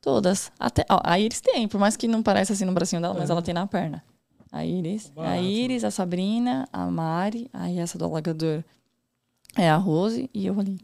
Todas. 0.00 0.50
Até, 0.58 0.84
ó, 0.90 1.00
a 1.04 1.18
Iris 1.20 1.40
tem, 1.40 1.68
por 1.68 1.78
mais 1.78 1.96
que 1.96 2.08
não 2.08 2.22
pareça 2.22 2.52
assim 2.52 2.64
no 2.64 2.72
bracinho 2.72 3.00
dela, 3.00 3.14
mas 3.14 3.30
Aham. 3.30 3.34
ela 3.34 3.42
tem 3.42 3.54
na 3.54 3.66
perna. 3.66 4.02
A 4.52 4.66
Iris, 4.66 5.10
a. 5.16 5.38
Iris, 5.38 5.82
a 5.82 5.90
Sabrina, 5.90 6.68
a 6.70 6.86
Mari, 6.86 7.48
aí 7.54 7.78
essa 7.78 7.96
do 7.96 8.04
alagador 8.04 8.62
é 9.56 9.68
a 9.68 9.76
Rose 9.76 10.28
e 10.32 10.46
eu 10.46 10.60
ali. 10.60 10.78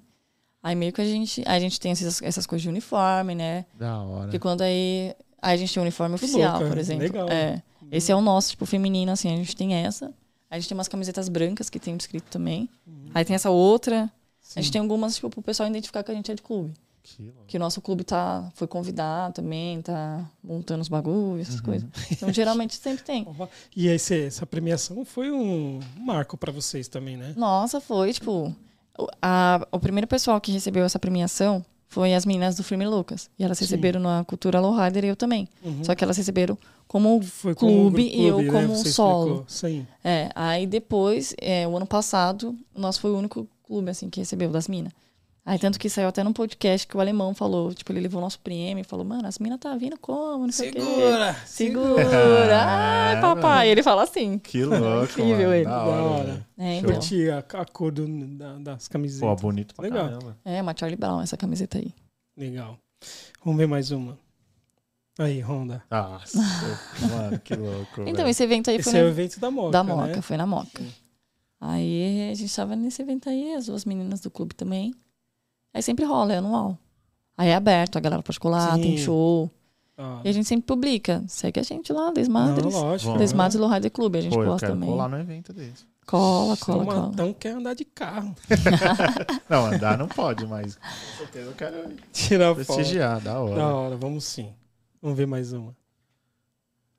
Aí 0.63 0.75
meio 0.75 0.93
que 0.93 1.01
a 1.01 1.05
gente, 1.05 1.43
a 1.47 1.61
gente 1.61 1.79
tem 1.79 1.93
essas, 1.93 2.21
essas 2.23 2.47
coisas 2.47 2.63
de 2.63 2.69
uniforme, 2.69 3.35
né? 3.35 3.67
Da 3.75 4.03
hora. 4.03 4.23
Porque 4.23 4.39
quando 4.39 4.63
aí, 4.63 5.15
aí 5.41 5.55
a 5.55 5.57
gente 5.57 5.73
tem 5.73 5.81
um 5.81 5.85
uniforme 5.85 6.13
Muito 6.13 6.25
oficial, 6.25 6.55
louco, 6.55 6.69
por 6.69 6.79
é. 6.79 6.81
exemplo. 6.81 7.03
Legal. 7.05 7.29
É. 7.29 7.63
Esse 7.93 8.11
é 8.11 8.17
o 8.17 8.21
nosso, 8.21 8.51
tipo, 8.51 8.67
feminino, 8.67 9.13
assim, 9.13 9.33
a 9.33 9.37
gente 9.37 9.55
tem 9.55 9.75
essa. 9.75 10.13
A 10.51 10.59
gente 10.59 10.69
tem 10.69 10.77
umas 10.77 10.89
camisetas 10.89 11.29
brancas 11.29 11.71
que 11.71 11.79
tem 11.79 11.95
escrito 11.95 12.27
também. 12.31 12.69
Aí 13.15 13.25
tem 13.25 13.35
essa 13.37 13.51
outra. 13.51 14.11
A 14.57 14.61
gente 14.61 14.73
tem 14.73 14.81
algumas, 14.81 15.15
tipo, 15.15 15.29
pro 15.29 15.43
pessoal 15.43 15.69
identificar 15.69 16.03
que 16.03 16.11
a 16.11 16.15
gente 16.15 16.31
é 16.31 16.35
de 16.35 16.43
clube. 16.43 16.73
Que 17.47 17.57
o 17.57 17.61
nosso 17.61 17.81
clube 17.81 18.05
tá, 18.05 18.51
foi 18.55 18.67
convidado 18.67 19.35
também, 19.35 19.81
tá 19.81 20.25
montando 20.45 20.83
os 20.83 20.89
bagulhos, 20.89 21.49
essas 21.49 21.61
Uhum. 21.61 21.65
coisas. 21.67 21.89
Então, 22.11 22.33
geralmente 22.33 22.75
sempre 22.77 23.03
tem. 23.05 23.27
E 23.75 23.89
essa 23.89 24.45
premiação 24.47 25.05
foi 25.05 25.31
um 25.31 25.81
marco 25.99 26.37
pra 26.37 26.53
vocês 26.53 26.87
também, 26.89 27.17
né? 27.17 27.33
Nossa, 27.37 27.81
foi, 27.81 28.13
tipo. 28.13 28.55
o- 28.99 29.07
A, 29.23 29.67
o 29.73 29.79
primeiro 29.79 30.07
pessoal 30.07 30.41
que 30.41 30.53
recebeu 30.53 30.85
essa 30.85 30.99
premiação 30.99 31.65
foi 31.89 32.15
as 32.15 32.27
meninas 32.27 32.57
do 32.57 32.63
Firme 32.65 32.87
Lucas. 32.87 33.31
E 33.39 33.45
elas 33.45 33.57
Sim. 33.59 33.65
receberam 33.65 34.01
na 34.01 34.23
Cultura 34.25 34.61
Lowrider 34.61 35.05
e 35.05 35.09
eu 35.09 35.17
também. 35.17 35.49
Uhum. 35.65 35.83
Só 35.85 35.95
que 35.95 36.05
elas 36.05 36.17
receberam 36.17 36.59
como 36.87 37.23
foi 37.23 37.55
clube 37.55 38.03
e 38.03 38.27
eu 38.27 38.43
né? 38.43 38.51
como 38.51 38.75
Você 38.77 38.91
solo. 38.93 39.45
Sim. 39.49 39.87
É, 40.05 40.29
aí 40.35 40.67
depois, 40.67 41.35
é, 41.41 41.67
o 41.67 41.75
ano 41.77 41.87
passado, 41.87 42.55
nosso 42.77 43.01
foi 43.01 43.11
o 43.13 43.17
único 43.17 43.49
clube, 43.67 43.91
assim, 43.91 44.11
que 44.11 44.21
recebeu 44.21 44.51
das 44.51 44.69
minas. 44.69 44.93
Aí 45.51 45.59
tanto 45.59 45.79
que 45.79 45.89
saiu 45.89 46.09
até 46.09 46.23
num 46.23 46.33
podcast 46.35 46.87
que 46.87 46.95
o 46.95 47.01
alemão 47.01 47.33
falou, 47.35 47.73
tipo, 47.73 47.91
ele 47.91 48.01
levou 48.01 48.21
o 48.21 48.23
nosso 48.23 48.39
prêmio 48.41 48.83
e 48.83 48.85
falou, 48.85 49.03
mano, 49.03 49.27
as 49.27 49.39
minas 49.39 49.59
tá 49.59 49.75
vindo 49.77 49.97
como, 49.99 50.45
não 50.45 50.53
sei 50.53 50.69
o 50.69 50.73
quê. 50.75 50.81
Segura! 50.83 51.35
Segura! 51.47 52.63
Ai, 52.67 53.17
É, 53.17 53.21
papai! 53.23 53.69
Ele 53.71 53.83
fala 53.83 54.03
assim. 54.03 54.39
Que 54.39 54.63
louco, 54.63 55.05
Incrível 55.05 55.49
mano. 55.49 55.55
ele. 55.55 55.65
Da 55.65 55.71
Da 55.71 55.85
hora. 56.03 56.25
velho. 56.25 56.45
É, 56.59 56.75
então. 56.77 56.91
Curti 56.93 57.31
a, 57.31 57.39
a 57.39 57.65
cor 57.65 57.91
do- 57.91 58.07
da- 58.37 58.59
das 58.59 58.87
Pô, 58.89 58.93
camisetas. 58.93 59.41
bonito 59.41 59.75
pra 59.75 59.85
Legal. 59.85 60.05
caramba. 60.05 60.37
É, 60.45 60.61
uma 60.61 60.75
Charlie 60.79 60.99
Brown, 60.99 61.23
essa 61.23 61.37
camiseta 61.39 61.79
aí. 61.79 61.95
Legal. 62.37 62.79
Vamos 63.43 63.59
ver 63.59 63.67
mais 63.67 63.91
uma. 63.91 64.19
Aí, 65.19 65.41
Honda. 65.41 65.83
Nossa, 65.91 66.39
mano, 67.11 67.39
que 67.41 67.55
louco. 67.57 68.03
Então, 68.03 68.17
velho. 68.17 68.29
esse 68.29 68.43
evento 68.45 68.69
aí 68.69 68.77
Esse 68.77 68.91
foi 68.91 69.01
é 69.01 69.03
o 69.03 69.09
evento 69.09 69.41
da 69.41 69.51
Moca, 69.51 69.71
da 69.73 69.83
né? 69.83 69.95
Moca, 69.95 70.21
foi 70.23 70.37
na 70.37 70.47
Moca. 70.47 70.85
Aí 71.61 72.31
a 72.31 72.35
gente 72.35 72.55
tava 72.55 72.77
nesse 72.77 73.01
evento 73.03 73.29
aí, 73.31 73.55
as 73.55 73.65
duas 73.67 73.85
meninas 73.87 74.21
do 74.21 74.31
clube 74.31 74.55
também. 74.55 74.95
Aí 75.75 75.83
sempre 75.83 76.05
rola, 76.05 76.33
é 76.35 76.39
anual. 76.39 76.79
Aí 77.37 77.49
é 77.51 77.55
aberto, 77.55 77.97
a 77.97 78.01
galera 78.01 78.23
pode 78.23 78.41
colar, 78.41 78.75
Sim. 78.75 78.83
tem 78.83 78.97
show. 78.99 79.51
Ah, 79.97 80.21
E 80.25 80.29
a 80.29 80.33
gente 80.33 80.47
sempre 80.49 80.67
publica. 80.67 81.25
Segue 81.29 81.61
a 81.61 81.63
gente 81.63 81.93
lá, 81.93 82.07
não, 82.07 82.13
Desmadres. 82.13 82.73
lógico. 82.75 83.07
Vamos. 83.11 83.21
Desmadres 83.21 83.55
e 83.55 83.59
Lowrider 83.59 83.91
Clube, 83.91 84.19
a 84.19 84.21
gente 84.23 84.33
Pô, 84.35 84.43
eu 84.43 84.47
gosta 84.47 84.67
quero 84.67 84.73
também. 84.79 84.89
colar 84.91 85.09
no 85.09 85.19
evento 85.19 85.53
desse. 85.53 85.87
Cola, 86.07 86.57
cola, 86.57 86.85
cola. 86.85 87.07
Matão 87.09 87.33
quer 87.35 87.51
andar 87.51 87.75
de 87.75 87.85
carro. 87.85 88.35
Não, 89.49 89.67
andar 89.67 89.99
não 89.99 90.09
pode, 90.09 90.47
mas 90.47 90.77
com 90.77 91.17
certeza 91.19 91.51
eu 91.51 91.55
quero 91.55 91.95
Tirar 92.13 92.55
foto. 92.55 92.65
prestigiar, 92.65 93.21
da 93.21 93.39
hora. 93.41 93.55
Da 93.57 93.75
hora, 93.75 93.97
vamos 93.97 94.25
sim. 94.25 94.53
Vamos 95.03 95.19
ver 95.19 95.27
mais 95.27 95.53
uma. 95.53 95.77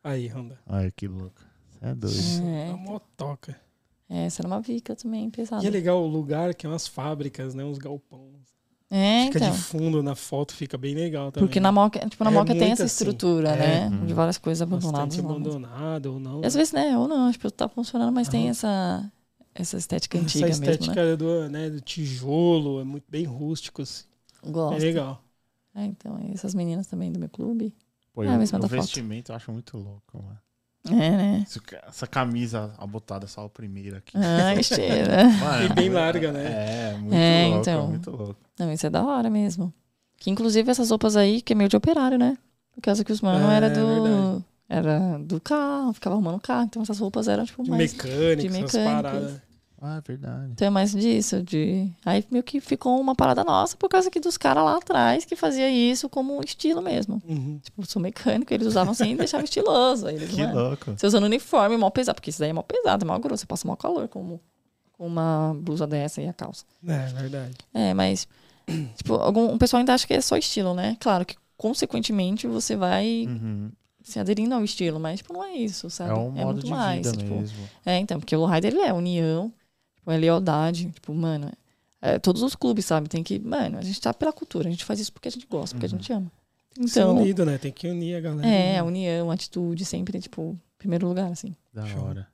Aí, 0.04 0.28
Honda. 0.28 0.60
Ai, 0.68 0.92
que 0.96 1.08
louco. 1.08 1.42
Você 1.72 1.86
é 1.86 1.96
doido. 1.96 2.48
É, 2.48 2.70
A 2.72 2.78
motoca. 2.78 3.60
essa 4.08 4.42
era 4.42 4.48
uma 4.48 4.62
vica 4.62 4.96
também, 4.96 5.30
pesada. 5.30 5.64
E 5.64 5.68
é 5.68 5.70
legal 5.72 6.02
o 6.04 6.08
lugar 6.08 6.54
que 6.54 6.66
é 6.66 6.70
umas 6.70 6.88
fábricas, 6.88 7.56
né? 7.56 7.64
Uns 7.64 7.78
galpões. 7.80 8.48
É, 8.92 9.26
Fica 9.26 9.38
então. 9.38 9.52
de 9.52 9.58
fundo 9.58 10.02
na 10.02 10.16
foto, 10.16 10.54
fica 10.54 10.76
bem 10.78 10.96
legal 10.96 11.32
também. 11.32 11.48
Porque 11.48 11.60
na 11.60 11.72
Moca, 11.72 12.00
tipo, 12.10 12.24
na 12.24 12.32
É 12.32 12.34
Moca 12.34 12.56
tem 12.56 12.72
essa 12.72 12.86
assim. 12.86 12.94
estrutura, 13.04 13.50
É. 13.50 13.88
né? 13.88 13.96
Uhum. 13.96 14.06
De 14.08 14.14
várias 14.16 14.38
coisas 14.40 14.62
abandonadas. 14.64 15.16
Bastante 15.16 15.26
abandonado 15.26 16.06
ou 16.14 16.20
não. 16.20 16.42
E 16.42 16.46
às 16.48 16.56
vezes, 16.56 16.74
né? 16.74 16.98
Ou 16.98 17.08
não, 17.08 17.32
tipo, 17.32 17.52
tá 17.52 17.70
funcionando, 17.70 18.12
mas 18.12 18.28
tem 18.28 18.50
essa, 18.50 19.12
essa 19.54 19.78
estética 19.78 20.18
Essa 20.18 20.26
antiga 20.26 20.50
estética 20.50 20.96
mesmo, 20.96 21.10
né? 21.12 21.16
do, 21.16 21.50
né, 21.50 21.70
do 21.70 21.82
tijolo, 21.82 22.80
é 22.82 22.84
muito 22.84 23.06
bem 23.08 23.26
rústico, 23.26 23.84
assim. 23.84 24.06
Gosto. 24.44 24.76
É 24.78 24.80
legal. 24.80 25.24
É, 25.76 25.86
então, 25.86 26.18
essas 26.34 26.56
meninas 26.56 26.88
também 26.88 27.12
do 27.12 27.20
meu 27.20 27.30
clube. 27.30 27.72
Pô, 28.12 28.22
Ah, 28.22 28.26
e 28.26 28.30
o- 28.30 28.38
mas 28.38 28.52
manda 28.52 28.66
o 28.66 28.70
foto. 28.70 28.82
vestimento 28.82 29.32
eu 29.32 29.36
acho 29.36 29.52
muito 29.52 29.78
louco, 29.78 30.18
mano. 30.24 30.40
É, 30.88 30.92
né? 30.92 31.46
Essa 31.88 32.08
camisa 32.08 32.74
abotada 32.78 33.28
só 33.28 33.46
o 33.46 33.50
primeiro 33.50 33.98
aqui. 33.98 34.14
Ai, 34.18 34.62
cheira. 34.64 35.26
Mano, 35.30 35.66
E 35.66 35.74
bem 35.74 35.90
larga, 35.90 36.32
né? 36.32 36.46
É, 36.46 36.98
muito 36.98 37.14
É, 37.16 37.44
louco, 37.48 37.60
então. 37.62 37.88
muito 37.88 38.12
louco. 38.12 38.36
Não, 38.58 38.72
isso 38.72 38.88
é 38.88 38.90
da 38.90 39.04
hora 39.04 39.30
mesmo. 39.30 39.74
Que 40.18 40.30
inclusive 40.30 40.70
essas 40.72 40.90
roupas 40.90 41.16
aí, 41.18 41.42
que 41.42 41.54
é 41.54 41.56
meio 41.56 41.70
de 41.70 41.76
operário, 41.78 42.18
né? 42.18 42.38
Por 42.74 42.82
causa 42.82 43.04
que 43.04 43.12
os 43.12 43.22
mano 43.22 43.50
É, 43.52 43.56
era 43.56 43.70
verdade. 43.70 43.86
do. 44.10 44.46
Era 44.72 45.18
do 45.18 45.42
carro, 45.42 45.92
ficava 45.94 46.16
arrumando 46.16 46.36
o 46.36 46.40
carro. 46.42 46.64
Então 46.66 46.82
essas 46.82 47.00
roupas 47.00 47.28
eram, 47.28 47.44
tipo, 47.46 47.64
De 47.64 47.70
mais. 47.72 47.92
mecânica, 47.94 48.36
de 48.38 48.48
essas 48.48 48.60
mecânicas. 48.62 48.84
paradas. 49.04 49.42
Ah, 49.82 49.98
é 49.98 50.02
verdade. 50.06 50.52
Então 50.52 50.68
é 50.68 50.70
mais 50.70 50.92
disso, 50.92 51.42
de. 51.42 51.90
Aí 52.06 52.24
meio 52.30 52.44
que 52.44 52.60
ficou 52.60 53.00
uma 53.00 53.16
parada 53.16 53.44
nossa 53.44 53.78
por 53.78 53.88
causa 53.90 54.12
que 54.12 54.20
dos 54.20 54.38
caras 54.38 54.64
lá 54.64 54.76
atrás 54.78 55.24
que 55.26 55.36
fazia 55.36 55.70
isso 55.70 56.10
como 56.10 56.42
estilo 56.44 56.82
mesmo. 56.82 57.22
Uhum. 57.28 57.60
Tipo, 57.64 57.86
sou 57.86 58.02
mecânico, 58.02 58.54
eles 58.54 58.68
usavam 58.68 58.92
assim 58.92 59.12
e 59.14 59.16
deixavam 59.16 59.44
estiloso. 59.46 60.08
Aí 60.08 60.16
eles, 60.16 60.30
Que 60.30 60.42
mano, 60.46 60.70
louco. 60.70 60.94
Você 60.98 61.08
usando 61.08 61.24
uniforme 61.24 61.78
mal 61.78 61.92
pesado, 61.92 62.16
porque 62.16 62.30
isso 62.30 62.40
daí 62.40 62.50
é 62.50 62.54
mal 62.54 62.64
pesado, 62.64 63.06
é 63.06 63.08
mal 63.08 63.20
grosso, 63.20 63.42
você 63.42 63.46
passa 63.46 63.68
mal 63.68 63.78
calor 63.78 64.08
com, 64.10 64.40
com 64.94 65.08
uma 65.08 65.56
blusa 65.62 65.88
dessa 65.88 66.22
e 66.22 66.28
a 66.28 66.34
calça. 66.34 66.66
É 66.86 67.06
verdade. 67.08 67.58
É, 67.74 67.94
mas, 67.94 68.28
tipo, 68.98 69.14
algum, 69.16 69.54
o 69.54 69.58
pessoal 69.58 69.80
ainda 69.80 69.94
acha 69.94 70.06
que 70.06 70.14
é 70.14 70.20
só 70.22 70.36
estilo, 70.36 70.74
né? 70.74 70.98
Claro 71.00 71.26
que, 71.26 71.36
consequentemente, 71.56 72.48
você 72.48 72.76
vai 72.76 73.26
Uhum. 73.30 73.72
se 74.04 74.20
aderindo 74.20 74.56
ao 74.56 74.64
estilo, 74.64 75.00
mas, 75.00 75.20
tipo, 75.20 75.32
não 75.32 75.44
é 75.44 75.54
isso, 75.56 75.90
sabe? 75.90 76.12
É 76.12 76.14
um 76.16 76.32
modo 76.32 76.54
muito 76.54 76.66
de 76.66 76.72
mais. 76.72 77.06
vida 77.06 77.18
tipo, 77.18 77.36
mesmo. 77.36 77.58
é, 77.86 77.98
então, 77.98 78.20
porque 78.20 78.36
o 78.36 78.40
Lowrider, 78.40 78.74
ele 78.74 78.82
é 78.82 78.92
união, 78.94 79.54
tipo, 80.00 80.12
é 80.12 80.18
lealdade, 80.18 80.90
tipo, 80.92 81.14
mano, 81.14 81.52
é, 82.02 82.18
todos 82.18 82.42
os 82.42 82.56
clubes, 82.56 82.86
sabe? 82.86 83.08
Tem 83.10 83.22
que, 83.24 83.38
mano, 83.40 83.78
a 83.78 83.82
gente 83.82 84.00
tá 84.02 84.14
pela 84.14 84.34
cultura, 84.34 84.68
a 84.68 84.72
gente 84.72 84.86
faz 84.86 85.00
isso 85.00 85.12
porque 85.14 85.28
a 85.28 85.32
gente 85.32 85.46
gosta, 85.48 85.76
porque 85.76 85.86
a 85.86 85.90
gente 85.90 86.12
ama. 86.12 86.32
Ser 86.88 87.02
Então, 87.02 87.18
unido, 87.18 87.46
né? 87.46 87.58
Tem 87.58 87.72
que 87.72 87.88
unir 87.88 88.16
a 88.16 88.22
galera. 88.22 88.48
é, 88.48 88.78
a 88.80 88.84
união, 88.84 89.30
a 89.30 89.34
atitude, 89.34 89.84
sempre, 89.86 90.20
tipo, 90.20 90.58
primeiro 90.78 91.08
lugar, 91.08 91.32
assim. 91.32 91.54
Da 91.74 91.86
Show. 91.86 92.04
hora. 92.06 92.28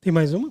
Tem 0.00 0.12
mais 0.12 0.34
uma? 0.34 0.50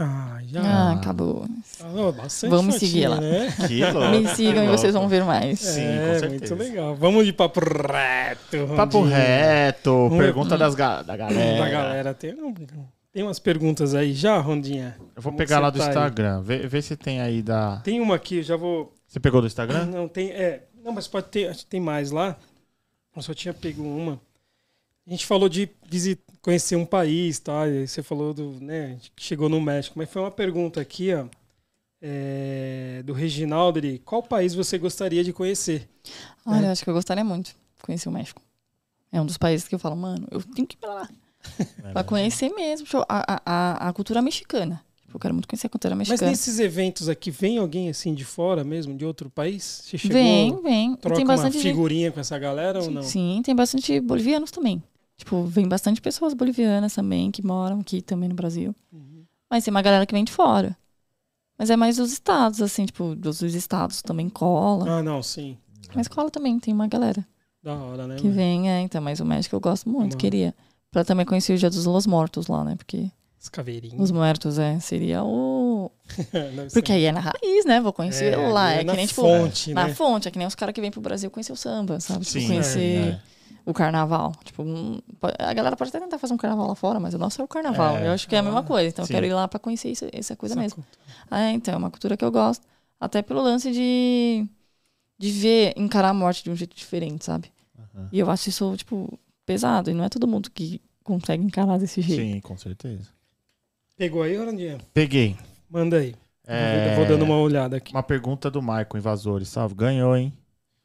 Ah, 0.00 0.38
já. 0.44 0.62
Ah, 0.62 0.92
acabou. 0.92 1.44
Falou 1.64 2.12
bastante 2.12 2.50
Vamos 2.52 2.76
seguir 2.76 3.08
lá. 3.08 3.20
Né? 3.20 3.52
Que 3.66 3.82
louco. 3.90 4.10
Me 4.10 4.28
sigam 4.28 4.62
e 4.64 4.68
vocês 4.68 4.94
vão 4.94 5.08
ver 5.08 5.24
mais. 5.24 5.58
Sim, 5.58 5.80
é, 5.80 6.12
com 6.14 6.20
certeza. 6.20 6.54
muito 6.54 6.68
legal. 6.70 6.94
Vamos 6.94 7.26
de 7.26 7.32
papo 7.32 7.58
reto. 7.58 8.76
Papo 8.76 9.02
reto, 9.02 9.90
Um- 9.90 10.16
pergunta 10.18 10.56
das 10.56 10.76
ga- 10.76 11.02
da 11.02 11.16
galera. 11.16 11.58
Da 11.58 11.68
galera. 11.68 12.14
Tem, 12.14 12.32
um- 12.32 12.54
tem 13.18 13.24
umas 13.24 13.40
perguntas 13.40 13.96
aí 13.96 14.14
já, 14.14 14.38
Rondinha? 14.38 14.94
Eu 15.16 15.20
vou 15.20 15.32
Como 15.32 15.38
pegar 15.38 15.58
lá 15.58 15.70
do 15.70 15.78
tá? 15.80 15.88
Instagram. 15.88 16.40
Vê, 16.40 16.68
vê 16.68 16.80
se 16.80 16.96
tem 16.96 17.20
aí 17.20 17.42
da. 17.42 17.78
Tem 17.80 18.00
uma 18.00 18.14
aqui, 18.14 18.36
eu 18.36 18.42
já 18.44 18.54
vou. 18.54 18.94
Você 19.08 19.18
pegou 19.18 19.40
do 19.40 19.46
Instagram? 19.48 19.86
Não, 19.86 20.06
tem. 20.06 20.30
É, 20.30 20.68
não, 20.84 20.92
mas 20.92 21.08
pode 21.08 21.26
ter. 21.26 21.48
Acho 21.48 21.64
que 21.64 21.66
tem 21.66 21.80
mais 21.80 22.12
lá. 22.12 22.38
Eu 23.16 23.20
só 23.20 23.34
tinha 23.34 23.52
pego 23.52 23.82
uma. 23.82 24.20
A 25.04 25.10
gente 25.10 25.26
falou 25.26 25.48
de 25.48 25.68
visi- 25.90 26.16
conhecer 26.40 26.76
um 26.76 26.86
país, 26.86 27.40
tá? 27.40 27.66
E 27.66 27.78
aí 27.78 27.88
você 27.88 28.04
falou 28.04 28.32
do, 28.32 28.52
né, 28.60 28.98
chegou 29.16 29.48
no 29.48 29.60
México. 29.60 29.98
Mas 29.98 30.08
foi 30.08 30.22
uma 30.22 30.30
pergunta 30.30 30.80
aqui, 30.80 31.12
ó. 31.12 31.26
é, 32.00 33.02
do 33.04 33.12
Reginaldo, 33.12 33.80
ele, 33.80 33.98
qual 34.04 34.22
país 34.22 34.54
você 34.54 34.78
gostaria 34.78 35.24
de 35.24 35.32
conhecer? 35.32 35.88
Olha, 36.46 36.66
É. 36.66 36.68
eu 36.68 36.70
acho 36.72 36.84
que 36.84 36.90
eu 36.90 36.94
gostaria 36.94 37.24
muito 37.24 37.46
de 37.48 37.82
conhecer 37.82 38.08
o 38.08 38.12
México. 38.12 38.40
É 39.10 39.20
um 39.20 39.26
dos 39.26 39.36
países 39.36 39.66
que 39.66 39.74
eu 39.74 39.78
falo, 39.80 39.96
mano, 39.96 40.28
eu 40.30 40.40
tenho 40.40 40.68
que 40.68 40.76
ir 40.76 40.78
pra 40.78 40.94
lá. 40.94 41.08
Pra 41.92 42.04
conhecer 42.04 42.50
mesmo 42.54 42.86
tipo, 42.86 43.04
a, 43.08 43.40
a, 43.44 43.88
a, 43.88 43.92
cultura 43.92 44.20
mexicana. 44.20 44.82
Tipo, 45.02 45.16
eu 45.16 45.20
quero 45.20 45.34
muito 45.34 45.48
conhecer 45.48 45.66
a 45.66 45.70
cultura 45.70 45.94
Mas 45.94 46.08
mexicana. 46.08 46.30
nesses 46.30 46.58
eventos 46.58 47.08
aqui, 47.08 47.30
vem 47.30 47.58
alguém 47.58 47.88
assim 47.88 48.12
de 48.14 48.24
fora 48.24 48.62
mesmo, 48.62 48.94
de 48.94 49.04
outro 49.04 49.30
país? 49.30 49.82
Você 49.84 49.96
chegou, 49.96 50.14
Vem, 50.14 50.62
vem. 50.62 50.96
troca 50.96 51.16
tem 51.16 51.24
uma 51.24 51.34
bastante 51.34 51.54
gente- 51.54 51.62
figurinha 51.70 52.12
com 52.12 52.20
essa 52.20 52.38
galera 52.38 52.82
ou 52.82 52.90
não? 52.90 53.02
Sim, 53.02 53.40
tem 53.44 53.54
bastante 53.56 53.98
bolivianos 54.00 54.50
também. 54.50 54.82
Tipo, 55.16 55.42
vem 55.44 55.66
bastante 55.66 56.00
pessoas 56.00 56.34
bolivianas 56.34 56.94
também 56.94 57.30
que 57.30 57.44
moram 57.44 57.80
aqui 57.80 58.02
também 58.02 58.28
no 58.28 58.34
Brasil. 58.34 58.74
Uhum. 58.92 59.24
Mas 59.50 59.64
tem 59.64 59.70
uma 59.72 59.82
galera 59.82 60.06
que 60.06 60.14
vem 60.14 60.24
de 60.24 60.30
fora. 60.32 60.76
Mas 61.58 61.70
é 61.70 61.76
mais 61.76 61.96
dos 61.96 62.12
estados, 62.12 62.62
assim, 62.62 62.86
tipo, 62.86 63.16
dos 63.16 63.40
dos 63.40 63.54
estados 63.54 64.00
também 64.00 64.28
cola. 64.28 64.98
Ah, 64.98 65.02
não, 65.02 65.22
sim. 65.22 65.56
Mas 65.94 66.06
cola 66.06 66.30
também, 66.30 66.58
tem 66.60 66.72
uma 66.72 66.86
galera 66.86 67.26
Da 67.62 67.74
hora, 67.74 68.06
né? 68.06 68.16
que 68.16 68.24
mano? 68.24 68.36
vem, 68.36 68.70
é, 68.70 68.80
então, 68.80 69.00
mas 69.02 69.18
o 69.20 69.24
México 69.24 69.56
eu 69.56 69.60
gosto 69.60 69.88
muito, 69.88 70.16
queria. 70.16 70.54
Pra 70.90 71.04
também 71.04 71.26
conhecer 71.26 71.54
o 71.54 71.58
Dia 71.58 71.68
dos 71.70 71.84
Los 71.84 72.06
Mortos 72.06 72.46
lá, 72.46 72.64
né? 72.64 72.74
Porque 72.76 73.10
As 73.40 73.48
caveirinhas. 73.48 74.00
os 74.00 74.10
mortos, 74.10 74.58
é, 74.58 74.80
seria 74.80 75.22
o. 75.22 75.90
Porque 76.72 76.92
ser. 76.92 76.98
aí 76.98 77.04
é 77.04 77.12
na 77.12 77.20
raiz, 77.20 77.64
né? 77.66 77.80
Vou 77.80 77.92
conhecer 77.92 78.32
É, 78.32 78.36
lá. 78.48 78.72
É, 78.72 78.82
na 78.84 78.92
que 78.92 78.96
nem, 78.96 79.06
tipo, 79.06 79.22
fonte, 79.22 79.74
na 79.74 79.86
né? 79.88 79.94
fonte, 79.94 80.28
é 80.28 80.30
que 80.30 80.38
nem 80.38 80.46
os 80.46 80.54
caras 80.54 80.72
que 80.74 80.80
vêm 80.80 80.90
pro 80.90 81.00
Brasil 81.00 81.30
conhecer 81.30 81.52
o 81.52 81.56
samba, 81.56 82.00
sabe? 82.00 82.24
Tipo, 82.24 82.38
Sim, 82.40 82.46
conhecer 82.48 83.12
é. 83.12 83.20
o 83.66 83.74
carnaval. 83.74 84.32
Tipo, 84.44 84.64
po- 85.20 85.28
a 85.38 85.52
galera 85.52 85.76
pode 85.76 85.90
até 85.90 86.00
tentar 86.00 86.18
fazer 86.18 86.32
um 86.34 86.38
carnaval 86.38 86.68
lá 86.68 86.74
fora, 86.74 86.98
mas 86.98 87.14
o 87.14 87.18
nosso 87.18 87.40
é 87.40 87.44
o 87.44 87.48
carnaval. 87.48 87.96
É. 87.96 88.08
Eu 88.08 88.12
acho 88.12 88.26
que 88.26 88.34
é 88.34 88.38
a 88.38 88.42
mesma 88.42 88.60
Ah, 88.60 88.64
coisa. 88.64 88.88
Então 88.88 89.04
sim. 89.04 89.12
eu 89.12 89.16
quero 89.16 89.26
ir 89.26 89.34
lá 89.34 89.46
pra 89.46 89.58
conhecer 89.60 89.90
isso, 89.90 90.06
essa 90.12 90.34
coisa 90.34 90.54
Essa 90.54 90.60
mesmo. 90.62 90.76
cultura. 90.82 91.04
Ah, 91.30 91.50
então, 91.52 91.74
é 91.74 91.76
uma 91.76 91.90
cultura 91.90 92.16
que 92.16 92.24
eu 92.24 92.32
gosto. 92.32 92.66
Até 92.98 93.22
pelo 93.22 93.40
lance 93.42 93.70
de, 93.70 94.44
de 95.18 95.30
ver, 95.30 95.74
encarar 95.76 96.10
a 96.10 96.14
morte 96.14 96.42
de 96.44 96.50
um 96.50 96.56
jeito 96.56 96.76
diferente, 96.76 97.24
sabe? 97.24 97.52
Aham. 97.78 98.08
E 98.10 98.18
eu 98.18 98.30
acho 98.30 98.48
isso, 98.48 98.76
tipo, 98.76 99.18
pesado. 99.48 99.90
E 99.90 99.94
não 99.94 100.04
é 100.04 100.08
todo 100.08 100.28
mundo 100.28 100.50
que 100.50 100.80
consegue 101.02 101.42
encarar 101.42 101.78
desse 101.78 102.00
jeito. 102.02 102.22
Sim, 102.22 102.40
com 102.40 102.56
certeza. 102.56 103.08
Pegou 103.96 104.22
aí, 104.22 104.38
Orandinha? 104.38 104.78
Peguei. 104.94 105.36
Manda 105.68 105.96
aí. 105.98 106.14
É, 106.46 106.92
Eu 106.92 106.96
vou 106.96 107.06
dando 107.06 107.24
uma 107.24 107.36
olhada 107.38 107.76
aqui. 107.76 107.92
Uma 107.92 108.02
pergunta 108.02 108.50
do 108.50 108.62
Michael 108.62 108.86
Invasores, 108.96 109.48
salve. 109.48 109.74
Ganhou, 109.74 110.16
hein? 110.16 110.32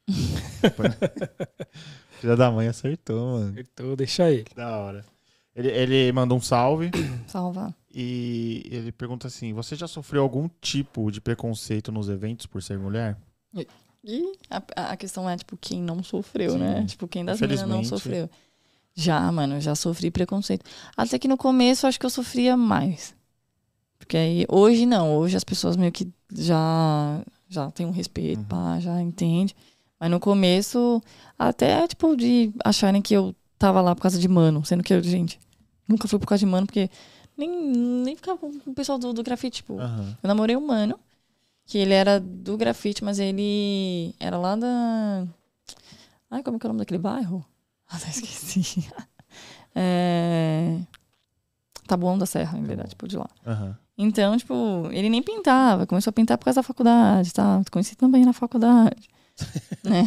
Filha 2.19 2.35
da 2.35 2.51
mãe 2.51 2.67
acertou, 2.67 3.39
mano. 3.39 3.51
Acertou, 3.51 3.95
deixa 3.95 4.31
ele. 4.31 4.45
Da 4.55 4.77
hora. 4.77 5.05
Ele, 5.55 5.69
ele 5.69 6.11
mandou 6.11 6.37
um 6.37 6.41
salve 6.41 6.89
Salvar. 7.27 7.73
e 7.93 8.63
ele 8.71 8.91
pergunta 8.91 9.27
assim: 9.27 9.53
Você 9.53 9.75
já 9.75 9.87
sofreu 9.87 10.23
algum 10.23 10.49
tipo 10.59 11.11
de 11.11 11.21
preconceito 11.21 11.91
nos 11.91 12.09
eventos 12.09 12.45
por 12.45 12.61
ser 12.63 12.77
mulher? 12.79 13.15
E 14.03 14.33
a, 14.49 14.91
a 14.91 14.97
questão 14.97 15.29
é, 15.29 15.37
tipo, 15.37 15.55
quem 15.55 15.81
não 15.81 16.03
sofreu, 16.03 16.53
Sim. 16.53 16.57
né? 16.57 16.85
Tipo, 16.85 17.07
quem 17.07 17.23
das 17.23 17.39
meninas 17.39 17.61
não 17.61 17.81
Infelizmente. 17.81 18.01
sofreu. 18.01 18.29
Já, 18.95 19.31
mano, 19.31 19.59
já 19.59 19.73
sofri 19.75 20.11
preconceito. 20.11 20.63
Até 20.95 21.17
que 21.17 21.27
no 21.27 21.37
começo 21.37 21.85
eu 21.85 21.89
acho 21.89 21.99
que 21.99 22.05
eu 22.05 22.09
sofria 22.09 22.55
mais. 22.55 23.15
Porque 23.97 24.17
aí, 24.17 24.45
hoje 24.49 24.85
não, 24.85 25.15
hoje 25.15 25.35
as 25.37 25.43
pessoas 25.43 25.75
meio 25.77 25.91
que 25.91 26.11
já, 26.31 27.21
já 27.49 27.71
tem 27.71 27.85
um 27.85 27.91
respeito, 27.91 28.39
Uhum. 28.39 28.45
pá, 28.45 28.79
já 28.79 29.01
entende. 29.01 29.55
Mas 29.99 30.11
no 30.11 30.19
começo, 30.19 31.01
até, 31.39 31.87
tipo, 31.87 32.15
de 32.15 32.51
acharem 32.63 33.01
que 33.01 33.13
eu 33.13 33.33
tava 33.57 33.81
lá 33.81 33.95
por 33.95 34.01
causa 34.01 34.19
de 34.19 34.27
mano, 34.27 34.63
sendo 34.65 34.83
que 34.83 34.93
eu, 34.93 35.01
gente, 35.01 35.39
nunca 35.87 36.07
fui 36.07 36.19
por 36.19 36.27
causa 36.27 36.39
de 36.39 36.51
mano, 36.51 36.67
porque 36.67 36.89
nem, 37.37 37.49
nem 37.49 38.15
ficava 38.15 38.37
com 38.37 38.47
o 38.65 38.73
pessoal 38.73 38.99
do, 38.99 39.13
do 39.13 39.23
grafite, 39.23 39.57
tipo. 39.63 39.79
Aham. 39.79 40.17
Eu 40.21 40.27
namorei 40.27 40.55
um 40.57 40.67
mano, 40.67 40.99
que 41.65 41.77
ele 41.77 41.93
era 41.93 42.19
do 42.19 42.57
grafite, 42.57 43.03
mas 43.03 43.17
ele 43.19 44.13
era 44.19 44.37
lá 44.37 44.55
da. 44.57 45.25
Ai, 46.29 46.43
como 46.43 46.59
que 46.59 46.65
é 46.65 46.67
o 46.67 46.73
nome 46.73 46.79
daquele 46.79 46.99
bairro? 46.99 47.43
Ah, 47.93 47.97
até 47.97 48.09
esqueci. 48.09 48.89
é... 49.75 50.79
Tabuão 51.87 52.17
da 52.17 52.25
Serra, 52.25 52.57
em 52.57 52.63
verdade, 52.63 52.89
tipo, 52.89 53.07
de 53.07 53.15
lá. 53.15 53.29
Aham. 53.45 53.77
Então, 53.95 54.35
tipo, 54.35 54.89
ele 54.91 55.09
nem 55.09 55.21
pintava, 55.21 55.85
começou 55.85 56.09
a 56.09 56.13
pintar 56.13 56.37
por 56.37 56.45
causa 56.45 56.61
da 56.61 56.63
faculdade, 56.63 57.31
tá? 57.31 57.61
Conheci 57.71 57.95
também 57.95 58.25
na 58.25 58.33
faculdade. 58.33 59.07
né? 59.83 60.03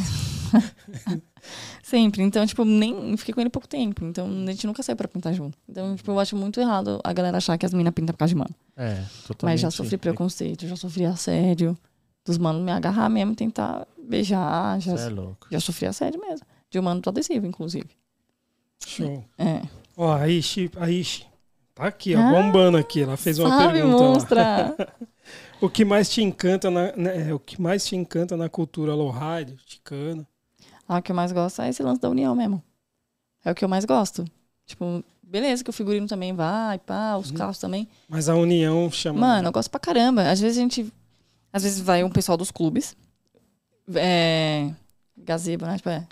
Sempre. 1.83 2.23
Então, 2.23 2.45
tipo, 2.45 2.65
nem 2.65 3.17
fiquei 3.17 3.33
com 3.33 3.41
ele 3.41 3.51
pouco 3.51 3.69
tempo. 3.69 4.05
Então, 4.05 4.27
a 4.27 4.51
gente 4.51 4.67
nunca 4.67 4.83
saiu 4.83 4.97
pra 4.97 5.07
pintar 5.07 5.33
junto. 5.33 5.57
Então, 5.69 5.95
tipo, 5.95 6.11
eu 6.11 6.19
acho 6.19 6.35
muito 6.35 6.61
errado 6.61 7.01
a 7.05 7.13
galera 7.13 7.37
achar 7.37 7.57
que 7.57 7.65
as 7.65 7.73
meninas 7.73 7.95
pintam 7.95 8.13
por 8.13 8.19
causa 8.19 8.35
de 8.35 8.39
mano. 8.39 8.55
É, 8.77 9.05
totalmente. 9.27 9.55
Mas 9.55 9.61
já 9.61 9.71
sofri 9.71 9.97
preconceito, 9.97 10.67
já 10.67 10.75
sofri 10.75 11.05
assédio. 11.05 11.79
Dos 12.25 12.39
manos 12.39 12.61
me 12.63 12.73
agarrar 12.73 13.09
mesmo, 13.09 13.37
tentar 13.37 13.87
beijar. 14.03 14.81
Já, 14.81 14.93
é 14.95 15.09
louco. 15.09 15.47
já 15.49 15.61
sofri 15.61 15.87
assédio 15.87 16.21
mesmo. 16.21 16.45
De 16.71 16.79
um 16.79 16.83
mano 16.83 17.01
do 17.01 17.09
adesivo, 17.11 17.47
inclusive. 17.47 17.89
Show. 18.85 19.25
É. 19.39 19.63
Ó, 19.97 20.13
a 20.13 20.29
Ishi, 20.29 20.71
a 20.77 20.91
Ishi. 20.91 21.27
Tá 21.75 21.85
aqui, 21.87 22.15
ó, 22.15 22.21
Ah, 22.21 22.31
bombando 22.31 22.77
aqui. 22.79 23.03
Ela 23.03 23.17
fez 23.17 23.39
uma 23.39 23.49
Sabe, 23.51 23.75
pergunta. 23.75 24.03
monstra! 24.03 24.77
O 25.59 25.71
que 25.71 25.87
mais 25.87 26.11
te 26.11 26.23
encanta 26.23 26.71
na, 26.71 26.93
né, 26.95 27.33
o 27.33 27.39
que 27.41 27.61
mais 27.61 27.85
te 27.85 27.97
encanta 27.97 28.37
na 28.37 28.47
cultura 28.47 28.95
lowrider, 28.95 29.57
ticana? 29.65 30.27
ah, 30.87 30.99
o 30.99 31.03
que 31.03 31.11
eu 31.11 31.17
mais 31.17 31.33
gosto 31.33 31.63
é 31.63 31.71
esse 31.71 31.83
lance 31.83 31.99
da 32.01 32.11
união 32.11 32.35
mesmo. 32.37 32.63
É 33.43 33.51
o 33.51 33.55
que 33.55 33.65
eu 33.65 33.69
mais 33.69 33.87
gosto. 33.87 34.25
Tipo, 34.67 35.03
beleza 35.23 35.65
que 35.65 35.71
o 35.71 35.73
figurino 35.73 36.07
também 36.07 36.35
vai, 36.35 36.79
pá, 36.79 37.17
os 37.17 37.31
Uhum. 37.31 37.37
carros 37.39 37.59
também. 37.59 37.89
Mas 38.07 38.29
a 38.29 38.35
união 38.37 38.91
chama. 38.91 39.19
Mano, 39.19 39.49
eu 39.49 39.53
gosto 39.53 39.71
pra 39.71 39.81
caramba. 39.81 40.31
Às 40.31 40.41
vezes 40.41 40.59
a 40.59 40.61
gente. 40.61 40.93
Às 41.51 41.63
vezes 41.63 41.81
vai 41.81 42.05
um 42.05 42.11
pessoal 42.11 42.37
dos 42.37 42.51
clubes. 42.51 42.95
É. 43.95 44.71
Gazebo, 45.17 45.65
né? 45.65 45.77
Tipo, 45.79 45.89
é. 45.89 46.07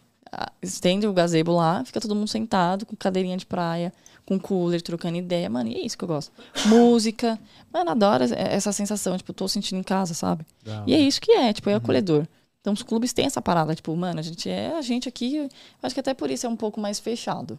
Estende 0.63 1.07
o 1.07 1.13
gazebo 1.13 1.53
lá, 1.53 1.85
fica 1.85 2.01
todo 2.01 2.15
mundo 2.15 2.29
sentado, 2.29 2.85
com 2.87 2.95
cadeirinha 2.97 3.37
de 3.37 3.47
praia, 3.47 3.93
com 4.27 4.39
cooler, 4.39 4.81
trocando 4.83 5.17
ideia. 5.17 5.49
Mano, 5.51 5.71
e 5.71 5.75
é 5.75 5.85
isso 5.85 5.97
que 5.99 6.05
eu 6.05 6.09
gosto. 6.09 6.33
Música. 6.67 7.39
Mano, 7.73 7.91
adoro 7.91 8.25
essa- 8.25 8.73
sensação, 8.73 9.17
tipo, 9.17 9.33
tô 9.33 9.47
sentindo 9.49 9.79
em 9.79 9.83
casa, 9.83 10.15
sabe? 10.15 10.45
Da 10.65 10.85
E 10.87 10.95
é 10.95 10.99
isso 10.99 11.21
que 11.21 11.33
é, 11.33 11.53
tipo, 11.53 11.69
é 11.71 11.75
acolhedor. 11.75 12.27
Então 12.61 12.73
os 12.73 12.83
clubes 12.83 13.13
têm 13.13 13.27
essa 13.27 13.43
parada, 13.43 13.75
tipo, 13.75 13.95
mano, 13.95 14.19
a 14.19 14.23
gente 14.23 14.49
é 14.49 14.75
a 14.77 14.81
gente 14.83 15.09
aqui. 15.09 15.37
eu 15.37 15.49
Acho 15.83 15.95
que 15.95 16.01
até 16.01 16.15
por 16.15 16.31
isso 16.31 16.47
é 16.47 16.49
um 16.49 16.57
pouco 16.57 16.81
mais 16.81 16.99
fechado. 16.99 17.59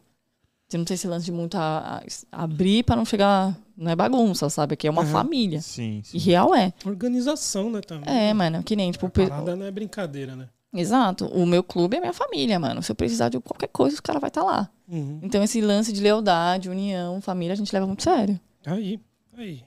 Você 0.68 0.80
não 0.80 0.86
tem 0.86 0.96
esse 0.96 1.08
lance 1.08 1.26
de 1.26 1.32
muito 1.32 1.56
a- 1.56 2.02
a- 2.32 2.44
abrir 2.44 2.82
pra 2.84 2.96
não 2.96 3.06
chegar. 3.06 3.56
Não 3.78 3.92
é 3.92 3.96
bagunça, 3.96 4.50
sabe? 4.50 4.74
Aqui 4.74 4.88
é 4.88 4.90
uma 4.90 5.04
Aham. 5.04 5.12
família. 5.12 5.62
Sim, 5.62 6.02
E 6.12 6.20
sim. 6.20 6.30
real 6.30 6.56
é. 6.56 6.74
Organização, 6.84 7.70
né, 7.70 7.82
também. 7.82 8.10
É, 8.12 8.34
mano, 8.34 8.64
que 8.64 8.76
nem, 8.76 8.92
tipo, 8.92 9.06
A 9.06 9.10
o 9.10 9.12
parada 9.12 9.56
não 9.56 9.66
é 9.66 9.70
brincadeira, 9.70 10.36
né? 10.36 10.48
Exato. 10.80 11.26
O 11.28 11.46
meu 11.46 11.64
clube 11.64 11.98
é 11.98 12.00
minha 12.00 12.14
família, 12.14 12.60
mano. 12.60 12.82
Se 12.84 12.92
eu 12.92 12.96
precisar 12.96 13.30
de 13.30 13.40
qualquer 13.40 13.68
coisa, 13.70 13.96
os 13.96 14.00
caras 14.00 14.20
vão 14.22 14.28
estar 14.28 14.44
lá. 14.44 14.70
Uhum. 14.88 15.20
Então, 15.24 15.42
esse 15.44 15.62
lance 15.62 15.92
de 15.92 16.02
lealdade, 16.02 16.70
união, 16.70 17.20
família, 17.22 17.54
a 17.54 17.58
gente 17.58 17.74
leva 17.74 17.88
muito 17.88 18.04
sério. 18.04 18.40
Aí, 18.66 19.00
aí. 19.38 19.64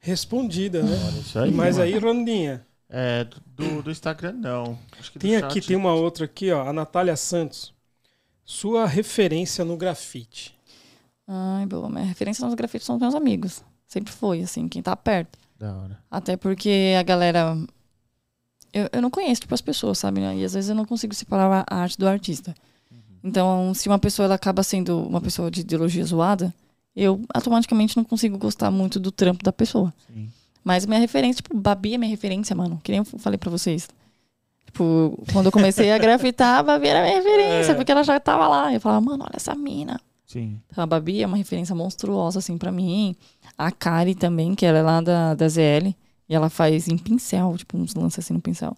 respondida, 0.00 0.82
né? 0.82 0.96
Olha 1.06 1.18
isso 1.20 1.38
aí. 1.38 1.50
Mas 1.50 1.76
mano. 1.78 1.88
aí, 1.90 1.98
Rondinha, 1.98 2.66
É, 2.88 3.24
do, 3.54 3.82
do 3.82 3.90
Instagram 3.90 4.32
não. 4.32 4.78
Acho 4.98 5.12
que 5.12 5.18
do 5.18 5.22
tem 5.22 5.32
chat- 5.38 5.44
aqui, 5.44 5.60
tem 5.60 5.76
uma 5.76 5.92
outra 5.94 6.24
aqui, 6.24 6.50
ó, 6.50 6.66
a 6.66 6.72
Natália 6.72 7.16
Santos. 7.16 7.74
Sua 8.44 8.86
referência 8.86 9.64
no 9.64 9.76
grafite. 9.76 10.56
Ai, 11.26 11.66
boa. 11.66 11.88
Minha 11.90 12.04
referência 12.04 12.44
nos 12.46 12.54
grafites 12.54 12.86
são 12.86 12.96
os 12.96 13.00
meus 13.02 13.14
amigos. 13.14 13.62
Sempre 13.86 14.12
foi, 14.12 14.40
assim, 14.42 14.68
quem 14.68 14.80
tá 14.82 14.96
perto. 14.96 15.38
Da 15.58 15.74
hora. 15.76 15.98
Até 16.10 16.36
porque 16.36 16.94
a 16.98 17.02
galera. 17.02 17.54
Eu, 18.72 18.88
eu 18.92 19.02
não 19.02 19.10
conheço, 19.10 19.40
tipo, 19.42 19.54
as 19.54 19.60
pessoas, 19.60 19.98
sabe? 19.98 20.20
né? 20.20 20.36
E 20.36 20.44
às 20.44 20.54
vezes 20.54 20.68
eu 20.70 20.76
não 20.76 20.84
consigo 20.84 21.14
separar 21.14 21.64
a 21.68 21.76
arte 21.76 21.98
do 21.98 22.06
artista. 22.06 22.54
Então, 23.24 23.72
se 23.74 23.88
uma 23.88 23.98
pessoa 23.98 24.26
ela 24.26 24.34
acaba 24.36 24.62
sendo 24.62 25.00
uma 25.06 25.20
pessoa 25.20 25.50
de 25.50 25.60
ideologia 25.62 26.04
zoada, 26.04 26.54
eu 26.94 27.20
automaticamente 27.34 27.96
não 27.96 28.04
consigo 28.04 28.38
gostar 28.38 28.70
muito 28.70 29.00
do 29.00 29.10
trampo 29.10 29.42
da 29.42 29.52
pessoa. 29.52 29.92
Sim. 30.12 30.30
Mas 30.62 30.84
minha 30.86 31.00
referência, 31.00 31.42
tipo, 31.42 31.56
Babi 31.56 31.94
é 31.94 31.98
minha 31.98 32.10
referência, 32.10 32.54
mano. 32.54 32.80
Que 32.82 32.92
nem 32.92 32.98
eu 32.98 33.04
falei 33.04 33.38
pra 33.38 33.50
vocês. 33.50 33.88
Tipo, 34.66 35.18
quando 35.32 35.46
eu 35.46 35.52
comecei 35.52 35.90
a 35.90 35.96
grafitar, 35.98 36.58
a 36.58 36.62
Babi 36.62 36.88
era 36.88 37.02
minha 37.02 37.16
referência, 37.16 37.72
É. 37.72 37.74
porque 37.74 37.90
ela 37.90 38.02
já 38.04 38.20
tava 38.20 38.46
lá. 38.46 38.72
Eu 38.72 38.80
falava, 38.80 39.00
mano, 39.00 39.24
olha 39.24 39.36
essa 39.36 39.54
mina. 39.54 39.98
Sim. 40.26 40.60
Então, 40.70 40.84
a 40.84 40.86
Babi 40.86 41.22
é 41.22 41.26
uma 41.26 41.36
referência 41.38 41.74
monstruosa, 41.74 42.38
assim, 42.38 42.58
pra 42.58 42.70
mim. 42.70 43.16
A 43.56 43.70
Kari 43.72 44.14
também, 44.14 44.54
que 44.54 44.66
ela 44.66 44.78
é 44.78 44.82
lá 44.82 45.00
da, 45.00 45.34
da 45.34 45.48
ZL. 45.48 45.94
E 46.28 46.34
ela 46.34 46.50
faz 46.50 46.88
em 46.88 46.98
pincel, 46.98 47.56
tipo, 47.56 47.76
uns 47.78 47.94
lances 47.94 48.18
assim 48.24 48.34
no 48.34 48.40
pincel. 48.40 48.76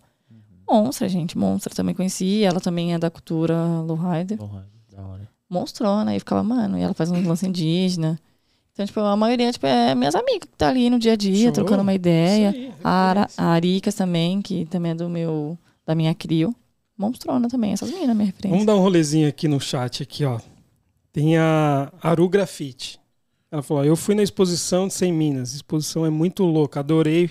Monstra, 0.69 1.09
gente, 1.09 1.37
monstra. 1.37 1.75
Também 1.75 1.95
conheci. 1.95 2.45
Ela 2.45 2.61
também 2.61 2.95
é 2.95 2.99
da 2.99 3.11
cultura 3.11 3.57
lowrider. 3.81 4.39
Porra, 4.39 4.69
da 4.93 5.03
hora. 5.03 5.29
Monstrona. 5.49 6.13
Aí 6.13 6.19
ficava, 6.21 6.45
mano, 6.45 6.79
e 6.79 6.83
ela 6.83 6.95
faz 6.95 7.11
uns 7.11 7.27
lances 7.27 7.49
indígena. 7.49 8.19
Então, 8.73 8.87
tipo, 8.87 9.01
a 9.01 9.17
maioria, 9.17 9.51
tipo, 9.51 9.67
é 9.67 9.95
minhas 9.97 10.15
amigas 10.15 10.49
que 10.49 10.57
tá 10.57 10.69
ali 10.69 10.89
no 10.89 10.99
dia 10.99 11.15
a 11.15 11.17
dia, 11.17 11.47
Show. 11.47 11.53
trocando 11.53 11.83
uma 11.83 11.93
ideia. 11.93 12.51
Aí, 12.51 12.73
A, 12.85 12.91
Ara, 12.91 13.29
a 13.37 13.47
Aricas 13.47 13.97
também, 13.97 14.41
que 14.41 14.65
também 14.67 14.93
é 14.93 14.95
do 14.95 15.09
meu, 15.09 15.59
da 15.85 15.95
minha 15.95 16.15
crio. 16.15 16.55
Monstrona 16.97 17.49
também, 17.49 17.73
essas 17.73 17.91
meninas, 17.91 18.15
minha 18.15 18.27
referência. 18.27 18.51
Vamos 18.51 18.67
dar 18.67 18.77
um 18.77 18.81
rolezinho 18.81 19.29
aqui 19.29 19.49
no 19.49 19.59
chat, 19.59 20.03
aqui, 20.05 20.25
ó. 20.25 20.39
Tem 21.13 21.37
a 21.37 21.91
Aru 22.01 22.29
Grafite. 22.29 23.00
Ela 23.51 23.63
falou: 23.63 23.85
Eu 23.85 23.97
fui 23.97 24.15
na 24.15 24.23
exposição 24.23 24.87
de 24.89 24.95
100 24.95 25.13
Minas. 25.13 25.53
A 25.53 25.57
exposição 25.57 26.07
é 26.07 26.11
muito 26.11 26.45
louca, 26.45 26.81
adorei. 26.81 27.31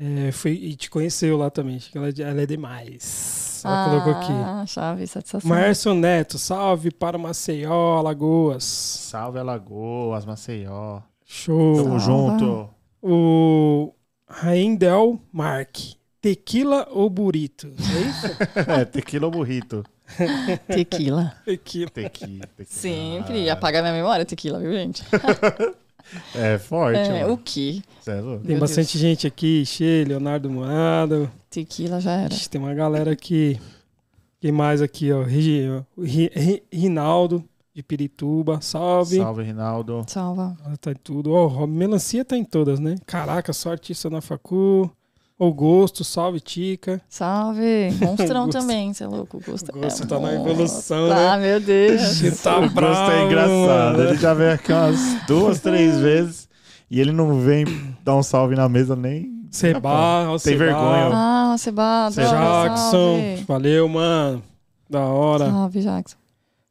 É, 0.00 0.30
fui, 0.30 0.52
e 0.52 0.76
te 0.76 0.88
conheceu 0.90 1.36
lá 1.36 1.50
também. 1.50 1.76
Acho 1.76 1.90
que 1.90 1.98
Ela, 1.98 2.08
é- 2.08 2.20
ela 2.22 2.42
é 2.42 2.46
demais. 2.46 3.62
Ela 3.64 3.84
colocou 3.90 4.12
aqui. 4.12 4.32
Ah, 4.32 4.64
chave, 4.66 5.06
satisfação. 5.06 5.48
Márcio 5.50 5.94
Neto, 5.94 6.38
salve 6.38 6.90
para 6.92 7.18
Maceió, 7.18 7.98
Alagoas. 7.98 8.62
Salve 8.64 9.38
Alagoas, 9.40 10.24
Maceió. 10.24 11.00
Show. 11.24 11.82
Tamo 11.82 11.98
junto. 11.98 12.70
O 13.02 13.92
Raindel 14.28 15.20
Mark. 15.32 15.76
Tequila 16.20 16.86
ou 16.90 17.08
burrito? 17.10 17.66
É 17.68 18.00
isso? 18.08 18.26
É, 18.70 18.84
tequila 18.84 19.26
ou 19.26 19.30
burrito? 19.32 19.84
Tequila. 20.66 21.34
Tequila. 21.44 21.90
Tequila. 21.90 22.46
tequila. 22.56 22.66
Sempre. 22.66 23.48
Apagar 23.50 23.82
minha 23.82 23.94
memória, 23.94 24.24
tequila, 24.24 24.58
viu, 24.58 24.72
gente? 24.72 25.02
É 26.34 26.56
forte, 26.56 26.98
É, 26.98 27.20
mano. 27.20 27.34
o 27.34 27.36
que? 27.36 27.82
Cê 28.00 28.12
é 28.12 28.20
louco. 28.22 28.40
Tem 28.42 28.52
Meu 28.52 28.60
bastante 28.60 28.92
Deus. 28.96 29.02
gente 29.02 29.26
aqui, 29.26 29.66
Che, 29.66 30.04
Leonardo 30.08 30.48
Morado. 30.48 31.30
Tequila 31.50 32.00
já 32.00 32.12
era. 32.12 32.32
Ixi, 32.32 32.48
tem 32.48 32.58
uma 32.58 32.72
galera 32.72 33.12
aqui. 33.12 33.60
Quem 34.40 34.50
mais 34.50 34.80
aqui, 34.80 35.12
ó? 35.12 35.22
Rinaldo, 36.72 37.44
de 37.74 37.82
Pirituba. 37.82 38.58
Salve. 38.62 39.16
Salve, 39.18 39.42
Rinaldo. 39.42 40.04
Salva. 40.08 40.56
Ela 40.64 40.76
Tá 40.78 40.92
em 40.92 40.94
tudo. 40.94 41.32
Ó, 41.32 41.44
o 41.44 41.48
Rob 41.48 41.70
Melancia 41.72 42.24
tá 42.24 42.38
em 42.38 42.44
todas, 42.44 42.80
né? 42.80 42.96
Caraca, 43.04 43.52
só 43.52 43.70
artista 43.72 44.08
na 44.08 44.20
facu. 44.22 44.90
Augusto, 45.38 46.02
salve, 46.02 46.40
Tica. 46.40 47.00
Salve. 47.08 47.90
Monstrão 48.02 48.48
também, 48.48 48.92
você 48.92 49.04
é 49.04 49.06
louco. 49.06 49.40
Gosto, 49.46 49.70
O 49.76 49.80
Gosto 49.80 50.02
é 50.02 50.06
tá 50.06 50.18
na 50.18 50.34
evolução, 50.34 51.08
Tá, 51.08 51.36
né? 51.36 51.46
meu 51.48 51.60
Deus. 51.60 52.02
Ixi, 52.02 52.42
tá 52.42 52.56
o 52.58 52.62
Gosto 52.62 52.74
bravo, 52.74 53.10
é 53.12 53.24
engraçado. 53.24 53.56
mano. 53.96 54.02
Ele 54.02 54.16
já 54.16 54.34
veio 54.34 54.52
aqui 54.52 54.72
umas 54.72 54.98
duas, 55.28 55.60
três 55.60 55.98
vezes 56.00 56.48
e 56.90 57.00
ele 57.00 57.12
não 57.12 57.38
vem 57.40 57.64
dar 58.04 58.16
um 58.16 58.22
salve 58.22 58.56
na 58.56 58.68
mesa 58.68 58.96
nem. 58.96 59.38
Seba, 59.50 59.88
ó, 59.88 60.30
Tem 60.32 60.38
Seba. 60.40 60.58
vergonha. 60.58 61.10
Ah, 61.12 61.54
Seba, 61.56 62.10
Seba. 62.12 62.28
Jackson, 62.28 62.90
Salve. 62.90 63.44
valeu, 63.46 63.88
mano. 63.88 64.42
Da 64.90 65.00
hora. 65.06 65.50
Salve, 65.50 65.80
Jackson. 65.80 66.16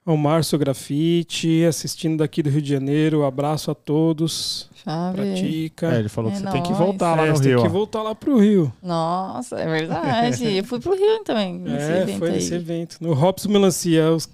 O 0.07 0.15
Márcio 0.15 0.57
Grafite, 0.57 1.65
assistindo 1.65 2.19
daqui 2.19 2.41
do 2.41 2.49
Rio 2.49 2.61
de 2.61 2.69
Janeiro. 2.69 3.25
Abraço 3.25 3.69
a 3.69 3.75
todos. 3.75 4.69
Chave. 4.84 5.35
Tica. 5.35 5.93
É, 5.95 5.99
ele 5.99 6.07
falou 6.07 6.31
que 6.31 6.38
É 6.38 6.39
você 6.39 6.49
tem 6.49 6.63
que 6.63 6.69
nóis. 6.69 6.77
voltar 6.79 7.13
lá 7.15 7.25
É, 7.25 7.29
no 7.31 7.35
você 7.35 7.49
Rio. 7.49 7.57
Tem 7.57 7.65
que 7.67 7.71
voltar 7.73 8.01
lá 8.03 8.15
pro 8.15 8.39
Rio. 8.39 8.73
Nossa, 8.81 9.59
é 9.59 9.65
verdade. 9.69 10.55
Eu 10.57 10.63
fui 10.63 10.79
pro 10.79 10.95
Rio 10.95 11.23
também. 11.25 11.59
Nesse 11.59 11.91
é, 11.91 12.01
evento 12.03 12.19
foi 12.19 12.29
aí. 12.29 12.34
nesse 12.35 12.53
evento. 12.53 12.97
No 13.01 13.13
Robson 13.13 13.49
Melancia, 13.49 14.09
os... 14.13 14.29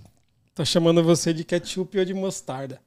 tá 0.53 0.63
chamando 0.63 1.03
você 1.03 1.33
de 1.33 1.43
ketchup 1.43 1.97
ou 1.97 2.05
de 2.05 2.13
mostarda. 2.13 2.79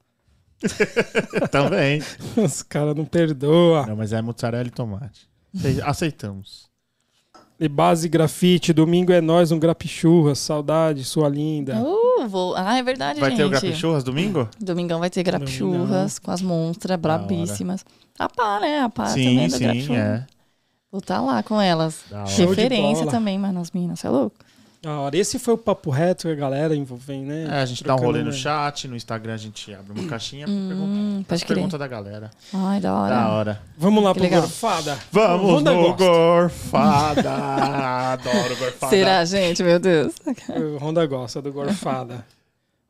Também. 1.50 2.00
Os 2.36 2.62
caras 2.62 2.94
não 2.96 3.04
perdoam. 3.04 3.84
Não, 3.86 3.96
mas 3.96 4.12
é 4.14 4.22
mussarela 4.22 4.66
e 4.66 4.70
tomate. 4.70 5.28
Ace- 5.54 5.82
Aceitamos. 5.82 6.65
E 7.58 7.68
base 7.68 8.06
grafite, 8.08 8.72
domingo 8.72 9.12
é 9.12 9.20
nós, 9.20 9.50
um 9.50 9.58
grapichurra. 9.58 10.34
Saudade, 10.34 11.04
sua 11.04 11.28
linda. 11.28 11.80
Uh, 11.82 12.28
vou... 12.28 12.54
Ah, 12.54 12.76
é 12.76 12.82
verdade, 12.82 13.18
Vai 13.18 13.30
gente. 13.30 13.38
ter 13.38 13.44
o 13.44 13.50
Grapichurras 13.50 14.04
domingo? 14.04 14.48
Domingão 14.60 15.00
vai 15.00 15.08
ter 15.08 15.22
grapichurras 15.22 16.18
com 16.18 16.30
as 16.30 16.42
monstras 16.42 16.98
brabíssimas. 16.98 17.84
A 18.18 18.28
pá, 18.28 18.60
né? 18.60 18.80
A 18.80 18.88
pá 18.90 19.06
sim, 19.06 19.24
também 19.24 19.44
é 19.44 19.48
do 19.48 19.52
sim, 19.52 19.64
grapichurra. 19.64 19.98
é. 19.98 20.26
Vou 20.92 20.98
estar 20.98 21.20
lá 21.20 21.42
com 21.42 21.60
elas. 21.60 22.04
Referência 22.36 23.06
também, 23.06 23.38
mano, 23.38 23.60
as 23.60 23.70
minas. 23.70 24.00
Você 24.00 24.06
é 24.06 24.10
louco? 24.10 24.36
Hora. 24.84 25.16
Esse 25.16 25.38
foi 25.38 25.54
o 25.54 25.58
papo 25.58 25.90
reto 25.90 26.22
que 26.28 26.32
a 26.32 26.34
galera 26.34 26.74
envolvendo, 26.76 27.26
né? 27.28 27.46
É, 27.50 27.62
a 27.62 27.66
gente 27.66 27.82
dá 27.82 27.94
um 27.94 27.96
Trocando 27.96 28.18
rolê 28.18 28.24
no 28.24 28.32
chat, 28.32 28.86
no 28.86 28.94
Instagram 28.96 29.34
a 29.34 29.36
gente 29.36 29.72
abre 29.74 29.98
uma 29.98 30.08
caixinha. 30.08 30.46
Hum, 30.48 31.24
crer. 31.28 31.46
Pergunta 31.46 31.76
da 31.78 31.88
galera. 31.88 32.30
Ai, 32.52 32.80
da 32.80 32.94
hora. 32.94 33.14
Da 33.14 33.28
hora. 33.30 33.62
Vamos 33.76 34.04
lá 34.04 34.10
Que 34.12 34.20
pro 34.20 34.24
legal. 34.24 34.42
Gorfada. 34.42 34.98
Vamos 35.10 35.62
no 35.62 35.74
gosta. 35.74 36.04
Gorfada. 36.04 37.32
Adoro 38.12 38.56
Gorfada. 38.56 38.90
Será, 38.90 39.24
gente? 39.24 39.62
Meu 39.62 39.78
Deus. 39.78 40.14
O 40.48 40.78
Ronda 40.78 41.04
gosta 41.06 41.40
do 41.42 41.52
Gorfada. 41.52 42.24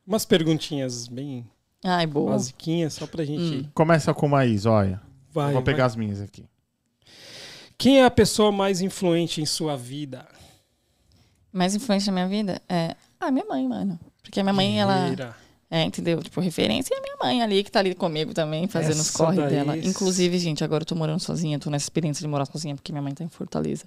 Umas 0.05 0.25
perguntinhas 0.25 1.07
bem 1.07 1.45
Ai, 1.83 2.05
boa. 2.07 2.31
basiquinhas, 2.31 2.93
só 2.93 3.05
pra 3.07 3.25
gente. 3.25 3.65
Hum. 3.65 3.69
Começa 3.73 4.13
com 4.13 4.25
uma 4.25 4.45
Is, 4.45 4.65
olha. 4.65 5.01
Vai, 5.33 5.53
Vou 5.53 5.61
pegar 5.61 5.79
vai. 5.79 5.85
as 5.87 5.95
minhas 5.95 6.21
aqui. 6.21 6.45
Quem 7.77 7.99
é 8.01 8.05
a 8.05 8.11
pessoa 8.11 8.51
mais 8.51 8.81
influente 8.81 9.41
em 9.41 9.45
sua 9.45 9.75
vida? 9.77 10.25
Mais 11.51 11.73
influente 11.75 12.05
na 12.07 12.11
minha 12.13 12.27
vida 12.27 12.61
é. 12.69 12.95
Ah, 13.19 13.31
minha 13.31 13.45
mãe, 13.45 13.67
mano. 13.67 13.99
Porque 14.21 14.39
a 14.39 14.43
minha 14.43 14.53
mãe, 14.53 14.79
ela. 14.79 14.99
Guerreira. 15.01 15.35
É, 15.69 15.83
entendeu? 15.83 16.21
Tipo, 16.23 16.39
referência 16.39 16.93
é 16.93 16.97
a 16.97 17.01
minha 17.01 17.15
mãe 17.21 17.41
ali, 17.43 17.61
que 17.63 17.69
tá 17.69 17.79
ali 17.79 17.93
comigo 17.93 18.33
também, 18.33 18.67
fazendo 18.67 18.93
os 19.01 19.09
Essa 19.09 19.17
corre 19.17 19.35
daí- 19.37 19.49
dela. 19.49 19.77
Inclusive, 19.77 20.39
gente, 20.39 20.63
agora 20.63 20.83
eu 20.83 20.85
tô 20.85 20.95
morando 20.95 21.19
sozinha, 21.19 21.59
tô 21.59 21.69
nessa 21.69 21.83
experiência 21.85 22.21
de 22.21 22.27
morar 22.27 22.45
sozinha, 22.45 22.73
porque 22.75 22.91
minha 22.93 23.01
mãe 23.01 23.13
tá 23.13 23.23
em 23.23 23.27
Fortaleza. 23.29 23.83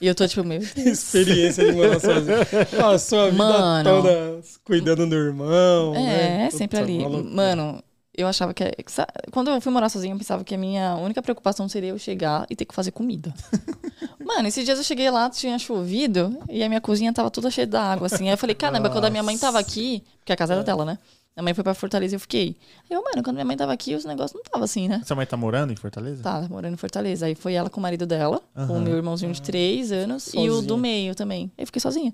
E 0.00 0.06
eu 0.06 0.14
tô 0.14 0.26
tipo, 0.26 0.42
meu 0.44 0.60
Deus. 0.74 0.76
Experiência 0.86 1.62
de 1.66 1.72
morar 1.72 2.00
sozinho. 2.00 2.38
A 2.86 2.98
sua 2.98 3.24
vida 3.30 3.36
Mano. 3.36 3.84
toda 3.90 4.40
cuidando 4.64 5.06
do 5.06 5.14
irmão. 5.14 5.92
né? 5.92 6.46
É, 6.46 6.50
sempre 6.50 6.78
Puta, 6.78 6.90
ali. 6.90 6.98
uma 7.00 7.08
loucura. 7.08 7.34
Mano, 7.34 7.84
eu 8.20 8.26
achava 8.26 8.52
que. 8.52 8.64
sa- 8.88 9.06
Quando 9.30 9.50
eu 9.50 9.60
fui 9.60 9.72
morar 9.72 9.88
sozinha, 9.88 10.12
eu 10.14 10.18
pensava 10.18 10.42
que 10.44 10.54
a 10.54 10.58
minha 10.58 10.96
única 10.96 11.22
preocupação 11.22 11.68
seria 11.68 11.90
eu 11.90 11.98
chegar 11.98 12.46
e 12.50 12.56
ter 12.56 12.64
que 12.64 12.74
fazer 12.74 12.90
comida. 12.90 13.32
Mano, 14.24 14.48
esses 14.48 14.64
dias 14.64 14.76
eu 14.78 14.84
cheguei 14.84 15.10
lá, 15.10 15.30
tinha 15.30 15.58
chovido 15.58 16.38
e 16.48 16.62
a 16.62 16.68
minha 16.68 16.80
cozinha 16.80 17.12
tava 17.12 17.30
toda 17.30 17.50
cheia 17.50 17.66
d'água, 17.66 18.06
assim. 18.06 18.24
Aí 18.28 18.34
eu 18.34 18.38
falei, 18.38 18.54
caramba, 18.54 18.90
quando 18.90 19.04
a 19.06 19.10
minha 19.10 19.22
mãe 19.22 19.38
tava 19.38 19.58
aqui, 19.58 20.02
porque 20.20 20.32
a 20.32 20.36
casa 20.36 20.52
É. 20.52 20.56
era 20.56 20.64
dela, 20.64 20.84
né? 20.84 20.98
Minha 21.36 21.44
mãe 21.44 21.54
foi 21.54 21.62
pra 21.62 21.72
Fortaleza 21.72 22.14
e 22.14 22.16
eu 22.16 22.20
fiquei. 22.20 22.56
Aí 22.90 22.96
eu, 22.96 23.02
mano, 23.02 23.22
quando 23.22 23.34
minha 23.36 23.44
mãe 23.44 23.56
tava 23.56 23.72
aqui, 23.72 23.94
os 23.94 24.04
negócios 24.04 24.32
não 24.34 24.42
tava 24.42 24.64
assim, 24.64 24.88
né? 24.88 25.00
Sua 25.06 25.14
mãe 25.14 25.24
tá 25.24 25.36
morando 25.36 25.72
em 25.72 25.76
Fortaleza? 25.76 26.20
Tá, 26.22 26.44
morando 26.50 26.74
em 26.74 26.76
Fortaleza. 26.76 27.26
Aí 27.26 27.36
foi 27.36 27.54
ela 27.54 27.70
com 27.70 27.78
o 27.78 27.82
marido 27.82 28.04
dela, 28.06 28.42
com 28.66 28.76
o 28.76 28.80
meu 28.80 28.96
irmãozinho 28.96 29.32
de 29.32 29.40
três 29.40 29.92
anos 29.92 30.26
e 30.34 30.38
o 30.38 30.46
Sozinha. 30.54 30.62
do 30.62 30.76
meio 30.76 31.14
também. 31.14 31.44
Aí 31.56 31.62
eu 31.62 31.66
fiquei 31.66 31.80
sozinha. 31.80 32.12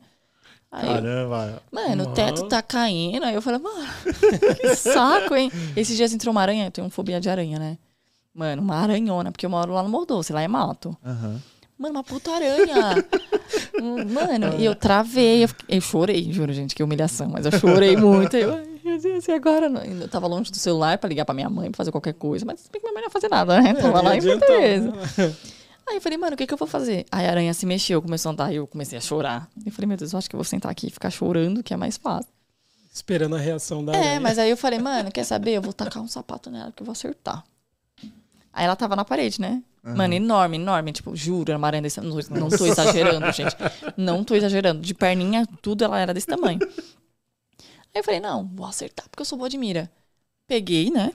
Aí, 0.76 0.88
eu, 0.88 0.94
Caramba. 0.94 1.62
mano, 1.70 2.02
o 2.02 2.06
Mano. 2.06 2.14
teto 2.14 2.48
tá 2.48 2.60
caindo. 2.60 3.24
Aí 3.24 3.34
eu 3.34 3.40
falei, 3.40 3.60
mano, 3.60 3.86
que 4.60 4.74
saco, 4.74 5.34
hein? 5.36 5.51
Esses 5.76 5.96
dias 5.96 6.12
entrou 6.12 6.32
uma 6.32 6.42
aranha, 6.42 6.66
eu 6.66 6.70
tenho 6.72 6.90
fobia 6.90 7.20
de 7.20 7.28
aranha, 7.30 7.59
né? 7.60 7.78
Mano, 8.34 8.60
uma 8.60 8.74
aranhona, 8.76 9.30
porque 9.30 9.46
eu 9.46 9.51
moro 9.51 9.72
lá 9.72 9.82
no 9.84 9.88
Morro 9.88 10.05
Doce, 10.06 10.32
lá 10.32 10.42
é 10.42 10.48
mato. 10.48 10.96
Aham. 11.05 11.40
Mano, 11.78 11.94
uma 11.94 12.02
puta 12.05 12.32
aranha. 12.32 13.05
Mano, 13.80 14.59
e 14.59 14.64
eu 14.64 14.74
travei, 14.74 15.44
eu, 15.44 15.48
eu 15.68 15.80
chorei, 15.80 16.32
juro, 16.32 16.52
gente, 16.52 16.74
que 16.74 16.82
humilhação, 16.82 17.28
mas 17.28 17.46
eu 17.46 17.52
chorei 17.52 17.96
muito. 17.96 18.36
Eu, 18.36 18.55
ai, 18.55 18.64
meu 18.84 18.98
Deus, 19.01 19.26
e 19.28 19.32
agora? 19.32 19.68
Não, 19.68 19.82
Eu 19.82 20.09
tava 20.09 20.26
longe 20.26 20.51
do 20.51 20.56
celular 20.56 20.98
pra 20.98 21.09
ligar 21.09 21.24
pra 21.24 21.34
minha 21.34 21.51
mãe, 21.51 21.70
pra 21.70 21.76
fazer 21.78 21.90
qualquer 21.92 22.14
coisa, 22.14 22.44
mas 22.44 22.68
bem 22.72 22.80
que 22.80 22.86
minha 22.86 22.92
mãe 22.94 23.02
não 23.02 23.09
ia 23.09 23.12
fazer 23.12 23.28
nada, 23.28 23.60
né? 23.60 23.74
Tava 23.74 23.98
É, 23.98 24.02
lá 24.02 24.16
em 24.16 24.20
Fortaleza. 24.20 24.92
Aí 25.86 25.97
eu 25.97 26.01
falei, 26.01 26.16
mano, 26.19 26.35
o 26.35 26.36
que, 26.36 26.47
que 26.47 26.55
eu 26.55 26.59
vou 26.59 26.66
fazer? 26.69 27.05
Aí 27.12 27.27
a 27.27 27.31
aranha 27.31 27.52
se 27.52 27.66
mexeu, 27.66 28.01
começou 28.01 28.31
a 28.31 28.32
andar, 28.32 28.52
e 28.52 28.56
eu 28.56 28.66
comecei 28.66 28.97
a 28.97 29.01
chorar. 29.01 29.48
Eu 29.65 29.70
falei, 29.73 29.86
meu 29.86 29.97
Deus, 29.97 30.12
eu 30.12 30.19
acho 30.19 30.28
que 30.28 30.35
eu 30.35 30.39
vou 30.39 30.44
sentar 30.44 30.70
aqui 30.73 30.86
e 30.86 30.90
ficar 30.90 31.11
chorando, 31.11 31.62
que 31.62 31.74
é 31.74 31.77
mais 31.77 31.97
fácil. 31.97 32.31
Esperando 32.93 33.36
a 33.36 33.39
reação 33.39 33.85
da 33.85 33.93
É, 33.93 33.97
aranha. 33.98 34.20
mas 34.20 34.39
aí 34.39 34.51
eu 34.51 34.56
falei, 34.56 34.78
mano, 34.81 35.11
quer 35.12 35.24
saber? 35.24 35.52
Eu 35.52 35.62
vou 35.62 35.73
tacar 35.73 36.02
um 36.02 36.09
sapato 36.09 36.51
nela, 36.51 36.73
que 36.73 36.82
eu 36.82 36.86
vou 36.86 36.93
acertar. 36.93 37.44
Aí 38.52 38.65
ela 38.65 38.77
tava 38.77 38.94
na 38.97 39.05
parede, 39.05 39.40
né? 39.40 39.62
Mano, 39.82 40.15
enorme, 40.15 40.56
enorme. 40.56 40.93
Tipo, 40.93 41.15
juro, 41.15 41.51
era 41.51 41.59
uma 41.59 41.66
aranha 41.66 41.82
desse 41.82 41.97
tamanho. 41.97 42.16
Não, 42.31 42.40
não 42.40 42.48
tô 42.48 42.65
exagerando, 42.65 43.31
gente. 43.32 43.55
Não 43.97 44.24
tô 44.24 44.35
exagerando. 44.35 44.81
De 44.81 44.94
perninha, 44.94 45.47
tudo, 45.61 45.85
ela 45.85 45.98
era 46.01 46.15
desse 46.15 46.27
tamanho. 46.27 46.59
Aí 46.62 48.01
eu 48.01 48.05
falei, 48.05 48.19
não, 48.20 48.48
vou 48.55 48.65
acertar, 48.65 49.06
porque 49.11 49.20
eu 49.20 49.27
sou 49.27 49.36
boa 49.36 49.51
de 49.51 49.59
mira. 49.59 49.90
Peguei, 50.47 50.90
né? 50.90 51.12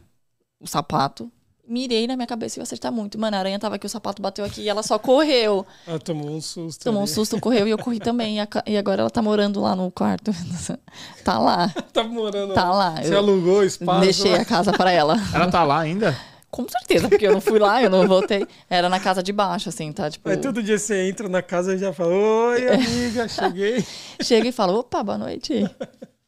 O 0.60 0.68
sapato. 0.68 1.32
Mirei 1.70 2.08
na 2.08 2.16
minha 2.16 2.26
cabeça 2.26 2.58
e 2.58 2.60
ia 2.60 2.64
acertar 2.64 2.92
muito. 2.92 3.20
Mano, 3.20 3.38
a 3.38 3.40
aranha 3.40 3.60
tava 3.60 3.76
aqui, 3.76 3.86
o 3.86 3.90
sapato 3.90 4.22
bateu 4.22 4.44
aqui 4.44 4.62
e 4.62 4.70
ela 4.70 4.82
só 4.82 4.98
correu. 4.98 5.64
Ela 5.86 6.00
tomou 6.00 6.32
um 6.32 6.42
susto. 6.42 6.84
Tomou 6.84 7.02
um 7.02 7.04
ali. 7.06 7.14
susto, 7.14 7.40
correu 7.40 7.68
e 7.68 7.70
eu 7.70 7.78
corri 7.78 8.00
também. 8.00 8.40
E, 8.66 8.76
agora 8.78 9.02
ela 9.02 9.10
tá 9.12 9.22
morando 9.22 9.62
lá 9.62 9.76
no 9.76 9.92
quarto. 9.92 10.32
tá 11.24 11.38
lá, 11.38 11.70
Tá 11.94 12.04
morando 12.04 12.56
tá 12.56 12.72
lá. 12.72 12.96
Você 13.02 13.14
Eu 13.14 13.20
alugou 13.20 13.60
o 13.60 13.64
espaço. 13.64 14.02
deixei 14.02 14.34
a 14.34 14.44
casa 14.44 14.74
pra 14.74 14.92
ela. 14.92 15.16
Ela 15.32 15.52
tá 15.52 15.64
lá 15.64 15.80
ainda? 15.80 16.18
Com 16.50 16.68
certeza, 16.68 17.08
porque 17.08 17.28
eu 17.28 17.34
não 17.34 17.42
fui 17.42 17.60
lá, 17.60 17.84
eu 17.84 17.92
não 17.92 18.08
voltei. 18.08 18.48
Era 18.68 18.90
na 18.90 19.00
casa 19.00 19.22
de 19.22 19.32
baixo, 19.32 19.70
assim, 19.70 19.92
tá? 19.92 20.10
Tipo, 20.10 20.28
Aí 20.28 20.38
todo 20.38 20.64
dia 20.64 20.80
você 20.80 21.08
entra 21.08 21.30
na 21.30 21.44
casa 21.44 21.76
e 21.76 21.78
já 21.78 21.94
fala: 21.94 22.12
Oi, 22.12 22.68
amiga, 22.68 23.28
cheguei. 23.28 23.86
chega 24.24 24.48
e 24.48 24.52
fala, 24.52 24.74
opa, 24.74 25.04
boa 25.04 25.20
noite. 25.20 25.70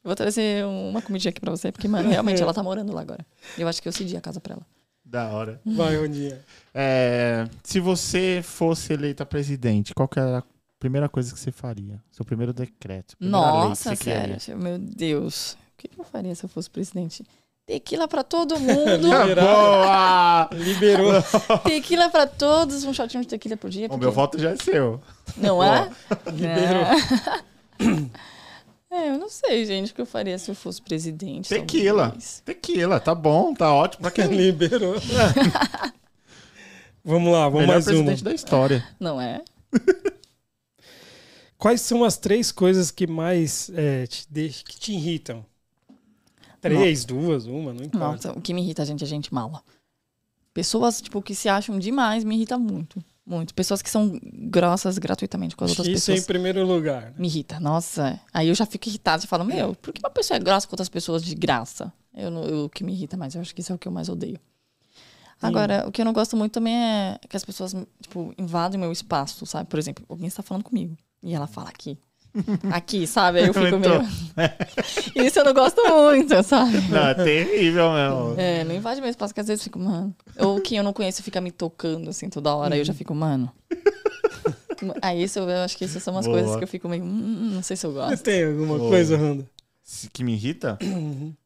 Vou 0.04 0.14
trazer 0.14 0.64
uma 0.64 1.02
comidinha 1.02 1.30
aqui 1.30 1.40
pra 1.40 1.50
você, 1.50 1.72
porque, 1.72 1.88
mano, 1.88 2.08
realmente 2.08 2.40
ela 2.40 2.54
tá 2.54 2.62
morando 2.62 2.92
lá 2.92 3.00
agora. 3.00 3.26
Eu 3.58 3.66
acho 3.66 3.82
que 3.82 3.88
eu 3.88 3.92
cedi 3.92 4.16
a 4.16 4.20
casa 4.20 4.40
pra 4.40 4.54
ela. 4.54 4.62
Da 5.12 5.28
hora. 5.28 5.60
Vai, 5.66 5.96
Rondinha. 5.96 6.40
É, 6.74 7.46
se 7.62 7.78
você 7.80 8.40
fosse 8.42 8.94
eleita 8.94 9.26
presidente, 9.26 9.92
qual 9.94 10.08
que 10.08 10.18
era 10.18 10.38
a 10.38 10.42
primeira 10.80 11.06
coisa 11.08 11.32
que 11.34 11.38
você 11.38 11.52
faria? 11.52 12.00
Seu 12.10 12.24
primeiro 12.24 12.52
decreto. 12.52 13.14
primeira 13.18 13.40
lei 13.44 13.52
que 13.52 13.68
Nossa, 13.68 13.94
você 13.94 14.04
queria. 14.04 14.40
sério, 14.40 14.60
meu 14.62 14.78
Deus. 14.78 15.52
O 15.52 15.56
que 15.76 15.90
eu 15.98 16.04
faria 16.04 16.34
se 16.34 16.44
eu 16.44 16.48
fosse 16.48 16.70
presidente? 16.70 17.24
Tequila 17.66 18.08
pra 18.08 18.24
todo 18.24 18.58
mundo. 18.58 19.08
Boa! 19.38 20.48
Liberou. 20.52 21.12
tequila 21.62 22.08
pra 22.08 22.26
todos, 22.26 22.82
um 22.84 22.92
shotinho 22.94 23.22
de 23.22 23.28
tequila 23.28 23.56
por 23.56 23.68
dia. 23.70 23.86
O 23.86 23.90
porque- 23.90 24.04
meu 24.04 24.12
voto 24.12 24.38
já 24.38 24.50
é 24.50 24.56
seu. 24.56 25.00
Não 25.36 25.62
é? 25.62 25.90
Liberou. 26.32 26.84
É, 28.94 29.08
eu 29.08 29.18
não 29.18 29.30
sei, 29.30 29.64
gente, 29.64 29.90
o 29.90 29.94
que 29.94 30.02
eu 30.02 30.06
faria 30.06 30.38
se 30.38 30.50
eu 30.50 30.54
fosse 30.54 30.80
presidente. 30.82 31.48
Tequila. 31.48 32.10
talvez. 32.10 32.42
Tequila, 32.44 33.00
tá 33.00 33.14
bom, 33.14 33.54
tá 33.54 33.72
ótimo. 33.72 34.02
Pra 34.02 34.10
quem 34.10 34.26
Liberou. 34.36 34.96
vamos 37.02 37.32
lá, 37.32 37.44
vamos 37.48 37.62
Melhor 37.62 37.72
mais 37.72 37.86
uma. 37.86 37.92
presidente 37.94 38.22
da 38.22 38.34
história. 38.34 38.86
Não 39.00 39.18
é? 39.20 39.42
Quais 41.56 41.80
são 41.80 42.04
as 42.04 42.16
três 42.18 42.52
coisas 42.52 42.90
que 42.90 43.06
mais 43.06 43.70
é, 43.74 44.06
te 44.06 44.26
deix- 44.30 44.62
que 44.62 44.78
te 44.78 44.92
irritam? 44.92 45.44
Três, 46.60 47.04
duas, 47.04 47.46
uma, 47.46 47.72
não 47.72 47.84
importa. 47.84 48.28
Nossa, 48.28 48.38
o 48.38 48.40
que 48.40 48.52
me 48.52 48.62
irrita, 48.62 48.84
gente, 48.84 49.02
é 49.02 49.06
gente 49.06 49.32
mala. 49.32 49.62
Pessoas, 50.52 51.00
tipo, 51.00 51.22
que 51.22 51.34
se 51.34 51.48
acham 51.48 51.78
demais 51.78 52.24
me 52.24 52.34
irrita 52.36 52.58
muito. 52.58 53.02
Muito. 53.24 53.54
Pessoas 53.54 53.80
que 53.82 53.88
são 53.90 54.18
grossas 54.24 54.98
gratuitamente 54.98 55.54
com 55.54 55.64
as 55.64 55.70
outras 55.70 55.86
isso 55.86 56.10
é 56.10 56.14
pessoas. 56.14 56.20
em 56.24 56.26
primeiro 56.26 56.66
lugar. 56.66 57.02
né? 57.06 57.14
Me 57.16 57.28
irrita. 57.28 57.60
Nossa. 57.60 58.20
Aí 58.34 58.48
eu 58.48 58.54
já 58.54 58.66
fico 58.66 58.88
irritada. 58.88 59.20
Você 59.22 59.28
fala, 59.28 59.44
meu, 59.44 59.74
por 59.76 59.92
que 59.92 60.00
uma 60.02 60.10
pessoa 60.10 60.36
é 60.36 60.40
grossa 60.40 60.66
com 60.66 60.74
outras 60.74 60.88
pessoas 60.88 61.22
de 61.22 61.34
graça? 61.34 61.92
Eu, 62.14 62.30
não, 62.30 62.44
eu- 62.44 62.64
o 62.64 62.68
que 62.68 62.82
me 62.82 62.92
irrita 62.92 63.16
mais, 63.16 63.34
eu 63.34 63.40
acho 63.40 63.54
que 63.54 63.60
isso 63.60 63.70
é 63.72 63.74
o 63.74 63.78
que 63.78 63.86
eu 63.86 63.92
mais 63.92 64.08
odeio. 64.08 64.38
Agora, 65.40 65.84
o 65.88 65.92
que 65.92 66.00
eu 66.00 66.04
não 66.04 66.12
gosto 66.12 66.36
muito 66.36 66.52
também 66.52 66.74
é 66.76 67.18
que 67.28 67.36
as 67.36 67.44
pessoas, 67.44 67.74
tipo, 68.00 68.32
invadem 68.38 68.76
o 68.78 68.80
meu 68.80 68.92
espaço, 68.92 69.44
sabe? 69.44 69.68
Por 69.68 69.78
exemplo, 69.78 70.04
alguém 70.08 70.26
está 70.28 70.42
falando 70.42 70.62
comigo 70.62 70.96
e 71.22 71.34
ela 71.34 71.46
fala 71.48 71.68
aqui. 71.68 71.98
Aqui, 72.72 73.06
sabe? 73.06 73.40
Aí 73.40 73.46
eu 73.46 73.54
fico 73.54 73.78
meio. 73.78 74.02
Isso 75.26 75.38
eu 75.38 75.44
não 75.44 75.52
gosto 75.52 75.80
muito, 75.86 76.42
sabe? 76.42 76.78
Não, 76.88 77.08
é 77.08 77.14
terrível 77.14 77.92
mesmo. 77.92 78.34
É, 78.40 78.64
não 78.64 78.74
invade 78.74 79.00
meu 79.00 79.10
espaço, 79.10 79.34
que 79.34 79.40
às 79.40 79.46
vezes 79.46 79.60
eu 79.60 79.64
fico, 79.64 79.78
mano. 79.78 80.14
Ou 80.38 80.60
quem 80.60 80.78
eu 80.78 80.84
não 80.84 80.92
conheço 80.92 81.22
fica 81.22 81.40
me 81.40 81.50
tocando, 81.50 82.08
assim, 82.10 82.28
toda 82.30 82.54
hora. 82.54 82.74
Aí 82.74 82.80
eu 82.80 82.84
já 82.84 82.94
fico, 82.94 83.14
mano. 83.14 83.52
Aí 85.00 85.22
isso 85.22 85.38
eu, 85.38 85.48
eu 85.48 85.58
acho 85.62 85.76
que 85.76 85.84
essas 85.84 86.02
são 86.02 86.14
umas 86.14 86.26
Boa. 86.26 86.38
coisas 86.38 86.56
que 86.56 86.64
eu 86.64 86.68
fico 86.68 86.88
meio. 86.88 87.04
"Hum, 87.04 87.52
não 87.54 87.62
sei 87.62 87.76
se 87.76 87.86
eu 87.86 87.92
Você 87.92 87.98
gosto. 88.10 88.22
tem 88.24 88.44
alguma 88.44 88.78
Boa. 88.78 88.90
coisa, 88.90 89.16
Randa? 89.16 89.46
Que 90.12 90.24
me 90.24 90.32
irrita? 90.32 90.78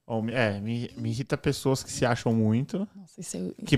Ou 0.06 0.22
me- 0.22 0.32
é, 0.32 0.60
me, 0.60 0.90
me 0.96 1.10
irrita 1.10 1.36
pessoas 1.36 1.82
que 1.82 1.90
se 1.90 2.06
acham 2.06 2.32
muito. 2.32 2.86
Nossa, 2.96 3.20
isso 3.20 3.36
eu. 3.36 3.54
Que 3.66 3.76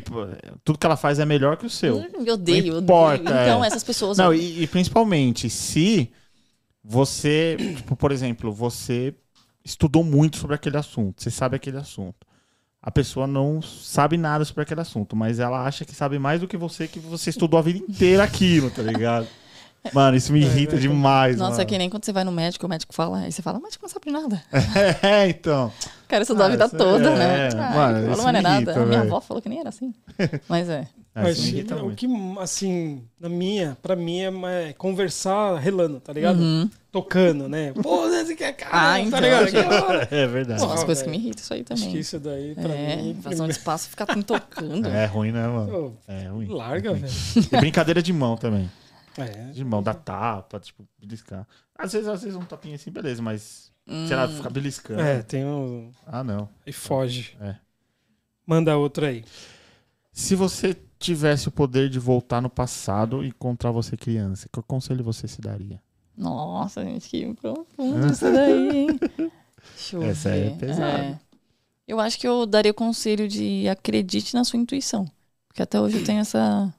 tudo 0.62 0.78
que 0.78 0.86
ela 0.86 0.96
faz 0.96 1.18
é 1.18 1.24
melhor 1.24 1.56
que 1.56 1.64
o 1.66 1.70
seu. 1.70 1.96
Hum, 1.96 2.06
Eu 2.24 2.34
odeio, 2.34 2.58
eu 2.58 2.62
Não 2.72 2.78
odeio. 2.78 2.78
importa, 2.82 3.22
Então, 3.22 3.64
é. 3.64 3.66
essas 3.66 3.82
pessoas. 3.82 4.18
Não, 4.18 4.26
eu- 4.26 4.34
e, 4.34 4.62
e 4.62 4.66
principalmente 4.66 5.48
se 5.48 6.12
você, 6.90 7.54
tipo, 7.76 7.94
por 7.94 8.10
exemplo, 8.10 8.50
você 8.50 9.14
estudou 9.62 10.02
muito 10.02 10.38
sobre 10.38 10.56
aquele 10.56 10.78
assunto, 10.78 11.22
você 11.22 11.30
sabe 11.30 11.54
aquele 11.56 11.76
assunto. 11.76 12.26
A 12.80 12.90
pessoa 12.90 13.26
não 13.26 13.60
sabe 13.60 14.16
nada 14.16 14.42
sobre 14.44 14.62
aquele 14.62 14.80
assunto, 14.80 15.14
mas 15.14 15.38
ela 15.38 15.66
acha 15.66 15.84
que 15.84 15.94
sabe 15.94 16.18
mais 16.18 16.40
do 16.40 16.48
que 16.48 16.56
você, 16.56 16.88
que 16.88 16.98
você 16.98 17.28
estudou 17.28 17.58
a 17.58 17.62
vida 17.62 17.78
inteira 17.78 18.22
aquilo, 18.24 18.70
tá 18.70 18.80
ligado? 18.82 19.26
Mano, 19.92 20.16
isso 20.16 20.32
me 20.32 20.40
irrita 20.40 20.76
é. 20.76 20.78
demais, 20.78 21.36
Nossa, 21.36 21.56
é 21.56 21.58
mano. 21.58 21.68
que 21.68 21.78
nem 21.78 21.88
quando 21.90 22.04
você 22.04 22.12
vai 22.12 22.24
no 22.24 22.32
médico, 22.32 22.66
o 22.66 22.68
médico 22.68 22.92
fala, 22.94 23.18
aí 23.20 23.30
você 23.32 23.42
fala, 23.42 23.58
o 23.58 23.62
médico 23.62 23.84
não 23.84 23.88
sabe 23.88 24.10
nada. 24.10 24.42
É, 25.02 25.28
então. 25.28 25.72
O 26.04 26.08
cara 26.08 26.22
estudou 26.22 26.44
a 26.44 26.46
Ah, 26.46 26.50
vida 26.50 26.64
isso 26.66 26.74
é- 26.74 26.78
toda, 26.78 27.10
é, 27.10 27.16
né? 27.54 27.54
mano, 27.74 27.98
Ai, 27.98 28.12
isso 28.12 28.22
não 28.22 28.28
é 28.28 28.32
nada. 28.42 28.56
irrita, 28.56 28.82
A 28.82 28.86
minha 28.86 29.00
avó 29.02 29.20
falou 29.20 29.42
que 29.42 29.48
nem 29.48 29.60
era 29.60 29.68
assim. 29.68 29.92
Mas 30.48 30.68
é. 30.68 30.88
É, 31.14 31.22
Mas 31.22 31.38
irrita 31.38 31.76
o 31.82 31.94
que, 31.94 32.06
assim, 32.40 33.02
na 33.20 33.28
minha, 33.28 33.76
pra 33.82 33.94
mim 33.96 34.20
é 34.20 34.30
mais 34.30 34.74
conversar 34.76 35.56
relando, 35.58 36.00
tá 36.00 36.12
ligado? 36.12 36.38
Uhum. 36.38 36.68
Tocando, 36.90 37.48
né? 37.48 37.72
Pô, 37.74 38.08
você 38.08 38.34
quer 38.34 38.52
cara, 38.54 38.70
Ah, 38.72 38.92
tá 38.94 39.00
então. 39.00 39.20
ligado? 39.20 39.50
Que? 40.08 40.14
É 40.14 40.26
verdade. 40.26 40.60
São 40.60 40.72
as 40.72 40.84
coisas 40.84 41.04
que 41.04 41.10
me 41.10 41.18
irritam, 41.18 41.42
isso 41.42 41.52
aí 41.52 41.60
Acho 41.60 41.82
que 41.82 41.86
também. 41.86 42.00
isso 42.00 42.18
daí, 42.18 42.54
pra 42.54 42.74
É, 42.74 42.96
mim... 42.96 43.20
fazer 43.22 43.42
um 43.42 43.48
espaço 43.50 43.86
e 43.86 43.90
ficar 43.90 44.16
me 44.16 44.22
tocando. 44.24 44.88
É 44.88 45.04
ruim, 45.04 45.30
né, 45.32 45.46
mano? 45.46 45.70
Pô, 45.70 45.92
É 46.12 46.28
ruim. 46.28 46.48
larga, 46.48 46.88
É 46.88 46.92
ruim. 46.92 47.00
velho. 47.02 47.48
E 47.52 47.56
brincadeira 47.58 48.00
de 48.02 48.12
mão 48.12 48.36
também. 48.38 48.70
É. 49.18 49.50
De 49.52 49.64
mão, 49.64 49.82
dá 49.82 49.92
tapa, 49.92 50.58
tipo, 50.60 50.86
beliscar. 50.98 51.46
Às 51.76 51.92
vezes, 51.92 52.08
às 52.08 52.22
vezes 52.22 52.36
um 52.36 52.44
tapinha 52.44 52.76
assim, 52.76 52.90
beleza, 52.90 53.20
mas. 53.20 53.70
Sei 54.06 54.16
lá, 54.16 54.26
Hum. 54.26 54.36
ficar 54.36 54.50
beliscando. 54.50 55.00
É, 55.00 55.22
tem 55.22 55.44
um... 55.44 55.90
Ah, 56.06 56.22
não. 56.22 56.48
E 56.66 56.72
foge. 56.72 57.36
É. 57.40 57.54
Manda 58.46 58.76
outra 58.76 59.08
aí. 59.08 59.24
Se 60.12 60.34
você 60.34 60.76
tivesse 60.98 61.48
o 61.48 61.50
poder 61.50 61.88
de 61.88 61.98
voltar 61.98 62.40
no 62.40 62.50
passado 62.50 63.22
e 63.24 63.28
encontrar 63.28 63.70
você 63.70 63.96
criança, 63.96 64.48
que 64.52 64.60
conselho 64.62 65.02
você 65.04 65.26
se 65.28 65.40
daria? 65.40 65.80
Nossa, 66.18 66.84
gente, 66.84 67.08
que 67.08 67.34
profundo 67.34 68.06
isso 68.12 68.24
daí, 68.32 68.68
hein? 68.76 69.00
Deixa 69.74 69.96
eu 69.96 70.02
Essa 70.02 70.30
é 70.30 70.48
ver. 70.50 70.56
pesada. 70.56 70.98
É. 71.04 71.18
Eu 71.86 72.00
acho 72.00 72.18
que 72.18 72.26
eu 72.28 72.44
daria 72.44 72.70
o 72.72 72.74
conselho 72.74 73.28
de 73.28 73.66
acredite 73.68 74.34
na 74.34 74.44
sua 74.44 74.58
intuição. 74.58 75.08
Porque 75.46 75.62
até 75.62 75.80
hoje 75.80 75.98
eu 75.98 76.04
tenho 76.04 76.20
essa. 76.20 76.72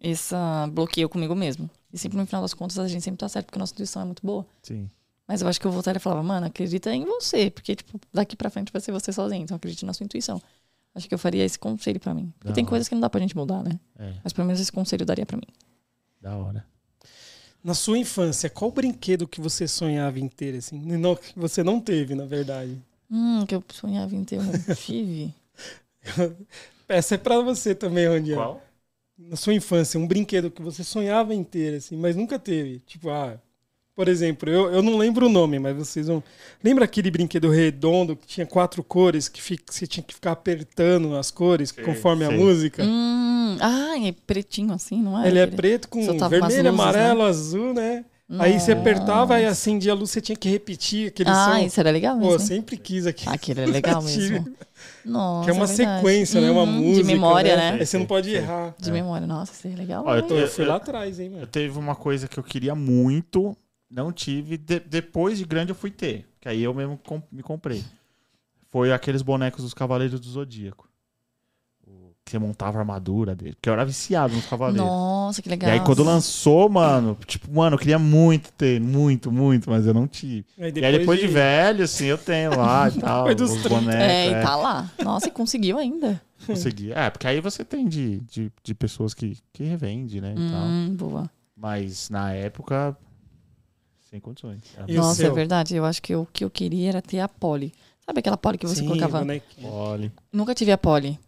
Essa 0.00 0.66
bloqueio 0.72 1.08
comigo 1.08 1.34
mesmo. 1.34 1.68
E 1.92 1.98
sempre 1.98 2.18
no 2.18 2.26
final 2.26 2.42
das 2.42 2.54
contas 2.54 2.78
a 2.78 2.86
gente 2.86 3.02
sempre 3.02 3.18
tá 3.18 3.28
certo, 3.28 3.46
porque 3.46 3.58
a 3.58 3.60
nossa 3.60 3.72
intuição 3.72 4.02
é 4.02 4.04
muito 4.04 4.24
boa. 4.24 4.46
Sim. 4.62 4.88
Mas 5.26 5.42
eu 5.42 5.48
acho 5.48 5.60
que 5.60 5.66
eu 5.66 5.70
voltaria 5.72 5.98
e 5.98 6.00
falava, 6.00 6.22
mano, 6.22 6.46
acredita 6.46 6.94
em 6.94 7.04
você. 7.04 7.50
Porque, 7.50 7.74
tipo, 7.76 8.00
daqui 8.12 8.36
pra 8.36 8.48
frente 8.50 8.72
vai 8.72 8.80
ser 8.80 8.92
você 8.92 9.12
sozinho. 9.12 9.42
Então 9.42 9.56
acredite 9.56 9.84
na 9.84 9.92
sua 9.92 10.04
intuição. 10.04 10.40
Acho 10.94 11.08
que 11.08 11.14
eu 11.14 11.18
faria 11.18 11.44
esse 11.44 11.58
conselho 11.58 12.00
pra 12.00 12.14
mim. 12.14 12.32
Porque 12.38 12.48
Da 12.48 12.54
tem 12.54 12.64
hora. 12.64 12.70
coisas 12.70 12.88
que 12.88 12.94
não 12.94 13.00
dá 13.00 13.10
pra 13.10 13.20
gente 13.20 13.36
mudar, 13.36 13.62
né? 13.62 13.78
É, 13.98 14.14
Mas 14.24 14.32
pelo 14.32 14.46
menos 14.46 14.60
esse 14.60 14.72
conselho 14.72 15.02
eu 15.02 15.06
daria 15.06 15.26
pra 15.26 15.36
mim. 15.36 15.46
da 16.20 16.36
hora. 16.36 16.64
Na 17.62 17.74
sua 17.74 17.98
infância, 17.98 18.50
qual 18.50 18.70
brinquedo 18.72 19.28
que 19.28 19.40
você 19.40 19.68
sonhava 19.68 20.18
em 20.18 20.28
ter, 20.28 20.56
assim? 20.56 20.78
Não, 20.80 21.14
que 21.16 21.38
você 21.38 21.62
não 21.62 21.80
teve, 21.80 22.14
na 22.14 22.24
verdade. 22.24 22.80
Hum, 23.10 23.44
que 23.46 23.54
eu 23.54 23.62
sonhava 23.70 24.14
em 24.14 24.24
ter 24.24 24.40
um 24.40 24.58
tive. 24.72 25.34
Essa 26.88 27.14
é 27.14 27.18
pra 27.18 27.40
você 27.40 27.74
também, 27.74 28.06
Rondiel. 28.08 28.62
Na 29.18 29.36
sua 29.36 29.54
infância, 29.54 29.98
um 30.00 30.06
brinquedo 30.06 30.50
que 30.50 30.62
você 30.62 30.84
sonhava 30.84 31.34
em 31.34 31.44
ter, 31.44 31.76
assim, 31.76 31.96
mas 31.96 32.16
nunca 32.16 32.38
teve. 32.38 32.80
Tipo, 32.80 33.10
ah, 33.10 33.38
por 33.94 34.08
exemplo, 34.08 34.50
eu, 34.50 34.72
eu 34.72 34.82
não 34.82 34.98
lembro 34.98 35.26
o 35.26 35.30
nome, 35.30 35.58
mas 35.58 35.76
vocês 35.76 36.08
vão. 36.08 36.22
Lembra 36.64 36.84
aquele 36.86 37.10
brinquedo 37.10 37.50
redondo 37.50 38.16
que 38.16 38.26
tinha 38.26 38.46
quatro 38.46 38.82
cores, 38.84 39.28
que 39.28 39.42
fi- 39.42 39.60
você 39.68 39.86
tinha 39.86 40.04
que 40.04 40.14
ficar 40.14 40.32
apertando 40.32 41.16
as 41.16 41.30
cores 41.30 41.72
Sei, 41.72 41.84
conforme 41.84 42.24
a 42.24 42.28
sei. 42.28 42.38
música? 42.38 42.84
hum, 42.84 43.37
ah, 43.60 43.94
é 44.06 44.12
pretinho 44.26 44.72
assim, 44.74 45.00
não 45.02 45.18
é? 45.22 45.28
Ele 45.28 45.38
é 45.38 45.46
preto 45.46 45.88
com 45.88 46.00
vermelho, 46.28 46.40
luzes, 46.42 46.66
amarelo, 46.66 47.22
azul, 47.22 47.72
né? 47.74 48.04
Aí 48.38 48.60
você 48.60 48.72
apertava 48.72 49.40
e 49.40 49.46
acendia 49.46 49.92
a 49.92 49.94
luz, 49.94 50.10
você 50.10 50.20
tinha 50.20 50.36
que 50.36 50.50
repetir 50.50 51.08
aquele 51.08 51.30
Ah, 51.30 51.54
som. 51.56 51.64
isso 51.64 51.80
era 51.80 51.90
legal 51.90 52.14
Pô, 52.14 52.20
mesmo. 52.20 52.34
eu 52.34 52.40
hein? 52.40 52.46
sempre 52.46 52.76
quis 52.76 53.06
aqui. 53.06 53.26
Aquele 53.26 53.62
é 53.62 53.66
legal 53.66 54.02
mesmo. 54.04 54.46
Nossa, 55.02 55.44
que 55.44 55.50
é 55.50 55.52
uma 55.54 55.66
verdade. 55.66 55.96
sequência, 56.00 56.38
né? 56.40 56.50
Uma 56.50 56.62
Uhum, 56.64 56.72
música. 56.72 56.96
De 56.96 57.04
memória, 57.04 57.56
né? 57.56 57.70
Aí 57.80 57.86
você 57.86 57.96
não 57.96 58.04
pode 58.04 58.30
errar. 58.30 58.74
De 58.78 58.90
memória. 58.92 59.26
Nossa, 59.26 59.52
isso 59.52 59.66
é 59.66 59.70
legal. 59.70 60.04
Ó, 60.06 60.14
eu 60.14 60.16
hein? 60.20 60.22
tô- 60.28 60.34
Pô, 60.34 60.40
eu 60.40 60.48
fui 60.48 60.64
lá 60.66 60.76
atrás, 60.76 61.18
hein, 61.18 61.26
Eu 61.28 61.32
mano. 61.32 61.46
teve 61.46 61.78
uma 61.78 61.94
coisa 61.94 62.28
que 62.28 62.38
eu 62.38 62.42
queria 62.44 62.74
muito, 62.74 63.56
não 63.90 64.12
tive. 64.12 64.58
de- 64.58 64.80
depois 64.80 65.38
de 65.38 65.46
grande 65.46 65.70
eu 65.70 65.76
fui 65.76 65.90
ter. 65.90 66.26
Que 66.38 66.50
aí 66.50 66.62
eu 66.62 66.74
mesmo 66.74 66.98
com- 66.98 67.22
me 67.32 67.42
comprei. 67.42 67.82
Foi 68.70 68.92
aqueles 68.92 69.22
bonecos 69.22 69.62
dos 69.64 69.72
Cavaleiros 69.72 70.20
do 70.20 70.28
Zodíaco. 70.28 70.87
Que 72.28 72.32
você 72.32 72.38
montava 72.38 72.76
a 72.76 72.80
armadura 72.82 73.34
dele. 73.34 73.54
Porque 73.54 73.70
eu 73.70 73.72
era 73.72 73.86
viciado 73.86 74.34
nos 74.34 74.44
cavaleiros. 74.44 74.84
Nossa, 74.86 75.40
que 75.40 75.48
E 75.48 75.50
legal. 75.50 75.70
aí 75.70 75.80
quando 75.80 76.04
lançou, 76.04 76.68
mano, 76.68 77.16
tipo, 77.26 77.50
mano, 77.50 77.74
eu 77.76 77.78
queria 77.78 77.98
muito 77.98 78.52
ter, 78.52 78.78
muito, 78.78 79.32
muito, 79.32 79.70
mas 79.70 79.86
eu 79.86 79.94
não 79.94 80.06
tive. 80.06 80.44
Aí 80.60 80.70
e 80.76 80.84
aí 80.84 80.98
depois 80.98 81.18
de... 81.18 81.26
velho, 81.26 81.84
assim, 81.84 82.04
eu 82.04 82.18
tenho 82.18 82.54
lá 82.54 82.86
e 82.90 82.92
tal, 83.00 83.28
Depois 83.28 83.36
dos 83.50 83.56
os 83.56 83.62
30. 83.62 83.68
bonecos. 83.80 84.02
É, 84.04 84.26
é. 84.26 84.30
e 84.40 84.42
tá 84.42 84.56
lá. 84.56 84.90
Nossa, 85.02 85.28
e 85.28 85.30
conseguiu 85.30 85.78
ainda. 85.78 86.20
Consegui. 86.46 86.92
É, 86.92 87.08
porque 87.08 87.26
aí 87.26 87.40
você 87.40 87.64
tem 87.64 87.88
de, 87.88 88.18
de, 88.20 88.52
de 88.62 88.74
pessoas 88.74 89.14
que, 89.14 89.38
que 89.50 89.64
revende, 89.64 90.20
né, 90.20 90.34
e 90.36 90.50
tal. 90.50 90.64
Hum, 90.66 90.94
boa. 90.94 91.30
Mas 91.56 92.10
na 92.10 92.30
época, 92.34 92.94
sem 94.10 94.20
condições. 94.20 94.60
E 94.86 94.94
Nossa, 94.94 95.26
é 95.26 95.30
verdade. 95.30 95.74
Eu 95.74 95.84
acho 95.86 96.02
que 96.02 96.14
o 96.14 96.26
que 96.30 96.44
eu 96.44 96.50
queria 96.50 96.90
era 96.90 97.00
ter 97.00 97.20
a 97.20 97.28
pole. 97.28 97.72
Sabe 98.04 98.20
aquela 98.20 98.36
pole 98.36 98.58
que 98.58 98.66
você 98.66 98.76
Sim, 98.80 98.86
colocava? 98.86 99.20
bonequinho. 99.20 99.66
mole. 99.66 100.12
Nunca 100.30 100.54
tive 100.54 100.72
a 100.72 100.78
pole. 100.78 101.18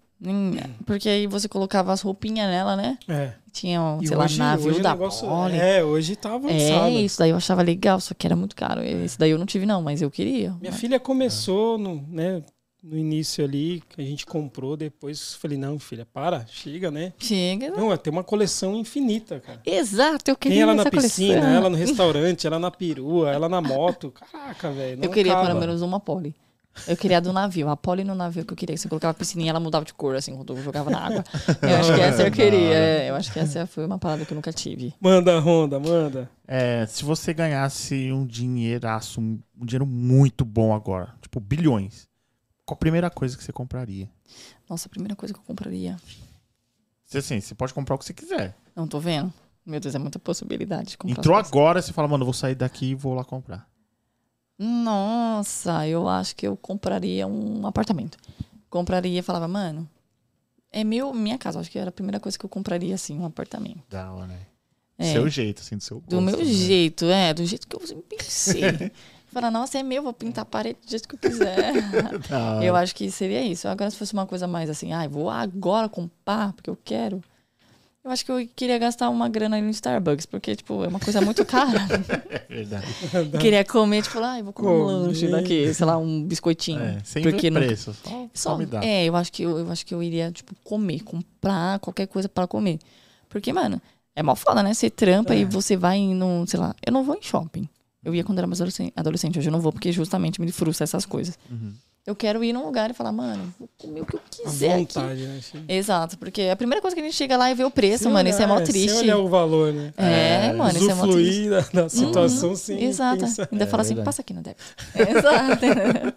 Porque 0.84 1.08
aí 1.08 1.26
você 1.26 1.48
colocava 1.48 1.92
as 1.92 2.02
roupinhas 2.02 2.48
nela, 2.48 2.76
né? 2.76 2.98
É. 3.08 3.32
Tinha, 3.52 3.80
um, 3.82 3.98
sei 4.04 4.16
hoje, 4.16 4.38
lá, 4.38 4.44
navio 4.50 4.68
hoje 4.70 4.80
da 4.80 4.90
negócio- 4.92 5.26
pole. 5.28 5.56
É, 5.56 5.82
hoje 5.82 6.14
tá 6.14 6.34
avançado. 6.34 6.86
É, 6.86 6.90
isso 6.90 7.18
daí 7.18 7.30
eu 7.30 7.36
achava 7.36 7.62
legal, 7.62 7.98
só 8.00 8.14
que 8.14 8.26
era 8.26 8.36
muito 8.36 8.54
caro. 8.54 8.82
Esse 8.82 9.18
daí 9.18 9.30
eu 9.30 9.38
não 9.38 9.46
tive, 9.46 9.66
não, 9.66 9.82
mas 9.82 10.02
eu 10.02 10.10
queria. 10.10 10.50
Minha 10.60 10.70
Mas- 10.70 10.80
filha 10.80 11.00
começou 11.00 11.76
no, 11.78 12.04
né, 12.08 12.42
no 12.82 12.96
início 12.96 13.44
ali, 13.44 13.82
que 13.88 14.00
a 14.00 14.04
gente 14.04 14.24
comprou, 14.24 14.76
depois 14.76 15.34
falei, 15.34 15.58
não, 15.58 15.78
filha, 15.78 16.06
para, 16.12 16.46
chega, 16.46 16.90
né? 16.90 17.12
Chega. 17.18 17.70
Não, 17.70 17.94
tem 17.96 18.12
uma 18.12 18.22
coleção 18.24 18.76
infinita, 18.76 19.40
cara. 19.40 19.60
Exato, 19.66 20.30
eu 20.30 20.36
queria 20.36 20.58
Tem 20.58 20.62
ela 20.62 20.74
na 20.74 20.88
piscina, 20.90 21.34
coleção. 21.40 21.56
ela 21.56 21.70
no 21.70 21.76
restaurante, 21.76 22.46
ela 22.46 22.58
na 22.58 22.70
perua, 22.70 23.30
ela 23.32 23.48
na 23.48 23.60
moto. 23.60 24.12
Caraca, 24.12 24.70
velho. 24.70 25.02
Eu 25.02 25.10
queria 25.10 25.32
acaba. 25.32 25.48
pelo 25.48 25.60
menos 25.60 25.82
uma 25.82 25.98
pole. 25.98 26.34
Eu 26.86 26.96
queria 26.96 27.18
a 27.18 27.20
do 27.20 27.32
navio, 27.32 27.68
a 27.68 27.76
pole 27.76 28.04
no 28.04 28.14
navio 28.14 28.44
que 28.44 28.52
eu 28.52 28.56
queria. 28.56 28.74
que 28.74 28.80
Você 28.80 28.88
colocava 28.88 29.10
a 29.10 29.14
piscininha, 29.14 29.50
ela 29.50 29.60
mudava 29.60 29.84
de 29.84 29.92
cor, 29.92 30.16
assim, 30.16 30.34
quando 30.34 30.56
eu 30.56 30.62
jogava 30.62 30.88
na 30.90 30.98
água. 30.98 31.24
Eu 31.62 31.76
acho 31.76 31.94
que 31.94 32.00
essa 32.00 32.22
eu 32.26 32.30
queria. 32.32 32.74
é, 32.74 33.10
eu 33.10 33.14
acho 33.16 33.32
que 33.32 33.38
essa 33.38 33.66
foi 33.66 33.84
uma 33.84 33.98
parada 33.98 34.24
que 34.24 34.32
eu 34.32 34.36
nunca 34.36 34.52
tive. 34.52 34.94
Manda, 35.00 35.38
Honda, 35.40 35.78
manda. 35.78 36.30
É, 36.46 36.86
se 36.86 37.04
você 37.04 37.34
ganhasse 37.34 38.10
um 38.12 38.24
dinheiraço, 38.26 39.20
um, 39.20 39.38
um 39.60 39.66
dinheiro 39.66 39.84
muito 39.86 40.44
bom 40.44 40.74
agora, 40.74 41.14
tipo 41.20 41.38
bilhões, 41.40 42.08
qual 42.64 42.76
a 42.76 42.78
primeira 42.78 43.10
coisa 43.10 43.36
que 43.36 43.44
você 43.44 43.52
compraria? 43.52 44.08
Nossa, 44.68 44.86
a 44.86 44.90
primeira 44.90 45.16
coisa 45.16 45.34
que 45.34 45.40
eu 45.40 45.44
compraria. 45.44 45.96
Você, 47.04 47.18
assim, 47.18 47.40
você 47.40 47.54
pode 47.54 47.74
comprar 47.74 47.96
o 47.96 47.98
que 47.98 48.04
você 48.04 48.14
quiser. 48.14 48.56
Não 48.74 48.86
tô 48.86 49.00
vendo? 49.00 49.32
Meu 49.66 49.80
Deus, 49.80 49.94
é 49.94 49.98
muita 49.98 50.18
possibilidade 50.18 50.90
de 50.90 50.98
comprar. 50.98 51.18
Entrou 51.18 51.36
agora, 51.36 51.82
você 51.82 51.92
fala, 51.92 52.08
mano, 52.08 52.22
eu 52.22 52.26
vou 52.26 52.34
sair 52.34 52.54
daqui 52.54 52.86
e 52.90 52.94
vou 52.94 53.14
lá 53.14 53.24
comprar. 53.24 53.68
Nossa, 54.62 55.88
eu 55.88 56.06
acho 56.06 56.36
que 56.36 56.46
eu 56.46 56.54
compraria 56.54 57.26
um 57.26 57.66
apartamento. 57.66 58.18
Compraria 58.68 59.22
falava, 59.22 59.48
mano, 59.48 59.88
é 60.70 60.84
meu, 60.84 61.14
minha 61.14 61.38
casa. 61.38 61.58
Acho 61.58 61.70
que 61.70 61.78
era 61.78 61.88
a 61.88 61.92
primeira 61.92 62.20
coisa 62.20 62.38
que 62.38 62.44
eu 62.44 62.48
compraria, 62.50 62.94
assim, 62.94 63.18
um 63.18 63.24
apartamento. 63.24 63.80
Da 63.88 64.12
hora, 64.12 64.26
né? 64.26 64.38
É. 64.98 65.12
Seu 65.14 65.26
jeito, 65.30 65.62
assim, 65.62 65.78
do 65.78 65.82
seu 65.82 65.96
Do 66.00 66.20
gosto, 66.20 66.22
meu 66.22 66.36
né? 66.36 66.44
jeito, 66.44 67.06
é, 67.06 67.32
do 67.32 67.44
jeito 67.46 67.66
que 67.66 67.74
eu 67.74 67.80
pensei. 68.02 68.92
Falar, 69.32 69.50
nossa, 69.50 69.78
é 69.78 69.82
meu, 69.82 70.02
vou 70.02 70.12
pintar 70.12 70.42
a 70.42 70.44
parede 70.44 70.78
do 70.84 70.90
jeito 70.90 71.08
que 71.08 71.14
eu 71.14 71.18
quiser. 71.18 71.72
Eu 72.62 72.74
acho 72.74 72.92
que 72.94 73.08
seria 73.12 73.40
isso. 73.42 73.68
Agora, 73.68 73.88
se 73.88 73.96
fosse 73.96 74.12
uma 74.12 74.26
coisa 74.26 74.48
mais 74.48 74.68
assim, 74.68 74.92
ah, 74.92 75.06
vou 75.06 75.30
agora 75.30 75.88
comprar 75.88 76.52
porque 76.52 76.68
eu 76.68 76.76
quero. 76.84 77.22
Eu 78.02 78.10
acho 78.10 78.24
que 78.24 78.32
eu 78.32 78.48
queria 78.56 78.78
gastar 78.78 79.10
uma 79.10 79.28
grana 79.28 79.56
ali 79.56 79.64
no 79.66 79.70
Starbucks, 79.70 80.24
porque, 80.24 80.56
tipo, 80.56 80.82
é 80.84 80.88
uma 80.88 80.98
coisa 80.98 81.20
muito 81.20 81.44
cara. 81.44 81.78
É 82.50 82.54
verdade. 82.54 83.38
queria 83.38 83.64
comer, 83.64 84.02
tipo, 84.02 84.18
ah, 84.18 84.38
eu 84.38 84.44
vou 84.44 84.52
comer 84.52 84.68
um 84.70 84.84
lanche 84.84 85.28
daqui, 85.28 85.72
sei 85.72 85.86
lá, 85.86 85.96
um 85.98 86.24
biscoitinho. 86.24 86.80
É, 86.80 86.98
sem 87.04 87.22
Porque 87.22 87.48
não- 87.50 87.60
preço. 87.60 87.94
Só, 88.02 88.28
só 88.34 88.58
me 88.58 88.66
dá. 88.66 88.82
é, 88.84 89.04
eu 89.04 89.14
acho 89.14 89.32
que 89.32 89.42
eu, 89.44 89.58
eu 89.58 89.70
acho 89.70 89.86
que 89.86 89.94
eu 89.94 90.02
iria, 90.02 90.32
tipo, 90.32 90.52
comer, 90.64 91.00
comprar 91.04 91.78
qualquer 91.78 92.06
coisa 92.08 92.28
para 92.28 92.46
comer. 92.46 92.78
Porque, 93.28 93.52
mano, 93.52 93.80
é 94.16 94.22
mal 94.22 94.34
foda, 94.34 94.62
né? 94.62 94.74
Você 94.74 94.90
trampa 94.90 95.34
É. 95.34 95.38
e 95.40 95.44
você 95.44 95.76
vai 95.76 95.98
em 95.98 96.20
um, 96.22 96.44
sei 96.46 96.58
lá, 96.58 96.74
eu 96.84 96.92
não 96.92 97.04
vou 97.04 97.14
em 97.14 97.22
shopping. 97.22 97.68
Eu 98.02 98.14
ia 98.14 98.24
quando 98.24 98.38
era 98.38 98.46
mais 98.46 98.60
adolescente, 98.60 98.92
adolescente, 98.96 99.38
hoje 99.38 99.48
eu 99.48 99.52
não 99.52 99.60
vou 99.60 99.72
porque 99.72 99.92
justamente 99.92 100.40
me 100.40 100.50
frustra 100.50 100.84
essas 100.84 101.04
coisas. 101.06 101.38
Uhum. 101.50 101.72
Eu 102.06 102.16
quero 102.16 102.42
ir 102.42 102.52
num 102.52 102.64
lugar 102.64 102.90
e 102.90 102.94
falar, 102.94 103.12
mano, 103.12 103.54
vou 103.58 103.68
comer 103.78 104.00
o 104.00 104.06
que 104.06 104.16
eu 104.16 104.20
A 104.20 104.22
quiser 104.50 104.72
aqui. 104.72 104.94
vontade, 104.94 105.26
né? 105.26 105.40
Chega. 105.42 105.64
Exato, 105.72 106.18
porque 106.18 106.42
a 106.42 106.56
primeira 106.56 106.80
coisa 106.80 106.94
que 106.96 107.00
a 107.00 107.04
gente 107.04 107.14
chega 107.14 107.36
lá 107.36 107.50
e 107.50 107.54
vê 107.54 107.62
o 107.62 107.70
preço, 107.70 108.04
Sem 108.04 108.12
mano, 108.12 108.28
isso 108.28 108.40
é 108.42 108.46
mó 108.46 108.56
olhar, 108.56 108.66
triste. 108.66 108.88
Sem 108.90 108.98
olhar 109.00 109.18
o 109.18 109.28
valor, 109.28 109.72
né? 109.72 109.92
É, 109.98 110.46
É, 110.46 110.52
mano, 110.54 110.78
isso 110.78 110.90
é 110.90 110.94
mó 110.94 111.06
triste. 111.06 111.50
Da, 111.50 111.60
da 111.60 111.88
situação 111.88 112.56
sem 112.56 112.82
Exato. 112.84 113.20
pensar. 113.20 113.48
Ainda 113.52 113.64
É 113.64 113.66
fala 113.66 113.82
assim, 113.82 113.94
verdade. 113.94 114.04
passa 114.06 114.22
aqui 114.22 114.32
no 114.32 114.40
débito. 114.42 114.64
Exato. 114.96 115.64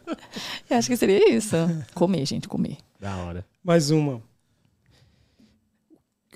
eu 0.70 0.78
acho 0.78 0.88
que 0.88 0.98
seria 0.98 1.30
isso. 1.30 1.56
Comer, 1.94 2.26
gente, 2.26 2.48
comer. 2.48 2.78
Da 3.00 3.18
hora. 3.18 3.46
Mais 3.64 3.92
uma. 3.92 4.22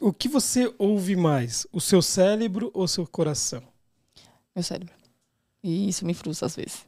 O 0.02 0.14
que 0.14 0.28
você 0.28 0.72
ouve 0.78 1.16
mais? 1.16 1.66
O 1.72 1.80
seu 1.82 2.02
cérebro 2.02 2.70
ou 2.74 2.84
o 2.84 2.88
seu 2.88 3.08
coração? 3.08 3.64
Meu 4.56 4.62
cérebro. 4.64 4.94
E 5.64 5.88
isso 5.90 6.06
me 6.06 6.14
frustra 6.14 6.46
às 6.46 6.56
vezes. 6.56 6.86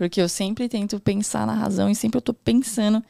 Porque 0.00 0.18
eu 0.18 0.30
sempre 0.30 0.66
tento 0.66 0.98
pensar 0.98 1.46
na 1.46 1.52
razão 1.52 1.90
e 1.90 1.94
sempre 1.94 2.16
eu 2.16 2.22
tô 2.22 2.32
pensando. 2.32 3.04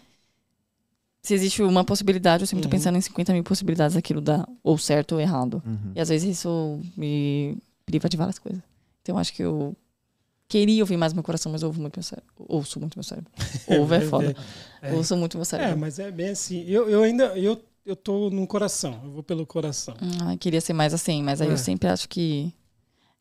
Se 1.22 1.32
existe 1.34 1.62
uma 1.62 1.84
possibilidade, 1.84 2.42
eu 2.42 2.46
sempre 2.48 2.64
Uhum. 2.64 2.68
tô 2.68 2.76
pensando 2.76 2.98
em 2.98 3.00
50 3.00 3.32
mil 3.32 3.44
possibilidades 3.44 3.94
daquilo 3.94 4.20
dar 4.20 4.44
ou 4.60 4.76
certo 4.76 5.12
ou 5.12 5.20
errado. 5.20 5.62
Uhum. 5.64 5.92
E 5.94 6.00
às 6.00 6.08
vezes 6.08 6.38
isso 6.38 6.80
me 6.96 7.56
priva 7.86 8.08
de 8.08 8.16
várias 8.16 8.40
coisas. 8.40 8.60
Então 9.02 9.14
eu 9.14 9.20
acho 9.20 9.32
que 9.32 9.40
eu 9.40 9.76
queria 10.48 10.82
ouvir 10.82 10.96
mais 10.96 11.12
meu 11.12 11.22
coração, 11.22 11.52
mas 11.52 11.62
ouvo 11.62 11.80
muito 11.80 11.96
meu 11.96 12.02
cérebro. 12.02 12.32
Ouço 12.36 12.80
muito 12.80 12.98
meu 12.98 13.04
cérebro. 13.04 13.30
Ouve 13.68 13.94
é 13.94 14.00
foda. 14.00 14.34
É. 14.82 14.92
Ouço 14.92 15.16
muito 15.16 15.36
meu 15.36 15.42
É, 15.42 15.44
cérebro. 15.44 15.78
mas 15.78 16.00
é 16.00 16.10
bem 16.10 16.30
assim. 16.30 16.64
Eu, 16.66 16.90
eu 16.90 17.04
ainda. 17.04 17.38
Eu, 17.38 17.62
eu 17.86 17.94
tô 17.94 18.30
no 18.30 18.44
coração. 18.48 19.00
Eu 19.04 19.12
vou 19.12 19.22
pelo 19.22 19.46
coração. 19.46 19.94
Ah, 20.24 20.36
queria 20.36 20.60
ser 20.60 20.72
mais 20.72 20.92
assim, 20.92 21.22
mas 21.22 21.40
aí 21.40 21.46
É. 21.46 21.52
eu 21.52 21.56
sempre 21.56 21.88
acho 21.88 22.08
que. 22.08 22.52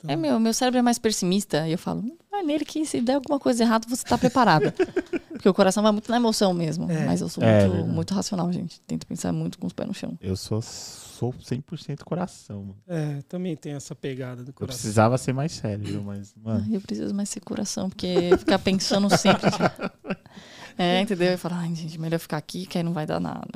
Então- 0.02 0.10
É 0.10 0.16
meu, 0.16 0.40
meu 0.40 0.52
cérebro 0.54 0.78
é 0.78 0.82
mais 0.82 0.98
pessimista. 0.98 1.68
E 1.68 1.72
eu 1.72 1.78
falo, 1.78 2.02
vai 2.30 2.42
nele 2.42 2.64
que 2.64 2.84
se 2.86 3.00
der 3.00 3.14
alguma 3.14 3.38
coisa 3.38 3.62
errada, 3.62 3.86
você 3.88 4.02
tá 4.04 4.16
preparada. 4.18 4.72
Porque 5.30 5.48
o 5.48 5.54
coração 5.54 5.82
vai 5.82 5.92
muito 5.92 6.10
na 6.10 6.16
emoção 6.16 6.52
mesmo. 6.52 6.90
É. 6.90 7.06
Mas 7.06 7.20
eu 7.20 7.28
sou 7.28 7.42
É, 7.42 7.66
muito, 7.66 7.86
muito 7.88 8.14
racional, 8.14 8.52
gente. 8.52 8.80
Tento 8.82 9.06
pensar 9.06 9.32
muito 9.32 9.58
com 9.58 9.66
os 9.66 9.72
pés 9.72 9.88
no 9.88 9.94
chão. 9.94 10.18
Eu 10.20 10.36
sou, 10.36 10.60
sou 10.60 11.32
100% 11.32 12.02
coração, 12.04 12.60
mano. 12.62 12.76
É, 12.86 13.22
também 13.28 13.56
tem 13.56 13.72
essa 13.72 13.94
pegada 13.94 14.42
do 14.44 14.50
Eu 14.50 14.54
coração. 14.54 14.78
precisava 14.78 15.16
ser 15.18 15.32
mais 15.32 15.52
sério, 15.52 15.84
viu? 15.84 16.02
mas, 16.02 16.34
mano, 16.36 16.64
Ai, 16.68 16.76
eu 16.76 16.80
preciso 16.80 17.14
mais 17.14 17.28
ser 17.30 17.40
coração, 17.40 17.88
porque 17.88 18.36
ficar 18.38 18.58
pensando 18.58 19.08
sempre. 19.16 19.48
é, 20.76 21.00
entendeu? 21.00 21.32
Eu 21.32 21.38
falo, 21.38 21.54
ai, 21.56 21.74
gente, 21.74 21.98
melhor 21.98 22.18
ficar 22.18 22.36
aqui, 22.36 22.66
que 22.66 22.76
aí 22.78 22.84
não 22.84 22.92
vai 22.92 23.06
dar 23.06 23.20
nada. 23.20 23.48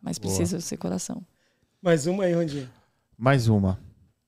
Mas 0.00 0.18
Boa. 0.18 0.34
preciso 0.36 0.60
ser 0.60 0.76
coração. 0.76 1.22
Mais 1.82 2.06
uma 2.06 2.24
aí, 2.24 2.34
onde? 2.36 2.68
mais 3.16 3.48
uma. 3.48 3.78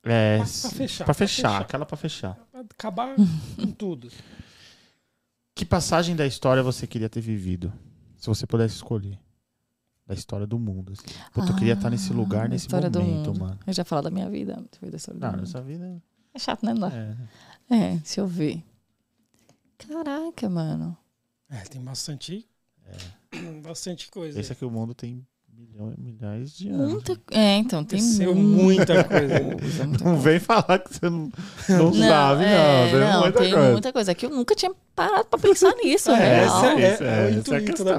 É, 0.09 0.39
Pra- 0.39 0.47
pra 0.47 0.71
fechar, 0.71 0.97
Pra 0.99 1.05
pra 1.07 1.15
fechar, 1.15 1.49
fechar. 1.51 1.61
aquela 1.63 1.87
pra 1.87 1.97
fechar. 1.97 2.35
Pra 2.53 2.61
acabar 2.61 3.15
com 3.57 3.71
tudo. 3.73 4.11
Que 5.55 5.65
passagem 5.65 6.15
da 6.15 6.27
história 6.27 6.63
você 6.63 6.87
queria 6.87 7.09
ter 7.09 7.21
vivido? 7.21 7.73
Se 8.17 8.27
você 8.29 8.47
pudesse 8.47 8.77
escolher. 8.77 9.19
Da 10.07 10.15
história 10.15 10.47
do 10.47 10.57
mundo, 10.59 10.93
assim. 10.93 11.07
Puta, 11.33 11.51
eu 11.51 11.57
queria 11.57 11.73
estar 11.73 11.91
nesse 11.91 12.13
Ah, 12.13 12.15
lugar, 12.15 12.49
nesse 12.49 12.71
momento, 12.71 13.01
mundo. 13.03 13.41
mano. 13.41 13.59
Eu 13.67 13.73
já 13.73 13.85
falo 13.85 14.03
da 14.03 14.11
minha 14.11 14.31
vida. 14.31 14.55
Da 14.81 14.97
história 14.97 15.19
Não, 15.21 15.31
mundo. 15.33 15.41
nessa 15.41 15.61
vida. 15.61 16.01
É 16.33 16.39
chato, 16.39 16.65
né? 16.65 16.73
Não. 16.73 16.87
É. 16.89 17.17
É, 17.69 17.91
deixa 17.97 18.21
eu 18.21 18.27
ver. 18.29 18.63
Caraca, 19.79 20.49
mano. 20.49 20.97
É, 21.51 21.61
tem 21.63 21.83
bastante. 21.83 22.49
Bastante 23.63 24.09
coisa. 24.11 24.39
Esse 24.41 24.53
aqui 24.53 24.65
o 24.65 24.71
mundo 24.71 24.95
tem 24.95 25.27
milhares 25.99 26.57
de 26.57 26.69
anos. 26.69 26.93
Muita... 26.93 27.19
É, 27.31 27.57
então, 27.57 27.85
tem 27.85 28.01
muita 28.03 28.33
muita 28.35 29.05
coisa. 29.05 29.41
coisa, 29.41 29.87
muita 29.87 30.05
Não 30.05 30.13
coisa. 30.15 30.17
vem 30.31 30.41
falar 30.41 30.79
que 30.79 30.95
você 30.95 31.11
não, 31.11 31.31
não, 31.69 31.95
sabe, 31.95 32.45
é, 32.45 32.57
não. 32.57 32.91
Tem 32.91 33.01
não, 33.01 33.21
muita 33.23 33.39
tem 33.41 33.53
coisa. 33.53 33.73
muita 33.73 33.93
coisa. 33.93 34.15
Que 34.15 34.27
eu 34.27 34.31
nunca 34.31 34.55
tinha 34.55 34.73
parado 34.95 35.25
pra 35.27 35.39
pensar 35.39 35.73
nisso, 35.83 36.11
É, 36.11 36.15
é, 36.41 36.45
essa 36.45 36.61
real. 36.75 36.79
é, 36.79 36.93
Isso, 36.95 37.03
é, 37.05 37.07
é, 37.07 37.39
essa 37.39 37.55
é 37.55 37.59
a 37.59 37.63
questão. 37.63 37.97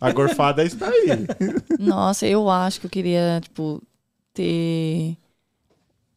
A 0.00 0.12
gorfada 0.12 0.64
está 0.64 0.88
aí. 0.88 1.08
Nossa, 1.78 2.26
eu 2.26 2.48
acho 2.48 2.80
que 2.80 2.86
eu 2.86 2.90
queria, 2.90 3.40
tipo, 3.42 3.82
ter 4.32 5.16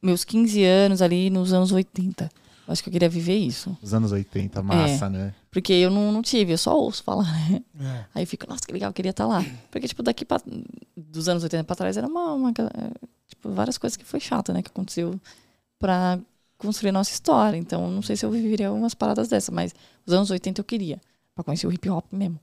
meus 0.01 0.23
15 0.23 0.63
anos 0.63 1.01
ali 1.01 1.29
nos 1.29 1.51
anos 1.53 1.71
80. 1.71 2.29
Eu 2.69 2.73
acho 2.73 2.83
que 2.83 2.89
eu 2.89 2.93
queria 2.93 3.09
viver 3.09 3.35
isso. 3.35 3.75
Os 3.81 3.95
anos 3.95 4.11
80, 4.11 4.61
massa, 4.61 5.09
né? 5.09 5.33
Porque 5.49 5.73
eu 5.73 5.89
não, 5.89 6.11
não 6.11 6.21
tive, 6.21 6.53
eu 6.53 6.57
só 6.57 6.77
ouço 6.77 7.03
falar, 7.03 7.23
né? 7.49 7.63
É. 7.81 8.05
Aí 8.13 8.21
eu 8.23 8.27
fico, 8.27 8.47
nossa, 8.47 8.61
que 8.63 8.71
legal, 8.71 8.91
eu 8.91 8.93
queria 8.93 9.09
estar 9.09 9.25
lá. 9.25 9.43
Porque, 9.71 9.87
tipo, 9.87 10.03
daqui 10.03 10.23
pra, 10.23 10.39
dos 10.95 11.27
anos 11.27 11.41
80 11.41 11.63
pra 11.63 11.75
trás 11.75 11.97
era 11.97 12.05
uma, 12.05 12.31
uma- 12.33 12.53
Tipo, 13.27 13.49
várias 13.49 13.75
coisas 13.79 13.97
que 13.97 14.05
foi 14.05 14.19
chata, 14.19 14.53
né? 14.53 14.61
Que 14.61 14.69
aconteceu 14.69 15.19
pra 15.79 16.19
construir 16.59 16.89
a 16.89 16.93
nossa 16.93 17.11
história. 17.11 17.57
Então, 17.57 17.89
não 17.89 18.03
sei 18.03 18.15
se 18.15 18.23
eu 18.23 18.29
viveria 18.29 18.71
umas 18.71 18.93
paradas 18.93 19.27
dessas, 19.29 19.49
mas 19.49 19.73
os 20.05 20.13
anos 20.13 20.29
80 20.29 20.61
eu 20.61 20.65
queria. 20.65 21.01
Pra 21.33 21.43
conhecer 21.43 21.65
o 21.65 21.73
hip 21.73 21.89
hop 21.89 22.05
mesmo. 22.11 22.39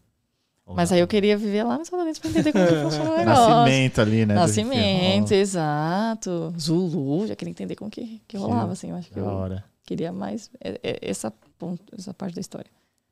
Mas 0.75 0.91
aí 0.91 0.99
eu 0.99 1.07
queria 1.07 1.39
viver 1.39 1.63
lá 1.63 1.79
nos 1.79 1.87
Estados 1.87 2.03
Unidos 2.03 2.19
pra 2.19 2.31
entender 2.31 2.51
como 2.53 2.67
que 2.67 2.75
funciona 2.83 3.11
o 3.13 3.15
negócio. 3.19 3.49
Nascimento 3.49 4.01
ali, 4.01 4.27
né? 4.27 4.35
Nascimento, 4.35 5.31
exato. 5.33 6.53
Zulu, 6.59 7.29
já 7.29 7.37
queria 7.37 7.51
entender 7.53 7.77
como 7.77 7.89
que, 7.89 8.21
que 8.27 8.37
rolava, 8.37 8.73
assim. 8.73 8.91
Eu 8.91 8.97
acho 8.97 9.09
que. 9.09 9.15
Da 9.15 9.21
eu 9.21 9.27
hora. 9.27 9.65
Queria 9.87 10.13
mais 10.13 10.51
é- 10.61 10.81
é- 10.83 10.99
essa, 11.11 11.31
ponto, 11.59 11.83
essa 11.97 12.13
parte 12.13 12.35
da 12.35 12.41
história. 12.41 12.71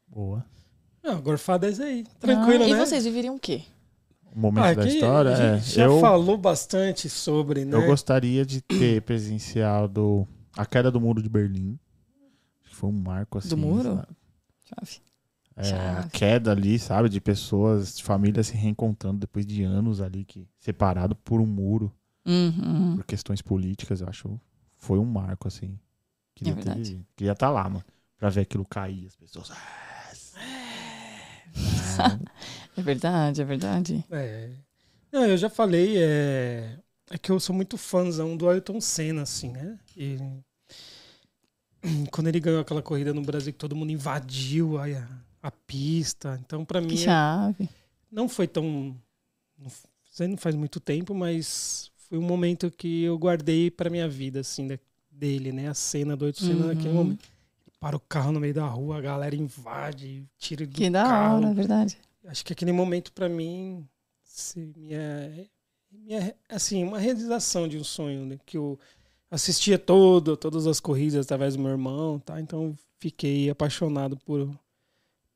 Boa. 0.08 0.44
Não, 1.02 1.20
gorfada 1.22 1.66
é 1.66 1.70
isso 1.70 1.82
aí. 1.82 2.04
Tranquilo, 2.20 2.64
Ah, 2.64 2.66
né? 2.66 2.72
E 2.72 2.74
vocês 2.76 3.04
viveriam 3.04 3.36
o 3.36 3.40
quê? 3.40 3.62
um 4.36 4.40
momento 4.40 4.64
Ah, 4.64 4.74
da 4.74 4.86
história. 4.88 5.30
a 5.36 5.40
é, 5.40 5.58
gente 5.60 5.74
já 5.76 5.84
eu, 5.84 6.00
falou 6.00 6.36
bastante 6.36 7.08
sobre, 7.08 7.64
né? 7.64 7.76
eu 7.76 7.86
gostaria 7.86 8.44
de 8.44 8.60
ter 8.60 9.00
presenciado 9.02 10.26
a 10.56 10.66
queda 10.66 10.90
do 10.90 11.00
muro 11.00 11.22
de 11.22 11.28
Berlim. 11.28 11.78
Acho 12.62 12.70
que 12.70 12.76
foi 12.76 12.90
um 12.90 12.92
marco 13.00 13.38
assim. 13.38 13.48
Do 13.50 13.56
muro? 13.56 13.94
sabe? 13.94 14.08
Chave. 14.64 15.04
É, 15.56 15.72
a 16.00 16.08
queda 16.08 16.50
ali, 16.50 16.80
sabe, 16.80 17.08
de 17.08 17.20
pessoas, 17.20 17.96
de 17.96 18.02
famílias 18.02 18.48
se 18.48 18.56
reencontrando 18.56 19.18
depois 19.20 19.46
de 19.46 19.62
anos 19.62 20.00
ali, 20.00 20.24
que 20.24 20.48
separado 20.58 21.14
por 21.14 21.40
um 21.40 21.46
muro, 21.46 21.92
Uhum. 22.26 22.96
por 22.96 23.04
questões 23.04 23.40
políticas, 23.40 24.00
eu 24.00 24.08
acho. 24.08 24.40
Foi 24.76 24.98
um 24.98 25.04
marco, 25.04 25.46
assim. 25.46 25.78
Queria 26.34 26.52
É 26.52 26.56
verdade. 26.56 26.94
ter, 26.96 27.06
queria 27.16 27.32
estar 27.32 27.50
lá, 27.50 27.64
mano. 27.68 27.84
Pra 28.18 28.28
ver 28.30 28.42
aquilo 28.42 28.64
cair, 28.64 29.06
as 29.06 29.16
pessoas. 29.16 29.50
Ah, 29.50 29.54
É 32.76 32.82
verdade, 32.82 33.40
é 33.40 33.44
verdade. 33.44 34.04
É. 34.10 34.50
Não, 35.12 35.24
eu 35.26 35.36
já 35.36 35.48
falei, 35.48 35.96
é... 36.02 36.76
é 37.10 37.18
que 37.18 37.30
eu 37.30 37.38
sou 37.38 37.54
muito 37.54 37.76
fãzão 37.78 38.36
do 38.36 38.48
Ayrton 38.48 38.80
Senna, 38.80 39.22
assim, 39.22 39.50
né? 39.52 39.78
E 39.96 40.18
quando 42.10 42.28
ele 42.28 42.40
ganhou 42.40 42.60
aquela 42.60 42.82
corrida 42.82 43.12
no 43.12 43.22
Brasil 43.22 43.52
que 43.52 43.58
todo 43.58 43.76
mundo 43.76 43.92
invadiu 43.92 44.78
a, 44.78 44.86
a 45.42 45.50
pista, 45.50 46.40
então 46.44 46.64
pra 46.64 46.80
Que 46.80 46.86
mim 46.88 46.96
chave. 46.96 47.68
não 48.10 48.28
foi 48.28 48.48
tão 48.48 48.96
não 50.18 50.36
faz 50.36 50.54
muito 50.54 50.80
tempo, 50.80 51.14
mas 51.14 51.90
foi 52.08 52.18
um 52.18 52.22
momento 52.22 52.70
que 52.70 53.02
eu 53.02 53.18
guardei 53.18 53.70
pra 53.70 53.90
minha 53.90 54.08
vida, 54.08 54.40
assim, 54.40 54.66
da- 54.66 54.78
dele, 55.14 55.52
né? 55.52 55.68
A 55.68 55.74
cena 55.74 56.16
do 56.16 56.32
Senna 56.34 56.62
Uhum. 56.66 56.66
naquele 56.74 56.94
momento. 56.94 57.28
Para 57.80 57.96
o 57.96 58.00
carro 58.00 58.32
no 58.32 58.40
meio 58.40 58.54
da 58.54 58.66
rua, 58.66 58.96
a 58.98 59.00
galera 59.00 59.36
invade, 59.36 60.24
tira 60.38 60.66
do 60.66 60.74
Que 60.74 60.88
da 60.88 61.02
carro. 61.04 61.36
hora, 61.36 61.50
é 61.50 61.54
verdade. 61.54 61.98
Acho 62.26 62.44
que 62.44 62.52
aquele 62.52 62.72
momento 62.72 63.12
pra 63.12 63.28
mim, 63.28 63.86
se 64.22 64.58
minha, 64.74 65.46
minha, 65.92 66.34
assim, 66.48 66.82
uma 66.82 66.98
realização 66.98 67.68
de 67.68 67.76
um 67.76 67.84
sonho, 67.84 68.24
né? 68.24 68.38
Que 68.46 68.56
eu 68.56 68.78
assistia 69.30 69.78
todo, 69.78 70.34
todas 70.36 70.66
as 70.66 70.80
corridas 70.80 71.26
através 71.26 71.56
do 71.56 71.62
meu 71.62 71.72
irmão, 71.72 72.18
tá? 72.18 72.40
Então 72.40 72.74
fiquei 72.98 73.50
apaixonado 73.50 74.16
por, 74.24 74.48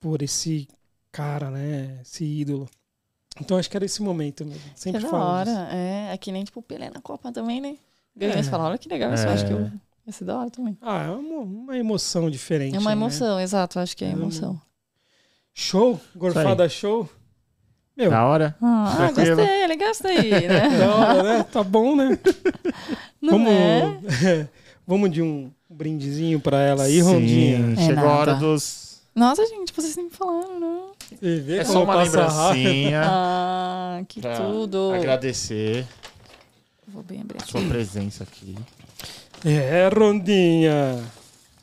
por 0.01 0.23
esse 0.23 0.67
cara, 1.13 1.51
né? 1.51 1.99
Esse 2.01 2.25
ídolo. 2.25 2.67
Então 3.41 3.59
acho 3.59 3.69
que 3.71 3.77
era 3.77 3.85
esse 3.85 4.01
momento 4.03 4.45
mesmo. 4.47 4.71
Que 4.73 4.81
Sempre 4.81 5.03
da 5.03 5.09
falo 5.09 5.23
hora. 5.25 5.69
É, 5.71 6.13
é 6.15 6.17
que 6.17 6.33
nem 6.33 6.45
tipo 6.45 6.61
o 6.61 6.63
Pelé 6.63 6.89
na 6.89 7.01
Copa 7.03 7.31
também, 7.31 7.61
né? 7.61 7.77
Ganhou 8.19 8.35
É. 8.36 8.40
e 8.40 8.45
você 8.45 8.51
fala, 8.51 8.65
olha 8.65 8.78
que 8.78 8.89
legal, 8.89 9.15
isso 9.15 9.24
eu 9.27 9.31
acho 9.31 9.47
que 9.47 9.53
eu, 9.53 9.59
É. 9.61 9.70
ia 10.07 10.12
ser 10.12 10.24
da 10.24 10.36
hora 10.39 10.51
também. 10.51 10.77
Ah, 10.82 11.05
é 11.05 11.11
uma, 11.11 11.39
uma 11.40 11.78
emoção 11.78 12.28
diferente. 12.28 12.74
É 12.74 12.78
uma 12.78 12.90
né? 12.90 12.97
emoção, 12.97 13.39
exato, 13.40 13.78
acho 13.78 13.97
que 13.97 14.05
é 14.05 14.09
É 14.09 14.12
emoção. 14.12 14.61
Show? 15.55 16.01
Gorfada 16.16 16.69
show? 16.69 17.09
Meu, 17.97 18.11
Da 18.11 18.24
hora. 18.24 18.57
Ah, 18.62 18.95
Tranquilo. 18.97 19.36
gostei, 19.36 19.66
legal 19.66 19.90
isso 19.90 20.07
aí, 20.07 20.49
né? 20.49 20.69
da 20.78 20.95
hora, 20.95 21.23
né? 21.23 21.43
Tá 21.45 21.62
bom, 21.65 21.97
né? 21.97 22.19
Não 23.20 23.32
Vamos, 23.45 23.51
é? 24.23 24.49
vamos 24.86 25.11
de 25.11 25.20
um 25.23 25.51
brindezinho 25.69 26.39
pra 26.40 26.61
ela 26.61 26.85
aí, 26.85 26.95
Sim, 26.95 27.03
Rondinha. 27.03 27.73
É 27.77 27.86
Chegou 27.86 28.09
a 28.09 28.16
hora 28.19 28.35
dos. 28.35 29.01
Nossa, 29.15 29.45
gente, 29.47 29.73
vocês 29.73 29.93
sempre 29.95 30.16
falando, 30.16 30.61
não? 30.61 30.93
Você 31.11 31.40
vê 31.40 31.59
É 31.59 31.65
só 31.65 31.82
uma 31.82 31.97
lembrancinha. 32.03 33.03
Ah, 33.05 34.01
que 34.07 34.20
pra 34.20 34.36
tudo. 34.36 34.93
Agradecer 34.95 35.85
Vou 36.89 37.02
bem 37.02 37.20
abrir 37.20 37.39
a 37.39 37.43
aqui. 37.43 37.51
sua 37.52 37.60
presença 37.62 38.24
aqui. 38.24 38.56
É, 39.44 39.89
Rondinha. 39.89 41.05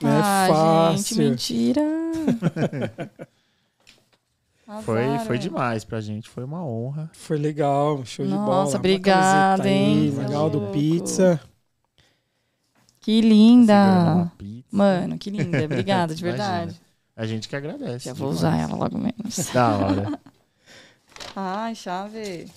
Não 0.02 0.10
é 0.10 0.22
ah, 0.22 0.48
gente, 0.48 0.56
fácil. 0.56 1.18
mentira. 1.18 1.82
Foi, 4.82 5.04
foi 5.28 5.36
né? 5.36 5.42
demais 5.44 5.86
pra 5.86 6.02
gente, 6.02 6.28
foi 6.28 6.44
uma 6.44 6.66
honra. 6.66 7.08
Foi 7.14 7.38
legal, 7.38 8.04
show 8.04 8.26
de 8.26 8.32
bola. 8.32 8.46
Nossa, 8.46 8.78
obrigada, 8.78 9.70
hein? 9.70 10.12
É 10.18 10.22
Legal 10.24 10.50
do 10.50 10.58
louco. 10.58 10.74
pizza. 10.74 11.40
Que 13.00 13.22
linda. 13.22 14.32
pizza. 14.40 14.66
Mano, 14.72 15.20
que 15.20 15.30
linda. 15.30 15.64
Obrigada, 15.66 16.16
de 16.16 16.22
verdade. 16.24 16.82
A 17.16 17.28
gente 17.28 17.48
que 17.48 17.56
agradece. 17.56 18.06
Já 18.06 18.14
vou 18.14 18.34
demais. 18.34 18.38
usar 18.40 18.58
ela 18.58 18.76
logo 18.76 18.98
menos. 18.98 19.50
Da 19.54 19.78
hora. 19.78 20.20
Ai, 21.36 21.76
chave. 21.76 22.50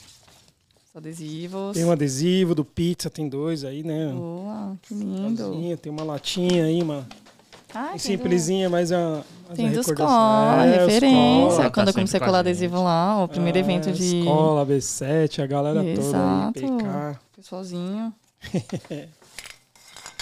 Os 0.98 1.06
adesivos. 1.06 1.74
Tem 1.76 1.84
um 1.84 1.92
adesivo 1.92 2.54
do 2.56 2.64
pizza, 2.64 3.08
tem 3.08 3.28
dois 3.28 3.62
aí, 3.64 3.84
né? 3.84 4.12
Boa, 4.12 4.76
que 4.82 4.92
lindo. 4.94 5.76
Tem 5.80 5.92
uma 5.92 6.02
latinha 6.02 6.64
aí, 6.64 6.82
mano. 6.82 7.06
Ai, 7.72 7.82
Tem 7.82 7.90
tem 7.90 7.96
do- 7.96 8.00
simplesinha, 8.22 8.68
mas 8.68 8.90
a. 8.90 9.22
mas 9.48 9.56
Tem 9.56 9.66
a 9.68 9.70
dos 9.70 9.86
recordação. 9.86 10.08
cola, 10.16 10.64
É, 10.66 10.84
referência. 10.86 11.10
cola. 11.50 11.62
Tá 11.64 11.70
Quando 11.70 11.86
eu 11.86 11.92
sempre 11.92 11.92
comecei 11.92 12.20
a 12.20 12.24
colar 12.24 12.38
adesivo 12.40 12.82
lá, 12.82 13.22
o 13.22 13.28
primeiro 13.28 13.58
É, 13.58 13.60
evento 13.60 13.92
de 13.92 14.18
Escola, 14.18 14.66
B7, 14.66 15.40
a 15.42 15.46
galera 15.46 15.84
Exato. 15.84 16.54
toda 16.60 16.66
aí, 16.66 16.78
PK. 16.78 17.20
pessoalzinho. 17.36 18.12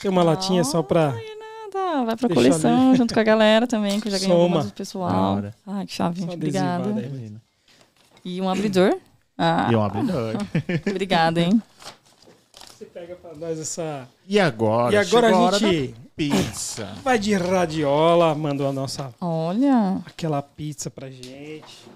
Tem 0.03 0.11
uma 0.11 0.23
latinha 0.23 0.63
só 0.65 0.83
pra. 0.83 1.15
Nada, 1.73 2.05
vai 2.05 2.17
pra 2.17 2.29
Deixa 2.29 2.35
coleção 2.35 2.89
ali. 2.91 2.97
junto 2.99 3.15
com 3.15 3.21
a 3.21 3.25
galera 3.25 3.67
também, 3.67 3.99
que 4.01 4.09
eu 4.09 4.13
já 4.13 4.19
ganhei 4.19 4.33
Soma. 4.33 4.45
algumas 4.45 4.67
do 4.67 4.73
pessoal. 4.73 5.43
Ai, 5.67 5.87
que 5.87 5.93
chave, 5.93 6.21
gente. 6.21 6.35
Obrigada. 6.35 6.89
aí. 6.91 7.33
E 8.25 8.41
um 8.41 8.49
abridor. 8.49 8.99
Ah, 9.39 9.69
E 9.71 9.77
um 9.77 9.83
abridor. 9.83 10.35
obrigada, 10.89 11.41
hein? 11.41 11.61
Você 12.77 12.85
pega 12.87 13.17
pra 13.17 13.35
nós 13.35 13.59
essa. 13.59 14.07
E 14.27 14.39
agora? 14.41 14.95
e 14.95 14.99
agora 14.99 15.29
chegou 15.29 15.49
a 15.49 15.53
gente 15.59 15.89
da 15.93 15.99
pizza. 16.17 16.89
vai 17.03 17.19
de 17.19 17.35
radiola, 17.35 18.35
mandou 18.35 18.69
a 18.69 18.73
nossa. 18.73 19.15
Olha. 19.21 20.01
aquela 20.07 20.41
pizza 20.43 20.91
pra 20.91 21.11
gente. 21.11 21.87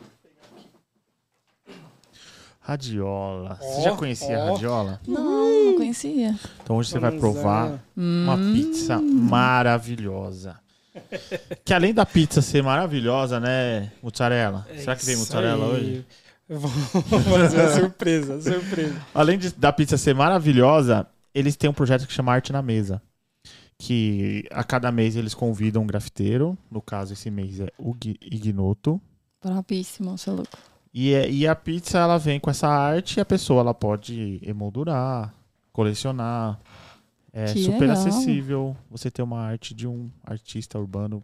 Radiola. 2.60 3.56
Você 3.60 3.80
Ó, 3.80 3.82
já 3.84 3.96
conhecia 3.96 4.38
a 4.38 4.44
ó. 4.46 4.52
radiola? 4.52 5.00
Não, 5.06 5.64
não 5.66 5.76
conhecia. 5.76 6.34
Então 6.62 6.76
hoje 6.76 6.90
você 6.90 6.98
vai 6.98 7.10
Vamos 7.10 7.20
provar 7.20 7.70
lá. 7.70 7.78
uma 7.96 8.34
Hum. 8.34 8.52
pizza 8.54 9.00
maravilhosa. 9.00 10.56
Que 11.64 11.72
além 11.72 11.94
da 11.94 12.04
pizza 12.04 12.42
ser 12.42 12.62
maravilhosa, 12.62 13.40
né, 13.40 13.90
mozzarella? 14.02 14.66
É 14.70 14.78
Será 14.78 14.94
que 14.96 15.04
vem 15.06 15.16
mozzarella 15.16 15.66
aí. 15.66 15.72
hoje? 15.72 16.06
Vamos 16.58 16.72
fazer 17.28 17.60
uma 17.60 17.70
surpresa, 17.70 18.40
surpresa. 18.42 19.06
Além 19.14 19.38
de- 19.38 19.52
da 19.54 19.72
pizza 19.72 19.96
ser 19.96 20.14
maravilhosa, 20.14 21.06
eles 21.34 21.54
têm 21.56 21.70
um 21.70 21.72
projeto 21.74 22.06
que 22.06 22.12
chama 22.12 22.32
Arte 22.32 22.52
na 22.52 22.60
Mesa. 22.62 23.00
Que 23.78 24.44
a 24.50 24.62
cada 24.62 24.92
mês 24.92 25.16
eles 25.16 25.32
convidam 25.32 25.82
um 25.82 25.86
grafiteiro. 25.86 26.58
No 26.70 26.82
caso, 26.82 27.12
esse 27.14 27.30
mês 27.30 27.60
é 27.60 27.68
o 27.78 27.94
Ignoto. 28.20 29.00
Brabíssimo, 29.42 30.18
seu 30.18 30.34
louco. 30.34 30.58
E, 30.92 31.14
é- 31.14 31.30
e 31.30 31.46
a 31.46 31.54
pizza 31.54 31.98
ela 31.98 32.18
vem 32.18 32.38
com 32.40 32.50
essa 32.50 32.68
arte 32.68 33.16
e 33.16 33.20
a 33.20 33.24
pessoa 33.24 33.60
ela 33.60 33.72
pode 33.72 34.38
emoldurar, 34.42 35.32
colecionar. 35.72 36.58
É 37.32 37.44
Que 37.52 37.62
super 37.62 37.88
legal. 37.88 37.96
acessível 37.96 38.76
você 38.90 39.08
ter 39.10 39.22
uma 39.22 39.38
arte 39.40 39.72
de 39.72 39.86
um 39.86 40.10
artista 40.24 40.78
urbano 40.78 41.22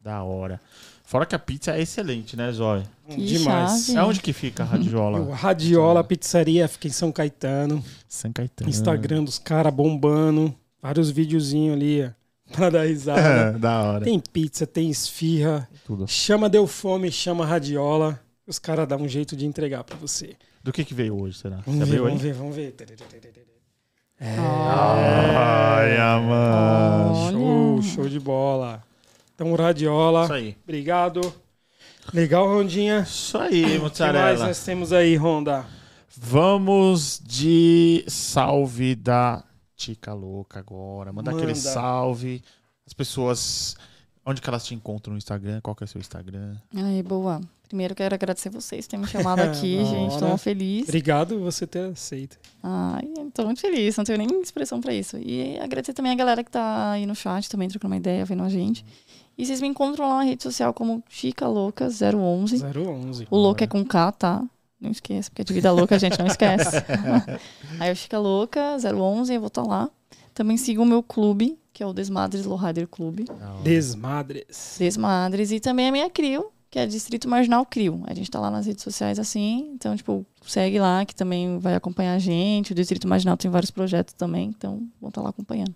da 0.00 0.22
hora. 0.22 0.58
Fora 1.06 1.24
que 1.24 1.36
a 1.36 1.38
pizza 1.38 1.70
é 1.70 1.80
excelente, 1.80 2.36
né, 2.36 2.50
Zói? 2.50 2.82
Que 3.08 3.24
Demais. 3.24 3.86
chave. 3.86 3.98
É 3.98 4.02
onde 4.02 4.20
que 4.20 4.32
fica 4.32 4.64
a 4.64 4.66
O 4.66 4.70
radiola? 4.70 5.34
Radiola 5.36 6.02
Pizzaria 6.04 6.66
fica 6.66 6.88
em 6.88 6.90
São 6.90 7.12
Caetano. 7.12 7.82
São 8.08 8.32
Caetano. 8.32 8.68
Instagram 8.68 9.22
dos 9.22 9.38
caras 9.38 9.72
bombando. 9.72 10.52
Vários 10.82 11.08
videozinhos 11.08 11.76
ali, 11.76 12.02
ó, 12.04 12.10
pra 12.52 12.70
dar 12.70 12.86
risada. 12.86 13.20
É, 13.20 13.52
da 13.58 13.82
hora. 13.82 14.04
Tem 14.04 14.18
pizza, 14.18 14.66
tem 14.66 14.90
esfirra. 14.90 15.68
Tudo. 15.84 16.08
Chama 16.08 16.48
Deu 16.48 16.66
Fome, 16.66 17.10
chama 17.12 17.46
Radiola. 17.46 18.20
Os 18.44 18.58
caras 18.58 18.88
dão 18.88 18.98
um 19.02 19.08
jeito 19.08 19.36
de 19.36 19.46
entregar 19.46 19.84
pra 19.84 19.96
você. 19.96 20.34
Do 20.62 20.72
que 20.72 20.84
que 20.84 20.92
veio 20.94 21.16
hoje, 21.20 21.38
será? 21.38 21.58
Vamos 21.64 21.78
Já 21.78 21.84
ver, 21.86 22.00
vamos 22.00 22.12
aí? 22.14 22.18
ver, 22.18 22.34
vamos 22.34 22.56
ver. 22.56 22.74
É, 24.18 24.34
Olha, 24.40 26.20
mano. 26.20 27.30
show, 27.30 27.82
show 27.82 28.08
de 28.08 28.18
bola. 28.18 28.82
Então, 29.36 29.54
Radiola, 29.54 30.24
Isso 30.24 30.32
aí. 30.32 30.56
obrigado. 30.64 31.34
Legal, 32.12 32.48
Rondinha. 32.48 33.00
Isso 33.00 33.36
aí, 33.36 33.62
O 33.62 33.66
que 33.66 33.68
mais 33.78 33.82
mozzarella. 33.82 34.46
nós 34.46 34.64
temos 34.64 34.92
aí, 34.92 35.14
Ronda? 35.14 35.66
Vamos 36.16 37.20
de 37.22 38.02
salve 38.08 38.94
da 38.94 39.44
Tica 39.76 40.14
Louca 40.14 40.58
agora. 40.58 41.12
Manda, 41.12 41.30
aquele 41.30 41.48
Manda. 41.48 41.58
salve. 41.60 42.42
As 42.86 42.94
pessoas. 42.94 43.76
Onde 44.24 44.40
que 44.40 44.48
elas 44.48 44.64
te 44.64 44.74
encontram 44.74 45.12
no 45.12 45.18
Instagram? 45.18 45.60
Qual 45.60 45.76
que 45.76 45.84
é 45.84 45.86
o 45.86 45.88
seu 45.88 46.00
Instagram? 46.00 46.56
Ai, 46.74 47.02
boa. 47.02 47.40
Primeiro 47.68 47.94
quero 47.94 48.14
agradecer 48.14 48.48
vocês 48.48 48.86
por 48.86 48.90
terem 48.92 49.04
me 49.04 49.10
chamado 49.10 49.40
aqui, 49.40 49.76
gente. 49.84 50.20
Muito 50.22 50.38
feliz. 50.38 50.84
Obrigado 50.84 51.38
você 51.40 51.66
ter 51.66 51.90
aceito. 51.90 52.38
Ai, 52.62 53.02
tô 53.34 53.44
muito 53.44 53.60
feliz, 53.60 53.96
não 53.96 54.04
tenho 54.04 54.18
nem 54.18 54.40
expressão 54.40 54.80
pra 54.80 54.94
isso. 54.94 55.18
E 55.18 55.58
agradecer 55.58 55.92
também 55.92 56.12
a 56.12 56.14
galera 56.14 56.42
que 56.42 56.50
tá 56.50 56.92
aí 56.92 57.04
no 57.06 57.14
chat 57.14 57.48
também, 57.50 57.68
trocando 57.68 57.92
uma 57.92 57.96
ideia, 57.98 58.24
vendo 58.24 58.42
a 58.44 58.48
gente. 58.48 58.84
E 59.38 59.44
vocês 59.44 59.60
me 59.60 59.68
encontram 59.68 60.08
lá 60.08 60.18
na 60.18 60.22
rede 60.22 60.42
social 60.42 60.72
como 60.72 61.02
Chica 61.08 61.46
Louca 61.46 61.88
011. 61.88 62.62
011. 62.64 63.28
O 63.30 63.36
louco 63.36 63.62
é 63.62 63.66
com 63.66 63.84
K, 63.84 64.12
tá? 64.12 64.44
Não 64.80 64.90
esqueça, 64.90 65.30
porque 65.30 65.44
de 65.44 65.52
vida 65.52 65.72
louca 65.72 65.94
a 65.96 65.98
gente 65.98 66.18
não 66.18 66.26
esquece. 66.26 66.76
aí 67.80 67.90
eu 67.90 67.96
Chica 67.96 68.18
Louca 68.18 68.76
011, 68.76 69.34
eu 69.34 69.40
vou 69.40 69.48
estar 69.48 69.62
lá. 69.62 69.90
Também 70.34 70.56
sigam 70.56 70.84
o 70.84 70.86
meu 70.86 71.02
clube, 71.02 71.58
que 71.72 71.82
é 71.82 71.86
o 71.86 71.92
Desmadres 71.92 72.44
Lowrider 72.44 72.86
Clube. 72.86 73.24
Desmadres. 73.62 74.76
Desmadres. 74.78 75.50
E 75.50 75.60
também 75.60 75.88
a 75.88 75.92
minha 75.92 76.10
CRIO, 76.10 76.50
que 76.70 76.78
é 76.78 76.86
Distrito 76.86 77.28
Marginal 77.28 77.64
Crio. 77.64 78.02
A 78.06 78.12
gente 78.12 78.30
tá 78.30 78.38
lá 78.38 78.50
nas 78.50 78.66
redes 78.66 78.82
sociais 78.82 79.18
assim, 79.18 79.70
então, 79.74 79.96
tipo, 79.96 80.26
segue 80.46 80.78
lá 80.78 81.06
que 81.06 81.14
também 81.14 81.58
vai 81.58 81.74
acompanhar 81.74 82.14
a 82.14 82.18
gente. 82.18 82.72
O 82.72 82.74
Distrito 82.74 83.08
Marginal 83.08 83.36
tem 83.36 83.50
vários 83.50 83.70
projetos 83.70 84.12
também, 84.12 84.48
então 84.48 84.86
vão 85.00 85.08
estar 85.08 85.22
lá 85.22 85.30
acompanhando. 85.30 85.74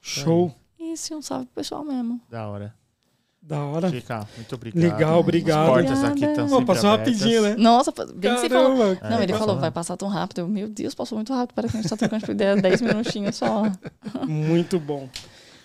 Show. 0.00 0.54
Isso, 0.78 1.12
e 1.12 1.16
um 1.16 1.20
salve 1.20 1.44
pro 1.46 1.56
pessoal 1.56 1.84
mesmo. 1.84 2.18
Da 2.30 2.48
hora. 2.48 2.74
Da 3.48 3.64
hora. 3.64 3.88
Chica, 3.88 4.28
muito 4.36 4.54
obrigado. 4.54 4.82
Legal, 4.92 5.20
obrigado. 5.20 5.58
As 5.60 5.66
portas 5.68 5.90
Obrigada. 5.90 6.12
aqui 6.12 6.24
estão 6.26 6.48
sempre 6.50 6.66
passou 6.66 6.90
abertas. 6.90 7.14
rapidinho, 7.18 7.42
né? 7.42 7.56
Nossa, 7.56 7.92
bem 8.14 8.34
que 8.34 8.40
você 8.40 8.48
falou. 8.50 8.76
Caramba. 8.76 9.08
Não, 9.08 9.22
ele 9.22 9.32
passou 9.32 9.38
falou, 9.38 9.46
rápido. 9.54 9.60
vai 9.60 9.70
passar 9.70 9.96
tão 9.96 10.08
rápido. 10.08 10.38
Eu, 10.40 10.48
Meu 10.48 10.68
Deus, 10.68 10.94
passou 10.94 11.16
muito 11.16 11.32
rápido. 11.32 11.54
Parece 11.54 11.72
que 11.72 11.78
a 11.78 11.80
gente 11.80 11.88
tá 11.88 11.96
trocando 11.96 12.20
tipo, 12.20 12.32
ideia 12.32 12.56
10 12.56 12.82
minutinhos 12.82 13.36
só. 13.36 13.62
Muito 14.28 14.78
bom. 14.78 15.08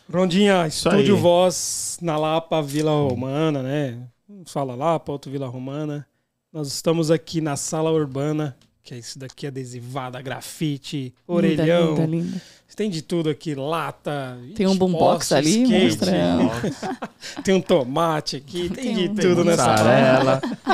Rondinha, 0.09 0.65
Isso 0.65 0.87
Estúdio 0.87 1.15
aí. 1.15 1.21
Voz 1.21 1.97
na 2.01 2.15
Lapa, 2.15 2.61
Vila 2.61 2.91
Romana, 2.91 3.61
né? 3.61 3.99
Fala 4.45 4.75
Lapa, 4.75 5.11
outro 5.11 5.29
Vila 5.29 5.47
Romana. 5.47 6.07
Nós 6.53 6.69
estamos 6.69 7.11
aqui 7.11 7.41
na 7.41 7.57
Sala 7.57 7.91
Urbana, 7.91 8.55
que 8.83 8.93
é 8.93 8.97
isso 8.97 9.17
daqui, 9.17 9.47
adesivada, 9.47 10.21
grafite, 10.21 11.13
orelhão. 11.25 11.91
Linda, 11.91 12.05
linda, 12.05 12.27
linda. 12.31 12.41
Tem 12.75 12.89
de 12.89 13.01
tudo 13.03 13.29
aqui, 13.29 13.53
lata. 13.55 14.37
Tem 14.55 14.65
um 14.67 14.75
boombox 14.75 15.31
ali, 15.31 15.63
skate, 15.63 15.85
mostrando. 15.85 16.51
Tem 17.45 17.53
um 17.55 17.61
tomate 17.61 18.35
aqui, 18.37 18.67
tem, 18.69 18.83
Tem 18.83 18.95
de 18.95 19.09
um- 19.09 19.15
tudo 19.15 19.45
nessa 19.45 19.69
Mussarela. 19.71 20.41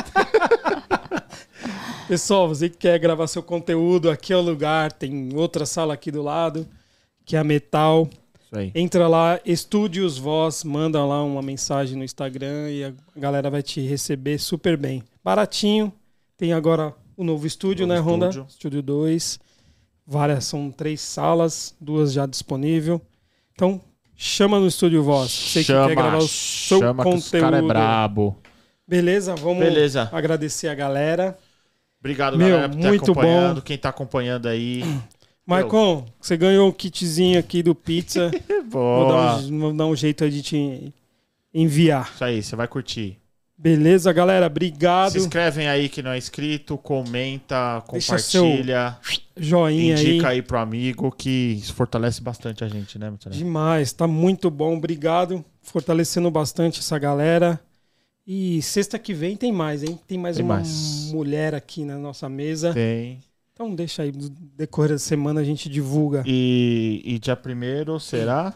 Pessoal, 2.08 2.48
você 2.48 2.70
que 2.70 2.78
quer 2.78 2.98
gravar 3.00 3.28
seu 3.28 3.44
conteúdo, 3.44 4.10
aqui 4.10 4.34
é 4.34 4.38
o 4.38 4.42
lugar. 4.42 4.92
Tem 4.92 5.32
outra 5.36 5.66
sala 5.66 5.94
aqui 5.94 6.10
do 6.10 6.22
lado, 6.24 6.68
que 7.26 7.36
é 7.36 7.40
a 7.40 7.44
Metal. 7.44 8.10
Isso 8.46 8.58
aí. 8.58 8.72
Entra 8.74 9.08
lá, 9.08 9.40
Estúdios 9.46 10.18
Voz, 10.18 10.64
manda 10.64 11.04
lá 11.06 11.22
uma 11.24 11.42
mensagem 11.42 11.98
no 11.98 12.04
Instagram 12.04 12.72
e 12.72 12.84
a 12.86 12.94
galera 13.16 13.50
vai 13.50 13.62
te 13.62 13.82
receber 13.82 14.40
super 14.40 14.76
bem. 14.78 15.04
Baratinho. 15.24 15.94
Tem 16.38 16.54
agora 16.54 16.94
o 17.20 17.24
novo 17.26 17.46
estúdio, 17.46 17.86
Novo 17.86 18.00
né, 18.02 18.06
Honda? 18.08 18.30
estúdio. 18.30 18.48
Estúdio 18.50 18.82
2. 18.82 19.40
Várias, 20.08 20.46
são 20.46 20.72
três 20.72 21.02
salas, 21.02 21.76
duas 21.80 22.14
já 22.14 22.26
disponível. 22.26 23.02
Então, 23.54 23.82
chama 24.16 24.58
no 24.58 24.68
Estúdio 24.68 25.04
Voz. 25.04 25.30
Você 25.30 25.60
que 25.60 25.68
quer 25.68 25.94
gravar 25.96 26.18
o 26.18 26.22
seu 26.28 26.80
chama 26.80 27.04
que 27.04 27.10
os 27.10 27.30
cara 27.30 27.46
é 27.46 27.50
conteúdo. 27.62 27.68
brabo. 27.68 28.38
Beleza? 28.88 29.36
Vamos 29.36 29.60
Beleza. 29.60 30.10
agradecer 30.14 30.70
a 30.70 30.74
galera. 30.74 31.38
Obrigado, 32.00 32.38
Meu, 32.38 32.52
galera, 32.52 32.70
por 32.70 32.80
ter 32.80 32.88
muito 32.88 33.12
acompanhado. 33.12 33.56
bom. 33.56 33.62
Quem 33.62 33.78
tá 33.78 33.90
acompanhando 33.90 34.48
aí. 34.48 34.82
Marcon, 35.46 36.06
você 36.22 36.38
ganhou 36.38 36.70
um 36.70 36.72
kitzinho 36.72 37.38
aqui 37.38 37.62
do 37.62 37.76
Pizza. 37.76 38.32
Vou 38.70 39.08
dar, 39.10 39.12
Boa. 39.12 39.36
um, 39.42 39.60
vou 39.60 39.74
dar 39.74 39.86
um 39.88 39.96
jeito 39.96 40.24
aí 40.24 40.30
de 40.30 40.42
te 40.42 40.94
enviar. 41.54 42.10
Isso 42.16 42.24
aí, 42.24 42.42
você 42.42 42.56
vai 42.56 42.68
curtir. 42.68 43.19
Beleza, 43.62 44.14
galera? 44.14 44.48
Obrigado. 44.48 45.12
Se 45.12 45.18
inscrevem 45.18 45.68
aí 45.68 45.90
que 45.90 46.02
não 46.02 46.12
é 46.12 46.18
inscrito, 46.18 46.78
comenta, 46.78 47.84
Deixa 47.92 48.14
compartilha, 48.16 48.98
Joinha 49.36 50.00
indica 50.00 50.30
aí. 50.30 50.36
aí 50.38 50.42
pro 50.42 50.58
amigo, 50.60 51.12
que 51.12 51.58
isso 51.60 51.74
fortalece 51.74 52.22
bastante 52.22 52.64
a 52.64 52.70
gente, 52.70 52.98
né, 52.98 53.10
Mutarelli? 53.10 53.44
Demais, 53.44 53.92
tá 53.92 54.08
muito 54.08 54.50
bom. 54.50 54.78
Obrigado. 54.78 55.44
Fortalecendo 55.62 56.32
bastante 56.32 56.80
essa 56.80 56.98
galera. 56.98 57.60
E 58.26 58.62
sexta 58.62 58.98
que 58.98 59.14
vem 59.14 59.36
tem 59.36 59.52
mais, 59.52 59.84
hein? 59.84 60.00
Tem 60.08 60.18
mais 60.18 60.38
Tem 60.38 60.46
uma 60.46 60.56
mais. 60.56 61.12
mulher 61.12 61.54
aqui 61.54 61.84
na 61.84 61.98
nossa 61.98 62.30
mesa. 62.30 62.74
Tem. 62.74 63.20
Então 63.54 63.76
deixa 63.76 64.04
aí, 64.04 64.12
no 64.14 64.30
decorrer 64.30 64.92
da 64.92 64.98
semana 65.00 65.42
a 65.42 65.44
gente 65.44 65.68
divulga. 65.68 66.24
E, 66.26 67.02
e 67.04 67.20
dia 67.20 67.36
primeiro 67.36 68.00
será? 68.00 68.54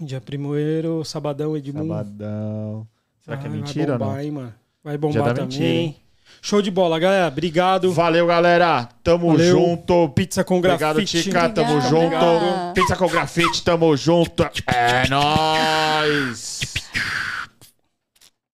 Dia 0.00 0.22
primeiro, 0.22 1.04
sabadão, 1.04 1.54
Edmundo. 1.54 1.88
Sabadão. 1.88 2.88
Será 3.24 3.36
que 3.36 3.46
é 3.46 3.50
mentira 3.50 3.96
vai 3.96 3.98
bombar, 3.98 4.08
ou 4.08 4.14
não? 4.16 4.20
hein, 4.22 4.30
mano? 4.30 4.54
Vai 4.84 4.98
bombar 4.98 5.22
da 5.24 5.28
também. 5.34 5.44
mentira, 5.44 5.66
hein? 5.68 5.96
Show 6.40 6.60
de 6.60 6.70
bola, 6.70 6.98
galera. 6.98 7.28
Obrigado. 7.28 7.92
Valeu, 7.92 8.26
galera. 8.26 8.88
Tamo 9.04 9.28
Valeu. 9.28 9.50
junto. 9.56 10.08
Pizza 10.10 10.42
com 10.42 10.58
Obrigado, 10.58 10.94
grafite. 10.96 11.22
Tica. 11.22 11.48
Tamo 11.48 11.76
Obrigada. 11.76 11.88
junto. 11.88 12.74
Pizza 12.74 12.96
com 12.96 13.06
grafite, 13.06 13.62
tamo 13.62 13.96
junto. 13.96 14.42
É 14.66 15.08
nóis. 15.08 16.60